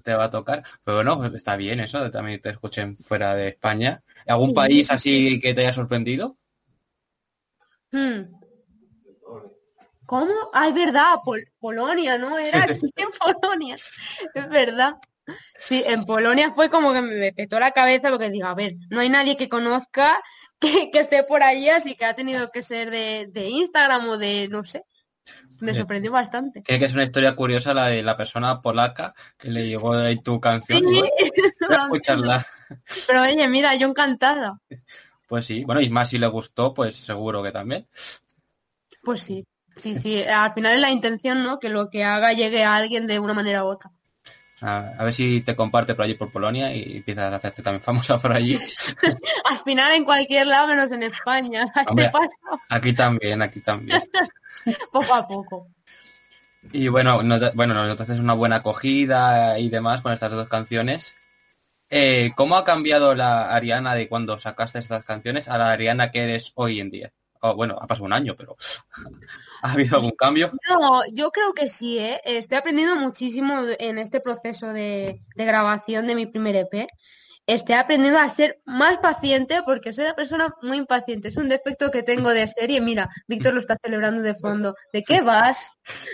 Te 0.04 0.14
va 0.14 0.26
a 0.26 0.32
tocar. 0.32 0.64
Pero 0.84 1.16
bueno, 1.18 1.36
está 1.38 1.56
bien 1.56 1.80
eso, 1.80 2.02
de 2.04 2.10
también 2.12 2.42
te 2.42 2.50
escuchen 2.50 2.98
fuera 2.98 3.36
de 3.36 3.50
España. 3.50 4.04
¿Algún 4.28 4.50
Sí, 4.50 4.54
país 4.56 4.88
sí, 4.88 4.94
así 4.94 5.40
que 5.40 5.54
te 5.54 5.62
haya 5.62 5.74
sorprendido? 5.74 6.38
Hmm. 7.92 8.40
¿Cómo? 10.06 10.34
Ah, 10.54 10.68
es 10.68 10.74
verdad, 10.74 11.16
Pol- 11.24 11.46
Polonia, 11.60 12.18
¿no? 12.18 12.38
Era 12.38 12.64
así 12.64 12.90
en 12.96 13.10
Polonia. 13.12 13.76
Es 14.34 14.50
verdad. 14.50 14.96
Sí, 15.60 15.84
en 15.86 16.06
Polonia 16.06 16.52
fue 16.52 16.70
como 16.70 16.94
que 16.94 17.02
me 17.04 17.34
petó 17.34 17.60
la 17.60 17.72
cabeza 17.72 18.10
porque 18.10 18.30
digo, 18.32 18.48
a 18.48 18.56
ver, 18.56 18.74
no 18.90 19.02
hay 19.02 19.10
nadie 19.10 19.38
que 19.38 19.50
conozca 19.50 20.20
que, 20.60 20.92
que 20.92 21.00
esté 21.02 21.24
por 21.24 21.44
allí, 21.44 21.70
así 21.70 21.96
que 21.96 22.06
ha 22.06 22.16
tenido 22.16 22.50
que 22.52 22.64
ser 22.64 22.92
de, 22.92 23.28
de 23.32 23.50
Instagram 23.50 24.10
o 24.10 24.18
de, 24.18 24.48
no 24.50 24.64
sé. 24.66 24.84
Me 25.60 25.72
Bien. 25.72 25.82
sorprendió 25.82 26.12
bastante. 26.12 26.64
Creo 26.64 26.80
que 26.80 26.86
es 26.86 26.94
una 26.94 27.04
historia 27.04 27.36
curiosa 27.36 27.74
la 27.74 27.88
de 27.88 28.02
la 28.02 28.16
persona 28.16 28.62
polaca 28.62 29.14
que 29.38 29.50
le 29.50 29.68
llegó 29.68 29.94
ahí 29.94 30.22
tu 30.22 30.40
canción. 30.40 30.82
Bueno, 30.84 31.02
voy 31.68 31.76
a 31.76 31.84
escucharla. 31.84 32.46
pero 33.08 33.22
oye, 33.24 33.48
mira, 33.48 33.76
yo 33.76 33.88
encantada. 33.88 34.60
Pues 35.28 35.46
sí, 35.46 35.64
bueno, 35.64 35.82
y 35.82 35.90
más 35.90 36.10
si 36.10 36.18
le 36.18 36.28
gustó, 36.28 36.74
pues 36.74 36.96
seguro 36.96 37.44
que 37.44 37.52
también. 37.52 37.88
Pues 39.04 39.22
sí, 39.22 39.46
sí, 39.76 39.96
sí. 39.96 40.24
Al 40.24 40.54
final 40.54 40.74
es 40.76 40.82
la 40.82 40.92
intención, 40.92 41.44
¿no? 41.44 41.60
Que 41.60 41.70
lo 41.70 41.90
que 41.90 42.04
haga 42.04 42.34
llegue 42.34 42.64
a 42.64 42.76
alguien 42.76 43.06
de 43.08 43.20
una 43.20 43.34
manera 43.34 43.64
u 43.64 43.68
otra. 43.68 43.92
A, 44.62 44.90
a 45.00 45.04
ver 45.06 45.14
si 45.14 45.40
te 45.42 45.56
comparte 45.56 45.96
por 45.96 46.04
allí 46.04 46.16
por 46.16 46.32
Polonia 46.34 46.74
y 46.76 46.98
empiezas 46.98 47.32
a 47.32 47.36
hacerte 47.38 47.64
también 47.64 47.82
famosa 47.82 48.20
por 48.20 48.34
allí. 48.34 48.58
Al 49.46 49.60
final 49.60 49.94
en 49.94 50.04
cualquier 50.04 50.48
lado 50.48 50.68
menos 50.68 50.92
en 50.92 51.04
España. 51.04 51.66
Este 51.76 52.10
paso, 52.12 52.30
Aquí 52.70 52.94
también, 52.94 53.42
aquí 53.42 53.62
también. 53.62 54.02
poco 54.92 55.14
a 55.14 55.28
poco. 55.28 55.68
Y 56.72 56.88
bueno, 56.88 57.24
nos, 57.24 57.54
bueno, 57.56 57.74
nos 57.74 58.00
haces 58.00 58.20
una 58.20 58.34
buena 58.34 58.58
acogida 58.58 59.58
y 59.60 59.70
demás 59.70 60.02
con 60.02 60.14
estas 60.14 60.32
dos 60.32 60.50
canciones. 60.50 61.14
Eh, 61.90 62.32
¿Cómo 62.36 62.56
ha 62.56 62.64
cambiado 62.64 63.16
la 63.16 63.54
Ariana 63.54 63.96
de 63.96 64.08
cuando 64.08 64.40
sacaste 64.40 64.80
estas 64.80 65.06
canciones 65.06 65.48
a 65.48 65.58
la 65.58 65.72
Ariana 65.72 66.12
que 66.12 66.24
eres 66.24 66.52
hoy 66.56 66.80
en 66.80 66.92
día? 66.92 67.12
Oh, 67.42 67.56
bueno, 67.56 67.78
ha 67.82 67.88
pasado 67.88 68.06
un 68.06 68.14
año, 68.14 68.36
pero 68.38 68.58
¿ha 69.62 69.72
habido 69.72 69.96
algún 69.96 70.12
cambio? 70.12 70.52
No, 70.70 71.02
yo 71.14 71.32
creo 71.32 71.54
que 71.54 71.70
sí, 71.70 71.98
¿eh? 71.98 72.22
Estoy 72.26 72.58
aprendiendo 72.58 72.96
muchísimo 72.98 73.64
en 73.80 73.98
este 73.98 74.20
proceso 74.20 74.68
de, 74.68 75.24
de 75.36 75.46
grabación 75.46 76.06
de 76.06 76.16
mi 76.16 76.26
primer 76.26 76.56
EP. 76.58 76.88
Estoy 77.50 77.74
aprendiendo 77.74 78.20
a 78.20 78.30
ser 78.30 78.62
más 78.66 79.00
paciente 79.00 79.64
porque 79.66 79.92
soy 79.92 80.04
una 80.04 80.14
persona 80.14 80.54
muy 80.62 80.78
impaciente. 80.78 81.30
Es 81.30 81.36
un 81.36 81.50
defecto 81.50 81.90
que 81.90 82.04
tengo 82.04 82.30
de 82.30 82.48
serie. 82.48 82.80
Mira, 82.80 83.10
Víctor 83.28 83.56
lo 83.56 83.60
está 83.60 83.76
celebrando 83.84 84.22
de 84.22 84.36
fondo. 84.36 84.76
¿De 84.94 85.02
qué 85.02 85.22
vas? 85.22 85.72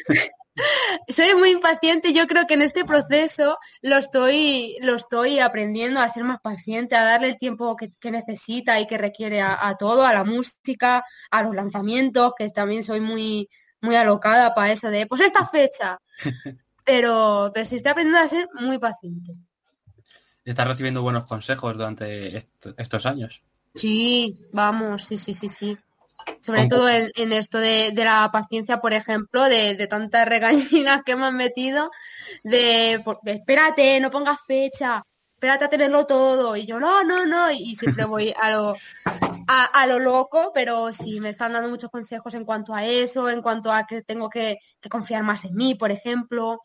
soy 1.10 1.36
muy 1.36 1.50
impaciente. 1.50 2.14
Yo 2.14 2.26
creo 2.28 2.48
que 2.48 2.54
en 2.54 2.62
este 2.62 2.86
proceso 2.86 3.58
lo 3.82 3.98
estoy, 3.98 4.78
lo 4.80 4.96
estoy 4.96 5.40
aprendiendo 5.40 6.00
a 6.00 6.08
ser 6.08 6.24
más 6.24 6.40
paciente, 6.40 6.96
a 6.96 7.04
darle 7.04 7.28
el 7.28 7.38
tiempo 7.38 7.76
que, 7.76 7.92
que 8.00 8.12
necesita 8.12 8.80
y 8.80 8.88
que 8.88 8.98
requiere 8.98 9.42
a, 9.42 9.68
a 9.68 9.76
todo, 9.76 10.06
a 10.06 10.14
la 10.14 10.24
música, 10.24 11.04
a 11.32 11.44
los 11.44 11.54
lanzamientos, 11.54 12.32
que 12.38 12.50
también 12.50 12.82
soy 12.82 13.02
muy, 13.02 13.50
muy 13.82 13.98
alocada 13.98 14.56
para 14.56 14.72
eso 14.72 14.90
de, 14.90 15.06
pues 15.06 15.20
esta 15.20 15.46
fecha. 15.46 16.00
Pero, 16.88 17.50
pero 17.52 17.66
sí 17.66 17.78
estoy 17.78 17.94
aprendiendo 17.94 18.20
a 18.20 18.28
ser 18.28 18.48
muy 18.54 18.78
paciente. 18.78 19.34
Estás 20.46 20.68
recibiendo 20.70 21.02
buenos 21.02 21.26
consejos 21.26 21.74
durante 21.74 22.38
est- 22.38 22.68
estos 22.78 23.06
años. 23.06 23.44
Sí, 23.74 24.38
vamos, 24.54 25.04
sí, 25.06 25.18
sí, 25.18 25.34
sí, 25.34 25.50
sí. 25.50 25.78
Sobre 26.42 26.68
¿Cómo? 26.70 26.70
todo 26.70 26.90
en, 26.90 27.12
en 27.16 27.34
esto 27.34 27.60
de, 27.60 27.92
de 27.94 28.04
la 28.06 28.30
paciencia, 28.32 28.80
por 28.80 28.94
ejemplo, 28.94 29.44
de, 29.46 29.76
de 29.76 29.88
tantas 29.88 30.28
regañinas 30.30 31.04
que 31.06 31.16
me 31.16 31.26
han 31.26 31.38
metido, 31.38 31.92
de, 32.44 33.04
espérate, 33.26 34.00
no 34.00 34.12
pongas 34.12 34.40
fecha, 34.48 35.04
espérate 35.36 35.66
a 35.66 35.70
tenerlo 35.70 36.06
todo. 36.08 36.56
Y 36.56 36.66
yo, 36.68 36.80
no, 36.80 37.04
no, 37.04 37.26
no, 37.26 37.52
y, 37.52 37.58
y 37.72 37.76
siempre 37.78 38.06
voy 38.06 38.34
a 38.40 38.52
lo, 38.52 38.82
a, 39.48 39.66
a 39.66 39.88
lo 39.88 40.00
loco, 40.00 40.52
pero 40.54 40.94
sí, 40.94 41.20
me 41.20 41.30
están 41.30 41.54
dando 41.54 41.70
muchos 41.70 41.92
consejos 41.92 42.34
en 42.36 42.46
cuanto 42.46 42.74
a 42.74 42.86
eso, 42.86 43.30
en 43.30 43.42
cuanto 43.42 43.72
a 43.72 43.86
que 43.86 44.02
tengo 44.04 44.30
que, 44.30 44.58
que 44.82 44.90
confiar 44.90 45.24
más 45.24 45.46
en 45.46 45.56
mí, 45.56 45.76
por 45.76 45.92
ejemplo. 45.92 46.60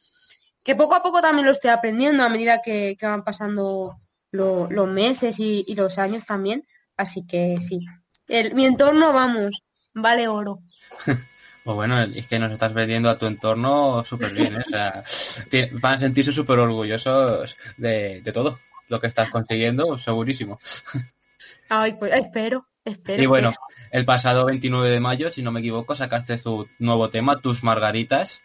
Que 0.70 0.76
poco 0.76 0.94
a 0.94 1.02
poco 1.02 1.20
también 1.20 1.46
lo 1.46 1.50
estoy 1.52 1.70
aprendiendo 1.70 2.22
a 2.22 2.28
medida 2.28 2.62
que, 2.62 2.96
que 2.96 3.04
van 3.06 3.24
pasando 3.24 3.96
lo- 4.30 4.68
los 4.70 4.86
meses 4.86 5.40
y, 5.40 5.64
y 5.66 5.74
los 5.74 5.98
años 5.98 6.24
también. 6.26 6.64
Así 6.96 7.26
que 7.26 7.56
sí. 7.60 7.80
El, 8.28 8.54
mi 8.54 8.66
entorno, 8.66 9.12
vamos, 9.12 9.62
vale 9.94 10.28
oro. 10.28 10.60
Pues 11.64 11.74
bueno, 11.74 12.00
es 12.00 12.26
que 12.26 12.38
nos 12.38 12.52
estás 12.52 12.72
vendiendo 12.72 13.10
a 13.10 13.18
tu 13.18 13.26
entorno 13.26 14.02
súper 14.08 14.32
bien, 14.32 14.54
¿eh? 14.56 14.64
O 14.66 14.70
sea, 14.70 15.04
van 15.82 15.94
a 15.96 16.00
sentirse 16.00 16.32
súper 16.32 16.58
orgullosos 16.58 17.54
de, 17.76 18.22
de 18.22 18.32
todo 18.32 18.58
lo 18.88 18.98
que 19.00 19.08
estás 19.08 19.28
consiguiendo, 19.28 19.98
segurísimo. 19.98 20.58
Ay, 21.68 21.94
pues 21.94 22.14
espero, 22.14 22.66
espero. 22.84 23.22
Y 23.22 23.26
bueno, 23.26 23.50
que- 23.50 23.98
el 23.98 24.04
pasado 24.06 24.46
29 24.46 24.88
de 24.88 25.00
mayo, 25.00 25.30
si 25.32 25.42
no 25.42 25.50
me 25.52 25.60
equivoco, 25.60 25.94
sacaste 25.96 26.38
tu 26.38 26.66
nuevo 26.78 27.10
tema, 27.10 27.36
Tus 27.36 27.62
Margaritas. 27.64 28.40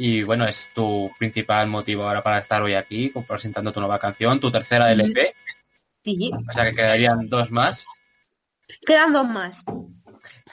Y 0.00 0.22
bueno, 0.22 0.46
es 0.46 0.70
tu 0.74 1.10
principal 1.18 1.66
motivo 1.66 2.04
ahora 2.06 2.22
para 2.22 2.38
estar 2.38 2.62
hoy 2.62 2.74
aquí, 2.74 3.12
presentando 3.26 3.72
tu 3.72 3.80
nueva 3.80 3.98
canción, 3.98 4.38
tu 4.38 4.50
tercera 4.50 4.92
LP. 4.92 5.34
Sí, 6.04 6.30
O 6.48 6.52
sea 6.52 6.64
que 6.70 6.76
quedarían 6.76 7.28
dos 7.28 7.50
más. 7.50 7.84
quedan 8.86 9.12
dos 9.12 9.28
más. 9.28 9.64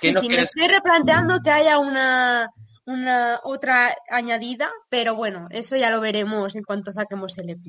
¿Qué 0.01 0.09
Sí, 0.09 0.11
no 0.13 0.21
sí, 0.21 0.29
me 0.29 0.41
estoy 0.41 0.67
replanteando 0.67 1.39
que 1.41 1.51
haya 1.51 1.77
una, 1.77 2.49
una 2.85 3.39
otra 3.43 3.95
añadida, 4.09 4.69
pero 4.89 5.15
bueno, 5.15 5.47
eso 5.51 5.75
ya 5.75 5.89
lo 5.91 6.01
veremos 6.01 6.55
en 6.55 6.63
cuanto 6.63 6.91
saquemos 6.91 7.37
el 7.37 7.51
EP. 7.51 7.61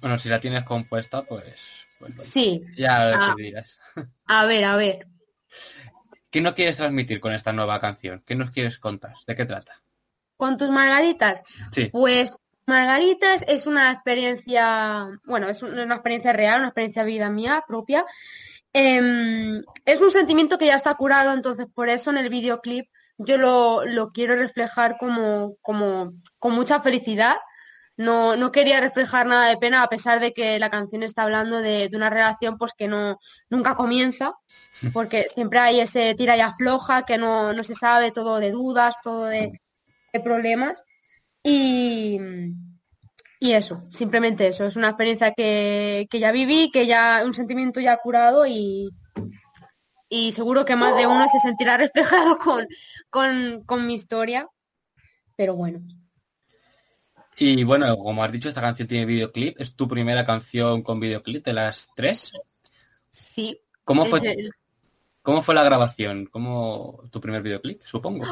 Bueno, 0.00 0.18
si 0.18 0.28
la 0.28 0.40
tienes 0.40 0.64
compuesta, 0.64 1.22
pues, 1.22 1.86
pues 1.98 2.14
Sí, 2.26 2.62
ya 2.76 3.08
lo 3.08 3.14
Ah. 3.16 3.28
decidirás. 3.28 3.78
a 4.26 4.44
ver, 4.46 4.64
a 4.64 4.76
ver. 4.76 5.06
¿Qué 6.30 6.40
no 6.40 6.52
quieres 6.54 6.76
transmitir 6.78 7.20
con 7.20 7.32
esta 7.32 7.52
nueva 7.52 7.80
canción? 7.80 8.22
¿Qué 8.26 8.34
nos 8.34 8.50
quieres 8.50 8.78
contar? 8.78 9.14
¿De 9.26 9.36
qué 9.36 9.44
trata? 9.46 9.80
¿Con 10.36 10.56
tus 10.56 10.70
margaritas? 10.70 11.42
Sí. 11.72 11.88
Pues 11.92 12.36
Margaritas 12.66 13.44
es 13.46 13.66
una 13.66 13.92
experiencia, 13.92 15.06
bueno, 15.26 15.48
es 15.50 15.62
un- 15.62 15.78
una 15.78 15.96
experiencia 15.96 16.32
real, 16.32 16.60
una 16.60 16.68
experiencia 16.68 17.02
de 17.04 17.10
vida 17.10 17.28
mía 17.28 17.62
propia. 17.68 18.06
Em, 18.72 19.62
es 19.84 20.00
un 20.00 20.10
sentimiento 20.10 20.56
que 20.58 20.66
ya 20.66 20.74
está 20.76 20.94
curado, 20.94 21.32
entonces 21.32 21.66
por 21.72 21.88
eso 21.88 22.10
en 22.10 22.16
el 22.18 22.28
videoclip 22.30 22.88
yo 23.18 23.36
lo, 23.38 23.84
lo 23.84 24.08
quiero 24.08 24.34
reflejar 24.34 24.96
como, 24.98 25.56
como 25.62 26.12
con 26.38 26.52
mucha 26.54 26.80
felicidad. 26.80 27.36
No, 27.96 28.34
no 28.34 28.50
quería 28.50 28.80
reflejar 28.80 29.26
nada 29.26 29.46
de 29.48 29.56
pena, 29.56 29.82
a 29.84 29.88
pesar 29.88 30.18
de 30.18 30.32
que 30.32 30.58
la 30.58 30.68
canción 30.70 31.04
está 31.04 31.22
hablando 31.22 31.58
de, 31.60 31.88
de 31.88 31.96
una 31.96 32.10
relación 32.10 32.56
pues 32.58 32.72
que 32.76 32.88
no, 32.88 33.18
nunca 33.50 33.76
comienza, 33.76 34.32
porque 34.92 35.26
siempre 35.32 35.60
hay 35.60 35.80
ese 35.80 36.14
tira 36.16 36.36
y 36.36 36.40
afloja, 36.40 37.02
que 37.04 37.18
no, 37.18 37.52
no 37.52 37.62
se 37.62 37.74
sabe, 37.74 38.10
todo 38.10 38.40
de 38.40 38.50
dudas, 38.50 38.96
todo 39.00 39.26
de, 39.26 39.60
de 40.14 40.20
problemas. 40.20 40.82
Y, 41.42 42.18
y 43.40 43.52
eso, 43.52 43.84
simplemente 43.90 44.46
eso, 44.46 44.64
es 44.66 44.76
una 44.76 44.88
experiencia 44.88 45.32
que, 45.32 46.06
que 46.10 46.18
ya 46.18 46.32
viví, 46.32 46.70
que 46.72 46.86
ya, 46.86 47.22
un 47.26 47.34
sentimiento 47.34 47.80
ya 47.80 47.98
curado 47.98 48.46
y, 48.46 48.88
y 50.08 50.32
seguro 50.32 50.64
que 50.64 50.76
más 50.76 50.96
de 50.96 51.06
uno 51.06 51.28
se 51.28 51.40
sentirá 51.40 51.76
reflejado 51.84 52.38
con, 52.38 52.66
con, 53.10 53.62
con 53.66 53.86
mi 53.86 53.94
historia. 53.94 54.48
Pero 55.36 55.54
bueno, 55.56 55.80
Y 57.36 57.64
bueno, 57.64 57.96
como 57.98 58.22
has 58.22 58.30
dicho, 58.32 58.48
esta 58.48 58.60
canción 58.60 58.86
tiene 58.88 59.04
videoclip. 59.06 59.60
Es 59.60 59.74
tu 59.74 59.88
primera 59.88 60.24
canción 60.24 60.82
con 60.82 61.00
videoclip 61.00 61.44
de 61.44 61.52
las 61.52 61.88
tres. 61.96 62.30
sí. 63.10 63.60
¿Cómo 63.84 64.06
fue, 64.06 64.20
el- 64.20 64.50
cómo 65.20 65.42
fue 65.42 65.54
la 65.56 65.64
grabación? 65.64 66.26
¿Cómo 66.26 67.02
tu 67.10 67.20
primer 67.20 67.42
videoclip, 67.42 67.82
supongo? 67.84 68.24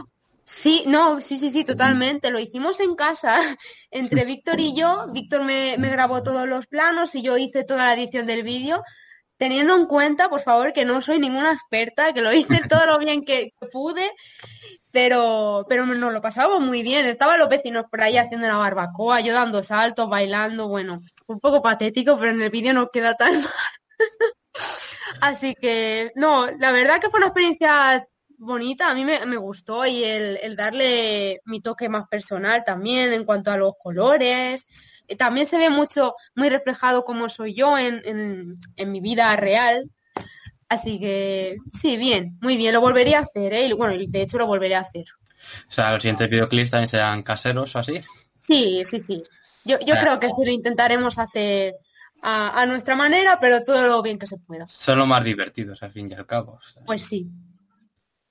Sí, 0.44 0.84
no, 0.86 1.20
sí, 1.20 1.38
sí, 1.38 1.50
sí, 1.50 1.64
totalmente. 1.64 2.30
Lo 2.30 2.38
hicimos 2.38 2.80
en 2.80 2.94
casa 2.94 3.40
entre 3.90 4.24
Víctor 4.24 4.60
y 4.60 4.74
yo. 4.74 5.06
Víctor 5.12 5.44
me, 5.44 5.76
me 5.78 5.88
grabó 5.88 6.22
todos 6.22 6.48
los 6.48 6.66
planos 6.66 7.14
y 7.14 7.22
yo 7.22 7.36
hice 7.38 7.64
toda 7.64 7.86
la 7.86 7.94
edición 7.94 8.26
del 8.26 8.42
vídeo. 8.42 8.82
teniendo 9.36 9.74
en 9.76 9.86
cuenta, 9.86 10.28
por 10.30 10.42
favor, 10.42 10.72
que 10.72 10.84
no 10.84 11.02
soy 11.02 11.18
ninguna 11.20 11.52
experta, 11.52 12.12
que 12.12 12.22
lo 12.22 12.32
hice 12.32 12.60
todo 12.68 12.86
lo 12.86 12.98
bien 12.98 13.24
que 13.24 13.52
pude, 13.72 14.12
pero, 14.92 15.66
pero 15.68 15.86
nos 15.86 16.12
lo 16.12 16.20
pasábamos 16.22 16.60
muy 16.60 16.82
bien. 16.82 17.06
Estaban 17.06 17.38
los 17.40 17.48
vecinos 17.48 17.84
por 17.90 18.02
ahí 18.02 18.16
haciendo 18.18 18.46
la 18.48 18.56
barbacoa, 18.56 19.20
yo 19.20 19.34
dando 19.34 19.62
saltos, 19.62 20.08
bailando, 20.08 20.68
bueno, 20.68 21.00
un 21.26 21.40
poco 21.40 21.62
patético, 21.62 22.18
pero 22.18 22.32
en 22.32 22.42
el 22.42 22.50
vídeo 22.50 22.74
no 22.74 22.88
queda 22.88 23.14
tan 23.16 23.34
mal. 23.42 23.52
Así 25.20 25.54
que, 25.54 26.12
no, 26.16 26.46
la 26.58 26.72
verdad 26.72 27.00
que 27.00 27.10
fue 27.10 27.18
una 27.18 27.28
experiencia 27.28 28.06
bonita, 28.42 28.90
a 28.90 28.94
mí 28.94 29.04
me, 29.04 29.24
me 29.26 29.36
gustó 29.36 29.86
y 29.86 30.04
el, 30.04 30.38
el, 30.42 30.56
darle 30.56 31.40
mi 31.44 31.60
toque 31.60 31.88
más 31.88 32.08
personal 32.08 32.64
también 32.64 33.12
en 33.12 33.24
cuanto 33.24 33.50
a 33.50 33.56
los 33.56 33.72
colores. 33.82 34.66
Eh, 35.08 35.16
También 35.16 35.46
se 35.46 35.58
ve 35.58 35.70
mucho, 35.70 36.14
muy 36.34 36.48
reflejado 36.48 37.04
como 37.04 37.28
soy 37.28 37.54
yo 37.54 37.78
en, 37.78 38.02
en, 38.04 38.58
en 38.76 38.92
mi 38.92 39.00
vida 39.00 39.34
real. 39.36 39.90
Así 40.68 40.98
que 40.98 41.56
sí, 41.72 41.96
bien, 41.96 42.38
muy 42.40 42.56
bien, 42.56 42.72
lo 42.72 42.80
volvería 42.80 43.18
a 43.18 43.22
hacer, 43.22 43.52
¿eh? 43.52 43.66
Y, 43.66 43.72
bueno, 43.74 43.94
de 44.08 44.22
hecho 44.22 44.38
lo 44.38 44.46
volveré 44.46 44.74
a 44.74 44.80
hacer. 44.80 45.04
O 45.68 45.72
sea, 45.72 45.92
los 45.92 46.02
siguientes 46.02 46.30
videoclips 46.30 46.70
también 46.70 46.88
serán 46.88 47.22
caseros 47.22 47.74
o 47.76 47.78
así. 47.78 48.00
Sí, 48.40 48.82
sí, 48.86 48.98
sí. 49.00 49.22
Yo, 49.64 49.78
yo 49.80 49.94
creo 49.98 50.18
que 50.18 50.28
sí 50.28 50.44
lo 50.44 50.50
intentaremos 50.50 51.18
hacer 51.18 51.74
a, 52.22 52.60
a 52.60 52.66
nuestra 52.66 52.96
manera, 52.96 53.38
pero 53.40 53.62
todo 53.64 53.86
lo 53.86 54.02
bien 54.02 54.18
que 54.18 54.26
se 54.26 54.38
pueda. 54.38 54.66
Son 54.66 54.98
los 54.98 55.06
más 55.06 55.22
divertidos, 55.22 55.82
al 55.82 55.92
fin 55.92 56.08
y 56.10 56.14
al 56.14 56.26
cabo. 56.26 56.58
Pues 56.86 57.06
sí. 57.06 57.28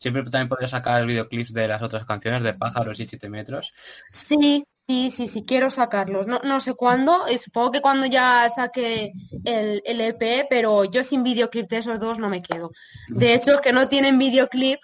Siempre 0.01 0.23
también 0.23 0.49
podría 0.49 0.67
sacar 0.67 1.05
videoclips 1.05 1.53
de 1.53 1.67
las 1.67 1.81
otras 1.83 2.05
canciones 2.05 2.41
de 2.41 2.55
Pájaros 2.55 2.99
y 2.99 3.05
Siete 3.05 3.29
Metros. 3.29 3.71
Sí, 4.09 4.65
sí, 4.87 5.11
sí, 5.11 5.27
sí, 5.27 5.43
quiero 5.45 5.69
sacarlos. 5.69 6.25
No, 6.25 6.41
no 6.43 6.59
sé 6.59 6.73
cuándo, 6.73 7.27
eh, 7.27 7.37
supongo 7.37 7.69
que 7.69 7.81
cuando 7.81 8.07
ya 8.07 8.49
saque 8.49 9.11
el, 9.45 9.83
el 9.85 10.01
EP, 10.01 10.47
pero 10.49 10.85
yo 10.85 11.03
sin 11.03 11.21
videoclip 11.21 11.69
de 11.69 11.77
esos 11.77 11.99
dos 11.99 12.17
no 12.17 12.29
me 12.29 12.41
quedo. 12.41 12.71
De 13.09 13.35
hecho, 13.35 13.53
es 13.53 13.61
que 13.61 13.73
no 13.73 13.87
tienen 13.89 14.17
videoclip 14.17 14.79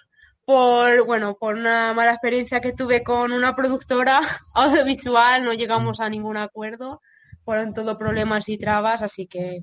por, 0.46 1.04
bueno, 1.08 1.36
por 1.36 1.56
una 1.56 1.96
mala 1.96 2.12
experiencia 2.12 2.62
que 2.62 2.74
tuve 2.74 3.04
con 3.04 3.34
una 3.34 3.56
productora 3.56 4.22
audiovisual, 4.54 5.44
no 5.44 5.52
llegamos 5.54 6.00
a 6.00 6.10
ningún 6.10 6.38
acuerdo, 6.38 7.02
fueron 7.44 7.74
todo 7.74 7.98
problemas 7.98 8.48
y 8.50 8.60
trabas, 8.60 9.02
así 9.02 9.26
que 9.26 9.62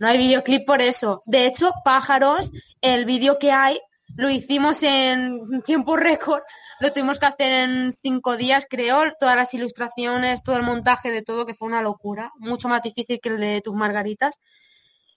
no 0.00 0.08
hay 0.08 0.16
videoclip 0.16 0.64
por 0.64 0.80
eso. 0.80 1.20
De 1.26 1.44
hecho, 1.44 1.72
Pájaros, 1.84 2.50
el 2.80 3.04
vídeo 3.04 3.38
que 3.38 3.52
hay, 3.52 3.78
lo 4.16 4.30
hicimos 4.30 4.82
en 4.82 5.62
tiempo 5.62 5.96
récord, 5.96 6.42
lo 6.80 6.92
tuvimos 6.92 7.18
que 7.18 7.26
hacer 7.26 7.52
en 7.52 7.92
cinco 7.92 8.36
días, 8.36 8.66
creo, 8.68 9.12
todas 9.18 9.36
las 9.36 9.52
ilustraciones, 9.54 10.42
todo 10.42 10.56
el 10.56 10.62
montaje 10.62 11.10
de 11.10 11.22
todo, 11.22 11.46
que 11.46 11.54
fue 11.54 11.68
una 11.68 11.82
locura, 11.82 12.32
mucho 12.38 12.68
más 12.68 12.82
difícil 12.82 13.20
que 13.20 13.28
el 13.28 13.40
de 13.40 13.60
tus 13.60 13.74
margaritas. 13.74 14.38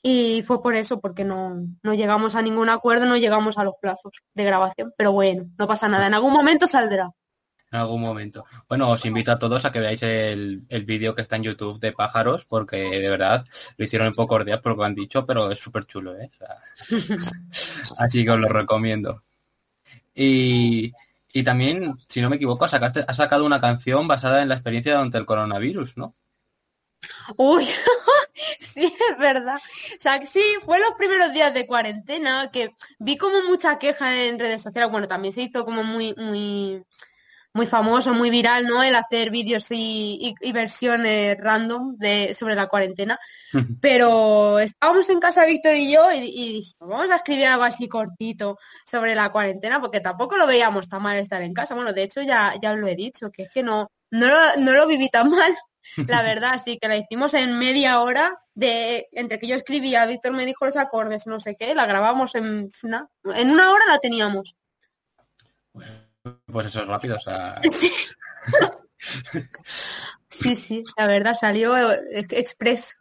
Y 0.02 0.44
fue 0.44 0.62
por 0.62 0.76
eso, 0.76 1.00
porque 1.00 1.24
no, 1.24 1.56
no 1.84 1.94
llegamos 1.94 2.36
a 2.36 2.42
ningún 2.42 2.70
acuerdo, 2.70 3.06
no 3.06 3.18
llegamos 3.18 3.58
a 3.58 3.64
los 3.64 3.74
plazos 3.82 4.14
de 4.34 4.44
grabación. 4.44 4.94
Pero 4.96 5.12
bueno, 5.12 5.46
no 5.58 5.68
pasa 5.68 5.90
nada, 5.90 6.08
en 6.08 6.14
algún 6.14 6.34
momento 6.34 6.68
saldrá. 6.68 7.12
En 7.70 7.80
algún 7.80 8.02
momento. 8.02 8.46
Bueno, 8.70 8.90
os 8.90 9.06
invito 9.06 9.32
a 9.32 9.40
todos 9.40 9.66
a 9.66 9.72
que 9.72 9.82
veáis 9.82 10.02
el, 10.02 10.64
el 10.70 10.86
vídeo 10.86 11.14
que 11.14 11.22
está 11.22 11.36
en 11.36 11.44
YouTube 11.44 11.80
de 11.80 11.92
Pájaros, 11.92 12.46
porque 12.46 12.78
de 12.78 13.10
verdad 13.10 13.46
lo 13.76 13.86
hicieron 13.86 14.08
en 14.08 14.16
pocos 14.16 14.46
días 14.46 14.60
por 14.60 14.72
lo 14.72 14.78
que 14.78 14.86
han 14.86 14.96
dicho, 14.96 15.26
pero 15.26 15.52
es 15.52 15.60
súper 15.60 15.86
chulo, 15.86 16.18
¿eh? 16.18 16.32
O 16.34 16.38
sea, 16.38 17.18
así 17.98 18.24
que 18.24 18.32
os 18.32 18.40
lo 18.40 18.48
recomiendo. 18.48 19.24
Y, 20.16 20.94
y 21.34 21.44
también, 21.44 21.94
si 22.08 22.22
no 22.22 22.30
me 22.30 22.38
equivoco, 22.38 22.68
sacaste, 22.68 23.04
has 23.08 23.18
sacado 23.18 23.46
una 23.46 23.60
canción 23.60 24.08
basada 24.08 24.42
en 24.42 24.50
la 24.50 24.56
experiencia 24.56 24.94
durante 24.94 25.18
el 25.18 25.26
coronavirus, 25.26 25.98
¿no? 25.98 26.14
Uy, 27.36 27.68
sí, 28.60 28.86
es 28.86 29.18
verdad. 29.18 29.58
O 29.58 30.00
sea, 30.02 30.26
sí, 30.26 30.42
fue 30.66 30.80
los 30.80 30.94
primeros 30.98 31.34
días 31.34 31.54
de 31.54 31.68
cuarentena 31.68 32.50
que 32.52 32.72
vi 33.00 33.18
como 33.18 33.42
mucha 33.44 33.78
queja 33.78 34.24
en 34.24 34.40
redes 34.40 34.62
sociales. 34.62 34.92
Bueno, 34.92 35.08
también 35.08 35.34
se 35.34 35.44
hizo 35.44 35.66
como 35.66 35.84
muy, 35.84 36.14
muy, 36.16 36.84
muy 37.58 37.66
famoso, 37.68 38.14
muy 38.14 38.30
viral, 38.30 38.66
¿no? 38.66 38.82
El 38.82 38.96
hacer 38.96 39.30
vídeos 39.32 39.70
y, 39.72 40.18
y- 40.22 40.48
y 40.48 40.52
versiones 40.54 41.36
random 41.38 41.98
de, 41.98 42.34
sobre 42.34 42.56
la 42.56 42.68
cuarentena. 42.68 43.20
Pero 43.82 44.60
estábamos 44.60 45.10
en 45.10 45.20
casa 45.20 45.46
Víctor 45.46 45.76
y 45.76 45.92
yo 45.92 46.12
y, 46.14 46.18
y 46.20 46.54
dije, 46.54 46.74
vamos 46.80 47.10
a 47.12 47.18
escribir 47.18 47.48
algo 47.48 47.64
así 47.64 47.90
cortito 47.90 48.58
sobre 48.86 49.14
la 49.16 49.30
cuarentena, 49.30 49.82
porque 49.82 50.00
tampoco 50.00 50.38
lo 50.38 50.48
veíamos 50.48 50.88
tan 50.88 51.02
mal 51.02 51.18
estar 51.18 51.42
en 51.42 51.54
casa. 51.54 51.76
Bueno, 51.76 51.92
de 51.92 52.04
hecho 52.04 52.22
ya, 52.22 52.54
ya 52.62 52.72
os 52.74 52.80
lo 52.80 52.88
he 52.88 52.96
dicho, 52.96 53.30
que 53.32 53.44
es 53.44 53.50
que 53.52 53.64
no, 53.64 53.90
no 54.12 54.28
lo, 54.28 54.38
no 54.60 54.72
lo 54.74 54.88
viví 54.88 55.10
tan 55.10 55.30
mal. 55.30 55.54
La 56.08 56.22
verdad, 56.22 56.52
así 56.54 56.78
que 56.78 56.88
la 56.90 56.98
hicimos 56.98 57.34
en 57.34 57.58
media 57.58 58.02
hora 58.02 58.34
de 58.56 59.08
entre 59.14 59.40
que 59.40 59.48
yo 59.48 59.56
escribía, 59.56 60.06
Víctor 60.06 60.34
me 60.34 60.46
dijo 60.46 60.66
los 60.66 60.76
acordes, 60.78 61.26
no 61.28 61.40
sé 61.40 61.56
qué, 61.58 61.74
la 61.74 61.86
grabamos 61.86 62.36
en 62.36 62.70
una, 62.84 63.08
en 63.36 63.50
una 63.52 63.72
hora 63.72 63.86
la 63.88 63.98
teníamos. 64.00 64.54
Pues 66.46 66.68
eso 66.68 66.82
es 66.82 66.88
rápido, 66.88 67.18
o 67.18 67.20
sea, 67.20 67.60
Sí. 67.72 67.92
Sí, 70.30 70.56
sí, 70.56 70.84
la 70.98 71.08
verdad 71.08 71.36
salió 71.40 71.76
eh, 71.78 72.26
express. 72.32 72.96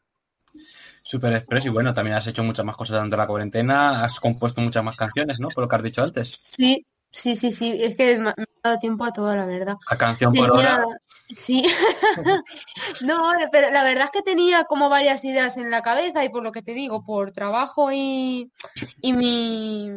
super 1.02 1.32
express. 1.34 1.66
Y 1.66 1.68
bueno, 1.68 1.94
también 1.94 2.16
has 2.16 2.26
hecho 2.26 2.42
muchas 2.42 2.64
más 2.64 2.76
cosas 2.76 2.96
durante 2.96 3.16
la 3.16 3.26
cuarentena, 3.26 4.04
has 4.04 4.20
compuesto 4.20 4.60
muchas 4.60 4.84
más 4.84 4.96
canciones, 4.96 5.38
¿no? 5.40 5.48
Por 5.48 5.64
lo 5.64 5.68
que 5.68 5.76
has 5.76 5.82
dicho 5.82 6.02
antes. 6.02 6.38
Sí, 6.42 6.86
sí, 7.10 7.36
sí, 7.36 7.52
sí, 7.52 7.76
es 7.82 7.96
que 7.96 8.18
me 8.18 8.30
ha 8.30 8.34
dado 8.62 8.78
tiempo 8.78 9.04
a 9.04 9.12
todo, 9.12 9.34
la 9.34 9.46
verdad. 9.46 9.76
A 9.88 9.96
canción 9.96 10.32
por 10.32 10.50
hora. 10.50 10.84
Sí, 11.28 11.66
no, 13.04 13.32
pero 13.50 13.70
la 13.72 13.82
verdad 13.82 14.04
es 14.04 14.10
que 14.12 14.22
tenía 14.22 14.64
como 14.64 14.88
varias 14.88 15.24
ideas 15.24 15.56
en 15.56 15.70
la 15.70 15.82
cabeza 15.82 16.24
y 16.24 16.28
por 16.28 16.44
lo 16.44 16.52
que 16.52 16.62
te 16.62 16.72
digo, 16.72 17.04
por 17.04 17.32
trabajo 17.32 17.90
y, 17.92 18.52
y 19.00 19.12
mi, 19.12 19.90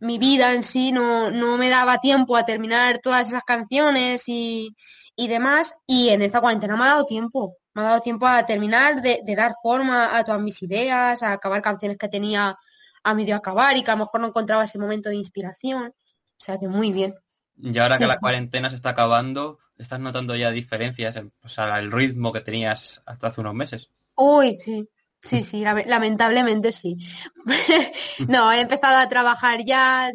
mi 0.00 0.18
vida 0.18 0.52
en 0.52 0.64
sí 0.64 0.92
no, 0.92 1.30
no 1.30 1.56
me 1.56 1.68
daba 1.68 1.98
tiempo 1.98 2.36
a 2.36 2.44
terminar 2.44 2.98
todas 2.98 3.28
esas 3.28 3.44
canciones 3.44 4.24
y, 4.26 4.74
y 5.16 5.28
demás 5.28 5.74
y 5.86 6.10
en 6.10 6.22
esta 6.22 6.40
cuarentena 6.40 6.76
me 6.76 6.84
ha 6.84 6.88
dado 6.88 7.04
tiempo, 7.04 7.56
me 7.74 7.82
ha 7.82 7.86
dado 7.86 8.00
tiempo 8.00 8.26
a 8.26 8.44
terminar 8.46 9.02
de, 9.02 9.20
de 9.24 9.36
dar 9.36 9.54
forma 9.62 10.16
a 10.16 10.24
todas 10.24 10.42
mis 10.42 10.62
ideas, 10.62 11.22
a 11.22 11.32
acabar 11.32 11.62
canciones 11.62 11.98
que 11.98 12.08
tenía 12.08 12.56
a 13.02 13.14
medio 13.14 13.36
acabar 13.36 13.76
y 13.76 13.82
que 13.82 13.90
a 13.90 13.94
lo 13.94 14.04
mejor 14.04 14.20
no 14.20 14.28
encontraba 14.28 14.64
ese 14.64 14.78
momento 14.78 15.08
de 15.08 15.16
inspiración, 15.16 15.88
o 15.88 16.44
sea 16.44 16.58
que 16.58 16.68
muy 16.68 16.92
bien. 16.92 17.14
Y 17.56 17.76
ahora 17.78 17.98
que 17.98 18.06
la 18.06 18.18
cuarentena 18.18 18.70
se 18.70 18.76
está 18.76 18.90
acabando, 18.90 19.58
¿estás 19.76 19.98
notando 19.98 20.36
ya 20.36 20.50
diferencias 20.50 21.16
en 21.16 21.32
o 21.42 21.48
sea, 21.48 21.78
el 21.78 21.90
ritmo 21.90 22.32
que 22.32 22.40
tenías 22.40 23.02
hasta 23.06 23.28
hace 23.28 23.40
unos 23.40 23.54
meses? 23.54 23.90
Uy, 24.14 24.56
sí, 24.56 24.88
sí, 25.28 25.42
sí, 25.44 25.62
lame- 25.62 25.84
lamentablemente 25.86 26.72
sí. 26.72 26.96
No, 28.28 28.52
he 28.52 28.60
empezado 28.60 28.98
a 28.98 29.08
trabajar 29.08 29.64
ya, 29.64 30.10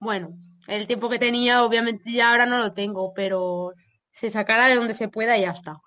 bueno, 0.00 0.30
el 0.66 0.86
tiempo 0.86 1.08
que 1.08 1.18
tenía 1.18 1.62
obviamente 1.64 2.12
ya 2.12 2.30
ahora 2.32 2.46
no 2.46 2.58
lo 2.58 2.70
tengo, 2.70 3.12
pero 3.14 3.72
se 4.10 4.30
sacará 4.30 4.66
de 4.68 4.76
donde 4.76 4.94
se 4.94 5.08
pueda 5.08 5.36
y 5.38 5.42
ya 5.42 5.50
está. 5.52 5.78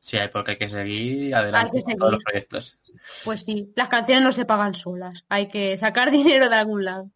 Sí, 0.00 0.18
porque 0.32 0.50
hay 0.52 0.58
que 0.58 0.68
seguir 0.68 1.34
adelante 1.34 1.76
Hay 1.76 1.80
que 1.80 1.84
con 1.84 1.96
todos 1.98 2.12
los 2.12 2.20
seguir. 2.20 2.24
proyectos. 2.24 2.78
Pues 3.24 3.40
sí, 3.42 3.72
las 3.76 3.88
canciones 3.88 4.24
no 4.24 4.32
se 4.32 4.44
pagan 4.44 4.74
solas, 4.74 5.24
hay 5.28 5.48
que 5.48 5.78
sacar 5.78 6.10
dinero 6.18 6.48
de 6.48 6.56
algún 6.56 6.84
lado. 6.84 7.10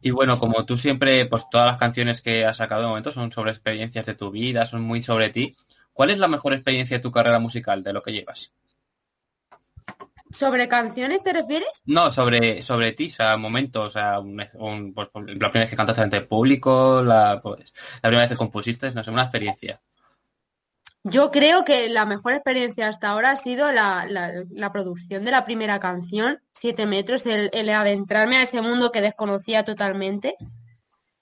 Y 0.00 0.10
bueno, 0.10 0.38
como 0.38 0.64
tú 0.64 0.78
siempre, 0.78 1.26
pues 1.26 1.44
todas 1.50 1.66
las 1.66 1.76
canciones 1.76 2.22
que 2.22 2.44
has 2.46 2.56
sacado 2.56 2.82
de 2.82 2.88
momento 2.88 3.12
son 3.12 3.30
sobre 3.32 3.50
experiencias 3.50 4.06
de 4.06 4.14
tu 4.14 4.30
vida, 4.30 4.66
son 4.66 4.80
muy 4.82 5.02
sobre 5.02 5.28
ti. 5.30 5.54
¿Cuál 5.92 6.10
es 6.10 6.18
la 6.18 6.28
mejor 6.28 6.52
experiencia 6.54 6.96
de 6.98 7.02
tu 7.02 7.10
carrera 7.12 7.38
musical, 7.40 7.82
de 7.82 7.92
lo 7.92 8.02
que 8.02 8.12
llevas? 8.12 8.52
¿Sobre 10.36 10.68
canciones 10.68 11.22
te 11.22 11.32
refieres? 11.32 11.68
No, 11.86 12.10
sobre, 12.10 12.62
sobre 12.62 12.92
ti, 12.92 13.06
o 13.06 13.10
sea, 13.10 13.36
momentos, 13.38 13.86
o 13.86 13.90
sea, 13.90 14.20
un, 14.20 14.44
un- 14.54 14.92
pues, 14.92 15.08
la 15.14 15.22
primera 15.50 15.60
vez 15.60 15.70
que 15.70 15.76
cantaste 15.76 16.02
ante 16.02 16.16
el 16.18 16.26
público, 16.26 17.02
la, 17.02 17.40
pues, 17.42 17.72
la 18.02 18.08
primera 18.10 18.22
vez 18.22 18.30
que 18.30 18.36
compusiste, 18.36 18.90
no 18.90 19.02
sé, 19.02 19.10
una 19.10 19.22
experiencia. 19.22 19.80
Yo 21.04 21.30
creo 21.30 21.64
que 21.64 21.88
la 21.88 22.04
mejor 22.04 22.32
experiencia 22.34 22.88
hasta 22.88 23.10
ahora 23.10 23.30
ha 23.30 23.36
sido 23.36 23.72
la, 23.72 24.06
la- 24.08 24.32
la 24.50 24.72
producción 24.72 25.24
de 25.24 25.30
la 25.30 25.44
primera 25.44 25.78
canción, 25.78 26.40
Siete 26.52 26.84
Metros, 26.84 27.24
el, 27.26 27.48
el 27.52 27.70
adentrarme 27.70 28.36
a 28.36 28.42
ese 28.42 28.60
mundo 28.60 28.90
que 28.92 29.00
desconocía 29.00 29.64
totalmente 29.64 30.34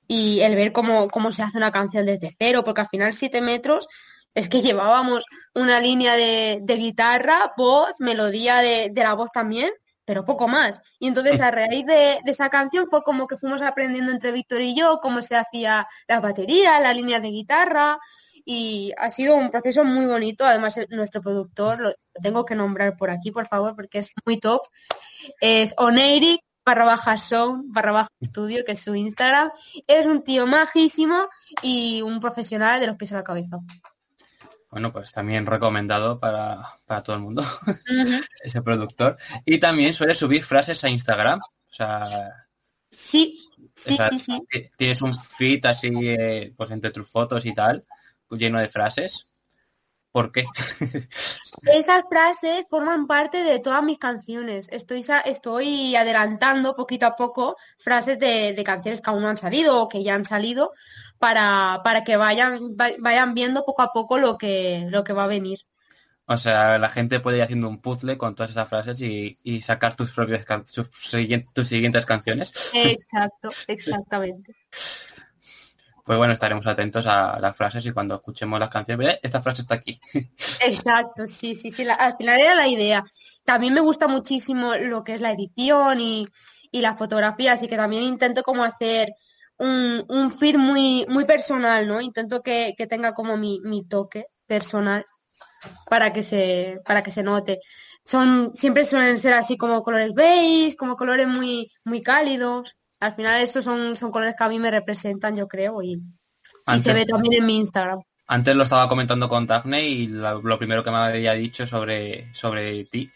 y 0.08 0.40
el 0.40 0.54
ver 0.54 0.72
cómo, 0.72 1.08
cómo 1.08 1.32
se 1.32 1.42
hace 1.42 1.58
una 1.58 1.70
canción 1.70 2.06
desde 2.06 2.34
cero, 2.38 2.62
porque 2.64 2.80
al 2.80 2.88
final 2.88 3.14
Siete 3.14 3.40
Metros 3.42 3.86
es 4.34 4.48
que 4.48 4.62
llevábamos 4.62 5.24
una 5.54 5.80
línea 5.80 6.14
de, 6.14 6.76
guitarra, 6.76 7.52
voz, 7.56 7.94
melodía 8.00 8.56
de, 8.58 8.92
la 8.94 9.14
voz 9.14 9.30
también, 9.30 9.70
pero 10.04 10.24
poco 10.24 10.48
más. 10.48 10.80
Y 10.98 11.06
entonces 11.06 11.40
a 11.40 11.50
raíz 11.50 11.86
de, 11.86 12.18
esa 12.26 12.50
canción 12.50 12.88
fue 12.90 13.02
como 13.02 13.26
que 13.26 13.36
fuimos 13.36 13.62
aprendiendo 13.62 14.10
entre 14.10 14.32
Víctor 14.32 14.60
y 14.60 14.76
yo 14.76 14.98
cómo 15.00 15.22
se 15.22 15.36
hacía 15.36 15.86
la 16.08 16.20
batería, 16.20 16.80
la 16.80 16.92
línea 16.92 17.20
de 17.20 17.28
guitarra, 17.28 17.98
y 18.44 18.92
ha 18.98 19.08
sido 19.10 19.36
un 19.36 19.50
proceso 19.50 19.84
muy 19.84 20.06
bonito. 20.06 20.44
Además, 20.44 20.78
nuestro 20.90 21.22
productor, 21.22 21.80
lo 21.80 21.94
tengo 22.20 22.44
que 22.44 22.54
nombrar 22.54 22.96
por 22.96 23.10
aquí, 23.10 23.30
por 23.30 23.46
favor, 23.46 23.74
porque 23.74 24.00
es 24.00 24.10
muy 24.26 24.38
top. 24.38 24.60
Es 25.40 25.74
Oneiric 25.78 26.42
barra 26.66 26.86
baja 26.86 27.16
sound 27.18 27.72
barra 27.72 27.92
baja 27.92 28.08
estudio, 28.20 28.64
que 28.64 28.72
es 28.72 28.80
su 28.80 28.94
Instagram. 28.94 29.50
Es 29.86 30.06
un 30.06 30.22
tío 30.22 30.46
majísimo 30.46 31.28
y 31.62 32.02
un 32.02 32.20
profesional 32.20 32.80
de 32.80 32.88
los 32.88 32.96
pies 32.96 33.12
a 33.12 33.16
la 33.16 33.24
cabeza. 33.24 33.58
Bueno, 34.74 34.92
pues 34.92 35.12
también 35.12 35.46
recomendado 35.46 36.18
para, 36.18 36.80
para 36.84 37.00
todo 37.04 37.14
el 37.14 37.22
mundo, 37.22 37.44
ese 38.42 38.60
productor. 38.60 39.16
Y 39.44 39.60
también 39.60 39.94
suele 39.94 40.16
subir 40.16 40.42
frases 40.42 40.82
a 40.82 40.88
Instagram. 40.88 41.38
O 41.38 41.72
sea, 41.72 42.48
Sí, 42.90 43.38
sí, 43.76 43.92
o 43.94 43.96
sea, 43.96 44.08
sí, 44.10 44.18
sí. 44.18 44.42
ti- 44.50 44.70
tienes 44.76 45.00
un 45.00 45.16
feed 45.16 45.64
así, 45.66 45.90
eh, 46.02 46.52
pues 46.56 46.72
entre 46.72 46.90
tus 46.90 47.08
fotos 47.08 47.46
y 47.46 47.54
tal, 47.54 47.84
lleno 48.30 48.58
de 48.58 48.68
frases. 48.68 49.28
¿Por 50.10 50.32
qué? 50.32 50.44
Esas 51.62 52.02
frases 52.10 52.64
forman 52.68 53.06
parte 53.06 53.44
de 53.44 53.60
todas 53.60 53.82
mis 53.84 53.98
canciones. 54.00 54.68
Estoy, 54.72 55.04
estoy 55.24 55.94
adelantando 55.94 56.74
poquito 56.74 57.06
a 57.06 57.14
poco 57.14 57.56
frases 57.78 58.18
de, 58.18 58.54
de 58.54 58.64
canciones 58.64 59.00
que 59.00 59.10
aún 59.10 59.22
no 59.22 59.28
han 59.28 59.38
salido 59.38 59.80
o 59.82 59.88
que 59.88 60.02
ya 60.02 60.14
han 60.16 60.24
salido 60.24 60.72
para, 61.24 61.80
para 61.82 62.04
que 62.04 62.18
vayan, 62.18 62.76
va- 62.78 62.92
vayan 62.98 63.32
viendo 63.32 63.64
poco 63.64 63.80
a 63.80 63.92
poco 63.94 64.18
lo 64.18 64.36
que, 64.36 64.84
lo 64.90 65.04
que 65.04 65.14
va 65.14 65.24
a 65.24 65.26
venir. 65.26 65.60
O 66.26 66.36
sea, 66.36 66.76
la 66.78 66.90
gente 66.90 67.18
puede 67.20 67.38
ir 67.38 67.44
haciendo 67.44 67.66
un 67.66 67.80
puzzle 67.80 68.18
con 68.18 68.34
todas 68.34 68.50
esas 68.50 68.68
frases 68.68 69.00
y, 69.00 69.38
y 69.42 69.62
sacar 69.62 69.96
tus 69.96 70.10
propias 70.10 70.44
can- 70.44 70.66
sus 70.66 70.88
siguien- 71.02 71.46
tus 71.54 71.66
siguientes 71.68 72.04
canciones. 72.04 72.52
Exacto, 72.74 73.48
exactamente. 73.68 74.54
Pues 76.04 76.18
bueno, 76.18 76.34
estaremos 76.34 76.66
atentos 76.66 77.06
a 77.06 77.40
las 77.40 77.56
frases 77.56 77.86
y 77.86 77.92
cuando 77.92 78.16
escuchemos 78.16 78.60
las 78.60 78.68
canciones, 78.68 79.14
"Eh, 79.14 79.20
esta 79.22 79.40
frase 79.40 79.62
está 79.62 79.76
aquí. 79.76 79.98
Exacto, 80.62 81.26
sí, 81.26 81.54
sí, 81.54 81.70
sí. 81.70 81.84
la- 81.84 81.94
al 81.94 82.18
final 82.18 82.38
era 82.38 82.54
la 82.54 82.68
idea. 82.68 83.02
También 83.46 83.72
me 83.72 83.80
gusta 83.80 84.08
muchísimo 84.08 84.74
lo 84.74 85.02
que 85.04 85.14
es 85.14 85.22
la 85.22 85.30
edición 85.32 86.00
y, 86.00 86.26
y 86.70 86.82
la 86.82 86.94
fotografía, 86.94 87.54
así 87.54 87.66
que 87.66 87.76
también 87.76 88.02
intento 88.02 88.42
como 88.42 88.62
hacer 88.62 89.14
un, 89.58 90.04
un 90.08 90.30
feed 90.30 90.56
muy, 90.56 91.06
muy 91.08 91.24
personal, 91.24 91.86
¿no? 91.86 92.00
Intento 92.00 92.42
que, 92.42 92.74
que 92.76 92.86
tenga 92.86 93.14
como 93.14 93.36
mi, 93.36 93.60
mi 93.64 93.84
toque 93.86 94.26
personal 94.46 95.04
para 95.88 96.12
que 96.12 96.22
se, 96.22 96.80
para 96.84 97.02
que 97.02 97.10
se 97.10 97.22
note. 97.22 97.60
Son, 98.04 98.52
siempre 98.54 98.84
suelen 98.84 99.18
ser 99.18 99.32
así 99.32 99.56
como 99.56 99.82
colores 99.82 100.12
beige, 100.14 100.76
como 100.76 100.96
colores 100.96 101.26
muy, 101.26 101.70
muy 101.84 102.02
cálidos. 102.02 102.76
Al 103.00 103.14
final 103.14 103.40
estos 103.42 103.64
son, 103.64 103.96
son 103.96 104.10
colores 104.10 104.34
que 104.36 104.44
a 104.44 104.48
mí 104.48 104.58
me 104.58 104.70
representan, 104.70 105.36
yo 105.36 105.48
creo, 105.48 105.82
y, 105.82 106.00
se 106.80 106.92
ve 106.92 107.04
también 107.04 107.34
en 107.34 107.46
mi 107.46 107.56
Instagram. 107.56 108.00
antes 108.26 108.56
lo 108.56 108.62
estaba 108.64 108.88
comentando 108.88 109.28
con 109.28 109.46
Daphne 109.46 109.86
y 109.86 110.06
lo 110.06 110.58
primero 110.58 110.82
que 110.82 110.90
me 110.90 110.96
había 110.96 111.32
dicho 111.32 111.66
sobre, 111.66 112.32
sobre 112.34 112.86
ti 112.86 113.10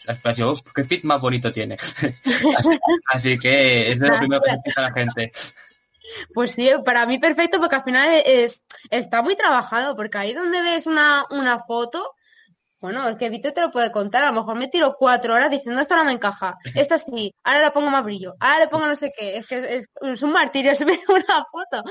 "Uf, 0.45 0.61
qué 0.75 0.85
fit 0.85 1.05
más 1.05 1.21
bonito 1.21 1.51
tiene. 1.53 1.77
así, 1.77 2.15
así 3.13 3.39
que 3.39 3.93
es 3.93 4.01
de 4.01 4.09
lo 4.09 4.19
primero 4.19 4.43
que 4.43 4.51
se 4.51 4.61
fija 4.65 4.83
la 4.83 4.93
gente. 4.93 5.33
Pues 6.35 6.53
sí, 6.53 6.71
para 6.85 7.07
mí 7.07 7.19
perfecto 7.19 7.59
porque 7.59 7.77
al 7.77 7.85
final 7.85 8.09
es, 8.25 8.63
está 8.91 9.23
muy 9.23 9.37
trabajado, 9.37 9.97
porque 9.97 10.19
ahí 10.19 10.35
donde 10.35 10.63
ves 10.63 10.87
una, 10.87 11.25
una 11.31 11.61
foto, 11.61 12.15
bueno, 12.81 13.09
el 13.09 13.17
que 13.17 13.29
Vito 13.29 13.53
te 13.53 13.61
lo 13.61 13.73
puede 13.73 13.91
contar, 13.91 14.23
a 14.23 14.31
lo 14.31 14.41
mejor 14.41 14.57
me 14.57 14.69
tiro 14.69 14.95
cuatro 14.97 15.35
horas 15.35 15.51
diciendo 15.51 15.81
esto 15.81 15.97
no 15.97 16.05
me 16.05 16.13
encaja, 16.13 16.57
esta 16.75 16.99
sí, 16.99 17.35
ahora 17.43 17.65
le 17.65 17.71
pongo 17.73 17.91
más 17.91 18.05
brillo, 18.05 18.37
ahora 18.39 18.61
le 18.61 18.69
pongo 18.69 18.87
no 18.87 18.95
sé 18.95 19.13
qué, 19.17 19.39
es 19.39 19.47
que 19.49 19.85
es, 20.01 20.23
un 20.23 20.33
martirio 20.33 20.77
subir 20.77 21.01
una 21.09 21.45
foto, 21.45 21.83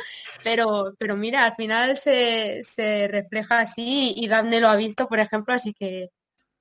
pero, 0.43 0.93
pero 0.97 1.15
mira, 1.17 1.43
al 1.45 1.55
final 1.55 1.97
se, 1.97 2.61
se 2.63 3.07
refleja 3.09 3.59
así 3.59 4.13
y 4.15 4.27
Dafne 4.27 4.61
lo 4.61 4.69
ha 4.69 4.75
visto, 4.75 5.07
por 5.07 5.19
ejemplo, 5.19 5.53
así 5.53 5.73
que 5.73 6.09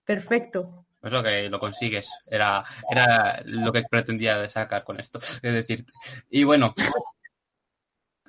perfecto. 0.05 0.87
Pues 1.07 1.13
lo 1.13 1.23
que 1.23 1.49
lo 1.49 1.61
consigues. 1.61 2.11
Era, 2.29 2.65
era 2.91 3.41
lo 3.45 3.71
que 3.71 3.85
pretendía 3.89 4.49
sacar 4.49 4.83
con 4.83 4.99
esto. 4.99 5.21
Es 5.21 5.53
decir, 5.53 5.87
y 6.31 6.43
bueno, 6.43 6.75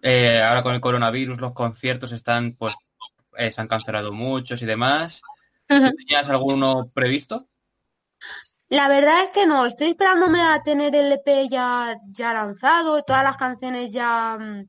eh, 0.02 0.42
ahora 0.42 0.64
con 0.64 0.74
el 0.74 0.82
coronavirus 0.82 1.40
los 1.40 1.54
conciertos 1.54 2.12
están, 2.12 2.54
pues, 2.54 2.74
eh, 3.38 3.52
se 3.52 3.62
han 3.62 3.68
cancelado 3.68 4.12
muchos 4.12 4.62
y 4.62 4.66
demás. 4.66 5.22
¿Tenías 5.68 6.30
alguno 6.30 6.90
previsto? 6.94 7.48
La 8.70 8.90
verdad 8.90 9.24
es 9.24 9.30
que 9.32 9.46
no, 9.46 9.66
estoy 9.66 9.90
esperándome 9.90 10.42
a 10.42 10.62
tener 10.62 10.94
el 10.94 11.12
EP 11.14 11.48
ya, 11.50 11.98
ya 12.12 12.34
lanzado, 12.34 13.02
todas 13.04 13.24
las 13.24 13.38
canciones 13.38 13.94
ya, 13.94 14.38
mm, 14.38 14.68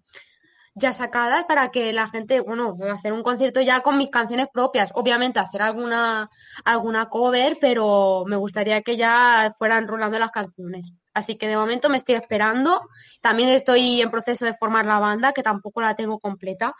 ya 0.74 0.92
sacadas 0.92 1.44
para 1.44 1.70
que 1.70 1.92
la 1.92 2.08
gente, 2.08 2.40
bueno, 2.40 2.76
hacer 2.92 3.12
un 3.12 3.24
concierto 3.24 3.60
ya 3.60 3.80
con 3.80 3.98
mis 3.98 4.10
canciones 4.10 4.46
propias. 4.52 4.90
Obviamente 4.94 5.40
hacer 5.40 5.62
alguna, 5.62 6.30
alguna 6.64 7.06
cover, 7.06 7.58
pero 7.60 8.24
me 8.26 8.36
gustaría 8.36 8.82
que 8.82 8.96
ya 8.96 9.52
fueran 9.58 9.88
rolando 9.88 10.18
las 10.18 10.30
canciones. 10.30 10.92
Así 11.18 11.36
que 11.36 11.48
de 11.48 11.56
momento 11.56 11.88
me 11.88 11.98
estoy 11.98 12.14
esperando. 12.14 12.88
También 13.20 13.48
estoy 13.50 14.00
en 14.00 14.10
proceso 14.10 14.44
de 14.44 14.54
formar 14.54 14.86
la 14.86 14.98
banda, 14.98 15.32
que 15.32 15.42
tampoco 15.42 15.80
la 15.80 15.94
tengo 15.96 16.18
completa. 16.20 16.74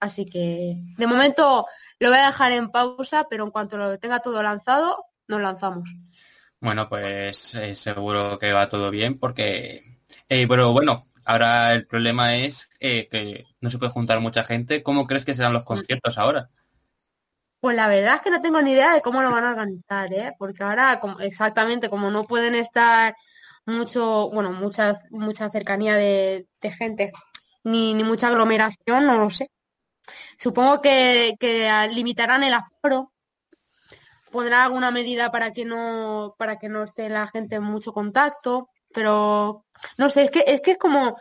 Así 0.00 0.26
que 0.26 0.76
de 0.98 1.06
momento 1.06 1.66
lo 1.98 2.08
voy 2.08 2.18
a 2.18 2.26
dejar 2.26 2.52
en 2.52 2.70
pausa, 2.70 3.26
pero 3.28 3.44
en 3.44 3.50
cuanto 3.50 3.76
lo 3.76 3.98
tenga 3.98 4.20
todo 4.20 4.42
lanzado, 4.42 5.04
nos 5.28 5.40
lanzamos. 5.40 5.88
Bueno, 6.60 6.88
pues 6.88 7.54
eh, 7.54 7.74
seguro 7.74 8.38
que 8.38 8.52
va 8.52 8.68
todo 8.68 8.90
bien 8.90 9.18
porque, 9.18 9.82
eh, 10.28 10.46
pero 10.48 10.72
bueno, 10.72 11.06
ahora 11.24 11.74
el 11.74 11.86
problema 11.86 12.36
es 12.36 12.68
eh, 12.80 13.06
que 13.10 13.44
no 13.60 13.70
se 13.70 13.78
puede 13.78 13.92
juntar 13.92 14.20
mucha 14.20 14.44
gente. 14.44 14.82
¿Cómo 14.82 15.06
crees 15.06 15.24
que 15.24 15.34
serán 15.34 15.52
los 15.52 15.64
conciertos 15.64 16.16
ahora? 16.18 16.48
Pues 17.60 17.76
la 17.76 17.88
verdad 17.88 18.16
es 18.16 18.20
que 18.20 18.30
no 18.30 18.42
tengo 18.42 18.60
ni 18.60 18.72
idea 18.72 18.92
de 18.94 19.00
cómo 19.00 19.22
lo 19.22 19.30
van 19.30 19.44
a 19.44 19.50
organizar, 19.50 20.12
¿eh? 20.12 20.32
Porque 20.38 20.62
ahora, 20.62 21.00
como- 21.00 21.20
exactamente, 21.20 21.88
como 21.88 22.10
no 22.10 22.24
pueden 22.24 22.54
estar 22.54 23.14
mucho, 23.66 24.30
bueno, 24.30 24.52
mucha, 24.52 24.94
mucha 25.10 25.50
cercanía 25.50 25.94
de, 25.94 26.46
de 26.60 26.72
gente, 26.72 27.12
ni, 27.64 27.94
ni 27.94 28.04
mucha 28.04 28.28
aglomeración, 28.28 29.06
no 29.06 29.18
lo 29.18 29.30
sé. 29.30 29.50
Supongo 30.38 30.80
que, 30.82 31.34
que 31.40 31.68
limitarán 31.94 32.42
el 32.44 32.54
aforo, 32.54 33.12
pondrán 34.30 34.62
alguna 34.62 34.90
medida 34.90 35.30
para 35.30 35.52
que 35.52 35.64
no, 35.64 36.34
para 36.38 36.58
que 36.58 36.68
no 36.68 36.82
esté 36.82 37.08
la 37.08 37.26
gente 37.28 37.56
en 37.56 37.62
mucho 37.62 37.92
contacto, 37.92 38.68
pero 38.92 39.64
no 39.96 40.10
sé, 40.10 40.24
es 40.24 40.30
que, 40.30 40.44
es 40.46 40.60
que 40.60 40.72
es 40.72 40.78
como 40.78 41.16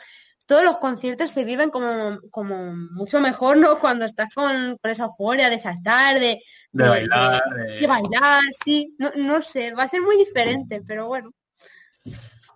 todos 0.46 0.64
los 0.64 0.78
conciertos 0.78 1.32
se 1.32 1.46
viven 1.46 1.70
como, 1.70 2.20
como 2.30 2.74
mucho 2.92 3.22
mejor, 3.22 3.58
¿no? 3.58 3.80
Cuando 3.80 4.06
estás 4.06 4.30
con, 4.34 4.78
con 4.82 4.92
esa 4.92 5.06
euforia 5.06 5.50
de 5.50 5.60
saltar, 5.60 6.20
de, 6.20 6.42
De 6.72 6.84
de- 6.84 6.90
bailar, 6.90 7.42
de 7.80 7.88
bailar, 7.88 8.42
sí. 8.64 8.94
No, 8.98 9.12
no 9.16 9.42
sé, 9.42 9.74
va 9.74 9.84
a 9.84 9.88
ser 9.88 10.02
muy 10.02 10.18
diferente, 10.18 10.82
pero 10.86 11.08
bueno, 11.08 11.32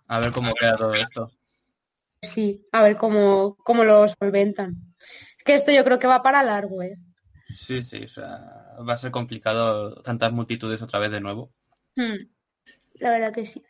A 0.10 0.20
ver 0.20 0.32
cómo 0.34 0.54
queda 0.54 0.76
todo 0.76 0.94
esto. 0.96 1.32
sí, 2.22 2.66
a 2.72 2.84
ver 2.84 2.98
cómo, 2.98 3.56
cómo 3.64 3.84
lo 3.84 4.08
solventan. 4.10 4.96
Que 5.46 5.56
esto 5.56 5.72
yo 5.72 5.84
creo 5.84 6.00
que 6.00 6.08
va 6.08 6.24
para 6.24 6.44
largo, 6.44 6.82
¿eh? 6.84 6.98
Sí, 7.62 7.82
sí, 7.84 8.04
o 8.06 8.10
sea, 8.10 8.28
va 8.88 8.94
a 8.94 8.98
ser 8.98 9.12
complicado 9.12 10.02
tantas 10.02 10.32
multitudes 10.32 10.82
otra 10.82 11.00
vez 11.00 11.12
de 11.12 11.20
nuevo. 11.22 11.52
Hmm, 11.98 12.30
La 13.00 13.12
verdad 13.12 13.34
que 13.34 13.46
sí. 13.46 13.64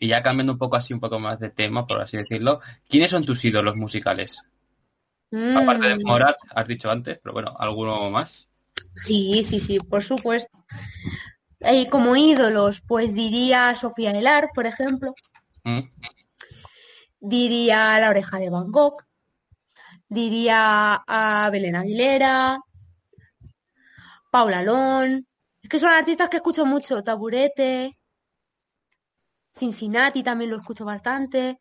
Y 0.00 0.08
ya 0.08 0.24
cambiando 0.24 0.54
un 0.54 0.58
poco 0.58 0.74
así, 0.74 0.92
un 0.92 0.98
poco 0.98 1.20
más 1.20 1.38
de 1.38 1.50
tema, 1.50 1.86
por 1.86 2.00
así 2.00 2.16
decirlo, 2.16 2.60
¿quiénes 2.88 3.12
son 3.12 3.24
tus 3.24 3.44
ídolos 3.44 3.76
musicales? 3.76 4.44
Aparte 5.52 5.88
de 5.88 5.98
Mm, 5.98 6.06
Morat, 6.06 6.36
has 6.54 6.66
dicho 6.66 6.90
antes, 6.90 7.18
pero 7.22 7.34
bueno, 7.34 7.54
¿alguno 7.58 8.10
más? 8.10 8.48
Sí, 8.96 9.42
sí, 9.44 9.60
sí, 9.60 9.78
por 9.78 10.04
supuesto. 10.04 10.50
Y 11.60 11.88
como 11.88 12.16
ídolos, 12.16 12.80
pues 12.80 13.14
diría 13.14 13.72
Sofía 13.76 14.10
Elar, 14.10 14.50
por 14.54 14.66
ejemplo. 14.66 15.14
¿Mm? 15.64 15.80
Diría 17.20 17.98
La 18.00 18.10
Oreja 18.10 18.38
de 18.38 18.50
Van 18.50 18.70
Gogh. 18.70 19.04
Diría 20.08 21.02
a 21.06 21.50
Belén 21.50 21.76
Aguilera. 21.76 22.60
Paula 24.30 24.62
Lón. 24.62 25.26
Es 25.62 25.68
que 25.68 25.78
son 25.78 25.90
artistas 25.90 26.28
que 26.28 26.36
escucho 26.36 26.64
mucho. 26.64 27.02
Taburete. 27.02 27.98
Cincinnati 29.52 30.22
también 30.22 30.50
lo 30.50 30.56
escucho 30.58 30.84
bastante. 30.84 31.60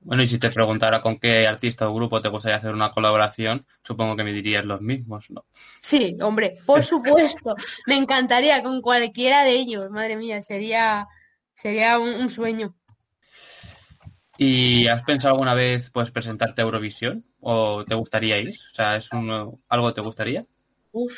Bueno, 0.00 0.22
y 0.22 0.28
si 0.28 0.38
te 0.38 0.50
preguntara 0.50 1.00
con 1.00 1.18
qué 1.18 1.46
artista 1.46 1.88
o 1.88 1.94
grupo 1.94 2.20
te 2.20 2.28
gustaría 2.28 2.58
hacer 2.58 2.74
una 2.74 2.92
colaboración, 2.92 3.66
supongo 3.82 4.16
que 4.16 4.24
me 4.24 4.32
dirías 4.32 4.62
los 4.62 4.82
mismos, 4.82 5.30
¿no? 5.30 5.46
Sí, 5.80 6.18
hombre, 6.20 6.58
por 6.66 6.84
supuesto. 6.84 7.56
Me 7.86 7.96
encantaría 7.96 8.62
con 8.62 8.82
cualquiera 8.82 9.44
de 9.44 9.52
ellos. 9.52 9.88
Madre 9.90 10.16
mía, 10.16 10.42
sería, 10.42 11.08
sería 11.54 11.98
un, 11.98 12.10
un 12.10 12.30
sueño. 12.30 12.74
¿Y 14.36 14.88
has 14.88 15.02
pensado 15.04 15.34
alguna 15.34 15.54
vez 15.54 15.90
pues 15.90 16.10
presentarte 16.10 16.60
a 16.60 16.64
Eurovisión? 16.64 17.24
¿O 17.40 17.84
te 17.84 17.94
gustaría 17.94 18.38
ir? 18.38 18.58
O 18.72 18.74
sea, 18.74 18.96
¿es 18.96 19.10
un, 19.12 19.30
algo 19.68 19.94
te 19.94 20.00
gustaría? 20.00 20.44
Uf, 20.92 21.12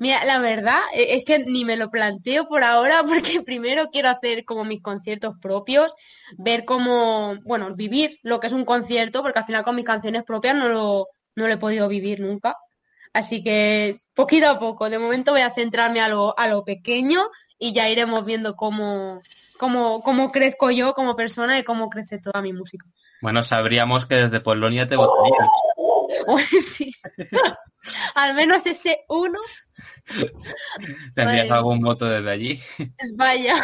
mira, 0.00 0.24
la 0.24 0.38
verdad 0.38 0.80
e- 0.94 1.16
es 1.16 1.24
que 1.24 1.38
ni 1.40 1.64
me 1.64 1.76
lo 1.76 1.90
planteo 1.90 2.46
por 2.46 2.62
ahora 2.64 3.02
porque 3.06 3.42
primero 3.42 3.90
quiero 3.90 4.08
hacer 4.08 4.44
como 4.44 4.64
mis 4.64 4.82
conciertos 4.82 5.34
propios, 5.40 5.94
ver 6.38 6.64
cómo, 6.64 7.36
bueno, 7.44 7.74
vivir 7.74 8.18
lo 8.22 8.40
que 8.40 8.48
es 8.48 8.52
un 8.52 8.64
concierto, 8.64 9.22
porque 9.22 9.38
al 9.40 9.46
final 9.46 9.64
con 9.64 9.76
mis 9.76 9.84
canciones 9.84 10.24
propias 10.24 10.56
no 10.56 10.68
lo, 10.68 11.08
no 11.36 11.46
lo 11.46 11.52
he 11.52 11.58
podido 11.58 11.88
vivir 11.88 12.20
nunca. 12.20 12.56
Así 13.12 13.42
que 13.42 14.00
poquito 14.14 14.48
a 14.48 14.58
poco, 14.58 14.90
de 14.90 14.98
momento 14.98 15.32
voy 15.32 15.40
a 15.42 15.54
centrarme 15.54 16.00
a 16.00 16.08
lo, 16.08 16.38
a 16.38 16.48
lo 16.48 16.64
pequeño 16.64 17.22
y 17.58 17.72
ya 17.72 17.88
iremos 17.90 18.24
viendo 18.24 18.56
cómo, 18.56 19.22
cómo, 19.58 20.02
cómo 20.02 20.32
crezco 20.32 20.70
yo 20.70 20.94
como 20.94 21.16
persona 21.16 21.58
y 21.58 21.64
cómo 21.64 21.90
crece 21.90 22.18
toda 22.18 22.40
mi 22.40 22.52
música. 22.52 22.86
Bueno, 23.20 23.42
sabríamos 23.42 24.06
que 24.06 24.14
desde 24.14 24.40
Polonia 24.40 24.88
te 24.88 24.96
votarían. 24.96 25.48
Sí. 26.62 26.94
Al 28.14 28.34
menos 28.34 28.66
ese 28.66 29.04
uno, 29.08 29.38
¿Tendrías 31.14 31.50
algún 31.50 31.80
voto 31.80 32.06
desde 32.06 32.30
allí? 32.30 32.60
vaya. 33.14 33.56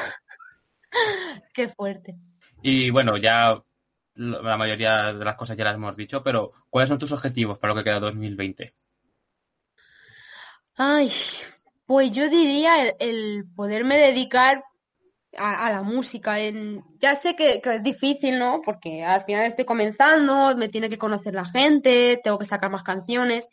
Qué 1.54 1.68
fuerte. 1.68 2.16
Y 2.62 2.90
bueno, 2.90 3.16
ya 3.16 3.62
la 4.14 4.56
mayoría 4.56 5.12
de 5.12 5.24
las 5.24 5.34
cosas 5.34 5.56
ya 5.56 5.64
las 5.64 5.74
hemos 5.74 5.96
dicho, 5.96 6.22
pero 6.22 6.52
¿cuáles 6.70 6.88
son 6.88 6.98
tus 6.98 7.12
objetivos 7.12 7.58
para 7.58 7.74
lo 7.74 7.78
que 7.78 7.84
queda 7.84 8.00
2020? 8.00 8.74
Ay, 10.76 11.12
pues 11.86 12.12
yo 12.12 12.28
diría 12.28 12.82
el, 12.82 12.94
el 13.00 13.44
poderme 13.54 13.96
dedicar 13.96 14.64
a, 15.38 15.66
a 15.66 15.72
la 15.72 15.82
música. 15.82 16.38
En, 16.40 16.84
ya 17.00 17.16
sé 17.16 17.36
que, 17.36 17.60
que 17.60 17.76
es 17.76 17.82
difícil, 17.82 18.38
¿no? 18.38 18.60
Porque 18.64 19.04
al 19.04 19.24
final 19.24 19.46
estoy 19.46 19.64
comenzando, 19.64 20.56
me 20.56 20.68
tiene 20.68 20.88
que 20.88 20.98
conocer 20.98 21.34
la 21.34 21.44
gente, 21.44 22.20
tengo 22.22 22.38
que 22.38 22.44
sacar 22.44 22.70
más 22.70 22.82
canciones, 22.82 23.48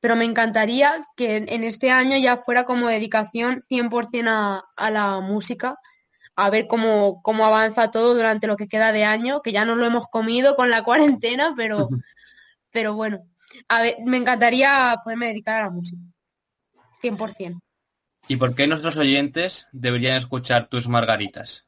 pero 0.00 0.16
me 0.16 0.24
encantaría 0.24 0.92
que 1.16 1.36
en, 1.36 1.48
en 1.48 1.64
este 1.64 1.90
año 1.90 2.16
ya 2.16 2.36
fuera 2.36 2.64
como 2.64 2.88
dedicación 2.88 3.62
100% 3.68 4.28
a, 4.28 4.64
a 4.76 4.90
la 4.90 5.20
música, 5.20 5.76
a 6.36 6.50
ver 6.50 6.66
cómo, 6.66 7.20
cómo 7.22 7.44
avanza 7.44 7.90
todo 7.90 8.14
durante 8.14 8.46
lo 8.46 8.56
que 8.56 8.68
queda 8.68 8.92
de 8.92 9.04
año, 9.04 9.42
que 9.42 9.52
ya 9.52 9.64
no 9.64 9.74
lo 9.76 9.84
hemos 9.86 10.06
comido 10.06 10.56
con 10.56 10.70
la 10.70 10.82
cuarentena, 10.84 11.52
pero, 11.56 11.88
pero 12.70 12.94
bueno, 12.94 13.20
a 13.68 13.82
ver, 13.82 13.96
me 14.06 14.16
encantaría 14.16 14.96
poderme 15.04 15.28
dedicar 15.28 15.60
a 15.60 15.64
la 15.64 15.70
música. 15.70 16.00
100%. 17.02 17.60
¿Y 18.30 18.36
por 18.36 18.54
qué 18.54 18.68
nuestros 18.68 18.96
oyentes 18.96 19.66
deberían 19.72 20.16
escuchar 20.16 20.68
tus 20.68 20.86
margaritas? 20.86 21.66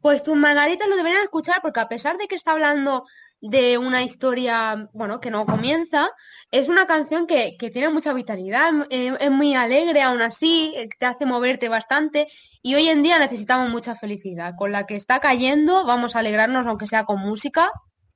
Pues 0.00 0.22
tus 0.22 0.36
margaritas 0.36 0.86
lo 0.86 0.94
deberían 0.94 1.24
escuchar 1.24 1.60
porque 1.60 1.80
a 1.80 1.88
pesar 1.88 2.18
de 2.18 2.28
que 2.28 2.36
está 2.36 2.52
hablando 2.52 3.04
de 3.40 3.78
una 3.78 4.04
historia, 4.04 4.88
bueno, 4.92 5.18
que 5.20 5.32
no 5.32 5.44
comienza, 5.44 6.10
es 6.52 6.68
una 6.68 6.86
canción 6.86 7.26
que, 7.26 7.56
que 7.58 7.70
tiene 7.70 7.88
mucha 7.88 8.12
vitalidad, 8.12 8.86
es, 8.88 9.14
es 9.18 9.30
muy 9.32 9.56
alegre 9.56 10.02
aún 10.02 10.22
así, 10.22 10.72
eh, 10.76 10.88
te 10.96 11.06
hace 11.06 11.26
moverte 11.26 11.68
bastante 11.68 12.28
y 12.62 12.76
hoy 12.76 12.88
en 12.88 13.02
día 13.02 13.18
necesitamos 13.18 13.68
mucha 13.70 13.96
felicidad. 13.96 14.54
Con 14.56 14.70
la 14.70 14.86
que 14.86 14.94
está 14.94 15.18
cayendo 15.18 15.84
vamos 15.84 16.14
a 16.14 16.20
alegrarnos 16.20 16.64
aunque 16.64 16.86
sea 16.86 17.02
con 17.02 17.18
música, 17.18 17.72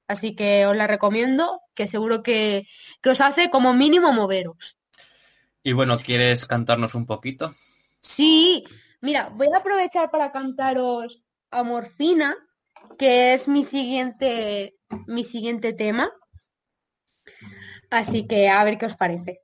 así 0.07 0.37
que 0.37 0.67
os 0.67 0.77
la 0.77 0.87
recomiendo, 0.87 1.63
que 1.75 1.89
seguro 1.89 2.23
que, 2.23 2.69
que 3.03 3.11
os 3.11 3.21
hace 3.21 3.51
como 3.51 3.75
mínimo 3.75 4.13
moveros. 4.13 4.77
Y 5.63 5.73
bueno, 5.73 5.99
¿quieres 6.01 6.47
cantarnos 6.47 6.95
un 6.95 7.07
poquito? 7.07 7.55
Sí, 8.01 8.65
mira, 9.01 9.29
voy 9.35 9.49
a 9.53 9.59
aprovechar 9.59 10.11
para 10.11 10.33
cantaros 10.33 11.23
Amorfina, 11.51 12.37
que 12.99 13.35
es 13.35 13.47
mi 13.47 13.65
siguiente, 13.65 14.77
mi 15.07 15.25
siguiente 15.25 15.73
tema. 15.73 16.11
Así 17.91 18.27
que 18.27 18.49
a 18.49 18.65
ver 18.65 18.79
qué 18.79 18.87
os 18.87 18.97
parece. 18.97 19.43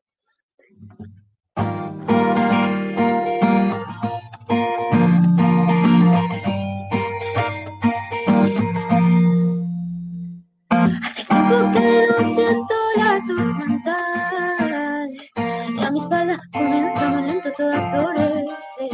Tiempo 11.14 11.72
que 11.72 12.06
no 12.08 12.34
siento 12.34 12.75
espalda 16.46 16.50
comienza 16.52 17.08
muy 17.08 17.22
lento 17.22 17.52
toda 17.56 17.90
florece. 17.90 18.88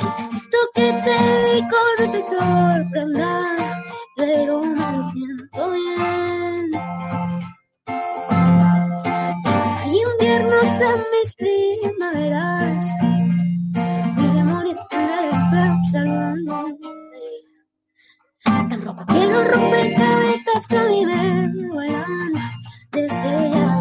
Quizás 0.00 0.34
esto 0.34 0.58
que 0.74 0.92
te 0.92 1.54
digo 1.54 1.78
no 1.98 2.10
te 2.10 2.22
sorprenda, 2.22 3.74
pero 4.16 4.62
me 4.62 5.10
siento 5.10 5.70
bien. 5.70 6.70
Hay 9.46 10.02
inviernos 10.12 10.80
en 10.80 10.98
mis 11.12 11.34
primaveras, 11.34 12.86
mi 14.16 14.38
el 14.38 14.70
espejo 14.70 15.74
observándome. 15.80 16.78
Tampoco 18.44 19.04
quiero 19.06 19.44
rompecabezas 19.44 20.66
que 20.68 20.76
a 20.78 20.84
mí 20.84 21.06
me 21.06 21.68
vuelan 21.68 22.32
desde 22.92 23.50
ya 23.50 23.71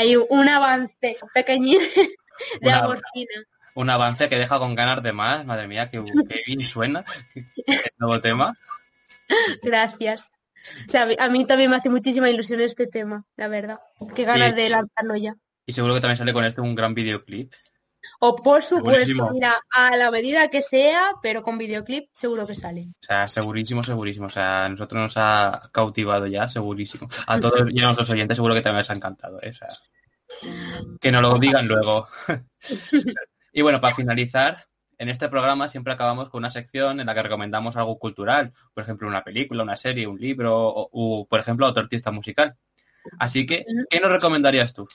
Hay 0.00 0.16
un 0.16 0.48
avance 0.48 1.16
pequeñín 1.34 1.78
de 2.60 2.68
Una- 2.68 2.78
Amorfina. 2.78 3.34
Un 3.74 3.88
avance 3.90 4.28
que 4.28 4.36
deja 4.38 4.58
con 4.58 4.74
ganas 4.74 5.02
de 5.02 5.12
más. 5.12 5.44
Madre 5.46 5.68
mía, 5.68 5.90
qué, 5.90 6.02
qué 6.28 6.42
bien 6.46 6.64
suena 6.64 7.04
el 7.66 7.80
nuevo 7.98 8.20
tema. 8.20 8.54
Gracias. 9.62 10.30
O 10.86 10.90
sea, 10.90 11.08
a 11.18 11.28
mí- 11.28 11.44
también 11.46 11.70
me 11.70 11.76
hace 11.76 11.88
muchísima 11.88 12.28
ilusión 12.28 12.60
este 12.60 12.86
tema, 12.86 13.24
la 13.36 13.48
verdad. 13.48 13.78
Qué 14.14 14.24
ganas 14.24 14.50
Sí. 14.50 14.54
de 14.56 14.70
lanzarlo 14.70 15.16
ya. 15.16 15.34
Y 15.66 15.72
seguro 15.72 15.94
que 15.94 16.00
también 16.00 16.16
sale 16.16 16.32
con 16.32 16.44
este 16.44 16.60
un 16.60 16.74
gran 16.74 16.94
videoclip. 16.94 17.52
O 18.20 18.36
por 18.36 18.62
supuesto, 18.62 19.30
mira, 19.30 19.56
a 19.70 19.96
la 19.96 20.10
medida 20.10 20.48
que 20.48 20.62
sea, 20.62 21.12
pero 21.22 21.42
con 21.42 21.58
videoclip 21.58 22.08
seguro 22.12 22.46
que 22.46 22.54
sale. 22.54 22.88
O 23.02 23.06
sea, 23.06 23.28
segurísimo, 23.28 23.82
segurísimo. 23.82 24.26
O 24.26 24.30
sea, 24.30 24.64
a 24.64 24.68
nosotros 24.68 25.02
nos 25.02 25.16
ha 25.16 25.62
cautivado 25.72 26.26
ya, 26.26 26.48
segurísimo. 26.48 27.08
A 27.26 27.40
todos 27.40 27.68
y 27.70 27.80
a 27.80 27.84
nuestros 27.84 28.10
oyentes 28.10 28.36
seguro 28.36 28.54
que 28.54 28.62
también 28.62 28.80
les 28.80 28.90
ha 28.90 28.94
encantado. 28.94 29.40
¿eh? 29.42 29.50
O 29.50 29.54
sea, 29.54 29.68
que 31.00 31.12
nos 31.12 31.22
lo 31.22 31.38
digan 31.38 31.66
luego. 31.66 32.08
y 33.52 33.62
bueno, 33.62 33.80
para 33.80 33.94
finalizar, 33.94 34.66
en 34.98 35.08
este 35.08 35.28
programa 35.28 35.68
siempre 35.68 35.92
acabamos 35.92 36.28
con 36.28 36.40
una 36.40 36.50
sección 36.50 37.00
en 37.00 37.06
la 37.06 37.14
que 37.14 37.22
recomendamos 37.22 37.76
algo 37.76 37.98
cultural. 37.98 38.52
Por 38.74 38.84
ejemplo, 38.84 39.08
una 39.08 39.24
película, 39.24 39.62
una 39.62 39.76
serie, 39.76 40.06
un 40.06 40.18
libro 40.18 40.56
o, 40.56 40.90
o, 40.92 41.26
por 41.26 41.40
ejemplo, 41.40 41.66
otro 41.66 41.82
artista 41.82 42.10
musical. 42.10 42.56
Así 43.18 43.46
que, 43.46 43.64
¿qué 43.88 44.00
nos 44.00 44.10
recomendarías 44.10 44.74
tú? 44.74 44.86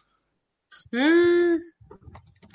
Mm, 0.92 1.58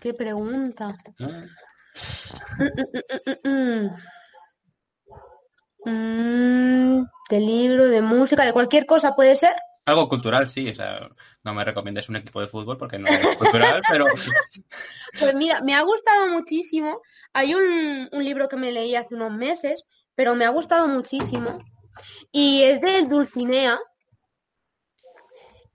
qué 0.01 0.15
pregunta. 0.15 0.97
De 5.85 7.39
libro, 7.39 7.85
de 7.85 8.03
música, 8.03 8.45
de 8.45 8.53
cualquier 8.53 8.87
cosa 8.87 9.15
puede 9.15 9.37
ser. 9.37 9.55
Algo 9.87 10.09
cultural, 10.09 10.49
sí. 10.49 10.69
O 10.69 10.75
sea, 10.75 11.09
no 11.43 11.55
me 11.55 11.65
recomiendes 11.65 12.09
un 12.09 12.17
equipo 12.17 12.41
de 12.41 12.49
fútbol 12.49 12.77
porque 12.77 12.99
no 12.99 13.09
es 13.09 13.37
cultural, 13.37 13.83
pero 13.91 14.05
Pues 15.19 15.35
mira, 15.35 15.61
me 15.63 15.75
ha 15.75 15.83
gustado 15.83 16.29
muchísimo. 16.29 17.01
Hay 17.33 17.55
un, 17.55 18.09
un 18.13 18.25
libro 18.25 18.49
que 18.49 18.57
me 18.57 18.73
leí 18.73 18.95
hace 18.95 19.15
unos 19.15 19.33
meses, 19.33 19.85
pero 20.15 20.35
me 20.35 20.45
ha 20.45 20.51
gustado 20.51 20.87
muchísimo. 20.89 21.59
Y 22.33 22.63
es 22.63 22.81
del 22.81 23.09
Dulcinea. 23.09 23.79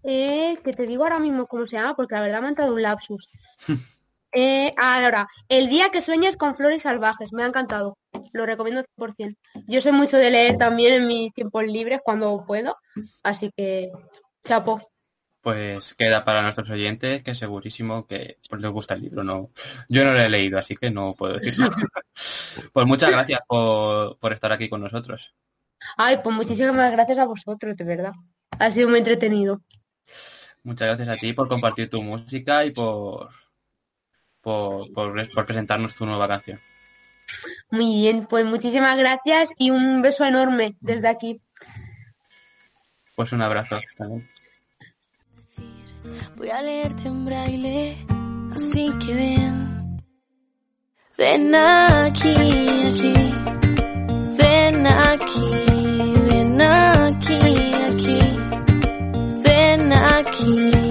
Eh, 0.03 0.59
que 0.63 0.73
te 0.73 0.85
digo 0.85 1.03
ahora 1.03 1.19
mismo 1.19 1.47
cómo 1.47 1.65
se 1.65 1.77
llama, 1.77 1.95
porque 1.95 2.13
la 2.13 2.21
verdad 2.21 2.41
me 2.41 2.47
ha 2.47 2.49
entrado 2.49 2.73
un 2.73 2.81
lapsus. 2.81 3.27
Eh, 4.37 4.73
ahora, 4.75 5.29
El 5.47 5.69
día 5.69 5.91
que 5.91 6.01
sueñes 6.01 6.35
con 6.35 6.57
flores 6.57 6.81
salvajes, 6.81 7.31
me 7.31 7.43
ha 7.43 7.47
encantado. 7.47 7.97
Lo 8.33 8.45
recomiendo 8.45 8.83
100%. 8.97 9.37
Yo 9.65 9.81
soy 9.81 9.93
mucho 9.93 10.17
de 10.17 10.29
leer 10.29 10.57
también 10.57 10.93
en 10.93 11.07
mis 11.07 11.33
tiempos 11.33 11.63
libres 11.63 12.01
cuando 12.03 12.43
puedo, 12.45 12.75
así 13.23 13.49
que 13.55 13.91
chapo. 14.43 14.91
Pues 15.39 15.93
queda 15.93 16.25
para 16.25 16.41
nuestros 16.41 16.69
oyentes 16.69 17.23
que 17.23 17.33
segurísimo 17.33 18.05
que 18.05 18.39
pues, 18.49 18.61
les 18.61 18.71
gusta 18.71 18.95
el 18.95 19.03
libro. 19.03 19.23
No, 19.23 19.51
yo 19.87 20.03
no 20.03 20.11
lo 20.11 20.19
he 20.19 20.27
leído, 20.27 20.59
así 20.59 20.75
que 20.75 20.91
no 20.91 21.15
puedo 21.15 21.35
decirlo. 21.35 21.69
pues 22.73 22.85
muchas 22.85 23.11
gracias 23.11 23.39
por, 23.47 24.17
por 24.19 24.33
estar 24.33 24.51
aquí 24.51 24.67
con 24.67 24.81
nosotros. 24.81 25.33
Ay, 25.95 26.19
pues 26.21 26.35
muchísimas 26.35 26.91
gracias 26.91 27.19
a 27.19 27.25
vosotros, 27.25 27.77
de 27.77 27.83
verdad. 27.85 28.11
Ha 28.59 28.69
sido 28.69 28.89
muy 28.89 28.97
entretenido. 28.97 29.61
Muchas 30.63 30.89
gracias 30.89 31.07
a 31.07 31.21
ti 31.21 31.31
por 31.31 31.47
compartir 31.47 31.89
tu 31.89 32.01
música 32.01 32.65
y 32.65 32.71
por, 32.71 33.29
por, 34.45 34.93
por, 34.93 35.33
por 35.33 35.45
presentarnos 35.47 35.95
tu 35.95 36.05
nueva 36.05 36.27
canción. 36.27 36.59
Muy 37.71 37.95
bien, 37.95 38.27
pues 38.27 38.45
muchísimas 38.45 38.95
gracias 38.95 39.49
y 39.57 39.71
un 39.71 40.03
beso 40.03 40.23
enorme 40.23 40.77
desde 40.81 41.07
aquí. 41.07 41.41
Pues 43.15 43.31
un 43.31 43.41
abrazo 43.41 43.79
también. 43.97 44.23
Voy 46.37 46.49
a 46.49 46.61
leerte 46.61 47.07
en 47.07 47.25
braille, 47.25 48.05
así 48.53 48.91
que 49.03 49.13
ven. 49.15 50.03
Ven 51.17 51.55
aquí, 51.55 52.29
aquí. 52.29 53.13
Ven 54.37 54.85
aquí, 54.85 55.49
ven 56.29 56.61
aquí, 56.61 57.39
aquí. 57.89 58.19
Ven 59.43 59.91
aquí, 59.91 60.84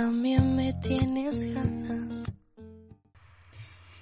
también 0.00 0.56
me 0.56 0.72
tienes 0.72 1.42
ganas. 1.54 2.24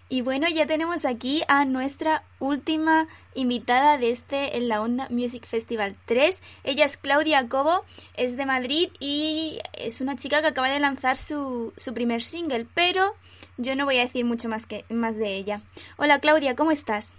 Y 0.08 0.20
bueno, 0.22 0.46
ya 0.48 0.64
tenemos 0.64 1.04
aquí 1.04 1.42
a 1.48 1.64
nuestra 1.64 2.22
última 2.38 3.08
invitada 3.34 3.98
de 3.98 4.12
este 4.12 4.56
En 4.58 4.68
la 4.68 4.80
Onda 4.80 5.08
Music 5.10 5.44
Festival 5.44 5.96
3. 6.06 6.40
Ella 6.62 6.84
es 6.84 6.98
Claudia 6.98 7.48
Cobo, 7.48 7.84
es 8.14 8.36
de 8.36 8.46
Madrid 8.46 8.90
y 9.00 9.58
es 9.72 10.00
una 10.00 10.14
chica 10.14 10.40
que 10.40 10.46
acaba 10.46 10.70
de 10.70 10.78
lanzar 10.78 11.16
su, 11.16 11.72
su 11.76 11.92
primer 11.92 12.22
single, 12.22 12.68
pero 12.74 13.14
yo 13.56 13.74
no 13.74 13.84
voy 13.84 13.98
a 13.98 14.04
decir 14.04 14.24
mucho 14.24 14.48
más, 14.48 14.66
que, 14.66 14.84
más 14.90 15.16
de 15.16 15.34
ella. 15.34 15.62
Hola 15.96 16.20
Claudia, 16.20 16.54
¿cómo 16.54 16.70
estás? 16.70 17.12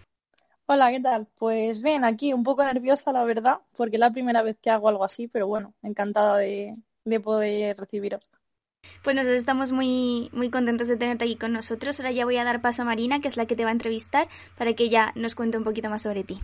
Hola, 0.67 0.89
¿qué 0.89 1.01
tal? 1.01 1.27
Pues 1.37 1.81
bien, 1.81 2.05
aquí 2.05 2.31
un 2.31 2.43
poco 2.43 2.63
nerviosa, 2.63 3.11
la 3.11 3.25
verdad, 3.25 3.59
porque 3.75 3.97
es 3.97 3.99
la 3.99 4.13
primera 4.13 4.41
vez 4.41 4.57
que 4.61 4.69
hago 4.69 4.87
algo 4.87 5.03
así, 5.03 5.27
pero 5.27 5.47
bueno, 5.47 5.73
encantada 5.81 6.37
de, 6.37 6.77
de 7.03 7.19
poder 7.19 7.75
recibiros. 7.75 8.28
Pues 9.03 9.15
nosotros 9.15 9.37
estamos 9.37 9.71
muy, 9.71 10.29
muy 10.33 10.49
contentos 10.49 10.87
de 10.87 10.97
tenerte 10.97 11.23
aquí 11.23 11.35
con 11.35 11.53
nosotros. 11.53 11.99
Ahora 11.99 12.11
ya 12.11 12.25
voy 12.25 12.37
a 12.37 12.43
dar 12.43 12.61
paso 12.61 12.81
a 12.81 12.85
Marina, 12.85 13.19
que 13.19 13.27
es 13.27 13.37
la 13.37 13.45
que 13.45 13.55
te 13.55 13.63
va 13.63 13.69
a 13.69 13.73
entrevistar, 13.73 14.27
para 14.57 14.73
que 14.73 14.83
ella 14.83 15.11
nos 15.15 15.35
cuente 15.35 15.57
un 15.57 15.63
poquito 15.63 15.89
más 15.89 16.01
sobre 16.01 16.23
ti. 16.23 16.39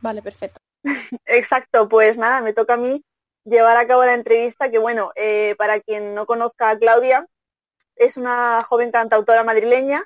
Vale, 0.00 0.22
perfecto. 0.22 0.60
Exacto, 1.26 1.88
pues 1.88 2.16
nada, 2.16 2.40
me 2.40 2.52
toca 2.52 2.74
a 2.74 2.78
mí 2.78 3.04
llevar 3.44 3.76
a 3.76 3.86
cabo 3.86 4.04
la 4.04 4.14
entrevista, 4.14 4.70
que 4.70 4.78
bueno, 4.78 5.12
eh, 5.14 5.54
para 5.58 5.80
quien 5.80 6.14
no 6.14 6.26
conozca 6.26 6.70
a 6.70 6.78
Claudia, 6.78 7.26
es 7.94 8.16
una 8.16 8.62
joven 8.62 8.90
cantautora 8.90 9.44
madrileña 9.44 10.02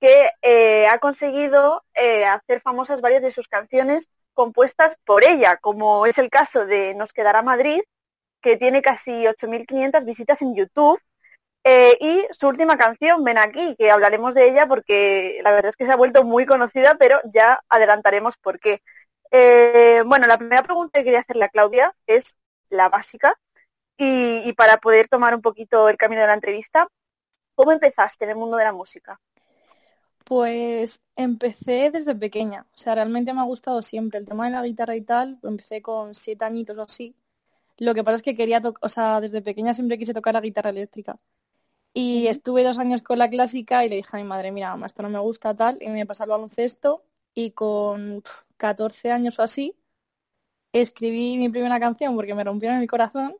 que 0.00 0.30
eh, 0.42 0.86
ha 0.88 0.98
conseguido 0.98 1.84
eh, 1.94 2.24
hacer 2.24 2.60
famosas 2.62 3.00
varias 3.00 3.22
de 3.22 3.30
sus 3.30 3.48
canciones 3.48 4.08
compuestas 4.32 4.96
por 5.04 5.24
ella, 5.24 5.58
como 5.58 6.06
es 6.06 6.16
el 6.18 6.30
caso 6.30 6.66
de 6.66 6.94
Nos 6.94 7.12
quedará 7.12 7.42
Madrid, 7.42 7.80
que 8.40 8.56
tiene 8.56 8.82
casi 8.82 9.26
8.500 9.26 10.04
visitas 10.04 10.42
en 10.42 10.54
YouTube, 10.54 11.00
eh, 11.64 11.96
y 12.00 12.26
su 12.32 12.48
última 12.48 12.78
canción, 12.78 13.22
Ven 13.22 13.38
aquí, 13.38 13.76
que 13.78 13.90
hablaremos 13.90 14.34
de 14.34 14.48
ella 14.48 14.66
porque 14.66 15.40
la 15.44 15.52
verdad 15.52 15.68
es 15.68 15.76
que 15.76 15.84
se 15.86 15.92
ha 15.92 15.96
vuelto 15.96 16.24
muy 16.24 16.46
conocida, 16.46 16.96
pero 16.98 17.20
ya 17.32 17.60
adelantaremos 17.68 18.36
por 18.38 18.58
qué. 18.58 18.82
Eh, 19.30 20.02
bueno, 20.06 20.26
la 20.26 20.38
primera 20.38 20.62
pregunta 20.62 20.98
que 20.98 21.04
quería 21.04 21.20
hacerle 21.20 21.44
a 21.44 21.50
Claudia 21.50 21.94
es 22.06 22.36
la 22.70 22.88
básica, 22.88 23.34
y, 23.96 24.42
y 24.48 24.52
para 24.54 24.78
poder 24.78 25.08
tomar 25.08 25.34
un 25.34 25.42
poquito 25.42 25.88
el 25.90 25.98
camino 25.98 26.22
de 26.22 26.28
la 26.28 26.34
entrevista, 26.34 26.88
¿cómo 27.54 27.72
empezaste 27.72 28.24
en 28.24 28.30
el 28.30 28.36
mundo 28.36 28.56
de 28.56 28.64
la 28.64 28.72
música? 28.72 29.20
Pues 30.24 31.02
empecé 31.16 31.90
desde 31.90 32.14
pequeña, 32.14 32.66
o 32.72 32.78
sea, 32.78 32.94
realmente 32.94 33.34
me 33.34 33.40
ha 33.40 33.44
gustado 33.44 33.82
siempre 33.82 34.18
el 34.18 34.26
tema 34.26 34.46
de 34.46 34.52
la 34.52 34.62
guitarra 34.62 34.96
y 34.96 35.02
tal, 35.02 35.38
empecé 35.42 35.82
con 35.82 36.14
siete 36.14 36.44
añitos 36.44 36.78
o 36.78 36.82
así. 36.82 37.14
Lo 37.80 37.94
que 37.94 38.04
pasa 38.04 38.16
es 38.18 38.22
que 38.22 38.36
quería 38.36 38.62
tocar, 38.62 38.80
o 38.86 38.90
sea, 38.90 39.20
desde 39.22 39.42
pequeña 39.42 39.74
siempre 39.74 39.98
quise 39.98 40.14
tocar 40.14 40.34
la 40.34 40.42
guitarra 40.42 40.70
eléctrica. 40.70 41.18
Y 41.94 42.28
estuve 42.28 42.64
dos 42.64 42.78
años 42.78 43.02
con 43.02 43.18
la 43.18 43.30
clásica 43.30 43.84
y 43.84 43.90
le 43.90 43.96
dije 43.96 44.10
a 44.12 44.18
mi 44.18 44.24
madre, 44.24 44.52
mira, 44.52 44.70
mamá, 44.70 44.86
esto 44.86 45.02
no 45.02 45.10
me 45.10 45.18
gusta 45.20 45.56
tal, 45.56 45.78
y 45.82 45.88
me 45.90 46.06
pasé 46.06 46.24
al 46.24 46.30
baloncesto 46.30 47.04
y 47.34 47.52
con 47.52 48.22
pf, 48.22 48.36
14 48.58 49.12
años 49.12 49.38
o 49.38 49.42
así 49.42 49.76
escribí 50.72 51.36
mi 51.38 51.48
primera 51.48 51.80
canción 51.80 52.14
porque 52.16 52.34
me 52.34 52.44
rompieron 52.44 52.78
el 52.80 52.88
corazón 52.88 53.36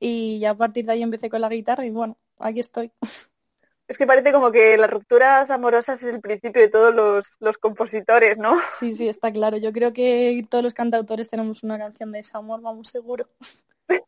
y 0.00 0.38
ya 0.40 0.50
a 0.52 0.56
partir 0.56 0.86
de 0.86 0.92
ahí 0.92 1.02
empecé 1.02 1.30
con 1.30 1.40
la 1.42 1.48
guitarra 1.48 1.86
y 1.86 1.90
bueno, 1.90 2.18
aquí 2.38 2.60
estoy. 2.60 2.92
Es 3.90 3.98
que 3.98 4.06
parece 4.06 4.32
como 4.32 4.52
que 4.52 4.76
las 4.76 4.88
rupturas 4.88 5.50
amorosas 5.50 6.00
es 6.00 6.14
el 6.14 6.20
principio 6.20 6.62
de 6.62 6.68
todos 6.68 6.94
los, 6.94 7.26
los 7.40 7.58
compositores, 7.58 8.38
¿no? 8.38 8.56
Sí, 8.78 8.94
sí, 8.94 9.08
está 9.08 9.32
claro. 9.32 9.56
Yo 9.56 9.72
creo 9.72 9.92
que 9.92 10.46
todos 10.48 10.62
los 10.62 10.74
cantautores 10.74 11.28
tenemos 11.28 11.64
una 11.64 11.76
canción 11.76 12.12
de 12.12 12.18
desamor, 12.18 12.60
vamos 12.62 12.88
seguro. 12.88 13.28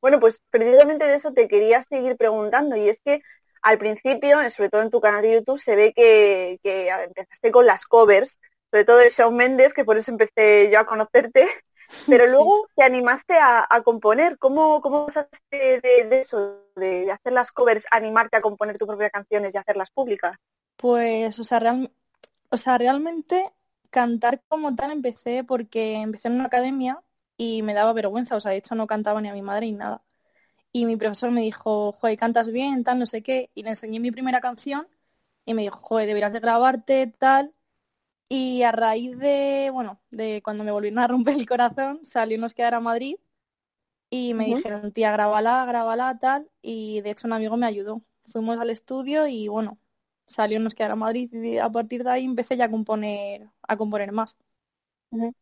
Bueno, 0.00 0.18
pues 0.20 0.40
precisamente 0.48 1.04
de 1.04 1.16
eso 1.16 1.34
te 1.34 1.48
quería 1.48 1.82
seguir 1.82 2.16
preguntando 2.16 2.76
y 2.76 2.88
es 2.88 3.02
que 3.02 3.20
al 3.60 3.76
principio, 3.76 4.38
sobre 4.50 4.70
todo 4.70 4.80
en 4.80 4.88
tu 4.88 5.02
canal 5.02 5.20
de 5.20 5.34
YouTube, 5.34 5.60
se 5.60 5.76
ve 5.76 5.92
que, 5.92 6.58
que 6.62 6.88
empezaste 6.88 7.50
con 7.50 7.66
las 7.66 7.84
covers, 7.84 8.40
sobre 8.70 8.86
todo 8.86 8.96
de 8.96 9.10
Shawn 9.10 9.36
Mendes, 9.36 9.74
que 9.74 9.84
por 9.84 9.98
eso 9.98 10.12
empecé 10.12 10.70
yo 10.72 10.78
a 10.78 10.86
conocerte, 10.86 11.46
pero 12.08 12.26
luego 12.26 12.68
te 12.76 12.84
animaste 12.84 13.34
a, 13.38 13.66
a 13.68 13.82
componer. 13.82 14.38
¿Cómo, 14.38 14.80
cómo 14.80 15.06
pasaste 15.06 15.80
de, 15.82 16.04
de 16.08 16.20
eso, 16.20 16.64
de, 16.76 17.06
de 17.06 17.12
hacer 17.12 17.32
las 17.32 17.52
covers, 17.52 17.86
animarte 17.90 18.36
a 18.36 18.40
componer 18.42 18.78
tus 18.78 18.88
propias 18.88 19.10
canciones 19.12 19.54
y 19.54 19.58
hacerlas 19.58 19.90
públicas? 19.90 20.36
Pues, 20.76 21.38
o 21.38 21.44
sea, 21.44 21.60
real- 21.60 21.92
o 22.50 22.56
sea, 22.56 22.78
realmente 22.78 23.52
cantar 23.90 24.42
como 24.48 24.74
tal 24.74 24.90
empecé 24.92 25.44
porque 25.44 25.94
empecé 25.96 26.28
en 26.28 26.34
una 26.36 26.46
academia 26.46 27.02
y 27.36 27.62
me 27.62 27.74
daba 27.74 27.92
vergüenza, 27.92 28.36
o 28.36 28.40
sea, 28.40 28.52
de 28.52 28.58
hecho 28.58 28.74
no 28.74 28.86
cantaba 28.86 29.20
ni 29.20 29.28
a 29.28 29.32
mi 29.34 29.42
madre 29.42 29.66
ni 29.66 29.72
nada. 29.74 30.04
Y 30.72 30.86
mi 30.86 30.96
profesor 30.96 31.30
me 31.32 31.42
dijo, 31.42 31.92
joder, 31.92 32.18
cantas 32.18 32.48
bien, 32.52 32.84
tal, 32.84 32.98
no 33.00 33.06
sé 33.06 33.22
qué, 33.22 33.50
y 33.54 33.64
le 33.64 33.70
enseñé 33.72 34.00
mi 34.00 34.10
primera 34.12 34.40
canción 34.40 34.88
y 35.46 35.54
me 35.54 35.62
dijo, 35.62 35.78
joder, 35.80 36.06
deberías 36.08 36.32
de 36.34 36.40
grabarte, 36.40 37.08
tal. 37.18 37.54
Y 38.28 38.62
a 38.62 38.72
raíz 38.72 39.16
de, 39.18 39.70
bueno, 39.72 40.00
de 40.10 40.40
cuando 40.42 40.64
me 40.64 40.72
volvieron 40.72 40.98
a 40.98 41.06
romper 41.06 41.34
el 41.34 41.46
corazón, 41.46 42.00
salió 42.04 42.38
Nos 42.38 42.54
quedar 42.54 42.74
a 42.74 42.80
Madrid 42.80 43.16
y 44.10 44.34
me 44.34 44.46
dijeron, 44.46 44.92
tía, 44.92 45.12
grábala, 45.12 45.64
grábala, 45.66 46.18
tal. 46.18 46.48
Y 46.62 47.00
de 47.02 47.10
hecho 47.10 47.26
un 47.26 47.32
amigo 47.32 47.56
me 47.56 47.66
ayudó. 47.66 48.02
Fuimos 48.26 48.58
al 48.58 48.70
estudio 48.70 49.26
y 49.26 49.48
bueno, 49.48 49.78
salió 50.26 50.58
Nos 50.60 50.74
quedar 50.74 50.92
a 50.92 50.96
Madrid 50.96 51.32
y 51.32 51.58
a 51.58 51.68
partir 51.70 52.04
de 52.04 52.10
ahí 52.10 52.24
empecé 52.24 52.56
ya 52.56 52.66
a 52.66 52.70
componer, 52.70 53.48
a 53.62 53.76
componer 53.76 54.12
más. 54.12 54.36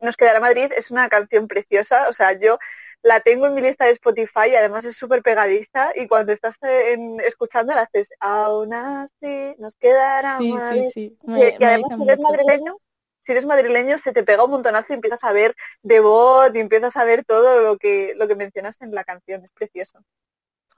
Nos 0.00 0.16
quedará 0.16 0.40
Madrid 0.40 0.70
es 0.76 0.90
una 0.90 1.08
canción 1.08 1.48
preciosa, 1.48 2.08
o 2.08 2.12
sea, 2.12 2.38
yo 2.38 2.58
la 3.02 3.20
tengo 3.20 3.46
en 3.46 3.54
mi 3.54 3.60
lista 3.62 3.84
de 3.86 3.92
Spotify 3.92 4.50
y 4.50 4.54
además 4.56 4.84
es 4.84 4.96
súper 4.96 5.22
pegadiza 5.22 5.92
y 5.96 6.06
cuando 6.08 6.32
estás 6.32 6.56
en, 6.62 7.20
escuchando 7.20 7.74
la 7.74 7.82
haces, 7.82 8.10
aún 8.20 8.72
así 8.74 9.54
nos 9.58 9.76
quedará 9.76 10.38
Sí, 10.38 10.52
sí, 10.70 10.90
sí, 10.92 11.18
Y, 11.22 11.30
me, 11.30 11.56
y 11.58 11.64
me 11.64 11.66
además 11.66 11.92
si 11.96 12.02
eres 12.04 12.18
mucho. 12.18 12.30
madrileño, 12.30 12.76
si 13.20 13.32
eres 13.32 13.46
madrileño 13.46 13.98
se 13.98 14.12
te 14.12 14.22
pega 14.24 14.44
un 14.44 14.50
montonazo 14.52 14.92
y 14.92 14.94
empiezas 14.94 15.24
a 15.24 15.32
ver 15.32 15.54
de 15.82 16.00
voz 16.00 16.50
y 16.54 16.60
empiezas 16.60 16.96
a 16.96 17.04
ver 17.04 17.24
todo 17.24 17.60
lo 17.62 17.76
que, 17.78 18.14
lo 18.16 18.28
que 18.28 18.36
mencionas 18.36 18.80
en 18.80 18.94
la 18.94 19.04
canción, 19.04 19.44
es 19.44 19.52
precioso. 19.52 20.00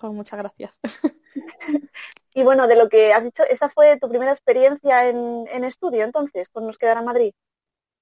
Muchas 0.01 0.39
gracias. 0.39 0.81
Y 2.35 2.43
bueno, 2.43 2.67
de 2.67 2.77
lo 2.77 2.89
que 2.89 3.13
has 3.13 3.23
dicho, 3.25 3.45
esa 3.49 3.69
fue 3.69 3.97
tu 3.99 4.09
primera 4.09 4.33
experiencia 4.33 5.09
en, 5.09 5.47
en 5.49 5.65
estudio 5.65 6.05
entonces, 6.05 6.49
con 6.49 6.67
Nos 6.67 6.79
quedará 6.79 7.01
Madrid. 7.01 7.33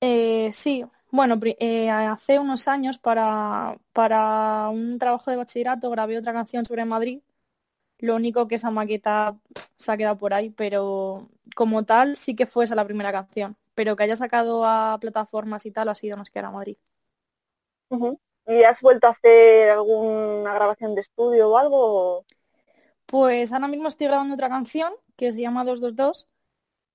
Eh, 0.00 0.50
sí, 0.52 0.84
bueno, 1.12 1.38
eh, 1.60 1.90
hace 1.90 2.40
unos 2.40 2.68
años 2.68 2.98
para, 2.98 3.78
para 3.92 4.68
un 4.70 4.98
trabajo 4.98 5.30
de 5.30 5.36
bachillerato 5.38 5.90
grabé 5.90 6.18
otra 6.18 6.32
canción 6.34 6.64
sobre 6.66 6.84
Madrid. 6.86 7.22
Lo 7.98 8.16
único 8.16 8.48
que 8.48 8.56
esa 8.56 8.70
maqueta 8.72 9.38
se 9.78 9.92
ha 9.92 9.96
quedado 9.98 10.18
por 10.18 10.34
ahí, 10.34 10.50
pero 10.50 11.30
como 11.56 11.84
tal 11.84 12.16
sí 12.16 12.36
que 12.36 12.46
fue 12.46 12.64
esa 12.66 12.74
la 12.76 12.86
primera 12.86 13.12
canción. 13.12 13.56
Pero 13.74 13.96
que 13.96 14.04
haya 14.04 14.16
sacado 14.16 14.64
a 14.66 14.98
plataformas 15.00 15.66
y 15.66 15.72
tal 15.72 15.88
ha 15.90 15.94
sido 15.96 16.16
Nos 16.18 16.30
queda 16.30 16.50
Madrid. 16.52 16.78
Ujú. 17.90 18.18
¿Y 18.46 18.64
has 18.64 18.80
vuelto 18.80 19.06
a 19.06 19.10
hacer 19.10 19.70
alguna 19.70 20.52
grabación 20.54 20.94
de 20.96 21.02
estudio 21.02 21.48
o 21.50 21.58
algo? 21.58 22.24
Pues 23.06 23.52
ahora 23.52 23.68
mismo 23.68 23.88
estoy 23.88 24.06
grabando 24.08 24.34
otra 24.34 24.48
canción 24.48 24.92
que 25.16 25.32
se 25.32 25.40
llama 25.40 25.64
222, 25.64 26.28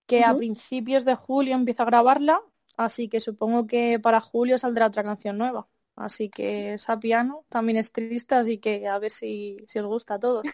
que 0.08 0.24
a 0.24 0.32
Ujú. 0.32 0.38
principios 0.38 1.06
de 1.06 1.16
julio 1.16 1.56
empiezo 1.56 1.84
a 1.84 1.86
grabarla, 1.86 2.42
así 2.78 3.10
que 3.10 3.20
supongo 3.20 3.68
que 3.68 4.00
para 4.00 4.22
julio 4.22 4.58
saldrá 4.58 4.88
otra 4.88 5.04
canción 5.04 5.38
nueva. 5.38 5.68
Así 5.96 6.30
que 6.30 6.76
esa 6.76 7.00
piano 7.00 7.46
también 7.50 7.78
es 7.78 7.92
triste, 7.92 8.36
así 8.36 8.60
que 8.60 8.88
a 8.88 9.00
ver 9.00 9.12
si, 9.12 9.58
si 9.68 9.80
os 9.80 9.88
gusta 9.88 10.16
a 10.16 10.20
todos. 10.20 10.46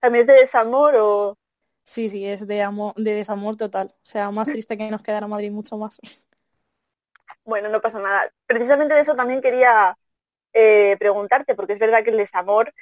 ¿También 0.00 0.22
es 0.22 0.26
de 0.28 0.40
desamor 0.40 0.94
o...? 0.96 1.36
Sí, 1.84 2.08
sí, 2.08 2.24
es 2.24 2.46
de 2.46 2.62
amor, 2.62 2.94
de 2.94 3.14
desamor 3.14 3.56
total. 3.56 3.94
O 3.96 4.06
sea, 4.06 4.30
más 4.30 4.46
triste 4.48 4.78
que 4.78 4.90
nos 4.90 5.02
quedara 5.02 5.26
Madrid 5.26 5.50
mucho 5.50 5.76
más. 5.76 5.98
Bueno, 7.44 7.68
no 7.68 7.80
pasa 7.80 7.98
nada. 7.98 8.30
Precisamente 8.46 8.94
de 8.94 9.00
eso 9.00 9.16
también 9.16 9.40
quería 9.40 9.96
eh, 10.52 10.96
preguntarte, 10.98 11.54
porque 11.54 11.74
es 11.74 11.78
verdad 11.78 12.04
que 12.04 12.10
el 12.10 12.16
desamor 12.16 12.72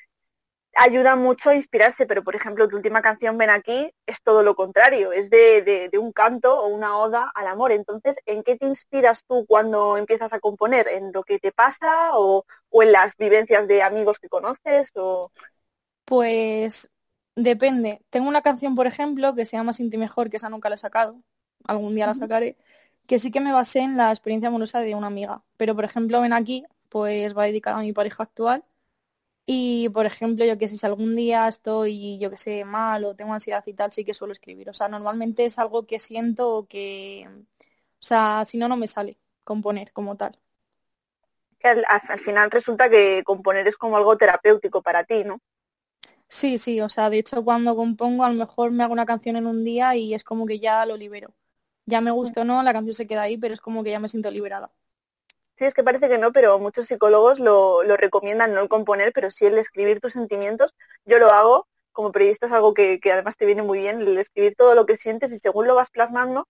ayuda 0.79 1.17
mucho 1.17 1.51
a 1.51 1.55
inspirarse, 1.57 2.07
pero 2.07 2.25
por 2.25 2.37
ejemplo 2.37 2.69
tu 2.69 2.77
última 2.77 3.03
canción 3.03 3.39
Ven 3.39 3.51
aquí 3.51 3.91
es 4.07 4.23
todo 4.23 4.43
lo 4.43 4.55
contrario, 4.57 5.13
es 5.13 5.31
de, 5.31 5.63
de- 5.63 5.89
de 5.91 5.99
un 5.99 6.13
canto 6.13 6.61
o 6.61 6.69
una 6.69 6.97
oda 6.99 7.31
al 7.35 7.47
amor. 7.49 7.73
Entonces, 7.73 8.17
¿en 8.27 8.43
qué 8.45 8.57
te 8.57 8.67
inspiras 8.67 9.25
tú 9.27 9.47
cuando 9.49 9.97
empiezas 9.99 10.33
a 10.33 10.41
componer? 10.41 10.89
¿En 10.89 11.13
lo 11.13 11.23
que 11.25 11.39
te 11.39 11.53
pasa 11.53 12.11
o, 12.15 12.45
o 12.71 12.83
en 12.83 12.93
las 12.93 13.17
vivencias 13.17 13.69
de 13.69 13.83
amigos 13.83 14.19
que 14.19 14.29
conoces? 14.29 14.91
O... 14.97 15.33
Pues 16.05 16.91
depende. 17.37 18.03
Tengo 18.11 18.29
una 18.29 18.43
canción, 18.43 18.75
por 18.75 18.87
ejemplo, 18.87 19.35
que 19.35 19.45
se 19.47 19.57
llama 19.57 19.73
Sin 19.73 19.91
ti 19.91 19.99
mejor, 19.99 20.31
que 20.31 20.39
esa 20.39 20.49
nunca 20.49 20.69
la 20.69 20.77
he 20.77 20.79
sacado. 20.79 21.23
Algún 21.65 21.95
día 21.95 22.07
la 22.07 22.15
sacaré. 22.15 22.57
Que 23.07 23.19
sí 23.19 23.31
que 23.31 23.41
me 23.41 23.53
basé 23.53 23.81
en 23.81 23.97
la 23.97 24.11
experiencia 24.11 24.49
amorosa 24.49 24.81
de 24.81 24.95
una 24.95 25.09
amiga. 25.09 25.43
Pero, 25.57 25.75
por 25.75 25.85
ejemplo, 25.85 26.21
ven 26.21 26.33
aquí, 26.33 26.65
pues 26.89 27.37
va 27.37 27.45
dedicada 27.45 27.79
a 27.79 27.81
mi 27.83 27.93
pareja 27.93 28.23
actual. 28.25 28.65
Y, 29.51 29.89
por 29.91 30.07
ejemplo, 30.07 30.45
yo 30.45 30.59
que 30.59 30.69
sé, 30.69 30.77
si 30.79 30.87
algún 30.87 31.16
día 31.16 31.49
estoy, 31.49 32.19
yo 32.20 32.31
que 32.31 32.37
sé, 32.39 32.65
mal 32.66 33.05
o 33.07 33.16
tengo 33.16 33.33
ansiedad 33.35 33.65
y 33.66 33.73
tal, 33.75 33.93
sí 33.93 34.05
que 34.05 34.12
suelo 34.15 34.33
escribir. 34.33 34.69
O 34.70 34.75
sea, 34.75 34.89
normalmente 34.89 35.45
es 35.47 35.59
algo 35.59 35.87
que 35.87 36.01
siento 36.01 36.55
o 36.55 36.66
que... 36.69 37.29
O 38.01 38.05
sea, 38.07 38.45
si 38.47 38.59
no, 38.59 38.69
no 38.69 38.77
me 38.77 38.89
sale 38.89 39.19
componer 39.45 39.93
como 39.93 40.16
tal. 40.16 40.39
al, 41.62 41.85
al 41.89 42.19
final 42.20 42.51
resulta 42.51 42.91
que 42.91 43.23
componer 43.25 43.69
es 43.69 43.77
como 43.77 43.97
algo 43.97 44.16
terapéutico 44.16 44.83
para 44.83 45.05
ti, 45.05 45.23
¿no? 45.25 45.41
Sí, 46.29 46.59
sí, 46.59 46.81
o 46.81 46.89
sea, 46.89 47.11
de 47.11 47.19
hecho 47.19 47.45
cuando 47.45 47.75
compongo 47.77 48.25
a 48.25 48.29
lo 48.31 48.35
mejor 48.37 48.70
me 48.70 48.83
hago 48.85 48.93
una 48.93 49.07
canción 49.07 49.37
en 49.37 49.47
un 49.47 49.65
día 49.65 49.95
y 49.97 50.15
es 50.15 50.25
como 50.25 50.47
que 50.47 50.59
ya 50.61 50.85
lo 50.87 50.97
libero. 50.97 51.35
Ya 51.87 52.01
me 52.03 52.11
gusta 52.12 52.43
o 52.43 52.45
no, 52.45 52.62
la 52.62 52.73
canción 52.75 52.95
se 52.97 53.07
queda 53.09 53.23
ahí, 53.23 53.39
pero 53.39 53.55
es 53.55 53.61
como 53.61 53.85
que 53.85 53.91
ya 53.93 54.01
me 54.01 54.09
siento 54.11 54.31
liberada. 54.31 54.73
Sí, 55.59 55.64
es 55.64 55.74
que 55.74 55.82
parece 55.82 56.09
que 56.09 56.18
no, 56.18 56.32
pero 56.32 56.59
muchos 56.60 56.86
psicólogos 56.86 57.40
lo, 57.40 57.82
lo 57.82 57.97
recomiendan, 57.97 58.55
no 58.55 58.60
el 58.60 58.68
componer, 58.68 59.12
pero 59.12 59.30
sí 59.30 59.47
el 59.47 59.59
escribir 59.59 60.01
tus 60.01 60.12
sentimientos. 60.12 60.74
Yo 61.05 61.18
lo 61.18 61.32
hago, 61.32 61.66
como 61.93 62.12
periodista 62.12 62.47
es 62.47 62.52
algo 62.52 62.74
que, 62.74 63.01
que 63.01 63.12
además 63.12 63.36
te 63.36 63.44
viene 63.47 63.62
muy 63.62 63.80
bien, 63.80 64.01
el 64.01 64.16
escribir 64.18 64.55
todo 64.56 64.74
lo 64.76 64.86
que 64.86 64.97
sientes 64.97 65.32
y 65.32 65.39
según 65.40 65.66
lo 65.66 65.74
vas 65.74 65.90
plasmando, 65.90 66.47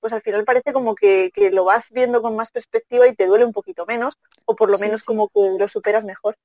pues 0.00 0.12
al 0.12 0.22
final 0.22 0.44
parece 0.44 0.72
como 0.72 0.94
que, 0.94 1.30
que 1.34 1.50
lo 1.50 1.64
vas 1.64 1.90
viendo 1.90 2.22
con 2.22 2.36
más 2.36 2.52
perspectiva 2.52 3.08
y 3.08 3.14
te 3.16 3.26
duele 3.26 3.44
un 3.44 3.52
poquito 3.52 3.84
menos, 3.86 4.14
o 4.44 4.54
por 4.54 4.70
lo 4.70 4.78
Sí, 4.78 4.84
menos 4.84 5.00
sí. 5.00 5.06
como 5.06 5.28
que 5.28 5.40
lo 5.58 5.68
superas 5.68 6.04
mejor. 6.04 6.36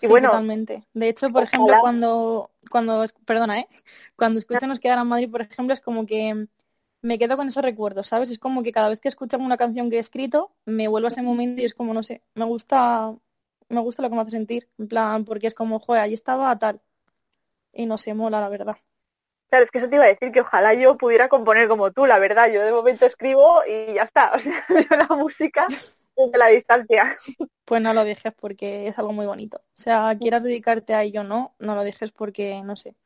Y 0.00 0.06
Sí, 0.06 0.08
bueno, 0.08 0.30
totalmente. 0.30 0.84
De 0.92 1.08
hecho, 1.08 1.30
por 1.30 1.42
ejemplo, 1.42 1.74
cuando, 1.80 2.50
cuando, 2.70 3.04
perdona, 3.24 3.60
¿eh? 3.60 3.68
Cuando 4.14 4.38
escucho 4.38 4.66
Nos 4.66 4.78
quedará 4.80 5.02
en 5.02 5.08
Madrid, 5.08 5.30
por 5.30 5.40
ejemplo, 5.42 5.72
es 5.72 5.80
como 5.80 6.04
que 6.06 6.46
me 7.06 7.18
quedo 7.18 7.36
con 7.36 7.48
esos 7.48 7.62
recuerdos, 7.62 8.08
¿sabes? 8.08 8.30
Es 8.30 8.38
como 8.38 8.62
que 8.62 8.72
cada 8.72 8.88
vez 8.88 9.00
que 9.00 9.08
escucho 9.08 9.38
una 9.38 9.56
canción 9.56 9.90
que 9.90 9.96
he 9.96 10.00
escrito, 10.00 10.52
me 10.64 10.88
vuelvo 10.88 11.06
a 11.06 11.10
ese 11.10 11.22
momento 11.22 11.62
y 11.62 11.64
es 11.64 11.74
como, 11.74 11.94
no 11.94 12.02
sé, 12.02 12.22
me 12.34 12.44
gusta, 12.44 13.14
me 13.68 13.80
gusta 13.80 14.02
lo 14.02 14.10
que 14.10 14.16
me 14.16 14.22
hace 14.22 14.32
sentir. 14.32 14.68
En 14.78 14.88
plan, 14.88 15.24
porque 15.24 15.46
es 15.46 15.54
como, 15.54 15.78
joder, 15.78 16.02
allí 16.02 16.14
estaba 16.14 16.58
tal. 16.58 16.80
Y 17.72 17.86
no 17.86 17.98
sé, 17.98 18.14
mola, 18.14 18.40
la 18.40 18.48
verdad. 18.48 18.76
claro, 19.48 19.64
es 19.64 19.70
que 19.70 19.78
eso 19.78 19.88
te 19.88 19.96
iba 19.96 20.04
a 20.04 20.08
decir 20.08 20.32
que 20.32 20.40
ojalá 20.40 20.74
yo 20.74 20.96
pudiera 20.96 21.28
componer 21.28 21.68
como 21.68 21.92
tú, 21.92 22.06
la 22.06 22.18
verdad. 22.18 22.50
Yo 22.52 22.64
de 22.64 22.72
momento 22.72 23.06
escribo 23.06 23.62
y 23.66 23.94
ya 23.94 24.02
está. 24.02 24.32
O 24.36 24.40
sea, 24.40 24.64
yo 24.68 24.96
la 24.96 25.08
música 25.16 25.68
desde 26.16 26.38
la 26.38 26.48
distancia. 26.48 27.16
Pues 27.64 27.82
no 27.82 27.92
lo 27.94 28.04
dejes 28.04 28.32
porque 28.34 28.88
es 28.88 28.98
algo 28.98 29.12
muy 29.12 29.26
bonito. 29.26 29.58
O 29.58 29.82
sea, 29.82 30.16
quieras 30.18 30.42
dedicarte 30.42 30.94
a 30.94 31.02
ello 31.02 31.20
o 31.22 31.24
no, 31.24 31.54
no 31.58 31.74
lo 31.74 31.84
dejes 31.84 32.12
porque, 32.12 32.62
no 32.62 32.76
sé. 32.76 32.96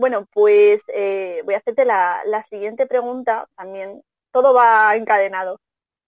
Bueno, 0.00 0.26
pues 0.32 0.82
eh, 0.88 1.42
voy 1.44 1.54
a 1.54 1.58
hacerte 1.58 1.84
la, 1.84 2.22
la 2.26 2.42
siguiente 2.42 2.86
pregunta 2.86 3.46
también. 3.56 4.02
Todo 4.32 4.54
va 4.54 4.96
encadenado. 4.96 5.58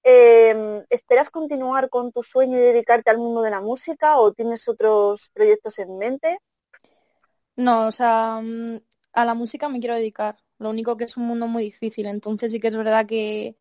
Eh, 0.05 0.85
¿esperas 0.91 1.31
continuar 1.31 1.91
con 1.91 2.13
tu 2.13 2.23
sueño 2.23 2.59
y 2.59 2.63
dedicarte 2.63 3.11
al 3.11 3.19
mundo 3.19 3.43
de 3.43 3.51
la 3.51 3.63
música 3.63 4.19
o 4.19 4.33
tienes 4.35 4.69
otros 4.69 5.31
proyectos 5.35 5.79
en 5.81 5.99
mente? 5.99 6.39
No, 7.57 7.87
o 7.89 7.93
sea, 7.93 8.41
mm, 8.43 8.79
a 9.13 9.25
la 9.25 9.35
música 9.35 9.69
me 9.69 9.81
quiero 9.81 9.95
dedicar. 9.95 10.37
Lo 10.59 10.71
único 10.71 10.97
que 10.97 11.05
es 11.05 11.17
un 11.17 11.25
mundo 11.27 11.47
muy 11.49 11.65
difícil. 11.65 12.07
Entonces 12.07 12.53
sí 12.53 12.61
que 12.61 12.69
es 12.69 12.77
verdad 12.77 13.07
que 13.07 13.57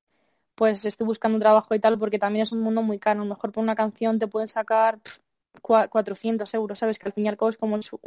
pues 0.55 0.85
estoy 0.85 1.07
buscando 1.07 1.37
un 1.37 1.41
trabajo 1.41 1.75
y 1.75 1.79
tal 1.79 1.99
porque 1.99 2.19
también 2.19 2.43
es 2.43 2.51
un 2.53 2.61
mundo 2.61 2.83
muy 2.83 2.99
caro. 2.99 3.21
A 3.21 3.25
lo 3.25 3.29
mejor 3.29 3.51
por 3.53 3.63
una 3.63 3.75
canción 3.75 4.19
te 4.19 4.27
pueden 4.27 4.47
sacar 4.49 4.99
pf, 5.01 5.19
cua- 5.61 5.89
400 5.89 6.53
euros, 6.55 6.79
¿sabes? 6.79 6.99
Que 6.99 7.07
al 7.07 7.13
fin 7.13 7.25
y 7.25 7.29
al 7.29 7.37
cabo 7.37 7.49
es 7.49 7.57
como 7.57 7.75
un 7.75 7.83
su- 7.83 7.99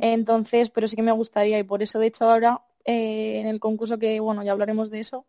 Entonces, 0.00 0.70
pero 0.70 0.88
sí 0.88 0.96
que 0.96 1.02
me 1.02 1.12
gustaría 1.12 1.58
y 1.58 1.62
por 1.62 1.82
eso, 1.82 1.98
de 1.98 2.06
hecho, 2.06 2.24
ahora 2.24 2.62
eh, 2.84 3.40
en 3.40 3.46
el 3.46 3.60
concurso 3.60 3.98
que, 3.98 4.18
bueno, 4.20 4.42
ya 4.42 4.52
hablaremos 4.52 4.90
de 4.90 5.00
eso, 5.00 5.26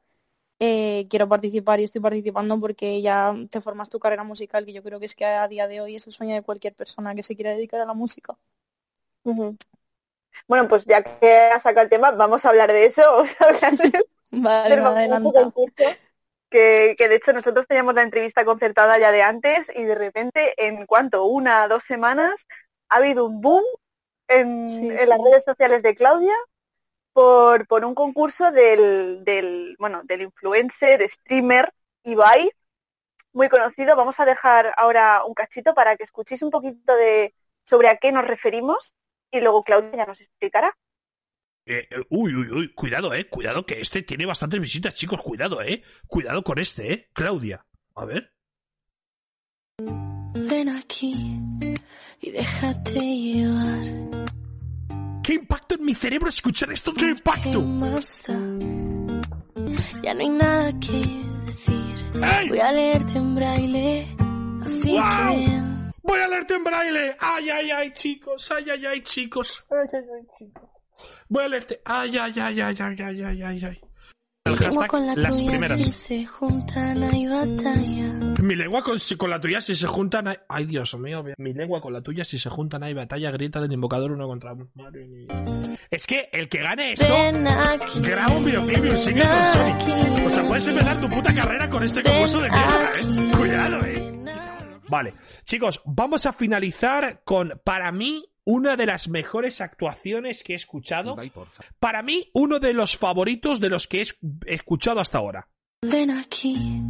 eh, 0.60 1.08
quiero 1.10 1.28
participar 1.28 1.80
y 1.80 1.86
estoy 1.86 2.02
participando 2.02 2.60
porque 2.60 3.02
ya 3.02 3.34
te 3.50 3.62
formas 3.62 3.90
tu 3.90 4.00
carrera 4.00 4.24
musical, 4.24 4.66
que 4.66 4.74
yo 4.74 4.84
creo 4.84 5.00
que 5.00 5.06
es 5.06 5.16
que 5.16 5.26
a 5.26 5.48
día 5.48 5.68
de 5.68 5.82
hoy 5.82 5.96
es 5.96 6.08
el 6.08 6.14
sueño 6.14 6.36
de 6.36 6.42
cualquier 6.42 6.74
persona 6.74 7.16
que 7.16 7.24
se 7.24 7.36
quiera 7.36 7.52
dedicar 7.52 7.82
a 7.82 7.86
la 7.86 7.94
música. 7.94 8.38
Bueno, 10.48 10.68
pues 10.68 10.86
ya 10.86 11.04
que 11.04 11.32
has 11.32 11.64
sacado 11.64 11.84
el 11.84 11.90
tema, 11.90 12.12
vamos 12.12 12.46
a 12.46 12.50
hablar 12.50 12.72
de 12.72 12.86
eso. 12.86 13.02
Vamos 13.12 13.36
a 13.42 13.46
hablar 13.46 13.78
del, 13.78 14.06
Vale, 14.32 14.76
del. 14.76 15.54
Que, 16.50 16.96
que 16.98 17.08
de 17.08 17.16
hecho 17.16 17.32
nosotros 17.32 17.68
teníamos 17.68 17.94
la 17.94 18.02
entrevista 18.02 18.44
concertada 18.44 18.98
ya 18.98 19.12
de 19.12 19.22
antes 19.22 19.72
y 19.76 19.84
de 19.84 19.94
repente 19.94 20.54
en 20.58 20.88
cuanto 20.88 21.26
una 21.26 21.68
dos 21.68 21.84
semanas 21.84 22.48
ha 22.90 22.98
habido 22.98 23.26
un 23.28 23.40
boom 23.40 23.64
en, 24.30 24.70
Sí, 24.70 24.88
en 24.90 25.10
las 25.10 25.20
redes 25.22 25.44
sociales 25.44 25.84
de 25.84 25.96
Claudia 25.96 26.34
por, 27.12 27.68
por 27.68 27.84
un 27.84 27.96
concurso 27.96 28.52
del, 28.52 29.26
del, 29.26 29.76
bueno, 29.78 30.04
del 30.06 30.22
influencer, 30.22 31.10
streamer 31.10 31.74
Ibai, 32.04 32.50
muy 33.34 33.50
conocido. 33.50 33.96
Vamos 33.96 34.20
a 34.20 34.26
dejar 34.26 34.74
ahora 34.78 35.24
un 35.26 35.34
cachito 35.34 35.74
para 35.74 35.98
que 35.98 36.04
escuchéis 36.04 36.42
un 36.42 36.52
poquito 36.52 36.96
de 36.96 37.34
sobre 37.64 37.90
a 37.90 37.98
qué 37.98 38.12
nos 38.12 38.26
referimos 38.26 38.96
y 39.32 39.42
luego 39.42 39.64
Claudia 39.64 39.98
ya 39.98 40.06
nos 40.06 40.22
explicará. 40.22 40.76
Eh, 41.66 41.88
eh, 41.92 42.04
uy, 42.10 42.34
uy, 42.34 42.52
uy, 42.52 42.74
cuidado, 42.74 43.14
eh, 43.14 43.28
cuidado 43.30 43.66
que 43.66 43.80
este 43.80 44.02
tiene 44.02 44.26
bastantes 44.26 44.60
visitas, 44.60 44.96
chicos, 44.96 45.22
cuidado, 45.22 45.62
eh, 45.62 45.84
cuidado 46.08 46.44
con 46.44 46.58
este, 46.58 46.94
eh, 46.94 47.10
Claudia. 47.14 47.66
A 47.96 48.06
ver. 48.06 48.34
Ven 49.78 50.70
aquí 50.70 51.38
y 52.22 52.32
déjate 52.32 53.00
llevar. 53.00 53.86
¿Qué 55.24 55.34
impacto 55.36 55.76
en 55.76 55.86
mi 55.86 55.94
cerebro 55.94 56.30
escuchar 56.30 56.72
esto? 56.72 56.94
¿Qué 56.94 57.10
impacto? 57.10 57.62
Ya 60.02 60.14
no 60.14 60.22
hay 60.22 60.30
nada 60.30 60.80
que 60.80 61.24
decir. 61.46 61.96
Voy 62.50 62.60
a 62.60 62.72
leerte 62.72 63.18
en 63.18 63.36
braille, 63.36 64.08
así 64.64 64.92
que... 64.92 65.62
Voy 66.02 66.20
a 66.20 66.28
leerte 66.28 66.56
en 66.56 66.64
braille. 66.64 67.16
Ay, 67.20 67.50
ay, 67.50 67.72
ay, 67.72 67.94
chicos. 67.94 68.52
Ay, 68.52 68.66
ay, 68.72 68.86
ay, 68.86 69.04
chicos. 69.04 69.64
Ay, 69.70 69.88
ay, 69.94 70.00
ay, 70.00 70.28
chicos. 70.38 70.74
Voy 71.28 71.44
a 71.44 71.48
leerte. 71.48 71.82
Ay, 71.86 72.18
ay, 72.18 72.34
ay, 72.36 72.62
ay, 72.62 72.78
ay, 72.80 73.02
ay, 73.02 73.44
ay, 73.44 73.66
ay. 73.66 73.82
El 74.46 74.56
hashtag, 74.58 74.88
con 74.88 75.06
las 75.06 75.38
primeras. 75.38 76.10
Mi 78.50 78.56
lengua 78.56 78.82
con, 78.82 79.00
si 79.00 79.16
con 79.16 79.30
la 79.30 79.40
tuya 79.40 79.62
si 79.62 79.76
se 79.76 79.86
juntan 79.86 80.28
hay... 80.28 80.38
Ay, 80.50 80.66
Dios 80.66 80.98
mío. 80.98 81.24
Mi 81.38 81.54
lengua 81.54 81.80
con 81.80 81.94
la 81.94 82.02
tuya 82.02 82.26
si 82.26 82.40
se 82.40 82.50
juntan 82.50 82.82
hay 82.82 82.96
batalla. 82.96 83.30
Grita 83.30 83.62
del 83.62 83.72
invocador 83.72 84.12
uno 84.12 84.28
contra 84.28 84.54
uno. 84.54 84.72
Madre 84.74 85.06
mía. 85.06 85.28
Es 85.92 86.08
que 86.08 86.30
el 86.32 86.50
que 86.50 86.58
gane 86.58 86.94
esto... 86.94 87.16
Aquí. 87.16 88.00
Graba 88.02 88.38
un 88.38 88.44
videoclip 88.44 88.86
y 88.86 88.90
un 88.90 88.98
single 88.98 89.28
con 89.28 89.54
Sony. 89.54 90.26
O 90.26 90.30
sea, 90.32 90.48
puedes 90.48 90.68
empezar 90.68 91.00
tu 91.00 91.08
puta 91.12 91.32
carrera 91.32 91.70
con 91.70 91.84
este 91.84 92.02
concurso 92.02 92.42
de 92.42 92.50
mierda, 92.50 92.92
eh. 92.96 93.38
Cuidado, 93.38 93.86
eh. 93.86 94.20
Vale, 94.88 95.14
chicos, 95.44 95.84
vamos 95.86 96.26
a 96.26 96.34
finalizar 96.34 97.22
con, 97.24 97.62
para 97.64 97.92
mí, 97.92 98.26
una 98.46 98.76
de 98.76 98.88
las 98.88 99.10
mejores 99.10 99.62
actuaciones 99.62 100.44
que 100.44 100.54
he 100.54 100.56
escuchado. 100.56 101.16
Para 101.80 102.02
mí, 102.02 102.32
uno 102.34 102.58
de 102.58 102.74
los 102.74 102.98
favoritos 102.98 103.60
de 103.60 103.70
los 103.70 103.86
que 103.86 104.02
he 104.02 104.08
escuchado 104.52 105.02
hasta 105.02 105.20
ahora. 105.20 105.50
Ven 105.82 106.12
aquí 106.12 106.82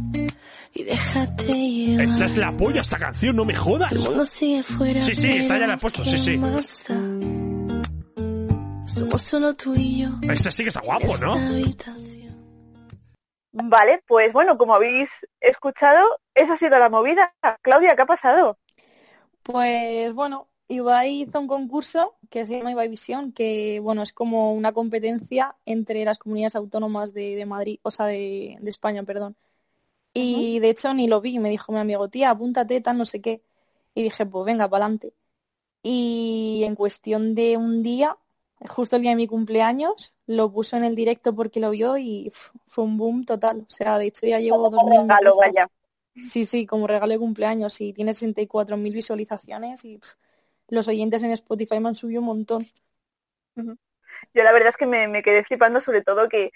y 0.74 0.82
déjate 0.82 1.44
llevar. 1.54 2.06
Esta 2.06 2.24
es 2.24 2.36
la 2.36 2.56
polla, 2.56 2.80
esta 2.80 2.98
canción, 2.98 3.36
no 3.36 3.44
me 3.44 3.52
El 3.52 3.58
jodas. 3.60 3.92
mundo 4.04 4.24
sigue 4.24 4.64
fuera. 4.64 5.00
Sí, 5.00 5.14
sí, 5.14 5.30
esta 5.30 5.58
ya 5.58 5.66
la 5.68 5.74
he 5.74 5.78
puesto, 5.78 6.02
¿qué 6.02 6.10
sí, 6.10 6.18
sí. 6.18 6.36
más 6.36 6.84
da? 6.88 6.96
Somos 8.84 9.22
solo 9.22 9.54
tú 9.54 9.74
y 9.76 10.02
yo. 10.02 10.08
Este 10.22 10.50
sí 10.50 10.64
que 10.64 10.70
está 10.70 10.80
guapo, 10.80 11.06
en 11.14 11.20
¿no? 11.20 11.36
Vale, 13.52 14.02
pues 14.08 14.32
bueno, 14.32 14.58
como 14.58 14.74
habéis 14.74 15.24
escuchado, 15.40 16.04
esa 16.34 16.54
ha 16.54 16.56
sido 16.56 16.78
la 16.80 16.90
movida. 16.90 17.32
Claudia, 17.62 17.94
¿qué 17.94 18.02
ha 18.02 18.06
pasado? 18.06 18.58
Pues 19.44 20.12
bueno, 20.12 20.48
Ibai 20.70 21.22
hizo 21.22 21.40
un 21.40 21.48
concurso 21.48 22.14
que 22.30 22.46
se 22.46 22.56
llama 22.56 22.70
Ibai 22.70 22.88
Visión, 22.88 23.32
que 23.32 23.80
bueno, 23.80 24.02
es 24.02 24.12
como 24.12 24.52
una 24.52 24.72
competencia 24.72 25.56
entre 25.66 26.04
las 26.04 26.18
comunidades 26.18 26.54
autónomas 26.54 27.12
de, 27.12 27.34
de 27.34 27.44
Madrid, 27.44 27.80
o 27.82 27.90
sea, 27.90 28.06
de, 28.06 28.56
de 28.60 28.70
España, 28.70 29.02
perdón. 29.02 29.36
Y 30.14 30.60
de 30.60 30.70
hecho 30.70 30.94
ni 30.94 31.08
lo 31.08 31.20
vi, 31.20 31.38
me 31.38 31.50
dijo 31.50 31.72
mi 31.72 31.78
amigo, 31.78 32.08
tía, 32.08 32.30
apúntate, 32.30 32.80
tal, 32.80 32.98
no 32.98 33.06
sé 33.06 33.20
qué. 33.20 33.42
Y 33.94 34.04
dije, 34.04 34.26
pues 34.26 34.44
venga, 34.46 34.68
pa'lante. 34.68 35.12
Y 35.82 36.62
en 36.64 36.76
cuestión 36.76 37.34
de 37.34 37.56
un 37.56 37.82
día, 37.82 38.16
justo 38.68 38.96
el 38.96 39.02
día 39.02 39.12
de 39.12 39.16
mi 39.16 39.26
cumpleaños, 39.26 40.12
lo 40.26 40.52
puso 40.52 40.76
en 40.76 40.84
el 40.84 40.94
directo 40.94 41.34
porque 41.34 41.58
lo 41.58 41.70
vio 41.70 41.98
y 41.98 42.32
fue 42.66 42.84
un 42.84 42.96
boom 42.96 43.24
total. 43.24 43.66
O 43.68 43.70
sea, 43.70 43.98
de 43.98 44.06
hecho 44.06 44.26
ya 44.26 44.38
llevo 44.38 44.70
dos 44.70 44.80
Como 44.80 45.02
regalo, 45.02 45.36
vaya. 45.36 45.68
Sí, 46.14 46.44
sí, 46.44 46.66
como 46.66 46.86
regalo 46.86 47.12
de 47.12 47.18
cumpleaños 47.18 47.80
y 47.80 47.92
tiene 47.92 48.12
64.000 48.12 48.92
visualizaciones 48.92 49.84
y 49.84 49.98
pf, 49.98 50.16
los 50.70 50.88
oyentes 50.88 51.22
en 51.22 51.32
Spotify 51.32 51.80
me 51.80 51.88
han 51.90 51.94
subido 51.94 52.20
un 52.20 52.26
montón. 52.26 52.66
Yo 54.34 54.42
la 54.42 54.52
verdad 54.52 54.70
es 54.70 54.76
que 54.76 54.86
me, 54.86 55.08
me 55.08 55.22
quedé 55.22 55.44
flipando 55.44 55.80
sobre 55.80 56.02
todo 56.02 56.28
que, 56.28 56.50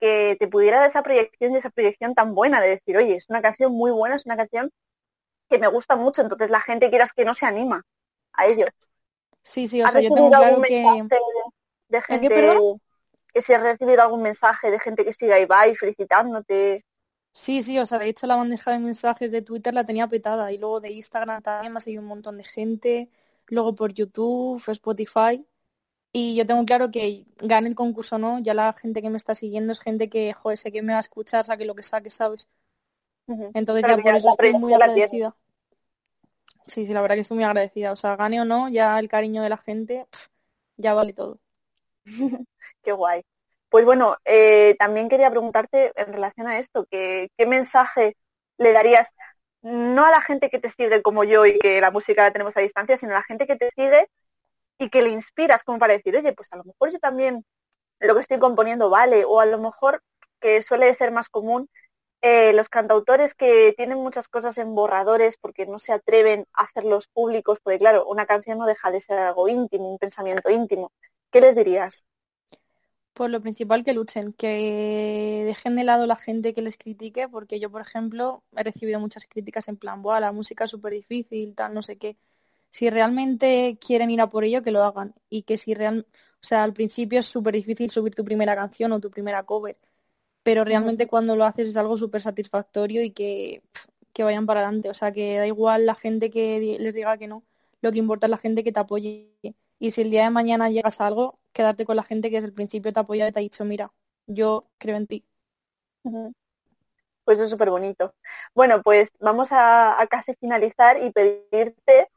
que 0.00 0.36
te 0.38 0.48
pudiera 0.48 0.80
dar 0.80 0.90
esa 0.90 1.02
proyección 1.02 1.52
y 1.52 1.56
esa 1.56 1.70
proyección 1.70 2.14
tan 2.14 2.34
buena 2.34 2.60
de 2.60 2.70
decir, 2.70 2.96
oye, 2.96 3.16
es 3.16 3.28
una 3.28 3.42
canción 3.42 3.72
muy 3.72 3.90
buena, 3.90 4.16
es 4.16 4.26
una 4.26 4.36
canción 4.36 4.70
que 5.48 5.58
me 5.58 5.68
gusta 5.68 5.96
mucho, 5.96 6.22
entonces 6.22 6.50
la 6.50 6.60
gente 6.60 6.90
quieras 6.90 7.12
que 7.12 7.24
no 7.24 7.34
se 7.34 7.46
anima 7.46 7.82
a 8.32 8.46
ello. 8.46 8.66
Sí, 9.42 9.66
sí, 9.68 9.82
o 9.82 9.86
¿Has 9.86 9.92
sea, 9.92 10.00
yo 10.00 10.10
tengo 10.14 10.28
claro 10.28 10.46
algún 10.46 10.62
que... 10.64 10.82
de 11.88 12.02
¿El 12.08 12.20
gente 12.20 12.28
qué, 12.28 12.58
que 13.34 13.42
si 13.42 13.52
has 13.52 13.62
recibido 13.62 14.02
algún 14.02 14.22
mensaje 14.22 14.70
de 14.70 14.78
gente 14.78 15.04
que 15.04 15.12
siga 15.12 15.40
Ibai 15.40 15.76
felicitándote? 15.76 16.84
Sí, 17.32 17.62
sí, 17.62 17.78
o 17.78 17.86
sea, 17.86 17.98
de 17.98 18.08
hecho 18.08 18.26
la 18.26 18.36
bandeja 18.36 18.72
de 18.72 18.78
mensajes 18.80 19.30
de 19.30 19.42
Twitter 19.42 19.72
la 19.72 19.86
tenía 19.86 20.08
petada 20.08 20.52
y 20.52 20.58
luego 20.58 20.80
de 20.80 20.90
Instagram 20.90 21.42
también 21.42 21.72
me 21.72 21.78
ha 21.78 21.80
seguido 21.80 22.02
un 22.02 22.08
montón 22.08 22.36
de 22.38 22.44
gente, 22.44 23.08
luego 23.50 23.74
por 23.74 23.92
YouTube, 23.92 24.62
Spotify 24.68 25.44
y 26.12 26.34
yo 26.34 26.44
tengo 26.44 26.64
claro 26.64 26.90
que 26.90 27.24
gane 27.38 27.68
el 27.68 27.74
concurso 27.74 28.16
o 28.16 28.18
no, 28.18 28.40
ya 28.40 28.52
la 28.52 28.72
gente 28.72 29.00
que 29.00 29.10
me 29.10 29.16
está 29.16 29.34
siguiendo 29.34 29.72
es 29.72 29.80
gente 29.80 30.08
que, 30.08 30.32
joder, 30.32 30.58
sé 30.58 30.72
que 30.72 30.82
me 30.82 30.92
va 30.92 30.98
a 30.98 31.02
escuchar, 31.02 31.44
saque 31.44 31.64
lo 31.64 31.76
que 31.76 31.84
saque, 31.84 32.10
¿sabes? 32.10 32.48
Entonces 33.54 33.84
Pero 33.84 33.96
ya 33.96 34.02
por 34.02 34.14
eso 34.16 34.30
estoy 34.30 34.52
muy 34.54 34.74
agradecida. 34.74 35.36
Sí, 36.66 36.84
sí, 36.84 36.92
la 36.92 37.00
verdad 37.00 37.14
que 37.14 37.20
estoy 37.22 37.36
muy 37.36 37.44
agradecida. 37.44 37.92
O 37.92 37.96
sea, 37.96 38.16
gane 38.16 38.40
o 38.40 38.44
no, 38.44 38.68
ya 38.68 38.98
el 38.98 39.08
cariño 39.08 39.42
de 39.42 39.48
la 39.48 39.56
gente, 39.56 40.06
ya 40.76 40.94
vale 40.94 41.12
todo. 41.12 41.38
Qué 42.82 42.92
guay. 42.92 43.22
Pues 43.68 43.84
bueno, 43.84 44.16
eh, 44.24 44.74
también 44.80 45.08
quería 45.08 45.30
preguntarte 45.30 45.92
en 45.94 46.12
relación 46.12 46.48
a 46.48 46.58
esto, 46.58 46.86
que, 46.86 47.30
¿qué 47.36 47.46
mensaje 47.46 48.16
le 48.58 48.72
darías 48.72 49.08
no 49.62 50.04
a 50.06 50.10
la 50.10 50.20
gente 50.22 50.50
que 50.50 50.58
te 50.58 50.70
sigue 50.70 51.02
como 51.02 51.24
yo 51.24 51.46
y 51.46 51.58
que 51.58 51.80
la 51.80 51.90
música 51.90 52.22
la 52.24 52.32
tenemos 52.32 52.56
a 52.56 52.60
distancia, 52.60 52.98
sino 52.98 53.12
a 53.12 53.16
la 53.16 53.22
gente 53.22 53.46
que 53.46 53.56
te 53.56 53.70
sigue 53.76 54.08
y 54.78 54.90
que 54.90 55.02
le 55.02 55.10
inspiras 55.10 55.64
como 55.64 55.78
para 55.78 55.94
decir, 55.94 56.16
oye, 56.16 56.32
pues 56.32 56.48
a 56.52 56.56
lo 56.56 56.64
mejor 56.64 56.90
yo 56.92 56.98
también 56.98 57.44
lo 58.00 58.14
que 58.14 58.20
estoy 58.20 58.38
componiendo 58.38 58.90
vale, 58.90 59.24
o 59.26 59.40
a 59.40 59.46
lo 59.46 59.58
mejor, 59.58 60.02
que 60.40 60.62
suele 60.62 60.92
ser 60.94 61.12
más 61.12 61.28
común, 61.28 61.68
eh, 62.22 62.52
los 62.54 62.68
cantautores 62.68 63.34
que 63.34 63.74
tienen 63.76 63.98
muchas 63.98 64.28
cosas 64.28 64.58
en 64.58 64.74
borradores 64.74 65.36
porque 65.38 65.66
no 65.66 65.78
se 65.78 65.92
atreven 65.92 66.46
a 66.54 66.64
hacerlos 66.64 67.08
públicos, 67.08 67.58
porque 67.62 67.78
claro, 67.78 68.06
una 68.06 68.26
canción 68.26 68.58
no 68.58 68.66
deja 68.66 68.90
de 68.90 69.00
ser 69.00 69.18
algo 69.18 69.48
íntimo, 69.48 69.90
un 69.92 69.98
pensamiento 69.98 70.50
íntimo. 70.50 70.92
¿Qué 71.30 71.40
les 71.40 71.54
dirías? 71.54 72.04
Pues 73.20 73.30
lo 73.30 73.42
principal 73.42 73.84
que 73.84 73.92
luchen, 73.92 74.32
que 74.32 75.42
dejen 75.44 75.76
de 75.76 75.84
lado 75.84 76.06
la 76.06 76.16
gente 76.16 76.54
que 76.54 76.62
les 76.62 76.78
critique, 76.78 77.28
porque 77.28 77.60
yo, 77.60 77.70
por 77.70 77.82
ejemplo, 77.82 78.44
he 78.56 78.62
recibido 78.62 78.98
muchas 78.98 79.26
críticas 79.26 79.68
en 79.68 79.76
plan, 79.76 80.00
Buah, 80.00 80.20
la 80.20 80.32
música 80.32 80.64
es 80.64 80.70
súper 80.70 80.94
difícil, 80.94 81.54
tal, 81.54 81.74
no 81.74 81.82
sé 81.82 81.98
qué. 81.98 82.16
Si 82.70 82.88
realmente 82.90 83.78
quieren 83.78 84.10
ir 84.10 84.22
a 84.22 84.30
por 84.30 84.44
ello, 84.44 84.62
que 84.62 84.70
lo 84.70 84.82
hagan. 84.84 85.14
Y 85.28 85.42
que 85.42 85.58
si 85.58 85.74
real, 85.74 86.06
o 86.42 86.46
sea, 86.46 86.64
al 86.64 86.72
principio 86.72 87.20
es 87.20 87.26
súper 87.26 87.54
difícil 87.54 87.90
subir 87.90 88.14
tu 88.14 88.24
primera 88.24 88.56
canción 88.56 88.92
o 88.92 89.00
tu 89.00 89.10
primera 89.10 89.42
cover, 89.44 89.76
pero 90.42 90.64
realmente 90.64 91.06
cuando 91.08 91.36
lo 91.36 91.44
haces 91.44 91.68
es 91.68 91.76
algo 91.76 91.98
súper 91.98 92.22
satisfactorio 92.22 93.02
y 93.02 93.10
que, 93.12 93.62
que 94.14 94.24
vayan 94.24 94.46
para 94.46 94.60
adelante. 94.62 94.90
O 94.90 94.94
sea, 94.94 95.12
que 95.12 95.38
da 95.38 95.46
igual 95.46 95.86
la 95.86 95.94
gente 95.96 96.30
que 96.30 96.78
les 96.80 96.94
diga 96.94 97.18
que 97.18 97.28
no, 97.28 97.44
lo 97.82 97.92
que 97.92 97.98
importa 97.98 98.26
es 98.26 98.30
la 98.30 98.38
gente 98.38 98.64
que 98.64 98.72
te 98.72 98.80
apoye. 98.80 99.34
Y 99.78 99.92
si 99.92 100.02
el 100.02 100.10
día 100.10 100.24
de 100.24 100.30
mañana 100.30 100.70
llegas 100.70 101.00
a 101.00 101.06
algo, 101.08 101.39
quedarte 101.52 101.84
con 101.84 101.96
la 101.96 102.02
gente 102.02 102.30
que 102.30 102.36
desde 102.36 102.48
el 102.48 102.54
principio 102.54 102.92
te 102.92 103.00
ha 103.00 103.02
apoyado 103.02 103.30
y 103.30 103.32
te 103.32 103.38
ha 103.40 103.42
dicho, 103.42 103.64
mira, 103.64 103.92
yo 104.26 104.68
creo 104.78 104.96
en 104.96 105.06
ti. 105.06 105.24
Pues 107.24 107.38
eso 107.38 107.44
es 107.44 107.50
súper 107.50 107.70
bonito. 107.70 108.14
Bueno, 108.54 108.82
pues 108.82 109.10
vamos 109.20 109.52
a, 109.52 110.00
a 110.00 110.06
casi 110.06 110.34
finalizar 110.34 111.02
y 111.02 111.12
pedirte 111.12 112.08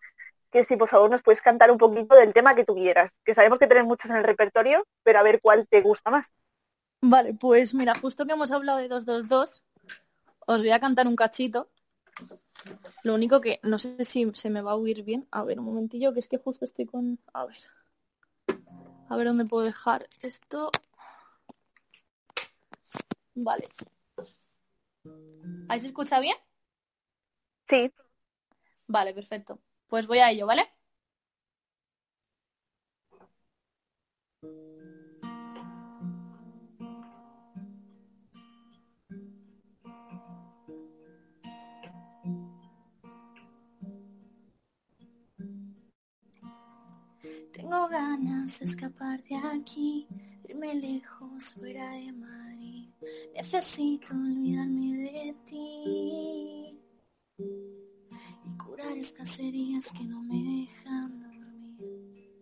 que 0.54 0.64
si 0.64 0.78
por 0.78 0.88
favor 0.88 1.10
nos 1.10 1.24
puedes 1.24 1.42
cantar 1.42 1.72
un 1.72 1.78
poquito 1.80 2.16
del 2.16 2.32
tema 2.32 2.54
que 2.54 2.64
tú 2.64 2.76
quieras, 2.76 3.12
que 3.26 3.34
sabemos 3.34 3.58
que 3.58 3.68
tienes 3.68 3.86
muchos 3.86 4.12
en 4.12 4.18
el 4.18 4.24
repertorio, 4.24 4.86
pero 5.04 5.20
a 5.20 5.24
ver 5.24 5.42
cuál 5.42 5.68
te 5.68 5.82
gusta 5.82 6.12
más. 6.12 6.32
Vale, 7.02 7.34
pues 7.34 7.74
mira, 7.74 7.96
justo 7.96 8.26
que 8.26 8.34
hemos 8.34 8.52
hablado 8.52 8.78
de 8.78 8.88
222, 8.88 9.64
os 10.46 10.60
voy 10.60 10.70
a 10.70 10.80
cantar 10.80 11.08
un 11.08 11.16
cachito. 11.16 11.70
Lo 13.04 13.16
único 13.16 13.42
que 13.42 13.60
no 13.64 13.80
sé 13.80 14.04
si 14.06 14.32
se 14.36 14.50
me 14.50 14.62
va 14.62 14.72
a 14.72 14.76
oír 14.76 15.04
bien. 15.04 15.28
A 15.32 15.44
ver, 15.44 15.60
un 15.60 15.66
momentillo, 15.66 16.14
que 16.14 16.20
es 16.20 16.28
que 16.28 16.38
justo 16.38 16.66
estoy 16.66 16.86
con... 16.86 17.20
A 17.34 17.46
ver. 17.46 17.58
A 19.14 19.16
ver 19.16 19.28
dónde 19.28 19.46
puedo 19.46 19.64
dejar 19.64 20.10
esto. 20.24 20.72
Vale. 23.36 23.70
¿Ahí 25.70 25.80
se 25.80 25.86
escucha 25.86 26.20
bien? 26.20 26.36
Sí, 27.70 27.92
Vale, 28.88 29.14
perfecto. 29.14 29.60
Pues 29.88 30.08
voy 30.08 30.18
a 30.18 30.32
ello, 30.32 30.48
¿vale? 30.48 30.68
Tengo 47.64 47.88
ganas 47.88 48.60
de 48.60 48.66
escapar 48.66 49.24
de 49.24 49.38
aquí, 49.38 50.06
irme 50.50 50.76
lejos 50.76 51.54
fuera 51.54 51.92
de 51.92 52.12
Madrid. 52.12 52.90
Necesito 53.34 54.14
olvidarme 54.14 54.98
de 54.98 55.36
ti 55.46 56.78
y 58.44 58.58
curar 58.58 58.98
estas 58.98 59.40
heridas 59.40 59.94
que 59.94 60.04
no 60.04 60.22
me 60.24 60.44
dejan 60.44 61.22
dormir. 61.22 62.42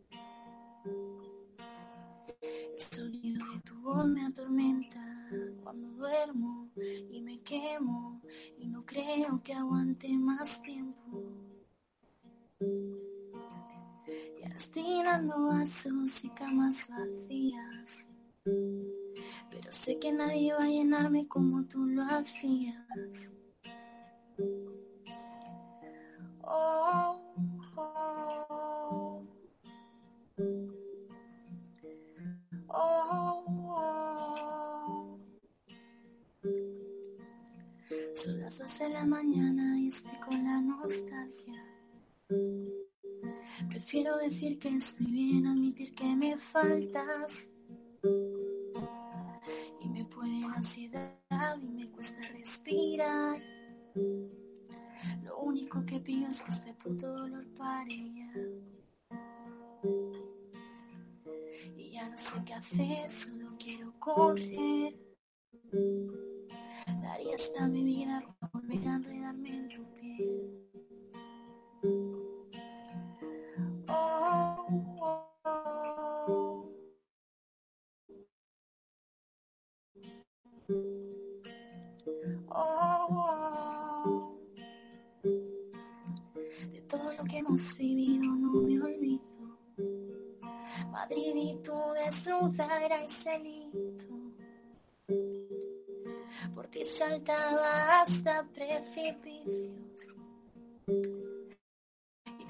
El 2.74 2.82
sonido 2.82 3.46
de 3.54 3.60
tu 3.60 3.80
voz 3.80 4.08
me 4.08 4.26
atormenta 4.26 5.30
cuando 5.64 5.88
duermo 6.00 6.72
y 7.12 7.22
me 7.22 7.40
quemo 7.42 8.24
y 8.58 8.68
no 8.68 8.82
creo 8.82 9.40
que 9.44 9.54
aguante 9.54 10.10
más 10.18 10.64
tiempo. 10.64 11.22
Estoy 14.62 14.84
llenando 14.84 15.48
vasos 15.48 16.24
y 16.24 16.30
camas 16.30 16.88
vacías. 16.88 18.08
Pero 18.44 19.72
sé 19.72 19.98
que 19.98 20.12
nadie 20.12 20.54
va 20.54 20.66
a 20.66 20.68
llenarme 20.68 21.28
como 21.28 21.64
tú 21.66 21.84
lo 21.88 22.04
hacías. 22.04 23.34
Oh, 26.44 27.20
oh, 27.76 29.26
oh, 32.68 33.46
oh. 33.58 35.20
Son 38.14 38.40
las 38.42 38.60
12 38.60 38.84
de 38.84 38.90
la 38.92 39.06
mañana 39.08 39.80
y 39.80 39.88
estoy 39.88 40.20
con 40.20 40.44
la 40.44 40.62
nostalgia. 40.62 41.66
Prefiero 43.70 44.18
decir 44.18 44.60
que 44.60 44.70
estoy 44.70 45.08
bien, 45.08 45.48
admitir 45.48 45.94
que 45.94 46.16
me 46.16 46.38
faltas. 46.38 47.52
Y 49.82 49.90
me 49.90 50.06
puede 50.06 50.40
la 50.42 50.54
ansiedad 50.56 51.58
y 51.62 51.68
me 51.68 51.90
cuesta 51.92 52.22
respirar. 52.30 53.40
Lo 55.24 55.40
único 55.40 55.86
que 55.86 56.00
pido 56.00 56.28
es 56.28 56.42
que 56.42 56.50
este 56.50 56.74
puto 56.76 57.12
dolor 57.12 57.46
pare 57.58 58.14
ya. 58.16 58.34
Y 61.76 61.92
ya 61.92 62.10
no 62.10 62.18
sé 62.18 62.42
qué 62.46 62.54
hacer, 62.54 63.10
solo 63.10 63.56
quiero 63.58 63.94
correr. 64.00 64.96
Daría 67.02 67.36
hasta 67.36 67.68
mi 67.68 67.84
vida 67.84 68.22
para 68.40 68.52
volver 68.54 68.88
a 68.88 68.96
enredarme 68.96 69.50
en 69.50 69.68
tu 69.70 69.84
piel. 69.94 70.62
De 86.72 86.82
todo 86.84 87.14
lo 87.14 87.24
que 87.26 87.38
hemos 87.40 87.78
vivido 87.78 88.26
no 88.36 88.62
me 88.64 88.82
olvido. 88.82 89.22
Madrid 90.92 91.36
y 91.36 91.56
tu 91.64 91.74
desnuda 91.94 92.84
era 92.84 93.04
ese 93.04 93.32
delito. 93.32 94.06
Por 96.54 96.68
ti 96.68 96.84
saltaba 96.84 98.02
hasta 98.02 98.44
precipicios. 98.54 100.18
Y 102.40 102.44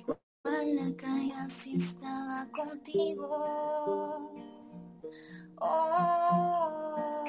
igual 0.00 0.76
la 0.76 0.96
caída 0.96 1.48
si 1.48 1.76
estaba 1.76 2.48
contigo. 2.52 4.32
Oh, 5.58 7.24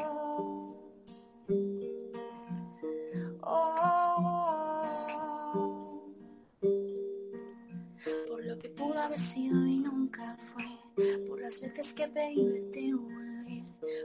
Oh, 3.49 4.13
por 8.27 8.45
lo 8.45 8.59
que 8.59 8.69
pudo 8.69 8.99
haber 8.99 9.17
sido 9.17 9.65
y 9.65 9.79
nunca 9.79 10.35
fue, 10.35 10.65
por 11.27 11.39
las 11.39 11.61
veces 11.61 11.93
que 11.93 12.07
pedí 12.09 12.49
verte 12.49 12.93
hoy 12.93 13.26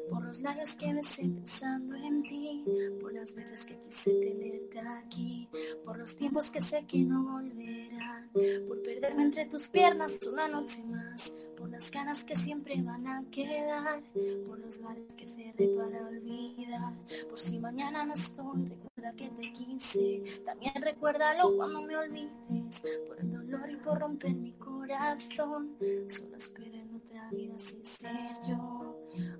por 0.08 0.24
los 0.24 0.40
labios 0.40 0.74
que 0.74 0.92
besé 0.92 1.22
pensando 1.22 1.94
en 1.96 2.22
ti, 2.22 2.64
por 3.00 3.12
las 3.12 3.34
veces 3.34 3.64
que 3.64 3.78
quise 3.78 4.10
tenerte 4.12 4.80
aquí, 4.80 5.48
por 5.84 5.98
los 5.98 6.16
tiempos 6.16 6.50
que 6.50 6.60
sé 6.60 6.84
que 6.86 6.98
no 6.98 7.22
volverán, 7.24 8.30
por 8.66 8.82
perderme 8.82 9.24
entre 9.24 9.46
tus 9.46 9.68
piernas 9.68 10.18
una 10.26 10.48
noche 10.48 10.82
más, 10.84 11.34
por 11.56 11.70
las 11.70 11.90
ganas 11.90 12.24
que 12.24 12.34
siempre 12.34 12.80
van 12.82 13.06
a 13.06 13.24
quedar, 13.30 14.02
por 14.46 14.58
los 14.58 14.82
bares 14.82 15.14
que 15.14 15.26
cerré 15.28 15.68
para 15.76 16.06
olvidar, 16.08 16.94
por 17.28 17.38
si 17.38 17.58
mañana 17.58 18.04
no 18.04 18.14
estoy, 18.14 18.64
recuerda 18.64 19.12
que 19.16 19.28
te 19.28 19.52
quise, 19.52 20.22
también 20.44 20.74
recuérdalo 20.80 21.56
cuando 21.56 21.82
me 21.82 21.96
olvides, 21.96 22.82
por 23.06 23.20
el 23.20 23.32
dolor 23.32 23.70
y 23.70 23.76
por 23.76 24.00
romper 24.00 24.34
mi 24.34 24.52
corazón, 24.54 25.76
solo 26.08 26.36
espero 26.36 26.74
en 26.74 26.96
otra 26.96 27.30
vida 27.30 27.58
sin 27.58 27.84
ser 27.84 28.32
yo. 28.48 28.91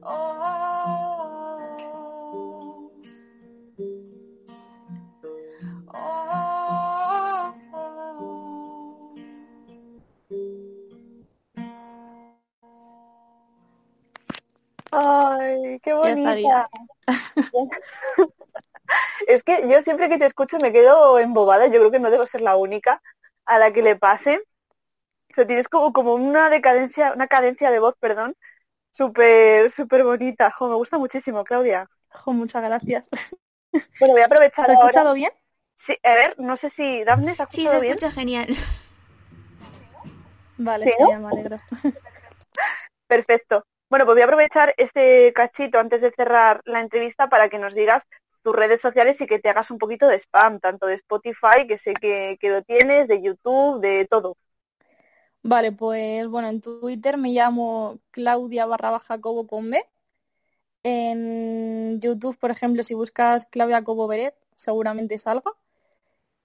Oh, 0.03 1.61
oh, 5.89 7.55
oh. 7.69 8.03
Ay, 14.93 15.81
qué 15.83 15.95
bonita. 15.95 16.69
Es 19.27 19.43
que 19.43 19.69
yo 19.69 19.81
siempre 19.83 20.09
que 20.09 20.19
te 20.19 20.27
escucho 20.27 20.59
me 20.59 20.73
quedo 20.73 21.19
embobada, 21.19 21.67
yo 21.67 21.79
creo 21.79 21.91
que 21.91 21.99
no 21.99 22.11
debo 22.11 22.27
ser 22.27 22.41
la 22.43 22.57
única 22.57 23.01
a 23.47 23.59
la 23.59 23.73
que 23.73 23.83
le 23.83 23.97
pase. 23.97 24.43
O 25.31 25.35
sea, 25.35 25.47
tienes 25.47 25.69
como, 25.69 25.93
como 25.93 26.15
una 26.15 26.51
decadencia, 26.51 27.13
una 27.15 27.27
cadencia 27.29 27.71
de 27.71 27.79
voz, 27.79 27.95
perdón, 27.99 28.37
súper, 28.93 29.71
súper 29.71 30.05
bonita. 30.05 30.51
Jo, 30.51 30.69
me 30.69 30.75
gusta 30.77 30.99
muchísimo, 30.99 31.45
Claudia. 31.45 31.89
Jo, 32.11 32.33
muchas 32.33 32.63
gracias. 32.63 33.09
Bueno, 33.99 34.15
voy 34.15 34.23
a 34.23 34.27
aprovechar 34.27 34.67
¿Se 34.67 34.73
ha 34.73 34.75
ahora. 34.75 34.75
escuchado 34.75 35.15
bien? 35.15 35.31
Sí, 35.77 35.99
a 36.05 36.15
ver, 36.15 36.41
no 36.41 36.57
sé 36.57 36.71
si 36.71 37.05
Daphne 37.05 37.37
se 37.37 37.43
ha 37.43 37.47
Sí, 37.47 37.47
escuchado 37.47 37.69
se 37.69 37.79
bien. 37.79 37.79
escucha 37.79 38.11
genial. 38.11 38.49
Vale, 40.57 40.85
¿Sí, 40.85 40.91
genial, 40.91 41.21
me 41.23 41.29
alegro. 41.29 41.59
Perfecto. 43.07 43.65
Bueno, 43.91 44.05
pues 44.07 44.15
voy 44.17 44.23
a 44.23 44.25
aprovechar 44.25 44.75
este 44.79 45.33
cachito 45.35 45.79
antes 45.79 46.01
de 46.01 46.11
cerrar 46.13 46.61
la 46.65 46.81
entrevista 46.81 47.29
para 47.29 47.49
que 47.49 47.59
nos 47.59 47.75
digas 47.75 48.05
tus 48.43 48.57
redes 48.57 48.81
sociales 48.81 49.21
y 49.21 49.27
que 49.27 49.39
te 49.39 49.51
hagas 49.51 49.71
un 49.71 49.79
poquito 49.79 50.09
de 50.09 50.17
spam, 50.19 50.59
tanto 50.61 50.87
de 50.87 50.95
Spotify, 50.95 51.67
que 51.69 51.77
sé 51.79 51.93
que, 51.95 52.37
que 52.41 52.51
lo 52.51 52.63
tienes, 52.63 53.07
de 53.09 53.21
YouTube, 53.23 53.81
de 53.81 54.07
todo. 54.11 54.37
Vale, 55.43 55.73
pues 55.73 56.27
bueno, 56.29 56.49
en 56.49 56.61
Twitter 56.61 57.19
me 57.19 57.31
llamo 57.31 57.99
Claudia 58.11 58.67
barra 58.67 58.91
baja 58.91 59.21
Cobo 59.21 59.47
con 59.47 59.71
B. 59.71 59.85
En 60.85 62.01
YouTube, 62.01 62.37
por 62.39 62.51
ejemplo, 62.51 62.85
si 62.85 62.95
buscas 62.95 63.47
Claudia 63.51 63.83
Cobo 63.83 64.07
Beret, 64.07 64.35
seguramente 64.57 65.19
salga. 65.19 65.53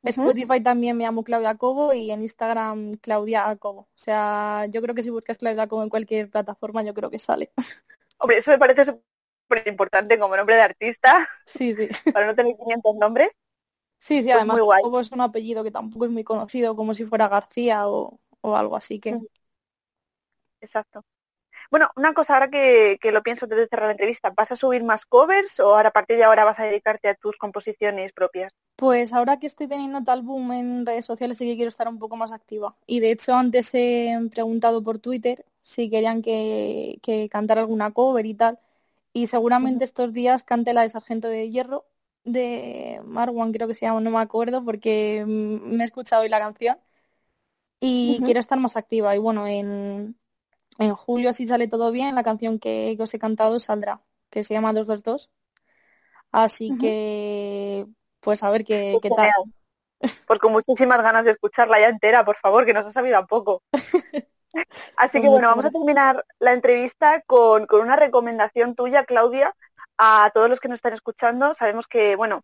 Spotify 0.04 0.62
también 0.62 0.96
me 0.96 1.04
llamo 1.04 1.24
Claudia 1.24 1.56
Cobo 1.56 1.94
y 1.94 2.12
en 2.12 2.22
Instagram 2.24 2.98
Claudia 2.98 3.56
Cobo. 3.58 3.82
O 3.82 3.88
sea, 3.98 4.66
yo 4.70 4.82
creo 4.82 4.96
que 4.96 5.04
si 5.04 5.10
buscas 5.10 5.38
Claudia 5.38 5.68
Cobo 5.68 5.84
en 5.84 5.90
cualquier 5.90 6.30
plataforma, 6.30 6.84
yo 6.84 6.94
creo 6.94 7.10
que 7.10 7.20
sale. 7.20 7.52
Hombre, 8.20 8.38
eso 8.38 8.52
me 8.52 8.58
parece 8.58 8.86
súper 8.86 9.68
importante 9.68 10.18
como 10.18 10.36
nombre 10.36 10.56
de 10.56 10.62
artista, 10.62 11.28
Sí, 11.46 11.76
sí. 11.76 11.88
para 12.14 12.26
no 12.28 12.36
tener 12.36 12.56
500 12.56 12.96
nombres. 12.96 13.30
Sí, 14.00 14.22
sí, 14.22 14.30
Pues 14.30 14.36
además. 14.38 14.60
Cobo 14.82 15.00
es 15.00 15.12
un 15.12 15.22
apellido 15.22 15.64
que 15.64 15.72
tampoco 15.72 16.06
es 16.06 16.12
muy 16.12 16.24
conocido, 16.24 16.76
como 16.76 16.94
si 16.94 17.06
fuera 17.06 17.28
García 17.28 17.88
o, 17.88 18.20
o 18.42 18.56
algo 18.58 18.76
así 18.78 19.00
que. 19.00 19.18
Exacto. 20.62 21.04
Bueno, 21.72 21.90
una 21.96 22.14
cosa 22.14 22.36
ahora 22.36 22.50
que, 22.50 22.98
que 23.02 23.12
lo 23.12 23.24
pienso 23.24 23.46
antes 23.46 23.60
de 23.60 23.68
cerrar 23.68 23.88
la 23.88 23.92
entrevista, 23.94 24.34
¿vas 24.36 24.52
a 24.52 24.56
subir 24.56 24.84
más 24.84 25.06
covers 25.06 25.60
o 25.60 25.76
ahora 25.76 25.90
a 25.90 25.94
partir 25.94 26.18
de 26.18 26.24
ahora 26.26 26.46
vas 26.46 26.60
a 26.60 26.66
dedicarte 26.66 27.10
a 27.10 27.16
tus 27.16 27.38
composiciones 27.38 28.14
propias? 28.14 28.54
Pues 28.76 29.12
ahora 29.14 29.40
que 29.40 29.48
estoy 29.48 29.68
teniendo 29.68 30.04
tal 30.04 30.22
boom 30.22 30.52
en 30.52 30.86
redes 30.86 31.06
sociales 31.06 31.38
sí 31.38 31.46
que 31.48 31.56
quiero 31.56 31.70
estar 31.70 31.88
un 31.88 31.98
poco 31.98 32.16
más 32.16 32.32
activa. 32.32 32.76
Y 32.86 33.00
de 33.00 33.12
hecho 33.12 33.34
antes 33.34 33.72
he 33.74 34.16
preguntado 34.32 34.84
por 34.84 35.00
Twitter 35.00 35.46
si 35.64 35.90
querían 35.90 36.22
que, 36.22 37.00
que 37.02 37.28
cantara 37.30 37.62
alguna 37.62 37.92
cover 37.92 38.26
y 38.28 38.36
tal. 38.36 38.60
Y 39.14 39.28
seguramente 39.28 39.84
estos 39.84 40.14
días 40.14 40.44
cante 40.44 40.74
la 40.74 40.84
de 40.84 40.90
Sargento 40.90 41.28
de 41.28 41.50
Hierro 41.50 41.86
de 42.24 43.02
Marwan, 43.06 43.52
creo 43.54 43.68
que 43.68 43.74
se 43.76 43.86
llama, 43.88 44.02
no 44.02 44.12
me 44.12 44.20
acuerdo 44.20 44.64
porque 44.64 45.24
mm, 45.26 45.76
me 45.76 45.84
he 45.84 45.86
escuchado 45.88 46.22
hoy 46.24 46.30
la 46.30 46.40
canción. 46.40 46.78
Y 47.80 48.22
quiero 48.24 48.40
estar 48.40 48.60
más 48.60 48.76
activa. 48.78 49.16
Y 49.16 49.20
bueno, 49.20 49.48
en, 49.48 50.20
en 50.80 50.96
julio 50.96 51.34
si 51.34 51.48
sale 51.48 51.68
todo 51.68 51.92
bien, 51.92 52.16
la 52.16 52.24
canción 52.24 52.60
que, 52.60 52.96
que 52.98 53.04
os 53.04 53.14
he 53.14 53.20
cantado 53.20 53.60
saldrá, 53.60 54.02
que 54.30 54.44
se 54.44 54.54
llama 54.54 54.74
222. 54.74 55.30
Así 56.32 56.72
Ujú. 56.72 56.82
que, 56.82 57.88
pues 58.22 58.44
a 58.44 58.50
ver 58.50 58.64
qué, 58.66 59.00
Qué 59.02 59.10
qué 59.10 59.10
tal. 59.10 59.32
Pues 60.26 60.40
con 60.40 60.52
muchísimas 60.52 61.02
ganas 61.02 61.26
de 61.26 61.32
escucharla 61.32 61.80
ya 61.80 61.90
entera, 61.90 62.26
por 62.26 62.38
favor, 62.38 62.66
que 62.66 62.74
nos 62.74 62.86
ha 62.86 62.92
sabido 62.92 63.18
a 63.18 63.26
poco. 63.26 63.64
Así 64.98 65.20
Pues 65.20 65.24
que 65.24 65.30
bueno, 65.30 65.48
vamos 65.48 65.66
a 65.66 65.72
terminar 65.72 66.24
la 66.40 66.54
entrevista 66.54 67.22
con, 67.26 67.66
con 67.66 67.82
una 67.82 67.96
recomendación 67.96 68.76
tuya, 68.76 69.06
Claudia, 69.06 69.56
a 69.98 70.32
todos 70.34 70.50
los 70.50 70.60
que 70.60 70.68
nos 70.68 70.78
están 70.78 70.94
escuchando. 70.94 71.54
Sabemos 71.54 71.88
que, 71.88 72.16
bueno, 72.16 72.42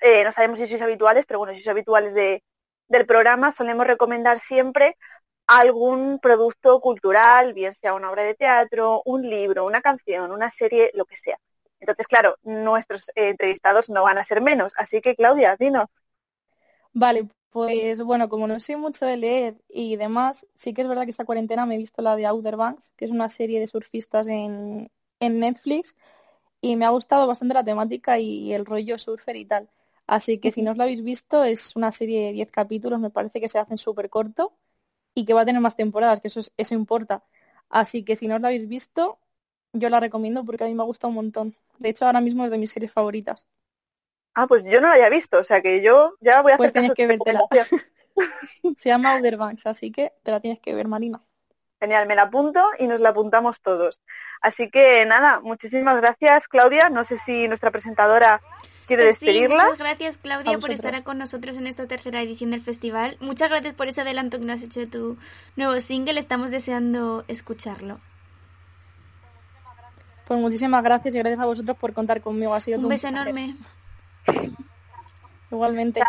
eh, 0.00 0.24
no 0.24 0.32
sabemos 0.32 0.58
si 0.58 0.66
sois 0.66 0.82
habituales, 0.82 1.24
pero 1.26 1.38
bueno, 1.40 1.52
si 1.54 1.60
sois 1.60 1.68
habituales 1.68 2.14
de, 2.14 2.42
del 2.90 3.06
programa, 3.06 3.52
solemos 3.52 3.86
recomendar 3.86 4.40
siempre 4.40 4.98
algún 5.46 6.18
producto 6.20 6.80
cultural, 6.80 7.54
bien 7.54 7.74
sea 7.74 7.94
una 7.94 8.10
obra 8.10 8.24
de 8.24 8.34
teatro, 8.34 9.00
un 9.04 9.22
libro, 9.22 9.64
una 9.64 9.80
canción, 9.80 10.30
una 10.32 10.50
serie, 10.50 10.90
lo 10.94 11.06
que 11.06 11.16
sea. 11.16 11.38
Entonces, 11.80 12.06
claro, 12.06 12.36
nuestros 12.42 13.08
eh, 13.14 13.30
entrevistados 13.30 13.88
no 13.88 14.02
van 14.02 14.18
a 14.18 14.24
ser 14.24 14.42
menos. 14.42 14.74
Así 14.76 15.00
que, 15.00 15.16
Claudia, 15.16 15.56
dinos. 15.58 15.86
Vale, 16.92 17.28
pues 17.50 18.00
bueno, 18.02 18.28
como 18.28 18.46
no 18.46 18.60
soy 18.60 18.76
mucho 18.76 19.06
de 19.06 19.16
leer 19.16 19.56
y 19.68 19.96
demás, 19.96 20.46
sí 20.54 20.74
que 20.74 20.82
es 20.82 20.88
verdad 20.88 21.04
que 21.04 21.10
esta 21.10 21.24
cuarentena 21.24 21.66
me 21.66 21.76
he 21.76 21.78
visto 21.78 22.02
la 22.02 22.16
de 22.16 22.26
Outer 22.26 22.56
Banks, 22.56 22.92
que 22.96 23.04
es 23.04 23.10
una 23.10 23.28
serie 23.28 23.60
de 23.60 23.66
surfistas 23.66 24.26
en, 24.26 24.90
en 25.20 25.40
Netflix, 25.40 25.96
y 26.60 26.76
me 26.76 26.84
ha 26.84 26.90
gustado 26.90 27.26
bastante 27.26 27.54
la 27.54 27.64
temática 27.64 28.18
y 28.18 28.52
el 28.52 28.66
rollo 28.66 28.98
surfer 28.98 29.36
y 29.36 29.44
tal. 29.46 29.70
Así 30.16 30.32
que 30.40 30.50
si 30.54 30.60
no 30.62 30.72
os 30.72 30.76
la 30.78 30.84
habéis 30.84 31.02
visto, 31.12 31.44
es 31.44 31.76
una 31.76 31.92
serie 31.92 32.18
de 32.26 32.32
10 32.32 32.50
capítulos, 32.52 33.00
me 33.00 33.10
parece 33.10 33.40
que 33.40 33.48
se 33.48 33.58
hacen 33.60 33.78
súper 33.78 34.10
corto 34.10 34.44
y 35.14 35.24
que 35.26 35.34
va 35.34 35.42
a 35.42 35.46
tener 35.46 35.62
más 35.62 35.76
temporadas, 35.76 36.20
que 36.20 36.28
eso, 36.28 36.40
es- 36.40 36.52
eso 36.56 36.74
importa. 36.74 37.24
Así 37.70 38.04
que 38.04 38.16
si 38.16 38.26
no 38.28 38.36
os 38.36 38.40
la 38.42 38.48
habéis 38.48 38.68
visto, 38.68 39.20
yo 39.72 39.88
la 39.90 40.00
recomiendo 40.00 40.44
porque 40.46 40.64
a 40.64 40.68
mí 40.68 40.74
me 40.74 40.82
ha 40.82 40.86
gustado 40.86 41.10
un 41.10 41.16
montón. 41.16 41.56
De 41.78 41.90
hecho, 41.90 42.06
ahora 42.06 42.20
mismo 42.22 42.44
es 42.44 42.50
de 42.52 42.58
mis 42.58 42.70
series 42.72 42.92
favoritas. 42.92 43.46
Ah, 44.34 44.46
pues 44.46 44.64
yo 44.64 44.80
no 44.80 44.88
la 44.88 44.94
había 44.94 45.08
visto, 45.10 45.38
o 45.38 45.44
sea 45.44 45.60
que 45.60 45.82
yo 45.82 46.14
ya 46.20 46.40
voy 46.42 46.52
a 46.52 46.56
Pues 46.56 46.70
hacer 46.70 46.72
tienes 46.72 46.94
que 46.94 47.06
vértela. 47.06 47.40
Se 48.76 48.88
llama 48.88 49.12
Outer 49.14 49.36
Banks, 49.36 49.66
así 49.66 49.92
que 49.92 50.12
te 50.22 50.30
la 50.30 50.40
tienes 50.40 50.60
que 50.60 50.74
ver, 50.74 50.88
Marina. 50.88 51.22
Genial, 51.80 52.06
me 52.06 52.14
la 52.14 52.22
apunto 52.22 52.62
y 52.78 52.86
nos 52.86 53.00
la 53.00 53.08
apuntamos 53.10 53.62
todos. 53.62 54.00
Así 54.42 54.70
que 54.70 55.04
nada, 55.06 55.40
muchísimas 55.40 55.96
gracias, 55.96 56.46
Claudia. 56.48 56.90
No 56.90 57.04
sé 57.04 57.16
si 57.16 57.48
nuestra 57.48 57.70
presentadora 57.70 58.40
quiere 58.90 59.04
Pues 59.04 59.18
sí, 59.18 59.26
despedirla. 59.26 59.64
muchas 59.64 59.78
gracias 59.78 60.18
Claudia 60.18 60.58
por 60.58 60.70
estar 60.72 61.02
con 61.04 61.18
nosotros 61.18 61.56
en 61.56 61.66
esta 61.68 61.86
tercera 61.86 62.20
edición 62.22 62.50
del 62.50 62.60
festival. 62.62 63.16
Muchas 63.20 63.48
gracias 63.48 63.74
por 63.74 63.86
ese 63.88 64.00
adelanto 64.00 64.38
que 64.38 64.44
nos 64.44 64.58
has 64.58 64.64
hecho 64.64 64.80
de 64.80 64.86
tu 64.88 65.16
nuevo 65.56 65.78
single. 65.80 66.18
Estamos 66.18 66.50
deseando 66.50 67.24
escucharlo. 67.28 68.00
Pues 70.26 70.40
muchísimas 70.40 70.82
gracias 70.82 71.14
y 71.14 71.18
gracias 71.18 71.40
a 71.40 71.44
vosotros 71.46 71.76
por 71.78 71.92
contar 71.92 72.20
conmigo. 72.20 72.52
Ha 72.54 72.60
sido 72.60 72.78
todo 72.78 72.86
Un 72.86 72.90
beso 72.90 73.08
placer. 73.08 73.28
enorme. 73.36 73.56
Igualmente. 75.50 76.00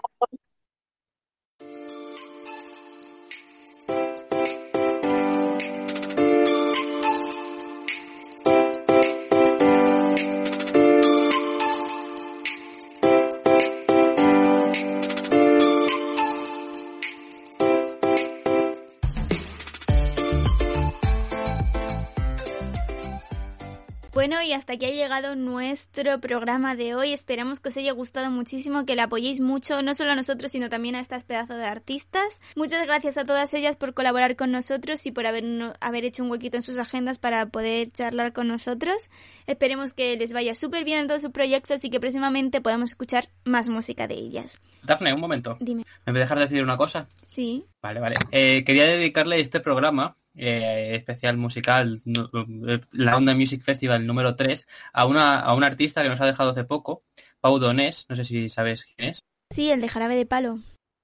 Bueno, 24.22 24.40
y 24.44 24.54
hasta 24.54 24.74
aquí 24.74 24.86
ha 24.86 24.92
llegado 24.92 25.36
nuestro 25.36 26.22
programa 26.22 26.76
de 26.76 26.94
hoy. 26.94 27.12
Esperamos 27.12 27.60
que 27.60 27.70
os 27.70 27.78
haya 27.78 27.92
gustado 27.92 28.30
muchísimo, 28.30 28.86
que 28.86 28.96
la 28.96 29.06
apoyéis 29.06 29.40
mucho, 29.40 29.82
no 29.82 29.96
solo 29.96 30.12
a 30.12 30.16
nosotros, 30.16 30.52
sino 30.52 30.70
también 30.70 30.94
a 30.94 31.00
estas 31.00 31.24
pedazos 31.24 31.58
de 31.58 31.66
artistas. 31.66 32.40
Muchas 32.56 32.84
gracias 32.84 33.18
a 33.18 33.26
todas 33.26 33.52
ellas 33.56 33.78
por 33.78 33.96
colaborar 33.96 34.36
con 34.36 34.52
nosotros 34.52 35.08
y 35.08 35.12
por 35.12 35.26
haber, 35.26 35.44
haber 35.80 36.06
hecho 36.06 36.22
un 36.22 36.30
huequito 36.30 36.58
en 36.58 36.62
sus 36.62 36.78
agendas 36.78 37.18
para 37.18 37.48
poder 37.48 37.90
charlar 37.94 38.32
con 38.32 38.48
nosotros. 38.48 39.10
Esperemos 39.48 39.94
que 39.94 40.16
les 40.18 40.34
vaya 40.34 40.54
súper 40.54 40.84
bien 40.84 41.00
en 41.00 41.08
todos 41.08 41.24
sus 41.24 41.32
proyectos 41.32 41.84
y 41.84 41.90
que 41.90 42.00
próximamente 42.00 42.62
podamos 42.62 42.92
escuchar 42.92 43.30
más 43.44 43.70
música 43.70 44.08
de 44.08 44.14
ellas. 44.14 44.62
Dafne, 44.84 45.16
un 45.16 45.20
momento. 45.20 45.58
Dime. 45.60 45.84
¿Me 46.06 46.12
voy 46.12 46.20
a 46.20 46.26
dejar 46.26 46.38
decir 46.38 46.62
una 46.62 46.78
cosa? 46.78 47.08
Sí. 47.24 47.66
Vale, 47.82 48.00
vale. 48.00 48.18
Eh, 48.30 48.64
quería 48.68 48.86
dedicarle 48.86 49.40
este 49.40 49.62
programa 49.62 50.16
eh, 50.36 50.96
especial 50.96 51.38
musical, 51.38 52.02
no- 52.06 52.30
eh, 52.68 52.80
la 52.92 53.18
Onda 53.18 53.36
Music 53.36 53.62
Festival 53.62 54.06
número 54.06 54.36
3, 54.36 54.68
a 54.94 55.06
una, 55.06 55.40
a 55.40 55.54
un 55.54 55.64
artista 55.64 56.02
que 56.04 56.10
nos 56.10 56.22
ha 56.22 56.26
dejado 56.26 56.52
hace 56.52 56.64
poco, 56.64 57.02
Pau 57.40 57.60
Donés, 57.60 58.06
no 58.10 58.16
sé 58.16 58.24
si 58.24 58.50
sabes 58.50 58.86
quién 58.86 59.10
es. 59.10 59.24
Sí, 59.50 59.70
el 59.72 59.82
de 59.82 59.90
Jarabe 59.90 60.16
de 60.16 60.26
Palo. 60.26 60.60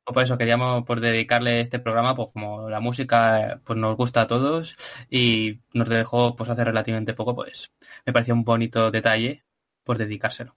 Por 0.06 0.24
eso 0.24 0.38
queríamos 0.38 0.86
por 0.86 1.02
dedicarle 1.02 1.60
este 1.60 1.80
programa, 1.80 2.16
pues 2.16 2.32
como 2.32 2.70
la 2.70 2.80
música 2.80 3.60
pues 3.66 3.78
nos 3.78 3.98
gusta 3.98 4.22
a 4.22 4.28
todos 4.28 4.78
y 5.10 5.60
nos 5.74 5.90
dejó 5.90 6.34
pues 6.38 6.50
hace 6.50 6.64
relativamente 6.64 7.14
poco, 7.14 7.36
pues 7.36 7.72
me 8.06 8.14
pareció 8.14 8.34
un 8.34 8.46
bonito 8.46 8.90
detalle 8.90 9.44
por 9.84 9.98
dedicárselo. 9.98 10.56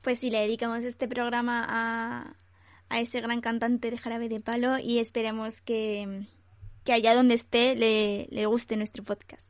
Pues 0.00 0.18
sí, 0.18 0.30
le 0.30 0.40
dedicamos 0.40 0.82
este 0.84 1.08
programa 1.08 1.66
a, 1.68 2.36
a 2.88 3.00
ese 3.00 3.20
gran 3.20 3.42
cantante 3.42 3.90
de 3.90 3.98
Jarabe 3.98 4.30
de 4.30 4.40
Palo 4.40 4.78
y 4.78 4.98
esperemos 4.98 5.60
que, 5.60 6.22
que 6.84 6.92
allá 6.92 7.14
donde 7.14 7.34
esté 7.34 7.74
le, 7.74 8.26
le 8.30 8.46
guste 8.46 8.76
nuestro 8.76 9.04
podcast. 9.04 9.46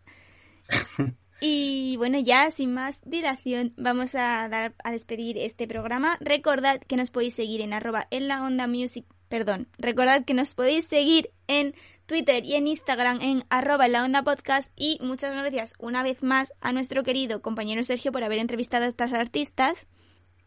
Y 1.40 1.96
bueno, 1.96 2.18
ya 2.18 2.50
sin 2.50 2.74
más 2.74 3.00
dilación, 3.02 3.72
vamos 3.78 4.14
a 4.14 4.46
dar 4.50 4.74
a 4.84 4.90
despedir 4.90 5.38
este 5.38 5.66
programa. 5.66 6.18
Recordad 6.20 6.80
que 6.80 6.96
nos 6.96 7.10
podéis 7.10 7.32
seguir 7.32 7.62
en 7.62 7.72
arroba 7.72 8.06
en 8.10 8.28
la 8.28 8.44
onda 8.44 8.66
music, 8.66 9.06
perdón, 9.30 9.66
recordad 9.78 10.26
que 10.26 10.34
nos 10.34 10.54
podéis 10.54 10.84
seguir 10.86 11.30
en 11.46 11.74
Twitter 12.04 12.44
y 12.44 12.56
en 12.56 12.66
Instagram 12.66 13.20
en 13.22 13.44
arroba 13.48 13.86
en 13.86 13.92
la 13.92 14.04
onda 14.04 14.22
podcast 14.22 14.70
y 14.76 14.98
muchas 15.00 15.32
gracias 15.32 15.72
una 15.78 16.02
vez 16.02 16.22
más 16.22 16.52
a 16.60 16.72
nuestro 16.72 17.04
querido 17.04 17.40
compañero 17.40 17.84
Sergio 17.84 18.12
por 18.12 18.22
haber 18.22 18.38
entrevistado 18.38 18.84
a 18.84 18.88
estas 18.88 19.14
artistas. 19.14 19.86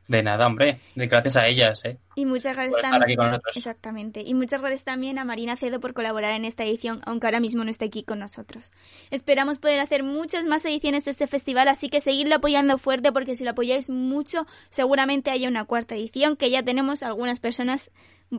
De 0.08 0.22
nada, 0.22 0.48
hombre, 0.48 0.82
de- 0.96 1.08
gracias 1.08 1.36
a 1.38 1.48
ellas, 1.48 1.84
¿eh? 1.86 1.98
Y 2.16 2.26
muchas 2.26 2.56
gracias 2.56 2.76
también. 2.82 3.20
Exactamente. 3.56 4.22
Y 4.22 4.34
muchas 4.34 4.60
gracias 4.62 4.84
también 4.84 5.18
a 5.18 5.24
Marina 5.26 5.56
Cedo 5.56 5.80
por 5.80 5.94
colaborar 5.94 6.34
en 6.34 6.44
esta 6.46 6.64
edición, 6.64 7.02
aunque 7.06 7.28
ahora 7.28 7.40
mismo 7.40 7.64
no 7.64 7.72
esté 7.72 7.86
aquí 7.86 8.04
con 8.04 8.20
nosotros. 8.20 8.72
Esperamos 9.12 9.60
poder 9.60 9.80
hacer 9.80 10.04
muchas 10.04 10.44
más 10.46 10.66
ediciones 10.66 11.06
de 11.06 11.12
este 11.12 11.28
festival, 11.28 11.68
así 11.70 11.90
que 11.90 12.02
seguidlo 12.02 12.36
apoyando 12.36 12.78
fuerte 12.78 13.12
porque 13.12 13.36
si 13.36 13.44
lo 13.44 13.52
apoyáis 13.52 13.90
mucho, 13.90 14.46
seguramente 14.70 15.32
haya 15.32 15.48
una 15.48 15.66
cuarta 15.66 15.96
edición 15.96 16.36
que 16.36 16.50
ya 16.50 16.64
tenemos 16.64 17.02
algunas 17.02 17.40
personas 17.40 17.90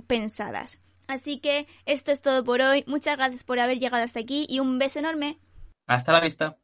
pensadas. 0.07 0.79
Así 1.07 1.39
que 1.39 1.67
esto 1.87 2.13
es 2.13 2.21
todo 2.23 2.45
por 2.45 2.61
hoy. 2.61 2.85
Muchas 2.87 3.17
gracias 3.17 3.45
por 3.45 3.59
haber 3.59 3.79
llegado 3.79 4.05
hasta 4.05 4.21
aquí 4.21 4.47
y 4.49 4.61
un 4.61 4.79
beso 4.79 4.99
enorme. 4.99 5.39
Hasta 5.87 6.13
la 6.13 6.21
vista. 6.21 6.59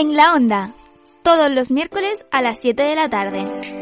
En 0.00 0.16
la 0.16 0.32
onda, 0.32 0.70
todos 1.22 1.50
los 1.50 1.70
miércoles 1.70 2.26
a 2.30 2.40
las 2.40 2.58
7 2.62 2.84
de 2.84 2.94
la 2.94 3.10
tarde. 3.10 3.79